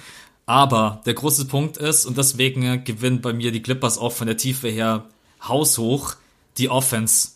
Aber 0.46 1.02
der 1.06 1.16
große 1.16 1.46
Punkt 1.46 1.78
ist, 1.78 2.06
und 2.06 2.18
deswegen 2.18 2.84
gewinnen 2.84 3.22
bei 3.22 3.34
mir 3.34 3.52
die 3.52 3.62
Clippers 3.62 3.98
auch 3.98 4.12
von 4.12 4.28
der 4.28 4.38
Tiefe 4.38 4.70
her 4.70 5.06
haushoch, 5.46 6.16
die 6.58 6.70
Offense. 6.70 7.30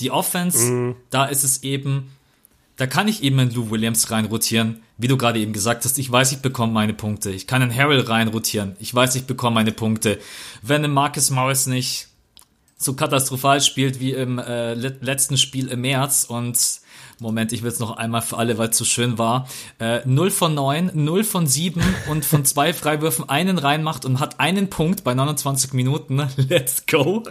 Die 0.00 0.10
Offense, 0.10 0.70
mhm. 0.70 0.96
da 1.10 1.24
ist 1.24 1.44
es 1.44 1.62
eben, 1.62 2.10
da 2.76 2.86
kann 2.86 3.08
ich 3.08 3.22
eben 3.22 3.38
einen 3.40 3.54
Lou 3.54 3.70
Williams 3.70 4.10
reinrotieren, 4.10 4.82
wie 4.98 5.08
du 5.08 5.16
gerade 5.16 5.38
eben 5.38 5.52
gesagt 5.52 5.84
hast, 5.84 5.98
ich 5.98 6.10
weiß, 6.10 6.32
ich 6.32 6.38
bekomme 6.38 6.72
meine 6.72 6.94
Punkte. 6.94 7.30
Ich 7.30 7.46
kann 7.46 7.62
einen 7.62 7.74
Harrell 7.74 8.00
reinrotieren, 8.00 8.76
ich 8.78 8.94
weiß, 8.94 9.14
ich 9.14 9.24
bekomme 9.24 9.54
meine 9.54 9.72
Punkte. 9.72 10.18
Wenn 10.62 10.84
ein 10.84 10.90
Marcus 10.90 11.30
Morris 11.30 11.66
nicht 11.66 12.08
so 12.78 12.94
katastrophal 12.94 13.62
spielt 13.62 14.00
wie 14.00 14.12
im 14.12 14.38
äh, 14.38 14.74
letzten 14.74 15.38
Spiel 15.38 15.68
im 15.68 15.80
März 15.80 16.24
und 16.28 16.58
Moment, 17.18 17.52
ich 17.52 17.62
will 17.62 17.70
es 17.70 17.78
noch 17.78 17.96
einmal 17.96 18.20
für 18.20 18.36
alle, 18.36 18.58
weil 18.58 18.68
es 18.68 18.76
so 18.76 18.84
schön 18.84 19.16
war. 19.16 19.48
Äh, 19.78 20.00
0 20.04 20.30
von 20.30 20.54
9, 20.54 20.90
0 20.92 21.24
von 21.24 21.46
7 21.46 21.82
und 22.10 22.26
von 22.26 22.44
zwei 22.44 22.74
Freiwürfen 22.74 23.26
einen 23.28 23.56
reinmacht 23.58 24.04
und 24.04 24.20
hat 24.20 24.38
einen 24.38 24.68
Punkt 24.68 25.02
bei 25.02 25.14
29 25.14 25.72
Minuten. 25.72 26.18
Let's 26.36 26.84
go. 26.84 27.22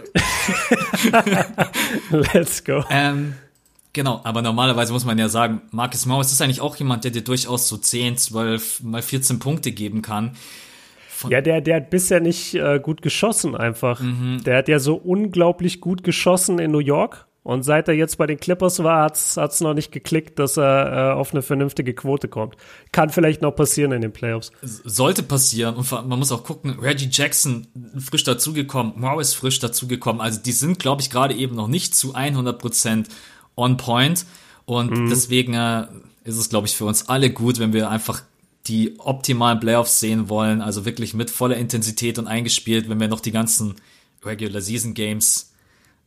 Let's 2.10 2.64
go. 2.64 2.84
Ähm, 2.90 3.34
genau, 3.96 4.20
aber 4.22 4.42
normalerweise 4.42 4.92
muss 4.92 5.04
man 5.04 5.18
ja 5.18 5.28
sagen, 5.28 5.62
Marcus 5.72 6.06
Morris 6.06 6.30
ist 6.30 6.40
eigentlich 6.40 6.60
auch 6.60 6.76
jemand, 6.76 7.02
der 7.02 7.10
dir 7.10 7.24
durchaus 7.24 7.66
so 7.66 7.76
10, 7.76 8.18
12, 8.18 8.82
mal 8.82 9.02
14 9.02 9.40
Punkte 9.40 9.72
geben 9.72 10.02
kann. 10.02 10.36
Von 11.08 11.30
ja, 11.30 11.40
der, 11.40 11.62
der 11.62 11.76
hat 11.76 11.90
bisher 11.90 12.20
nicht 12.20 12.54
äh, 12.54 12.78
gut 12.78 13.00
geschossen 13.02 13.56
einfach. 13.56 14.00
Mhm. 14.00 14.44
Der 14.44 14.58
hat 14.58 14.68
ja 14.68 14.78
so 14.78 14.96
unglaublich 14.96 15.80
gut 15.80 16.04
geschossen 16.04 16.58
in 16.58 16.70
New 16.70 16.78
York 16.78 17.26
und 17.46 17.62
seit 17.62 17.86
er 17.86 17.94
jetzt 17.94 18.18
bei 18.18 18.26
den 18.26 18.40
Clippers 18.40 18.82
war, 18.82 19.04
hat's 19.04 19.36
hat's 19.36 19.60
noch 19.60 19.72
nicht 19.72 19.92
geklickt, 19.92 20.40
dass 20.40 20.56
er 20.56 21.12
äh, 21.12 21.12
auf 21.12 21.32
eine 21.32 21.42
vernünftige 21.42 21.94
Quote 21.94 22.26
kommt. 22.26 22.56
Kann 22.90 23.10
vielleicht 23.10 23.40
noch 23.40 23.52
passieren 23.52 23.92
in 23.92 24.00
den 24.00 24.12
Playoffs. 24.12 24.50
Sollte 24.62 25.22
passieren. 25.22 25.76
Und 25.76 25.88
man 25.92 26.18
muss 26.18 26.32
auch 26.32 26.42
gucken, 26.42 26.76
Reggie 26.80 27.08
Jackson 27.08 27.68
frisch 27.98 28.24
dazugekommen, 28.24 28.94
Morris 28.96 29.32
frisch 29.32 29.60
dazugekommen. 29.60 30.20
Also 30.20 30.40
die 30.42 30.50
sind, 30.50 30.80
glaube 30.80 31.02
ich, 31.02 31.08
gerade 31.08 31.34
eben 31.34 31.54
noch 31.54 31.68
nicht 31.68 31.94
zu 31.94 32.16
100% 32.16 33.06
on 33.56 33.76
point. 33.76 34.26
Und 34.64 34.90
mhm. 34.90 35.10
deswegen 35.10 35.54
äh, 35.54 35.86
ist 36.24 36.36
es, 36.36 36.48
glaube 36.48 36.66
ich, 36.66 36.76
für 36.76 36.84
uns 36.84 37.08
alle 37.08 37.30
gut, 37.30 37.58
wenn 37.58 37.72
wir 37.72 37.90
einfach 37.90 38.22
die 38.66 38.98
optimalen 38.98 39.60
Playoffs 39.60 40.00
sehen 40.00 40.28
wollen. 40.28 40.60
Also 40.60 40.84
wirklich 40.84 41.14
mit 41.14 41.30
voller 41.30 41.56
Intensität 41.56 42.18
und 42.18 42.26
eingespielt, 42.26 42.88
wenn 42.88 43.00
wir 43.00 43.08
noch 43.08 43.20
die 43.20 43.32
ganzen 43.32 43.76
Regular 44.24 44.60
Season 44.60 44.94
Games 44.94 45.52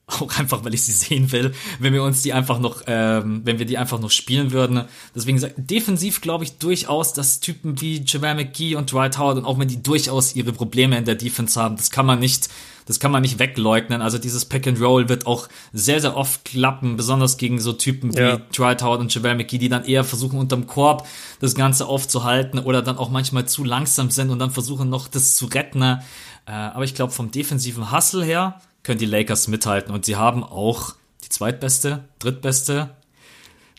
auch 0.21 0.39
einfach, 0.39 0.63
weil 0.63 0.73
ich 0.73 0.83
sie 0.83 0.91
sehen 0.91 1.31
will, 1.31 1.53
wenn 1.79 1.93
wir 1.93 2.03
uns 2.03 2.21
die 2.21 2.33
einfach 2.33 2.59
noch, 2.59 2.83
ähm, 2.87 3.41
wenn 3.43 3.59
wir 3.59 3.65
die 3.65 3.77
einfach 3.77 3.99
noch 3.99 4.11
spielen 4.11 4.51
würden. 4.51 4.85
Deswegen 5.15 5.43
defensiv 5.57 6.21
glaube 6.21 6.43
ich 6.43 6.57
durchaus, 6.57 7.13
dass 7.13 7.39
Typen 7.39 7.79
wie 7.81 8.03
Jamal 8.05 8.35
McGee 8.35 8.75
und 8.75 8.91
Dwight 8.91 9.17
Howard 9.17 9.37
und 9.37 9.45
auch 9.45 9.59
wenn 9.59 9.67
die 9.67 9.81
durchaus 9.81 10.35
ihre 10.35 10.51
Probleme 10.51 10.97
in 10.97 11.05
der 11.05 11.15
Defense 11.15 11.59
haben, 11.61 11.77
das 11.77 11.91
kann 11.91 12.05
man 12.05 12.19
nicht, 12.19 12.49
das 12.89 12.99
kann 12.99 13.11
man 13.11 13.21
nicht 13.21 13.37
wegleugnen. 13.37 14.01
Also 14.01 14.17
dieses 14.17 14.45
Pack 14.45 14.65
and 14.65 14.81
Roll 14.81 15.09
wird 15.09 15.27
auch 15.27 15.47
sehr, 15.71 16.01
sehr 16.01 16.17
oft 16.17 16.43
klappen, 16.43 16.97
besonders 16.97 17.37
gegen 17.37 17.59
so 17.59 17.71
Typen 17.71 18.17
wie 18.17 18.19
ja. 18.19 18.41
Howard 18.57 18.99
und 18.99 19.13
Jamal 19.13 19.35
McGee, 19.35 19.59
die 19.59 19.69
dann 19.69 19.85
eher 19.85 20.03
versuchen 20.03 20.39
unterm 20.39 20.65
Korb 20.65 21.07
das 21.39 21.53
Ganze 21.53 21.85
aufzuhalten 21.85 22.57
oder 22.57 22.81
dann 22.81 22.97
auch 22.97 23.11
manchmal 23.11 23.47
zu 23.47 23.63
langsam 23.63 24.09
sind 24.09 24.31
und 24.31 24.39
dann 24.39 24.49
versuchen 24.49 24.89
noch 24.89 25.07
das 25.07 25.35
zu 25.35 25.45
retten. 25.45 25.83
Äh, 25.83 25.99
aber 26.47 26.83
ich 26.83 26.95
glaube 26.95 27.13
vom 27.13 27.29
defensiven 27.29 27.91
Hustle 27.91 28.25
her, 28.25 28.59
können 28.81 28.97
die 28.97 29.05
Lakers 29.05 29.47
mithalten 29.49 29.93
und 29.93 30.05
sie 30.05 30.15
haben 30.15 30.43
auch 30.43 30.95
die 31.23 31.29
zweitbeste, 31.29 32.05
drittbeste 32.17 32.89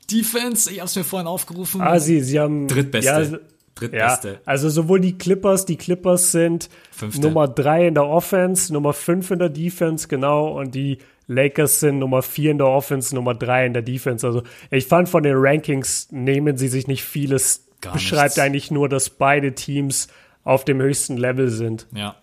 Defense. 0.09 0.71
Ich 0.71 0.79
habe 0.79 0.87
es 0.87 0.95
mir 0.95 1.03
vorhin 1.03 1.27
aufgerufen. 1.27 1.81
Ah, 1.81 1.99
sie, 1.99 2.21
sie 2.21 2.39
haben 2.39 2.69
drittbeste. 2.69 3.11
Ja, 3.33 3.39
drittbeste. 3.81 4.29
Ja, 4.29 4.39
also 4.45 4.69
sowohl 4.69 5.01
die 5.01 5.19
Clippers, 5.19 5.65
die 5.65 5.77
Clippers 5.77 6.33
sind 6.33 6.69
Fünfte. 6.91 7.21
Nummer 7.21 7.49
drei 7.49 7.89
in 7.89 7.95
der 7.95 8.07
Offense, 8.07 8.73
Nummer 8.73 8.93
fünf 8.93 9.31
in 9.31 9.39
der 9.39 9.49
Defense, 9.49 10.09
genau, 10.09 10.59
und 10.59 10.75
die 10.75 10.99
Lakers 11.27 11.81
sind 11.81 11.99
Nummer 11.99 12.23
vier 12.23 12.51
in 12.51 12.59
der 12.59 12.67
Offense, 12.67 13.15
Nummer 13.15 13.35
drei 13.35 13.67
in 13.67 13.73
der 13.73 13.83
Defense. 13.83 14.27
Also 14.27 14.43
ich 14.71 14.87
fand 14.87 15.09
von 15.09 15.23
den 15.23 15.37
Rankings 15.37 16.09
nehmen 16.11 16.57
sie 16.57 16.69
sich 16.69 16.87
nicht 16.87 17.05
vieles. 17.05 17.67
Gar 17.81 17.95
beschreibt 17.95 18.37
nichts. 18.37 18.39
eigentlich 18.39 18.71
nur, 18.71 18.89
dass 18.89 19.11
beide 19.11 19.55
Teams 19.55 20.09
auf 20.45 20.65
dem 20.65 20.81
höchsten 20.81 21.17
Level 21.17 21.49
sind. 21.49 21.87
Ja, 21.95 22.17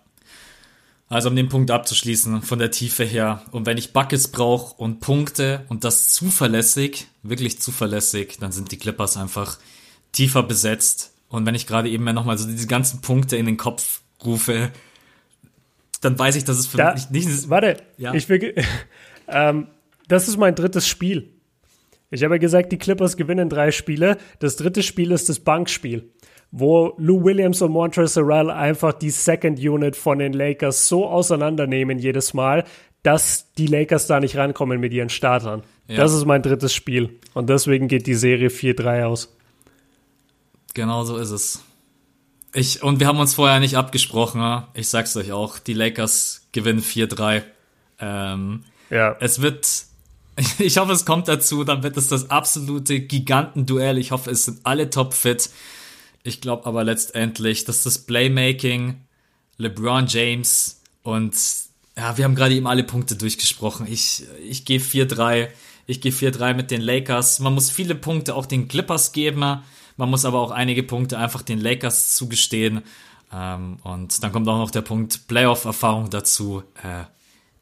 also 1.08 1.30
um 1.30 1.36
den 1.36 1.48
Punkt 1.48 1.70
abzuschließen, 1.70 2.42
von 2.42 2.58
der 2.58 2.70
Tiefe 2.70 3.02
her. 3.02 3.42
Und 3.50 3.64
wenn 3.64 3.78
ich 3.78 3.92
Buckets 3.94 4.28
brauche 4.28 4.74
und 4.76 5.00
Punkte 5.00 5.64
und 5.68 5.84
das 5.84 6.12
zuverlässig, 6.12 7.06
wirklich 7.22 7.60
zuverlässig, 7.60 8.36
dann 8.38 8.52
sind 8.52 8.72
die 8.72 8.76
Clippers 8.76 9.16
einfach 9.16 9.58
tiefer 10.12 10.42
besetzt. 10.42 11.14
Und 11.28 11.46
wenn 11.46 11.54
ich 11.54 11.66
gerade 11.66 11.88
eben 11.88 12.04
nochmal 12.04 12.38
so 12.38 12.48
diese 12.48 12.66
ganzen 12.66 13.00
Punkte 13.00 13.36
in 13.36 13.46
den 13.46 13.56
Kopf 13.56 14.02
rufe, 14.24 14.70
dann 16.00 16.18
weiß 16.18 16.36
ich, 16.36 16.44
dass 16.44 16.58
es 16.58 16.66
für 16.66 16.78
da, 16.78 16.94
mich 16.94 17.10
nicht 17.10 17.28
ist. 17.28 17.50
Warte, 17.50 17.76
ja. 17.96 18.14
ich 18.14 18.28
will, 18.28 18.54
ähm, 19.28 19.68
das 20.06 20.28
ist 20.28 20.36
mein 20.36 20.54
drittes 20.54 20.88
Spiel. 20.88 21.34
Ich 22.10 22.24
habe 22.24 22.36
ja 22.36 22.38
gesagt, 22.38 22.72
die 22.72 22.78
Clippers 22.78 23.16
gewinnen 23.16 23.50
drei 23.50 23.70
Spiele. 23.70 24.16
Das 24.38 24.56
dritte 24.56 24.82
Spiel 24.82 25.12
ist 25.12 25.28
das 25.28 25.40
Bankspiel 25.40 26.10
wo 26.50 26.94
Lou 26.96 27.24
Williams 27.24 27.60
und 27.62 27.72
Montrezl 27.72 28.22
Harrell 28.22 28.50
einfach 28.50 28.92
die 28.92 29.10
Second 29.10 29.58
Unit 29.58 29.96
von 29.96 30.18
den 30.18 30.32
Lakers 30.32 30.88
so 30.88 31.06
auseinandernehmen 31.06 31.98
jedes 31.98 32.34
Mal, 32.34 32.64
dass 33.02 33.52
die 33.54 33.66
Lakers 33.66 34.06
da 34.06 34.20
nicht 34.20 34.36
rankommen 34.36 34.80
mit 34.80 34.92
ihren 34.92 35.08
Startern. 35.08 35.62
Ja. 35.86 35.98
Das 35.98 36.14
ist 36.14 36.24
mein 36.24 36.42
drittes 36.42 36.74
Spiel 36.74 37.18
und 37.34 37.48
deswegen 37.48 37.88
geht 37.88 38.06
die 38.06 38.14
Serie 38.14 38.48
4-3 38.48 39.04
aus. 39.04 39.36
Genau 40.78 41.02
so 41.02 41.16
ist 41.16 41.30
es. 41.30 41.64
Ich, 42.54 42.84
und 42.84 43.00
wir 43.00 43.08
haben 43.08 43.18
uns 43.18 43.34
vorher 43.34 43.58
nicht 43.58 43.76
abgesprochen, 43.76 44.62
ich 44.74 44.88
sag's 44.88 45.16
euch 45.16 45.32
auch, 45.32 45.58
die 45.58 45.72
Lakers 45.72 46.46
gewinnen 46.52 46.84
4-3. 46.84 47.42
Ähm, 47.98 48.62
ja. 48.88 49.16
Es 49.18 49.42
wird, 49.42 49.66
ich 50.60 50.78
hoffe, 50.78 50.92
es 50.92 51.04
kommt 51.04 51.26
dazu, 51.26 51.64
dann 51.64 51.82
wird 51.82 51.96
es 51.96 52.06
das 52.06 52.30
absolute 52.30 53.00
Gigantenduell. 53.00 53.98
Ich 53.98 54.12
hoffe, 54.12 54.30
es 54.30 54.44
sind 54.44 54.60
alle 54.62 54.88
topfit. 54.88 55.50
Ich 56.22 56.40
glaube 56.40 56.64
aber 56.66 56.84
letztendlich, 56.84 57.64
dass 57.64 57.82
das 57.82 57.98
Playmaking, 57.98 59.00
LeBron 59.56 60.06
James 60.06 60.80
und 61.02 61.34
ja, 61.96 62.16
wir 62.16 62.24
haben 62.24 62.36
gerade 62.36 62.54
eben 62.54 62.68
alle 62.68 62.84
Punkte 62.84 63.16
durchgesprochen. 63.16 63.88
Ich, 63.90 64.22
ich 64.48 64.64
gehe 64.64 64.78
4-3. 64.78 65.48
Ich 65.88 66.00
gehe 66.00 66.12
4-3 66.12 66.54
mit 66.54 66.70
den 66.70 66.82
Lakers. 66.82 67.40
Man 67.40 67.54
muss 67.54 67.68
viele 67.68 67.96
Punkte 67.96 68.36
auch 68.36 68.46
den 68.46 68.68
Clippers 68.68 69.10
geben. 69.10 69.64
Man 69.98 70.08
muss 70.08 70.24
aber 70.24 70.38
auch 70.38 70.50
einige 70.50 70.82
Punkte 70.82 71.18
einfach 71.18 71.42
den 71.42 71.58
Lakers 71.58 72.14
zugestehen. 72.14 72.82
Ähm, 73.32 73.76
und 73.84 74.22
dann 74.22 74.32
kommt 74.32 74.48
auch 74.48 74.56
noch 74.56 74.70
der 74.70 74.80
Punkt 74.80 75.28
Playoff-Erfahrung 75.28 76.08
dazu. 76.08 76.62
Äh, 76.82 77.04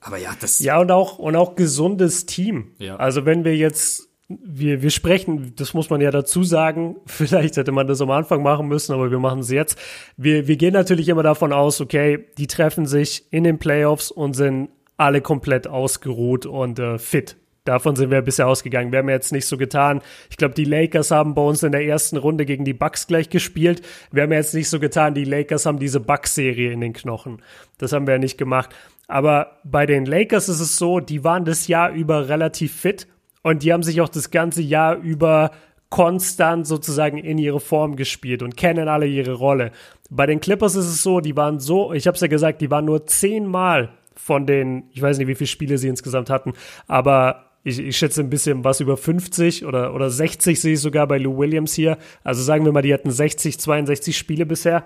aber 0.01 0.18
ja, 0.18 0.30
das. 0.39 0.61
Ja, 0.61 0.78
und 0.78 0.93
auch, 0.93 1.18
und 1.18 1.34
auch 1.34 1.57
gesundes 1.57 2.26
Team. 2.26 2.72
Ja. 2.78 2.97
Also 2.97 3.24
wenn 3.24 3.45
wir 3.45 3.57
jetzt 3.57 4.07
wir, 4.28 4.82
wir 4.82 4.91
sprechen, 4.91 5.55
das 5.57 5.72
muss 5.72 5.89
man 5.89 6.01
ja 6.01 6.11
dazu 6.11 6.43
sagen, 6.43 6.97
vielleicht 7.07 7.57
hätte 7.57 7.72
man 7.72 7.87
das 7.87 8.01
am 8.01 8.11
Anfang 8.11 8.43
machen 8.43 8.68
müssen, 8.68 8.93
aber 8.93 9.11
wir 9.11 9.18
machen 9.18 9.41
es 9.41 9.51
jetzt. 9.51 9.78
Wir, 10.16 10.47
wir 10.47 10.57
gehen 10.57 10.72
natürlich 10.72 11.09
immer 11.09 11.22
davon 11.22 11.53
aus, 11.53 11.80
okay, 11.80 12.26
die 12.39 12.47
treffen 12.47 12.87
sich 12.87 13.24
in 13.30 13.45
den 13.45 13.59
Playoffs 13.59 14.11
und 14.11 14.34
sind 14.34 14.68
alle 14.97 15.20
komplett 15.20 15.66
ausgeruht 15.66 16.47
und 16.47 16.78
äh, 16.78 16.99
fit. 16.99 17.37
Davon 17.67 17.97
sind 17.97 18.11
wir 18.11 18.23
bisher 18.23 18.49
ausgegangen. 18.49 18.93
Wir 18.93 19.01
haben 19.01 19.09
jetzt 19.09 19.33
nicht 19.33 19.47
so 19.47 19.57
getan. 19.59 20.01
Ich 20.31 20.37
glaube, 20.37 20.55
die 20.55 20.64
Lakers 20.64 21.11
haben 21.11 21.35
bei 21.35 21.43
uns 21.43 21.62
in 21.62 21.73
der 21.73 21.85
ersten 21.85 22.17
Runde 22.17 22.47
gegen 22.47 22.64
die 22.64 22.75
Bucks 22.75 23.07
gleich 23.07 23.29
gespielt. 23.29 23.83
Wir 24.11 24.23
haben 24.23 24.33
jetzt 24.33 24.55
nicht 24.55 24.71
so 24.71 24.81
getan, 24.81 25.14
die 25.14 25.25
Lakers 25.25 25.67
haben 25.67 25.79
diese 25.79 26.01
Bucks-Serie 26.01 26.73
in 26.73 26.81
den 26.81 26.93
Knochen. 26.93 27.43
Das 27.79 27.93
haben 27.93 28.07
wir 28.07 28.14
ja 28.14 28.19
nicht 28.19 28.39
gemacht. 28.39 28.75
Aber 29.09 29.59
bei 29.64 29.87
den 29.87 30.07
Lakers 30.07 30.49
ist 30.49 30.61
es 30.61 30.77
so, 30.77 31.01
die 31.01 31.25
waren 31.25 31.45
das 31.45 31.69
Jahr 31.69 31.91
über 31.93 32.29
relativ 32.29 32.75
fit 32.75 33.07
und 33.43 33.62
die 33.62 33.73
haben 33.73 33.83
sich 33.83 34.01
auch 34.01 34.09
das 34.09 34.31
ganze 34.31 34.62
Jahr 34.62 34.97
über 34.97 35.53
konstant 35.89 36.67
sozusagen 36.67 37.19
in 37.19 37.39
ihre 37.39 37.61
Form 37.61 37.97
gespielt 37.97 38.43
und 38.43 38.57
kennen 38.57 38.89
alle 38.89 39.07
ihre 39.07 39.35
Rolle. 39.35 39.71
Bei 40.11 40.27
den 40.27 40.41
Clippers 40.41 40.75
ist 40.75 40.87
es 40.87 41.03
so, 41.03 41.21
die 41.21 41.37
waren 41.37 41.61
so, 41.61 41.93
ich 41.93 42.07
habe 42.07 42.17
es 42.17 42.21
ja 42.21 42.27
gesagt, 42.27 42.61
die 42.61 42.71
waren 42.71 42.85
nur 42.85 43.07
zehnmal 43.07 43.91
von 44.14 44.47
den, 44.47 44.85
ich 44.93 45.03
weiß 45.03 45.19
nicht, 45.19 45.29
wie 45.29 45.35
viele 45.35 45.49
Spiele 45.49 45.79
sie 45.79 45.89
insgesamt 45.89 46.31
hatten, 46.31 46.55
aber 46.89 47.46
ich, 47.67 47.81
ich 47.81 47.97
schätze 47.97 48.21
ein 48.21 48.31
bisschen 48.31 48.62
was 48.62 48.81
über 48.81 48.97
50 48.97 49.64
oder, 49.64 49.93
oder 49.93 50.09
60 50.09 50.61
sehe 50.61 50.75
ich 50.75 50.81
sogar 50.81 51.09
bei 51.09 51.19
Lou 51.19 51.37
Williams 51.37 51.75
hier. 51.75 51.99
Also 52.23 52.43
sagen 52.43 52.64
wir 52.64 52.73
mal, 52.73 52.83
die 52.83 52.95
hatten 52.95 53.11
60, 53.11 53.59
62 53.59 54.17
Spiele 54.17 54.47
bisher. 54.47 54.85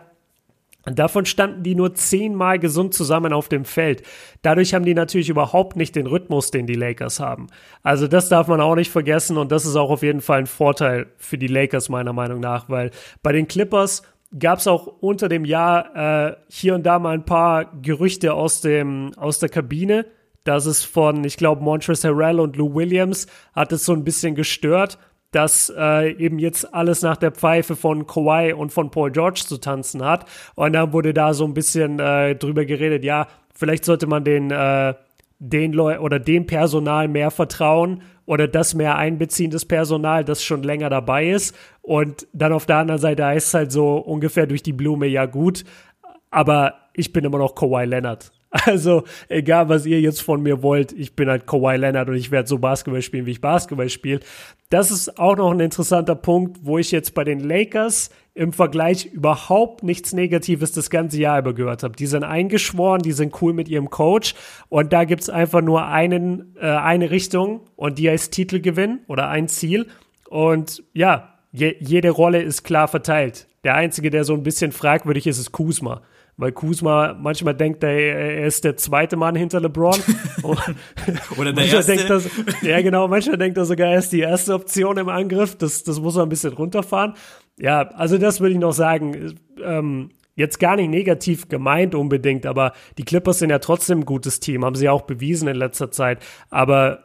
Davon 0.87 1.26
standen 1.26 1.62
die 1.62 1.74
nur 1.74 1.95
zehnmal 1.95 2.59
gesund 2.59 2.95
zusammen 2.95 3.35
auf 3.35 3.51
dem 3.51 3.66
Feld. 3.66 4.03
Dadurch 4.41 4.72
haben 4.72 4.87
die 4.87 4.95
natürlich 4.95 5.28
überhaupt 5.28 5.76
nicht 5.76 5.95
den 5.95 6.07
Rhythmus, 6.07 6.51
den 6.51 6.66
die 6.66 6.74
Lakers 6.74 7.20
haben. 7.20 7.49
Also 7.83 8.09
das 8.09 8.31
darf 8.31 8.49
man 8.49 8.62
auch 8.62 8.74
nicht 8.74 8.91
vergessen 8.91 9.37
und 9.37 9.53
das 9.53 9.66
ist 9.66 9.76
auch 9.76 9.91
auf 9.91 10.03
jeden 10.03 10.22
Fall 10.22 10.39
ein 10.39 10.47
Vorteil 10.47 11.09
für 11.18 11.37
die 11.37 11.49
Lakers 11.49 11.91
meiner 11.91 12.14
Meinung 12.14 12.41
nach, 12.41 12.70
weil 12.70 12.93
bei 13.22 13.33
den 13.33 13.47
Clippers 13.47 14.05
gab 14.39 14.61
es 14.61 14.66
auch 14.66 14.87
unter 14.87 15.28
dem 15.28 15.45
Jahr 15.45 16.28
äh, 16.31 16.37
hier 16.49 16.74
und 16.76 16.85
da 16.85 16.99
mal 16.99 17.12
ein 17.12 17.26
paar 17.26 17.66
Gerüchte 17.83 18.33
aus 18.33 18.62
dem 18.62 19.12
aus 19.18 19.39
der 19.39 19.51
Kabine. 19.51 20.07
Das 20.45 20.66
ist 20.66 20.84
von, 20.84 21.24
ich 21.24 21.36
glaube, 21.36 21.62
Montrezl 21.62 22.09
Harrell 22.09 22.41
und 22.41 22.57
Lou 22.57 22.74
Williams 22.74 23.26
hat 23.55 23.72
es 23.72 23.84
so 23.84 23.93
ein 23.93 24.05
bisschen 24.05 24.34
gestört 24.34 24.99
dass 25.30 25.72
äh, 25.76 26.12
eben 26.12 26.38
jetzt 26.38 26.74
alles 26.74 27.03
nach 27.03 27.16
der 27.16 27.30
Pfeife 27.30 27.76
von 27.76 28.07
Kawhi 28.07 28.53
und 28.53 28.72
von 28.72 28.91
Paul 28.91 29.11
George 29.11 29.43
zu 29.47 29.59
tanzen 29.59 30.05
hat. 30.05 30.26
Und 30.55 30.72
dann 30.72 30.93
wurde 30.93 31.14
da 31.14 31.34
so 31.34 31.45
ein 31.45 31.55
bisschen 31.55 31.99
äh, 32.01 32.34
drüber 32.34 32.64
geredet, 32.64 33.05
ja, 33.05 33.28
vielleicht 33.55 33.84
sollte 33.84 34.07
man 34.07 34.24
den, 34.24 34.51
äh, 34.51 34.95
den 35.38 35.72
Leuten 35.72 36.03
oder 36.03 36.18
dem 36.18 36.47
Personal 36.47 37.09
mehr 37.09 37.30
vertrauen 37.30 38.03
oder 38.26 38.49
das 38.49 38.74
mehr 38.74 38.97
einbeziehen, 38.97 39.51
das 39.51 39.64
Personal, 39.64 40.24
das 40.24 40.43
schon 40.43 40.62
länger 40.62 40.91
dabei 40.91 41.30
ist. 41.30 41.55
Und 41.80 42.26
dann 42.32 42.53
auf 42.53 42.66
der 42.66 42.78
anderen 42.78 43.01
Seite 43.01 43.24
heißt 43.24 43.49
es 43.49 43.55
halt 43.55 43.72
so 43.72 43.99
ungefähr 43.99 44.47
durch 44.47 44.62
die 44.62 44.72
Blume, 44.72 45.07
ja 45.07 45.26
gut, 45.26 45.64
aber 46.30 46.74
ich 46.93 47.12
bin 47.12 47.24
immer 47.24 47.38
noch 47.38 47.55
Kawhi 47.55 47.84
Leonard. 47.84 48.32
Also, 48.51 49.05
egal 49.28 49.68
was 49.68 49.86
ihr 49.86 50.01
jetzt 50.01 50.22
von 50.22 50.42
mir 50.42 50.62
wollt, 50.62 50.92
ich 50.92 51.14
bin 51.14 51.28
halt 51.28 51.46
Kawhi 51.46 51.76
Leonard 51.76 52.09
und 52.09 52.16
ich 52.16 52.32
werde 52.32 52.48
so 52.48 52.59
Basketball 52.59 53.01
spielen, 53.01 53.24
wie 53.26 53.30
ich 53.30 53.40
Basketball 53.40 53.88
spiele. 53.88 54.20
Das 54.70 54.90
ist 54.90 55.18
auch 55.18 55.36
noch 55.36 55.53
ein 55.53 55.61
interessanter 55.61 56.16
Punkt, 56.16 56.59
wo 56.62 56.76
ich 56.76 56.90
jetzt 56.90 57.14
bei 57.14 57.22
den 57.22 57.40
Lakers 57.40 58.11
im 58.34 58.53
Vergleich 58.53 59.07
überhaupt 59.07 59.84
nichts 59.84 60.12
Negatives 60.12 60.72
das 60.72 60.90
ganze 60.90 61.18
Jahr 61.18 61.38
über 61.38 61.55
gehört 61.55 61.84
habe. 61.84 61.94
Die 61.94 62.07
sind 62.07 62.24
eingeschworen, 62.24 63.03
die 63.03 63.12
sind 63.12 63.40
cool 63.40 63.53
mit 63.53 63.68
ihrem 63.68 63.90
Coach 63.90 64.34
und 64.68 64.92
da 64.92 65.05
gibt's 65.05 65.30
einfach 65.30 65.62
nur 65.62 65.86
einen, 65.86 66.57
äh, 66.61 66.66
eine 66.66 67.11
Richtung 67.11 67.61
und 67.76 67.98
die 67.98 68.11
heißt 68.11 68.32
Titelgewinn 68.32 69.01
oder 69.07 69.28
ein 69.28 69.46
Ziel. 69.46 69.86
Und 70.28 70.82
ja, 70.92 71.34
je, 71.53 71.76
jede 71.78 72.11
Rolle 72.11 72.42
ist 72.42 72.64
klar 72.64 72.88
verteilt. 72.88 73.46
Der 73.62 73.74
Einzige, 73.74 74.11
der 74.11 74.24
so 74.24 74.34
ein 74.34 74.42
bisschen 74.42 74.72
fragwürdig 74.72 75.26
ist, 75.26 75.38
ist 75.38 75.53
Kuzma 75.53 76.03
weil 76.41 76.53
Kuzma 76.53 77.14
manchmal 77.18 77.55
denkt, 77.55 77.84
er, 77.84 77.91
er 77.91 78.47
ist 78.47 78.64
der 78.64 78.76
zweite 78.76 79.16
Mann 79.16 79.36
hinter 79.36 79.61
LeBron. 79.61 79.99
Oder 81.36 81.53
der 81.53 81.66
erste. 81.66 81.95
Denkt, 81.95 82.11
dass, 82.11 82.30
ja, 82.62 82.80
genau, 82.80 83.09
manchmal 83.09 83.36
denkt 83.36 83.59
er 83.59 83.66
sogar, 83.66 83.88
er 83.88 83.99
ist 83.99 84.12
die 84.12 84.20
erste 84.20 84.55
Option 84.55 84.97
im 84.97 85.09
Angriff. 85.09 85.57
Das, 85.57 85.84
das 85.84 86.01
muss 86.01 86.16
er 86.16 86.22
ein 86.22 86.28
bisschen 86.28 86.55
runterfahren. 86.55 87.14
Ja, 87.59 87.82
also 87.91 88.16
das 88.18 88.41
würde 88.41 88.55
ich 88.55 88.61
noch 88.61 88.72
sagen. 88.72 89.38
Ähm, 89.62 90.11
jetzt 90.34 90.59
gar 90.59 90.76
nicht 90.76 90.88
negativ 90.88 91.49
gemeint 91.49 91.95
unbedingt, 91.95 92.47
aber 92.47 92.72
die 92.97 93.05
Clippers 93.05 93.41
sind 93.41 93.51
ja 93.51 93.59
trotzdem 93.59 94.01
ein 94.01 94.07
gutes 94.07 94.41
Team, 94.41 94.64
haben 94.64 94.74
sie 94.74 94.88
auch 94.88 95.03
bewiesen 95.03 95.47
in 95.49 95.57
letzter 95.57 95.91
Zeit. 95.91 96.20
Aber 96.49 97.05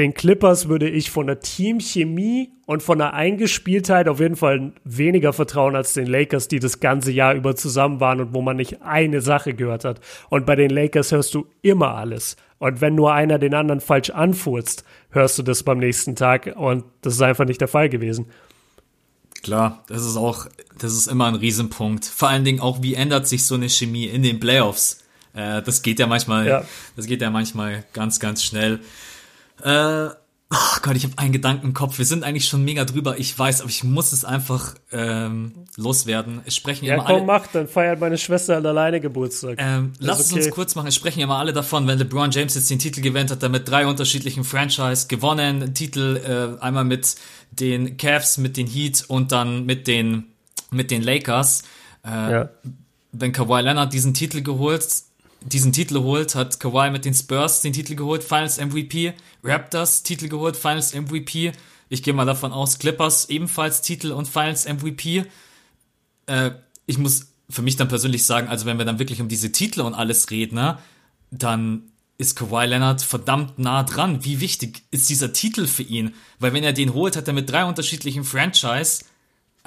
den 0.00 0.14
Clippers 0.14 0.66
würde 0.68 0.88
ich 0.88 1.10
von 1.10 1.26
der 1.26 1.40
Teamchemie 1.40 2.52
und 2.64 2.82
von 2.82 2.96
der 2.96 3.12
Eingespieltheit 3.12 4.08
auf 4.08 4.18
jeden 4.18 4.34
Fall 4.34 4.72
weniger 4.82 5.34
vertrauen 5.34 5.76
als 5.76 5.92
den 5.92 6.06
Lakers, 6.06 6.48
die 6.48 6.58
das 6.58 6.80
ganze 6.80 7.12
Jahr 7.12 7.34
über 7.34 7.54
zusammen 7.54 8.00
waren 8.00 8.18
und 8.18 8.32
wo 8.32 8.40
man 8.40 8.56
nicht 8.56 8.80
eine 8.80 9.20
Sache 9.20 9.52
gehört 9.52 9.84
hat. 9.84 10.00
Und 10.30 10.46
bei 10.46 10.56
den 10.56 10.70
Lakers 10.70 11.12
hörst 11.12 11.34
du 11.34 11.48
immer 11.60 11.96
alles. 11.96 12.36
Und 12.56 12.80
wenn 12.80 12.94
nur 12.94 13.12
einer 13.12 13.38
den 13.38 13.52
anderen 13.52 13.82
falsch 13.82 14.08
anfurzt, 14.08 14.84
hörst 15.10 15.38
du 15.38 15.42
das 15.42 15.64
beim 15.64 15.76
nächsten 15.76 16.16
Tag. 16.16 16.54
Und 16.56 16.84
das 17.02 17.12
ist 17.16 17.22
einfach 17.22 17.44
nicht 17.44 17.60
der 17.60 17.68
Fall 17.68 17.90
gewesen. 17.90 18.24
Klar, 19.42 19.84
das 19.88 20.06
ist 20.06 20.16
auch, 20.16 20.46
das 20.78 20.94
ist 20.94 21.08
immer 21.08 21.26
ein 21.26 21.34
Riesenpunkt. 21.34 22.06
Vor 22.06 22.30
allen 22.30 22.44
Dingen 22.44 22.60
auch, 22.60 22.82
wie 22.82 22.94
ändert 22.94 23.28
sich 23.28 23.44
so 23.44 23.54
eine 23.54 23.68
Chemie 23.68 24.06
in 24.06 24.22
den 24.22 24.40
Playoffs? 24.40 25.04
Äh, 25.34 25.60
das 25.60 25.82
geht 25.82 25.98
ja 25.98 26.06
manchmal, 26.06 26.46
ja. 26.46 26.64
das 26.96 27.04
geht 27.04 27.20
ja 27.20 27.28
manchmal 27.28 27.84
ganz, 27.92 28.18
ganz 28.18 28.42
schnell. 28.42 28.80
Äh, 29.64 30.10
oh 30.52 30.80
Gott, 30.82 30.96
ich 30.96 31.04
habe 31.04 31.16
einen 31.18 31.32
Gedanken 31.32 31.68
im 31.68 31.74
Kopf. 31.74 31.98
Wir 31.98 32.04
sind 32.04 32.24
eigentlich 32.24 32.46
schon 32.46 32.64
mega 32.64 32.84
drüber. 32.84 33.18
Ich 33.18 33.38
weiß, 33.38 33.60
aber 33.60 33.70
ich 33.70 33.84
muss 33.84 34.12
es 34.12 34.24
einfach 34.24 34.74
ähm, 34.92 35.52
loswerden. 35.76 36.40
Es 36.44 36.56
sprechen 36.56 36.84
ja, 36.84 36.94
immer 36.94 37.04
komm, 37.04 37.16
alle. 37.16 37.24
mach, 37.24 37.46
dann 37.46 37.68
feiert 37.68 38.00
meine 38.00 38.18
Schwester 38.18 38.56
alleine 38.56 39.00
Geburtstag. 39.00 39.58
Ähm, 39.60 39.92
lass 39.98 40.20
es 40.20 40.32
uns 40.32 40.50
kurz 40.50 40.74
machen. 40.74 40.88
Es 40.88 40.94
sprechen 40.96 41.20
immer 41.20 41.38
alle 41.38 41.52
davon, 41.52 41.86
wenn 41.86 41.98
LeBron 41.98 42.30
James 42.30 42.54
jetzt 42.54 42.70
den 42.70 42.78
Titel 42.78 43.00
gewinnt 43.00 43.30
hat, 43.30 43.42
er 43.42 43.48
mit 43.48 43.68
drei 43.68 43.86
unterschiedlichen 43.86 44.44
Franchise 44.44 45.06
gewonnen. 45.06 45.74
Titel 45.74 46.20
äh, 46.58 46.62
einmal 46.62 46.84
mit 46.84 47.16
den 47.52 47.96
Cavs, 47.96 48.38
mit 48.38 48.56
den 48.56 48.66
Heat 48.66 49.04
und 49.08 49.32
dann 49.32 49.66
mit 49.66 49.86
den 49.86 50.24
mit 50.70 50.90
den 50.90 51.02
Lakers. 51.02 51.62
Äh, 52.04 52.32
ja. 52.32 52.50
Wenn 53.12 53.32
Kawhi 53.32 53.60
Leonard 53.60 53.92
diesen 53.92 54.14
Titel 54.14 54.42
geholt, 54.42 54.86
diesen 55.42 55.72
Titel 55.72 56.00
holt, 56.00 56.34
hat 56.34 56.60
Kawhi 56.60 56.90
mit 56.90 57.04
den 57.04 57.14
Spurs 57.14 57.62
den 57.62 57.72
Titel 57.72 57.94
geholt, 57.94 58.22
Finals 58.22 58.58
MVP, 58.58 59.14
Raptors 59.42 60.02
Titel 60.02 60.28
geholt, 60.28 60.56
Finals 60.56 60.94
MVP. 60.94 61.52
Ich 61.88 62.02
gehe 62.02 62.14
mal 62.14 62.26
davon 62.26 62.52
aus, 62.52 62.78
Clippers 62.78 63.28
ebenfalls 63.30 63.82
Titel 63.82 64.12
und 64.12 64.28
Finals 64.28 64.66
MVP. 64.66 65.24
Äh, 66.26 66.50
ich 66.86 66.98
muss 66.98 67.32
für 67.48 67.62
mich 67.62 67.76
dann 67.76 67.88
persönlich 67.88 68.24
sagen, 68.24 68.48
also 68.48 68.66
wenn 68.66 68.78
wir 68.78 68.84
dann 68.84 68.98
wirklich 68.98 69.20
um 69.20 69.28
diese 69.28 69.50
Titel 69.50 69.80
und 69.80 69.94
alles 69.94 70.30
reden, 70.30 70.54
ne, 70.54 70.78
dann 71.30 71.90
ist 72.18 72.36
Kawhi 72.36 72.66
Leonard 72.66 73.00
verdammt 73.00 73.58
nah 73.58 73.82
dran. 73.82 74.24
Wie 74.24 74.40
wichtig 74.40 74.82
ist 74.90 75.08
dieser 75.08 75.32
Titel 75.32 75.66
für 75.66 75.82
ihn? 75.82 76.14
Weil 76.38 76.52
wenn 76.52 76.64
er 76.64 76.74
den 76.74 76.92
holt, 76.92 77.16
hat 77.16 77.26
er 77.26 77.34
mit 77.34 77.50
drei 77.50 77.64
unterschiedlichen 77.64 78.24
Franchise 78.24 79.04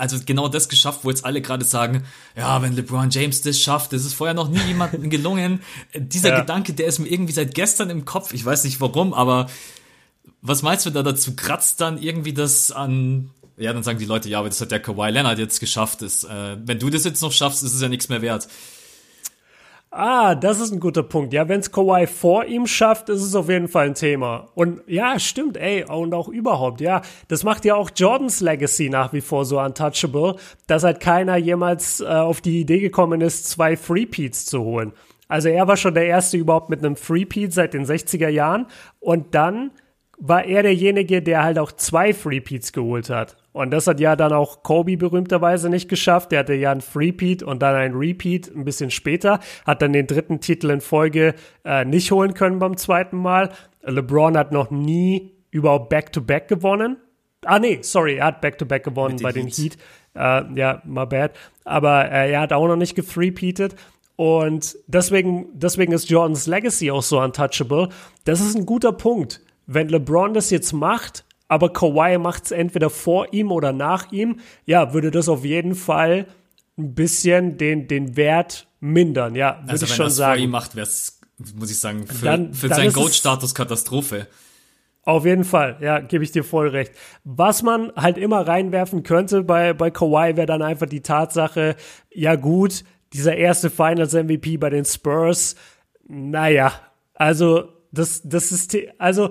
also 0.04 0.18
genau 0.26 0.50
das 0.50 0.68
geschafft, 0.68 1.00
wo 1.04 1.10
jetzt 1.10 1.24
alle 1.24 1.42
gerade 1.42 1.64
sagen, 1.64 2.04
ja, 2.36 2.62
wenn 2.62 2.76
LeBron 2.76 3.10
James 3.10 3.42
das 3.42 3.58
schafft, 3.58 3.94
das 3.94 4.04
ist 4.04 4.14
vorher 4.14 4.34
noch 4.34 4.50
nie 4.50 4.60
jemandem 4.68 5.10
gelungen. 5.10 5.62
Dieser 5.96 6.30
ja. 6.30 6.40
Gedanke, 6.42 6.74
der 6.74 6.88
ist 6.88 7.00
mir 7.00 7.08
irgendwie 7.08 7.32
seit 7.32 7.56
gestern 7.56 7.90
im 7.90 8.04
Kopf. 8.04 8.34
Ich 8.34 8.44
weiß 8.44 8.66
nicht 8.66 8.82
warum, 8.82 9.14
aber 9.14 9.48
was 10.42 10.62
meinst 10.62 10.86
du 10.86 10.90
da 10.90 11.04
dazu? 11.04 11.38
Kratzt 11.38 11.80
dann 11.80 12.02
irgendwie 12.02 12.34
das 12.34 12.74
an, 12.74 13.30
ja, 13.56 13.72
dann 13.72 13.84
sagen 13.84 13.98
die 13.98 14.06
Leute, 14.06 14.28
ja, 14.28 14.40
aber 14.40 14.50
das 14.50 14.60
hat 14.60 14.72
der 14.72 14.82
Kawhi 14.82 15.10
Leonard 15.10 15.40
jetzt 15.40 15.62
geschafft. 15.62 16.02
Das, 16.02 16.26
äh, 16.26 16.58
wenn 16.66 16.80
du 16.80 16.90
das 16.90 17.06
jetzt 17.06 17.22
noch 17.22 17.32
schaffst, 17.32 17.64
ist 17.64 17.74
es 17.74 17.82
ja 17.82 17.88
nichts 17.88 18.10
mehr 18.10 18.22
wert. 18.22 18.50
Ah, 19.96 20.34
das 20.34 20.60
ist 20.60 20.72
ein 20.72 20.80
guter 20.80 21.04
Punkt. 21.04 21.34
Ja, 21.34 21.48
wenn 21.48 21.60
es 21.60 21.72
Kawhi 21.72 22.08
vor 22.08 22.46
ihm 22.46 22.66
schafft, 22.66 23.10
ist 23.10 23.22
es 23.22 23.36
auf 23.36 23.48
jeden 23.48 23.68
Fall 23.68 23.86
ein 23.86 23.94
Thema. 23.94 24.50
Und 24.56 24.82
ja, 24.88 25.20
stimmt, 25.20 25.56
ey, 25.56 25.86
und 25.86 26.16
auch 26.16 26.30
überhaupt, 26.30 26.82
ja. 26.82 27.04
Das 27.28 27.44
macht 27.44 27.64
ja 27.64 27.76
auch 27.76 27.92
Jordans 27.96 28.42
Legacy 28.42 28.90
nach 28.90 29.14
wie 29.14 29.22
vor 29.22 29.46
so 29.46 29.60
untouchable, 29.60 30.38
dass 30.66 30.84
halt 30.84 31.00
keiner 31.00 31.38
jemals 31.38 32.02
äh, 32.02 32.06
auf 32.06 32.42
die 32.42 32.62
Idee 32.62 32.80
gekommen 32.80 33.22
ist, 33.22 33.48
zwei 33.48 33.78
Freepeats 33.78 34.48
zu 34.48 34.64
holen. 34.64 34.94
Also 35.28 35.50
er 35.50 35.68
war 35.68 35.78
schon 35.78 35.94
der 35.94 36.08
Erste 36.08 36.38
überhaupt 36.38 36.72
mit 36.72 36.80
einem 36.80 36.96
Freepeat 36.96 37.54
seit 37.54 37.76
den 37.76 37.86
60er 37.86 38.30
Jahren. 38.30 38.66
Und 39.00 39.36
dann 39.36 39.70
war 40.18 40.44
er 40.44 40.64
derjenige, 40.64 41.22
der 41.22 41.44
halt 41.44 41.60
auch 41.60 41.72
zwei 41.72 42.16
Freepeats 42.16 42.74
geholt 42.74 43.12
hat. 43.12 43.38
Und 43.54 43.72
das 43.72 43.88
hat 43.88 44.00
ja 44.00 44.16
dann 44.16 44.34
auch 44.34 44.64
Kobe 44.64 44.98
berühmterweise 44.98 45.70
nicht 45.70 45.88
geschafft. 45.88 46.32
Der 46.32 46.40
hatte 46.40 46.54
ja 46.54 46.72
ein 46.72 46.82
Freepeat 46.82 47.44
und 47.44 47.62
dann 47.62 47.76
ein 47.76 47.94
Repeat 47.94 48.54
ein 48.54 48.66
bisschen 48.66 48.92
später, 48.92 49.40
hat 49.66 49.82
dann 49.82 49.94
den 49.94 50.08
dritten 50.08 50.40
Titel 50.42 50.70
in 50.72 50.82
Folge 50.82 51.36
äh, 51.64 51.86
nicht 51.86 52.12
holen 52.12 52.34
können 52.34 52.60
beim 52.60 52.78
zweiten 52.78 53.18
Mal. 53.18 53.52
LeBron 53.84 54.38
hat 54.38 54.52
noch 54.52 54.72
nie 54.72 55.32
überhaupt 55.52 55.90
Back-to-Back 55.90 56.46
-back 56.46 56.48
gewonnen. 56.48 56.98
Ah 57.46 57.60
nee, 57.60 57.80
sorry, 57.82 58.16
er 58.16 58.28
hat 58.28 58.42
Back-to-Back 58.42 58.82
-back 58.82 58.86
gewonnen 58.86 59.20
bei 59.22 59.32
den 59.32 59.48
Heat. 59.48 59.78
Äh, 60.16 60.44
ja, 60.56 60.82
my 60.86 61.06
bad. 61.06 61.32
Aber 61.64 62.12
äh, 62.12 62.32
er 62.32 62.42
hat 62.42 62.54
auch 62.54 62.68
noch 62.68 62.76
nicht 62.76 62.96
gefreepeated. 62.96 63.76
Und 64.16 64.78
deswegen, 64.88 65.48
deswegen 65.54 65.92
ist 65.92 66.10
Jordans 66.10 66.48
Legacy 66.48 66.92
auch 66.92 67.02
so 67.02 67.20
untouchable. 67.20 67.90
Das 68.26 68.42
ist 68.42 68.56
ein 68.56 68.66
guter 68.66 68.92
Punkt 68.92 69.42
wenn 69.66 69.90
LeBron 69.90 70.34
das 70.34 70.50
jetzt 70.50 70.74
macht, 70.74 71.26
aber 71.54 71.72
Kawhi 71.72 72.18
macht 72.18 72.46
es 72.46 72.52
entweder 72.52 72.90
vor 72.90 73.32
ihm 73.32 73.52
oder 73.52 73.74
nach 73.74 74.12
ihm, 74.12 74.40
ja, 74.66 74.92
würde 74.92 75.12
das 75.12 75.30
auf 75.30 75.46
jeden 75.46 75.76
Fall 75.76 76.26
ein 76.80 76.96
bisschen 76.96 77.60
den, 77.60 77.88
den 77.88 78.18
Wert 78.18 78.66
mindern, 78.80 79.36
ja, 79.36 79.60
würde 79.62 79.74
also 79.74 79.86
ich 79.86 79.94
schon 79.94 80.10
sagen. 80.10 80.10
Wenn 80.10 80.18
das 80.18 80.38
vor 80.40 80.44
ihm 80.46 80.50
macht, 80.50 80.76
wäre 80.76 80.88
es, 80.88 81.20
muss 81.56 81.70
ich 81.70 81.80
sagen, 81.80 82.08
für, 82.08 82.26
dann, 82.26 82.54
für 82.56 82.70
dann 82.70 82.78
seinen 82.78 82.94
Goat-Status 82.94 83.54
Katastrophe. 83.54 84.26
Auf 85.04 85.26
jeden 85.26 85.44
Fall, 85.44 85.78
ja, 85.80 86.00
gebe 86.00 86.24
ich 86.24 86.32
dir 86.32 86.44
voll 86.44 86.70
recht. 86.70 86.94
Was 87.24 87.62
man 87.62 87.92
halt 87.96 88.18
immer 88.18 88.48
reinwerfen 88.48 89.04
könnte 89.04 89.44
bei, 89.44 89.74
bei 89.74 89.92
Kawhi 89.92 90.36
wäre 90.36 90.48
dann 90.48 90.64
einfach 90.64 90.88
die 90.88 91.02
Tatsache, 91.02 91.76
ja 92.10 92.36
gut, 92.36 92.84
dieser 93.14 93.36
erste 93.36 93.70
Finals 93.70 94.14
MVP 94.14 94.58
bei 94.58 94.72
den 94.72 94.86
Spurs, 94.86 95.56
naja, 96.08 96.74
also 97.14 97.70
das, 97.92 98.24
das 98.24 98.52
ist, 98.52 98.76
also 98.98 99.30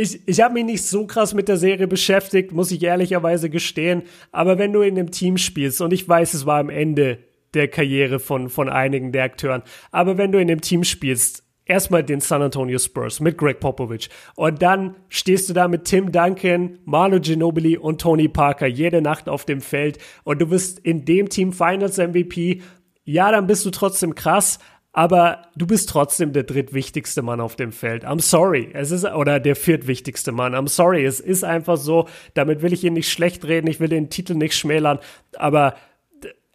ich, 0.00 0.26
ich 0.26 0.40
habe 0.40 0.54
mich 0.54 0.64
nicht 0.64 0.84
so 0.84 1.06
krass 1.06 1.34
mit 1.34 1.48
der 1.48 1.58
Serie 1.58 1.86
beschäftigt, 1.86 2.52
muss 2.52 2.70
ich 2.70 2.82
ehrlicherweise 2.82 3.50
gestehen. 3.50 4.04
Aber 4.32 4.58
wenn 4.58 4.72
du 4.72 4.80
in 4.80 4.98
einem 4.98 5.10
Team 5.10 5.36
spielst, 5.36 5.82
und 5.82 5.92
ich 5.92 6.08
weiß, 6.08 6.32
es 6.32 6.46
war 6.46 6.58
am 6.58 6.70
Ende 6.70 7.18
der 7.52 7.68
Karriere 7.68 8.18
von, 8.18 8.48
von 8.48 8.70
einigen 8.70 9.12
der 9.12 9.24
Akteuren, 9.24 9.62
aber 9.90 10.16
wenn 10.16 10.32
du 10.32 10.40
in 10.40 10.50
einem 10.50 10.62
Team 10.62 10.84
spielst, 10.84 11.44
erstmal 11.66 12.02
den 12.02 12.20
San 12.20 12.40
Antonio 12.40 12.78
Spurs 12.78 13.20
mit 13.20 13.36
Greg 13.36 13.60
Popovich 13.60 14.08
und 14.36 14.62
dann 14.62 14.96
stehst 15.08 15.48
du 15.48 15.52
da 15.52 15.68
mit 15.68 15.84
Tim 15.84 16.10
Duncan, 16.10 16.78
Manu 16.84 17.20
Ginobili 17.20 17.76
und 17.76 18.00
Tony 18.00 18.28
Parker 18.28 18.66
jede 18.66 19.02
Nacht 19.02 19.28
auf 19.28 19.44
dem 19.44 19.60
Feld 19.60 19.98
und 20.24 20.40
du 20.40 20.46
bist 20.46 20.78
in 20.78 21.04
dem 21.04 21.28
Team 21.28 21.52
Finals 21.52 21.98
MVP. 21.98 22.62
Ja, 23.04 23.30
dann 23.32 23.46
bist 23.46 23.66
du 23.66 23.70
trotzdem 23.70 24.14
krass, 24.14 24.60
aber 24.92 25.46
du 25.54 25.66
bist 25.66 25.88
trotzdem 25.88 26.32
der 26.32 26.42
drittwichtigste 26.42 27.22
Mann 27.22 27.40
auf 27.40 27.54
dem 27.54 27.70
Feld. 27.70 28.04
I'm 28.04 28.20
sorry. 28.20 28.70
Es 28.72 28.90
ist, 28.90 29.04
oder 29.04 29.38
der 29.38 29.54
viertwichtigste 29.54 30.32
Mann. 30.32 30.54
I'm 30.54 30.68
sorry. 30.68 31.04
Es 31.04 31.20
ist 31.20 31.44
einfach 31.44 31.76
so. 31.76 32.08
Damit 32.34 32.62
will 32.62 32.72
ich 32.72 32.82
ihn 32.82 32.94
nicht 32.94 33.10
schlecht 33.10 33.44
reden. 33.44 33.68
Ich 33.68 33.78
will 33.78 33.88
den 33.88 34.10
Titel 34.10 34.34
nicht 34.34 34.56
schmälern. 34.56 34.98
Aber, 35.36 35.74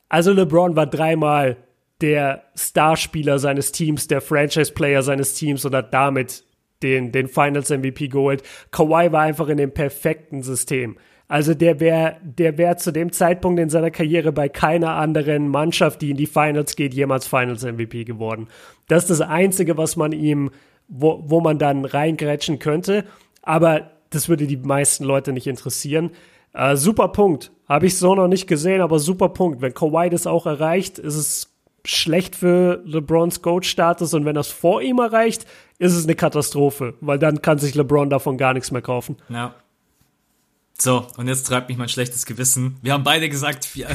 also 0.09 0.33
LeBron 0.33 0.75
war 0.75 0.85
dreimal 0.85 1.55
der 2.01 2.43
Starspieler 2.55 3.39
seines 3.39 3.71
Teams, 3.71 4.07
der 4.07 4.19
Franchise-Player 4.19 5.01
seines 5.01 5.33
Teams 5.35 5.63
und 5.63 5.73
hat 5.73 5.93
damit 5.93 6.43
den, 6.83 7.13
den 7.13 7.29
Finals 7.29 7.69
MVP 7.69 8.09
geholt. 8.09 8.43
Kawhi 8.71 9.13
war 9.13 9.21
einfach 9.21 9.47
in 9.47 9.57
dem 9.57 9.73
perfekten 9.73 10.43
System. 10.43 10.97
Also 11.27 11.53
der 11.53 11.79
wäre 11.79 12.17
der 12.21 12.57
wär 12.57 12.77
zu 12.77 12.91
dem 12.91 13.11
Zeitpunkt 13.11 13.59
in 13.59 13.69
seiner 13.69 13.91
Karriere 13.91 14.31
bei 14.31 14.47
keiner 14.47 14.91
anderen 14.91 15.47
Mannschaft, 15.47 16.01
die 16.01 16.11
in 16.11 16.17
die 16.17 16.27
Finals 16.27 16.75
geht, 16.75 16.93
jemals 16.93 17.27
Finals 17.27 17.63
MVP 17.63 18.03
geworden. 18.03 18.47
Das 18.87 19.03
ist 19.03 19.09
das 19.09 19.21
Einzige, 19.21 19.77
was 19.77 19.95
man 19.95 20.11
ihm, 20.11 20.51
wo, 20.87 21.23
wo 21.25 21.41
man 21.41 21.57
dann 21.57 21.85
reingrätschen 21.85 22.59
könnte. 22.59 23.05
Aber 23.41 23.91
das 24.11 24.29
würde 24.29 24.45
die 24.45 24.57
meisten 24.57 25.03
Leute 25.03 25.33
nicht 25.33 25.47
interessieren. 25.47 26.11
Äh, 26.53 26.75
super 26.75 27.07
Punkt. 27.09 27.51
Habe 27.67 27.87
ich 27.87 27.97
so 27.97 28.13
noch 28.13 28.27
nicht 28.27 28.47
gesehen, 28.47 28.81
aber 28.81 28.99
super 28.99 29.29
Punkt. 29.29 29.61
Wenn 29.61 29.73
Kawhi 29.73 30.09
das 30.09 30.27
auch 30.27 30.45
erreicht, 30.45 30.99
ist 30.99 31.15
es 31.15 31.55
schlecht 31.83 32.35
für 32.35 32.81
LeBrons 32.85 33.41
Coach-Status 33.41 34.13
und 34.13 34.25
wenn 34.25 34.35
das 34.35 34.49
vor 34.49 34.81
ihm 34.81 34.99
erreicht, 34.99 35.45
ist 35.77 35.93
es 35.93 36.05
eine 36.05 36.15
Katastrophe, 36.15 36.95
weil 37.01 37.19
dann 37.19 37.41
kann 37.41 37.59
sich 37.59 37.75
LeBron 37.75 38.09
davon 38.09 38.37
gar 38.37 38.53
nichts 38.53 38.71
mehr 38.71 38.81
kaufen. 38.81 39.17
Ja. 39.29 39.53
So, 40.77 41.07
und 41.15 41.29
jetzt 41.29 41.47
treibt 41.47 41.69
mich 41.69 41.77
mein 41.77 41.87
schlechtes 41.87 42.25
Gewissen. 42.25 42.75
Wir 42.81 42.91
haben 42.91 43.05
beide 43.05 43.29
gesagt, 43.29 43.69
ich, 43.75 43.85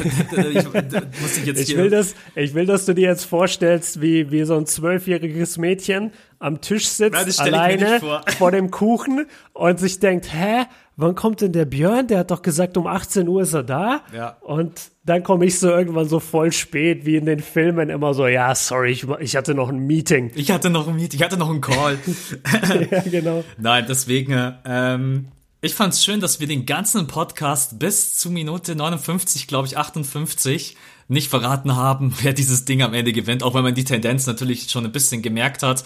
muss 1.21 1.37
ich 1.37 1.45
jetzt 1.45 1.61
ich 1.61 1.77
Will 1.77 1.91
das, 1.91 2.15
ich 2.35 2.55
will, 2.55 2.65
dass 2.65 2.87
du 2.87 2.95
dir 2.95 3.09
jetzt 3.09 3.25
vorstellst, 3.25 4.01
wie, 4.01 4.31
wie 4.31 4.45
so 4.45 4.57
ein 4.57 4.65
zwölfjähriges 4.65 5.59
Mädchen 5.59 6.13
am 6.39 6.63
Tisch 6.63 6.89
sitzt, 6.89 7.13
Nein, 7.13 7.55
alleine 7.55 8.01
vor. 8.01 8.23
vor. 8.39 8.51
dem 8.51 8.71
Kuchen 8.71 9.27
und 9.53 9.79
sich 9.79 10.01
denkt, 10.01 10.33
hä, 10.33 10.65
wann 10.97 11.15
kommt 11.15 11.43
denn 11.43 11.53
der 11.53 11.67
Björn? 11.67 12.07
Der 12.07 12.21
hat 12.21 12.31
doch 12.31 12.41
gesagt, 12.41 12.79
um 12.79 12.87
18 12.87 13.29
Uhr 13.29 13.43
ist 13.43 13.53
er 13.53 13.63
da. 13.63 14.01
Ja. 14.15 14.39
Und 14.41 14.91
dann 15.05 15.23
komme 15.23 15.45
ich 15.45 15.59
so 15.59 15.69
irgendwann 15.69 16.09
so 16.09 16.19
voll 16.19 16.51
spät, 16.51 17.05
wie 17.05 17.17
in 17.17 17.27
den 17.27 17.41
Filmen 17.41 17.91
immer 17.91 18.15
so, 18.15 18.27
ja, 18.27 18.55
sorry, 18.55 18.93
ich, 18.93 19.07
ich 19.21 19.37
hatte 19.37 19.55
noch 19.55 19.69
ein 19.69 19.81
Meeting. 19.81 20.31
Ich 20.35 20.51
hatte 20.51 20.71
noch 20.71 20.89
ein 20.89 20.97
Meeting, 20.97 21.19
ich 21.21 21.25
hatte 21.25 21.37
noch 21.37 21.51
einen 21.51 21.61
Call. 21.61 21.99
ja, 22.91 23.01
genau. 23.03 23.45
Nein, 23.59 23.85
deswegen, 23.87 24.55
ähm, 24.65 25.29
ich 25.63 25.75
fand's 25.75 26.03
schön, 26.03 26.21
dass 26.21 26.41
wir 26.41 26.47
den 26.47 26.65
ganzen 26.65 27.07
Podcast 27.07 27.79
bis 27.79 28.17
zu 28.17 28.31
Minute 28.31 28.75
59, 28.75 29.47
glaube 29.47 29.67
ich, 29.69 29.77
58 29.77 30.77
nicht 31.09 31.29
verraten 31.29 31.77
haben, 31.77 32.15
wer 32.23 32.33
dieses 32.33 32.65
Ding 32.65 32.83
am 32.83 32.95
Ende 32.95 33.13
gewinnt, 33.13 33.43
auch 33.43 33.55
wenn 33.55 33.63
man 33.63 33.75
die 33.75 33.85
Tendenz 33.85 34.27
natürlich 34.27 34.71
schon 34.71 34.87
ein 34.87 34.93
bisschen 34.93 35.21
gemerkt 35.21 35.63
hat. 35.63 35.85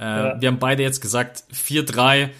Äh, 0.00 0.04
ja. 0.04 0.40
Wir 0.40 0.48
haben 0.48 0.58
beide 0.58 0.82
jetzt 0.82 1.00
gesagt 1.00 1.44
4-3. 1.54 2.30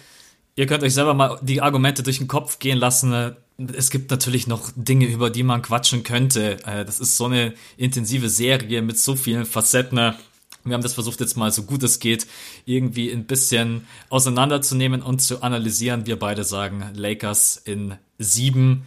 ihr 0.55 0.65
könnt 0.65 0.83
euch 0.83 0.93
selber 0.93 1.13
mal 1.13 1.39
die 1.41 1.61
Argumente 1.61 2.03
durch 2.03 2.17
den 2.17 2.27
Kopf 2.27 2.59
gehen 2.59 2.79
lassen. 2.79 3.35
Es 3.73 3.89
gibt 3.89 4.11
natürlich 4.11 4.47
noch 4.47 4.71
Dinge, 4.75 5.05
über 5.05 5.29
die 5.29 5.43
man 5.43 5.61
quatschen 5.61 6.03
könnte. 6.03 6.57
Äh, 6.65 6.83
das 6.83 6.99
ist 6.99 7.15
so 7.15 7.25
eine 7.25 7.53
intensive 7.77 8.27
Serie 8.27 8.81
mit 8.81 8.99
so 8.99 9.15
vielen 9.15 9.45
Facetten. 9.45 10.15
Wir 10.63 10.73
haben 10.73 10.83
das 10.83 10.93
versucht 10.93 11.19
jetzt 11.19 11.35
mal 11.35 11.51
so 11.51 11.63
gut 11.63 11.83
es 11.83 11.99
geht 11.99 12.27
irgendwie 12.65 13.11
ein 13.11 13.25
bisschen 13.25 13.85
auseinanderzunehmen 14.09 15.01
und 15.01 15.21
zu 15.21 15.41
analysieren. 15.41 16.05
Wir 16.05 16.17
beide 16.17 16.43
sagen 16.43 16.91
Lakers 16.93 17.57
in 17.57 17.95
sieben. 18.17 18.83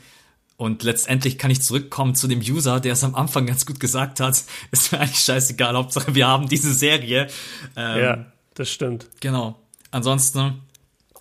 Und 0.56 0.82
letztendlich 0.82 1.36
kann 1.36 1.50
ich 1.50 1.60
zurückkommen 1.60 2.14
zu 2.14 2.28
dem 2.28 2.40
User, 2.40 2.80
der 2.80 2.94
es 2.94 3.04
am 3.04 3.14
Anfang 3.14 3.44
ganz 3.46 3.66
gut 3.66 3.78
gesagt 3.78 4.20
hat. 4.20 4.42
Ist 4.70 4.92
mir 4.92 5.00
eigentlich 5.00 5.20
scheißegal, 5.20 5.76
Hauptsache 5.76 6.14
wir 6.14 6.26
haben 6.26 6.48
diese 6.48 6.72
Serie. 6.72 7.28
Ähm, 7.76 8.00
ja, 8.00 8.26
das 8.54 8.70
stimmt. 8.70 9.06
Genau. 9.20 9.60
Ansonsten, 9.90 10.62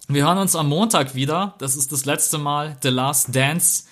wir 0.07 0.25
hören 0.25 0.37
uns 0.37 0.55
am 0.55 0.69
Montag 0.69 1.15
wieder. 1.15 1.55
Das 1.59 1.75
ist 1.75 1.91
das 1.91 2.05
letzte 2.05 2.37
Mal. 2.37 2.77
The 2.81 2.89
Last 2.89 3.35
Dance. 3.35 3.85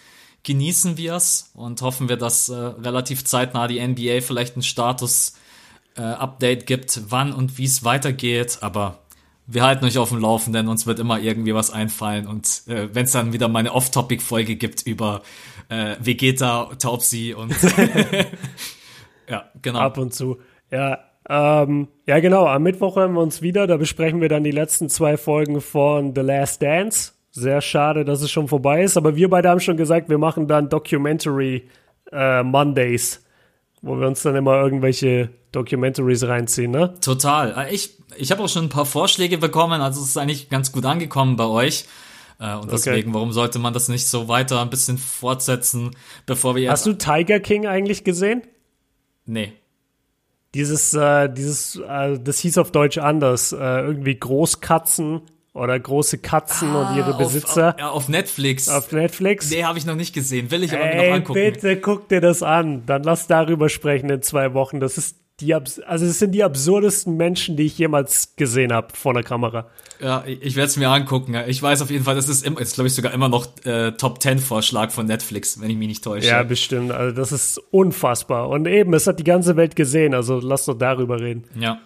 Genießen 0.44 0.98
wir 0.98 1.15
es 1.15 1.52
und 1.53 1.81
hoffen 1.81 2.10
wir, 2.10 2.18
dass 2.18 2.49
äh, 2.49 2.53
relativ 2.56 3.23
zeitnah 3.23 3.68
die 3.68 3.85
NBA 3.85 4.22
vielleicht 4.22 4.56
einen 4.56 4.64
Status 4.64 5.34
äh, 5.97 6.01
Update 6.01 6.65
gibt, 6.65 7.01
wann 7.09 7.33
und 7.33 7.57
wie 7.57 7.65
es 7.65 7.83
weitergeht. 7.83 8.59
Aber 8.61 8.99
wir 9.45 9.63
halten 9.63 9.85
euch 9.85 9.97
auf 9.97 10.09
dem 10.09 10.19
Laufenden, 10.19 10.67
uns 10.67 10.87
wird 10.87 10.99
immer 10.99 11.19
irgendwie 11.19 11.53
was 11.53 11.71
einfallen. 11.71 12.27
Und 12.27 12.63
äh, 12.67 12.93
wenn 12.93 13.05
es 13.05 13.11
dann 13.11 13.33
wieder 13.33 13.47
mal 13.47 13.59
eine 13.59 13.73
Off-Topic-Folge 13.73 14.55
gibt 14.55 14.83
über 14.83 15.21
äh, 15.69 15.95
Vegeta, 15.99 16.69
Taubsi 16.79 17.33
und 17.33 17.53
ja, 19.29 19.49
genau. 19.61 19.79
Ab 19.79 19.97
und 19.97 20.13
zu. 20.13 20.37
Ja, 20.71 20.99
ähm, 21.29 21.87
ja, 22.05 22.19
genau. 22.19 22.47
Am 22.47 22.63
Mittwoch 22.63 22.95
hören 22.95 23.13
wir 23.13 23.21
uns 23.21 23.41
wieder. 23.41 23.67
Da 23.67 23.77
besprechen 23.77 24.21
wir 24.21 24.29
dann 24.29 24.43
die 24.43 24.51
letzten 24.51 24.89
zwei 24.89 25.17
Folgen 25.17 25.61
von 25.61 26.13
The 26.15 26.21
Last 26.21 26.61
Dance. 26.61 27.13
Sehr 27.31 27.61
schade, 27.61 28.05
dass 28.05 28.21
es 28.21 28.31
schon 28.31 28.47
vorbei 28.47 28.83
ist. 28.83 28.97
Aber 28.97 29.15
wir 29.15 29.29
beide 29.29 29.49
haben 29.49 29.59
schon 29.59 29.77
gesagt, 29.77 30.09
wir 30.09 30.17
machen 30.17 30.47
dann 30.47 30.69
Documentary 30.69 31.67
äh, 32.11 32.43
Mondays, 32.43 33.22
wo 33.84 33.99
wir 33.99 34.07
uns 34.07 34.23
dann 34.23 34.35
immer 34.35 34.55
irgendwelche 34.55 35.30
Documentaries 35.51 36.23
reinziehen, 36.23 36.72
ne? 36.72 36.95
Total. 37.01 37.68
Äh, 37.68 37.76
ich, 37.76 37.97
ich 38.18 38.31
habe 38.31 38.41
auch 38.41 38.49
schon 38.49 38.65
ein 38.65 38.69
paar 38.69 38.85
Vorschläge 38.85 39.38
bekommen, 39.38 39.81
also 39.81 40.01
es 40.01 40.07
ist 40.07 40.18
eigentlich 40.18 40.49
ganz 40.49 40.72
gut 40.72 40.85
angekommen 40.85 41.35
bei 41.35 41.45
euch. 41.45 41.85
Äh, 42.39 42.55
und 42.55 42.72
deswegen, 42.72 43.10
okay. 43.10 43.14
warum 43.14 43.34
sollte 43.34 43.60
man 43.60 43.73
das 43.73 43.89
nicht 43.89 44.07
so 44.07 44.27
weiter 44.30 44.61
ein 44.61 44.69
bisschen 44.69 44.97
fortsetzen, 44.97 45.91
bevor 46.26 46.55
wir 46.55 46.64
jetzt. 46.64 46.72
Hast 46.72 46.85
du 46.85 46.93
Tiger 46.93 47.39
King 47.41 47.68
eigentlich 47.68 48.03
gesehen? 48.05 48.41
Nee. 49.26 49.53
Dieses, 50.55 50.93
äh, 50.93 51.30
dieses, 51.30 51.76
äh, 51.76 52.18
das 52.19 52.39
hieß 52.39 52.60
auf 52.60 52.72
Deutsch 52.72 52.97
anders, 52.97 53.51
äh, 53.51 53.57
irgendwie 53.57 54.15
Großkatzen 54.15 55.22
oder 55.53 55.80
große 55.80 56.17
Katzen 56.17 56.69
ah, 56.69 56.89
und 56.89 56.97
ihre 56.97 57.15
Besitzer. 57.15 57.69
Auf, 57.69 57.73
auf, 57.73 57.80
ja, 57.80 57.89
auf 57.89 58.09
Netflix. 58.09 58.69
Auf 58.69 58.91
Netflix. 58.91 59.51
Nee, 59.51 59.63
habe 59.63 59.77
ich 59.77 59.85
noch 59.85 59.95
nicht 59.95 60.13
gesehen. 60.13 60.49
Will 60.51 60.63
ich 60.63 60.73
aber 60.73 60.84
Ey, 60.84 61.09
noch 61.09 61.15
angucken. 61.15 61.39
Bitte 61.39 61.77
guck 61.77 62.09
dir 62.09 62.21
das 62.21 62.41
an. 62.41 62.85
Dann 62.85 63.03
lass 63.03 63.27
darüber 63.27 63.69
sprechen 63.69 64.09
in 64.09 64.21
zwei 64.21 64.53
Wochen. 64.53 64.80
Das 64.80 64.97
ist 64.97 65.17
die, 65.39 65.53
also 65.53 66.05
es 66.05 66.19
sind 66.19 66.31
die 66.31 66.43
absurdesten 66.43 67.17
Menschen, 67.17 67.57
die 67.57 67.63
ich 67.63 67.77
jemals 67.77 68.35
gesehen 68.35 68.71
habe 68.71 68.89
vor 68.93 69.13
der 69.13 69.23
Kamera. 69.23 69.67
Ja, 69.99 70.23
ich 70.25 70.55
werde 70.55 70.67
es 70.67 70.77
mir 70.77 70.89
angucken. 70.89 71.35
Ich 71.47 71.61
weiß 71.61 71.81
auf 71.81 71.89
jeden 71.89 72.03
Fall, 72.03 72.15
das 72.15 72.30
ist, 72.30 72.47
ist 72.47 72.75
glaube 72.75 72.88
ich, 72.88 72.93
sogar 72.93 73.13
immer 73.13 73.30
noch 73.30 73.47
äh, 73.63 73.91
Top 73.93 74.21
10 74.21 74.39
Vorschlag 74.39 74.91
von 74.91 75.05
Netflix, 75.05 75.59
wenn 75.59 75.69
ich 75.69 75.77
mich 75.77 75.88
nicht 75.88 76.03
täusche. 76.03 76.27
Ja, 76.27 76.43
bestimmt. 76.43 76.91
Also 76.91 77.15
das 77.15 77.31
ist 77.31 77.57
unfassbar. 77.71 78.49
Und 78.49 78.67
eben, 78.67 78.93
es 78.93 79.07
hat 79.07 79.19
die 79.19 79.23
ganze 79.23 79.55
Welt 79.55 79.75
gesehen, 79.75 80.13
also 80.13 80.39
lass 80.39 80.65
doch 80.65 80.77
darüber 80.77 81.19
reden. 81.19 81.45
Ja. 81.59 81.80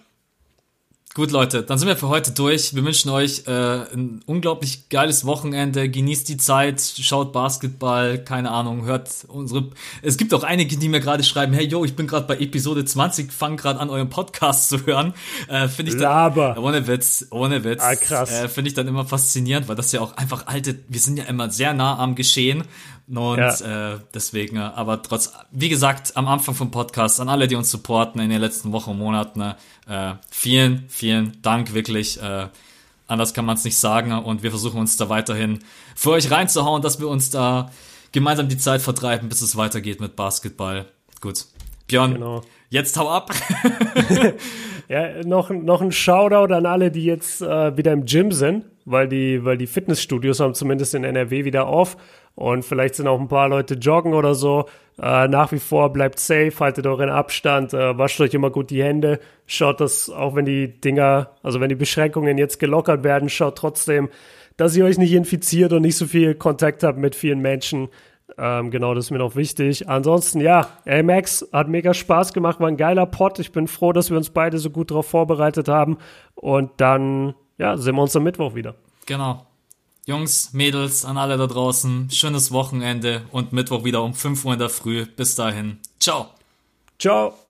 Gut, 1.18 1.32
Leute, 1.32 1.64
dann 1.64 1.78
sind 1.78 1.88
wir 1.88 1.96
für 1.96 2.06
heute 2.06 2.30
durch. 2.30 2.76
Wir 2.76 2.84
wünschen 2.84 3.10
euch 3.10 3.42
äh, 3.48 3.50
ein 3.50 4.20
unglaublich 4.26 4.88
geiles 4.88 5.24
Wochenende. 5.24 5.88
Genießt 5.90 6.28
die 6.28 6.36
Zeit, 6.36 6.80
schaut 6.80 7.32
Basketball, 7.32 8.22
keine 8.22 8.52
Ahnung, 8.52 8.84
hört 8.84 9.10
unsere. 9.26 9.68
Es 10.00 10.16
gibt 10.16 10.32
auch 10.32 10.44
einige, 10.44 10.76
die 10.76 10.88
mir 10.88 11.00
gerade 11.00 11.24
schreiben: 11.24 11.52
Hey, 11.54 11.66
yo, 11.66 11.84
ich 11.84 11.96
bin 11.96 12.06
gerade 12.06 12.24
bei 12.28 12.38
Episode 12.38 12.84
20, 12.84 13.32
fang 13.32 13.56
gerade 13.56 13.80
an, 13.80 13.90
euren 13.90 14.10
Podcast 14.10 14.68
zu 14.68 14.86
hören. 14.86 15.12
Äh, 15.48 15.66
Finde 15.66 15.90
ich 15.90 15.98
dann, 15.98 16.04
Laber. 16.04 16.56
ohne 16.56 16.86
Witz, 16.86 17.26
ohne 17.30 17.64
Witz. 17.64 17.82
Ah, 17.82 17.96
krass. 17.96 18.30
Äh, 18.30 18.48
Finde 18.48 18.68
ich 18.68 18.74
dann 18.74 18.86
immer 18.86 19.04
faszinierend, 19.04 19.66
weil 19.66 19.74
das 19.74 19.90
ja 19.90 20.00
auch 20.00 20.16
einfach 20.16 20.46
alte. 20.46 20.78
Wir 20.86 21.00
sind 21.00 21.18
ja 21.18 21.24
immer 21.24 21.50
sehr 21.50 21.74
nah 21.74 21.98
am 21.98 22.14
Geschehen 22.14 22.62
und 23.08 23.38
ja. 23.38 23.94
äh, 23.94 23.98
deswegen, 24.12 24.56
äh, 24.56 24.60
aber 24.60 25.02
trotz, 25.02 25.32
wie 25.50 25.68
gesagt, 25.68 26.16
am 26.16 26.28
Anfang 26.28 26.54
vom 26.54 26.70
Podcast, 26.70 27.20
an 27.20 27.28
alle, 27.28 27.48
die 27.48 27.56
uns 27.56 27.70
supporten 27.70 28.20
in 28.20 28.30
den 28.30 28.40
letzten 28.40 28.72
Wochen 28.72 28.90
und 28.90 28.98
Monaten, 28.98 29.54
äh, 29.88 30.14
vielen, 30.30 30.84
vielen 30.88 31.40
Dank 31.42 31.72
wirklich. 31.72 32.20
Äh, 32.20 32.48
anders 33.06 33.34
kann 33.34 33.44
man 33.44 33.56
es 33.56 33.64
nicht 33.64 33.76
sagen. 33.76 34.12
Und 34.12 34.42
wir 34.42 34.50
versuchen 34.50 34.78
uns 34.78 34.96
da 34.96 35.08
weiterhin 35.08 35.60
für 35.96 36.10
euch 36.10 36.30
reinzuhauen, 36.30 36.82
dass 36.82 37.00
wir 37.00 37.08
uns 37.08 37.30
da 37.30 37.70
gemeinsam 38.12 38.48
die 38.48 38.58
Zeit 38.58 38.82
vertreiben, 38.82 39.28
bis 39.28 39.40
es 39.40 39.56
weitergeht 39.56 40.00
mit 40.00 40.14
Basketball. 40.14 40.86
Gut. 41.20 41.46
Björn, 41.88 42.14
genau. 42.14 42.42
jetzt 42.68 42.98
hau 42.98 43.08
ab. 43.08 43.30
ja, 44.88 45.24
noch, 45.24 45.50
noch 45.50 45.80
ein 45.80 45.90
Shoutout 45.90 46.52
an 46.52 46.66
alle, 46.66 46.90
die 46.90 47.04
jetzt 47.04 47.40
äh, 47.40 47.76
wieder 47.76 47.92
im 47.92 48.04
Gym 48.04 48.30
sind, 48.30 48.66
weil 48.90 49.08
die, 49.08 49.44
weil 49.44 49.56
die 49.56 49.66
Fitnessstudios 49.66 50.40
haben 50.40 50.54
zumindest 50.54 50.94
in 50.94 51.04
NRW 51.04 51.44
wieder 51.44 51.66
auf 51.66 51.96
und 52.34 52.64
vielleicht 52.64 52.94
sind 52.94 53.08
auch 53.08 53.20
ein 53.20 53.28
paar 53.28 53.48
Leute 53.48 53.74
joggen 53.74 54.14
oder 54.14 54.34
so. 54.34 54.66
Äh, 55.00 55.28
nach 55.28 55.52
wie 55.52 55.58
vor 55.58 55.92
bleibt 55.92 56.18
safe, 56.18 56.52
haltet 56.60 56.86
euren 56.86 57.10
Abstand, 57.10 57.74
äh, 57.74 57.98
wascht 57.98 58.20
euch 58.20 58.34
immer 58.34 58.50
gut 58.50 58.70
die 58.70 58.82
Hände. 58.82 59.20
Schaut, 59.46 59.80
dass 59.80 60.08
auch 60.10 60.34
wenn 60.34 60.44
die 60.44 60.80
Dinger, 60.80 61.30
also 61.42 61.60
wenn 61.60 61.68
die 61.68 61.74
Beschränkungen 61.74 62.38
jetzt 62.38 62.58
gelockert 62.58 63.04
werden, 63.04 63.28
schaut 63.28 63.58
trotzdem, 63.58 64.08
dass 64.56 64.76
ihr 64.76 64.84
euch 64.84 64.98
nicht 64.98 65.12
infiziert 65.12 65.72
und 65.72 65.82
nicht 65.82 65.96
so 65.96 66.06
viel 66.06 66.34
Kontakt 66.34 66.82
habt 66.82 66.98
mit 66.98 67.14
vielen 67.14 67.40
Menschen. 67.40 67.88
Ähm, 68.36 68.70
genau, 68.70 68.94
das 68.94 69.06
ist 69.06 69.10
mir 69.10 69.18
noch 69.18 69.36
wichtig. 69.36 69.88
Ansonsten, 69.88 70.40
ja, 70.40 70.68
ey 70.84 71.02
Max, 71.02 71.48
hat 71.52 71.68
mega 71.68 71.94
Spaß 71.94 72.32
gemacht, 72.32 72.60
war 72.60 72.68
ein 72.68 72.76
geiler 72.76 73.06
Pod. 73.06 73.38
Ich 73.38 73.52
bin 73.52 73.66
froh, 73.66 73.92
dass 73.92 74.10
wir 74.10 74.16
uns 74.16 74.30
beide 74.30 74.58
so 74.58 74.70
gut 74.70 74.90
darauf 74.90 75.06
vorbereitet 75.06 75.68
haben. 75.68 75.98
Und 76.34 76.72
dann, 76.76 77.34
ja, 77.58 77.76
sehen 77.76 77.96
wir 77.96 78.02
uns 78.02 78.16
am 78.16 78.22
Mittwoch 78.22 78.54
wieder. 78.54 78.74
Genau. 79.06 79.46
Jungs, 80.06 80.54
Mädels, 80.54 81.04
an 81.04 81.18
alle 81.18 81.36
da 81.36 81.46
draußen, 81.46 82.10
schönes 82.10 82.50
Wochenende 82.50 83.22
und 83.30 83.52
Mittwoch 83.52 83.84
wieder 83.84 84.02
um 84.02 84.14
5 84.14 84.44
Uhr 84.46 84.54
in 84.54 84.58
der 84.58 84.70
Früh. 84.70 85.04
Bis 85.04 85.34
dahin. 85.34 85.78
Ciao. 85.98 86.30
Ciao. 86.98 87.38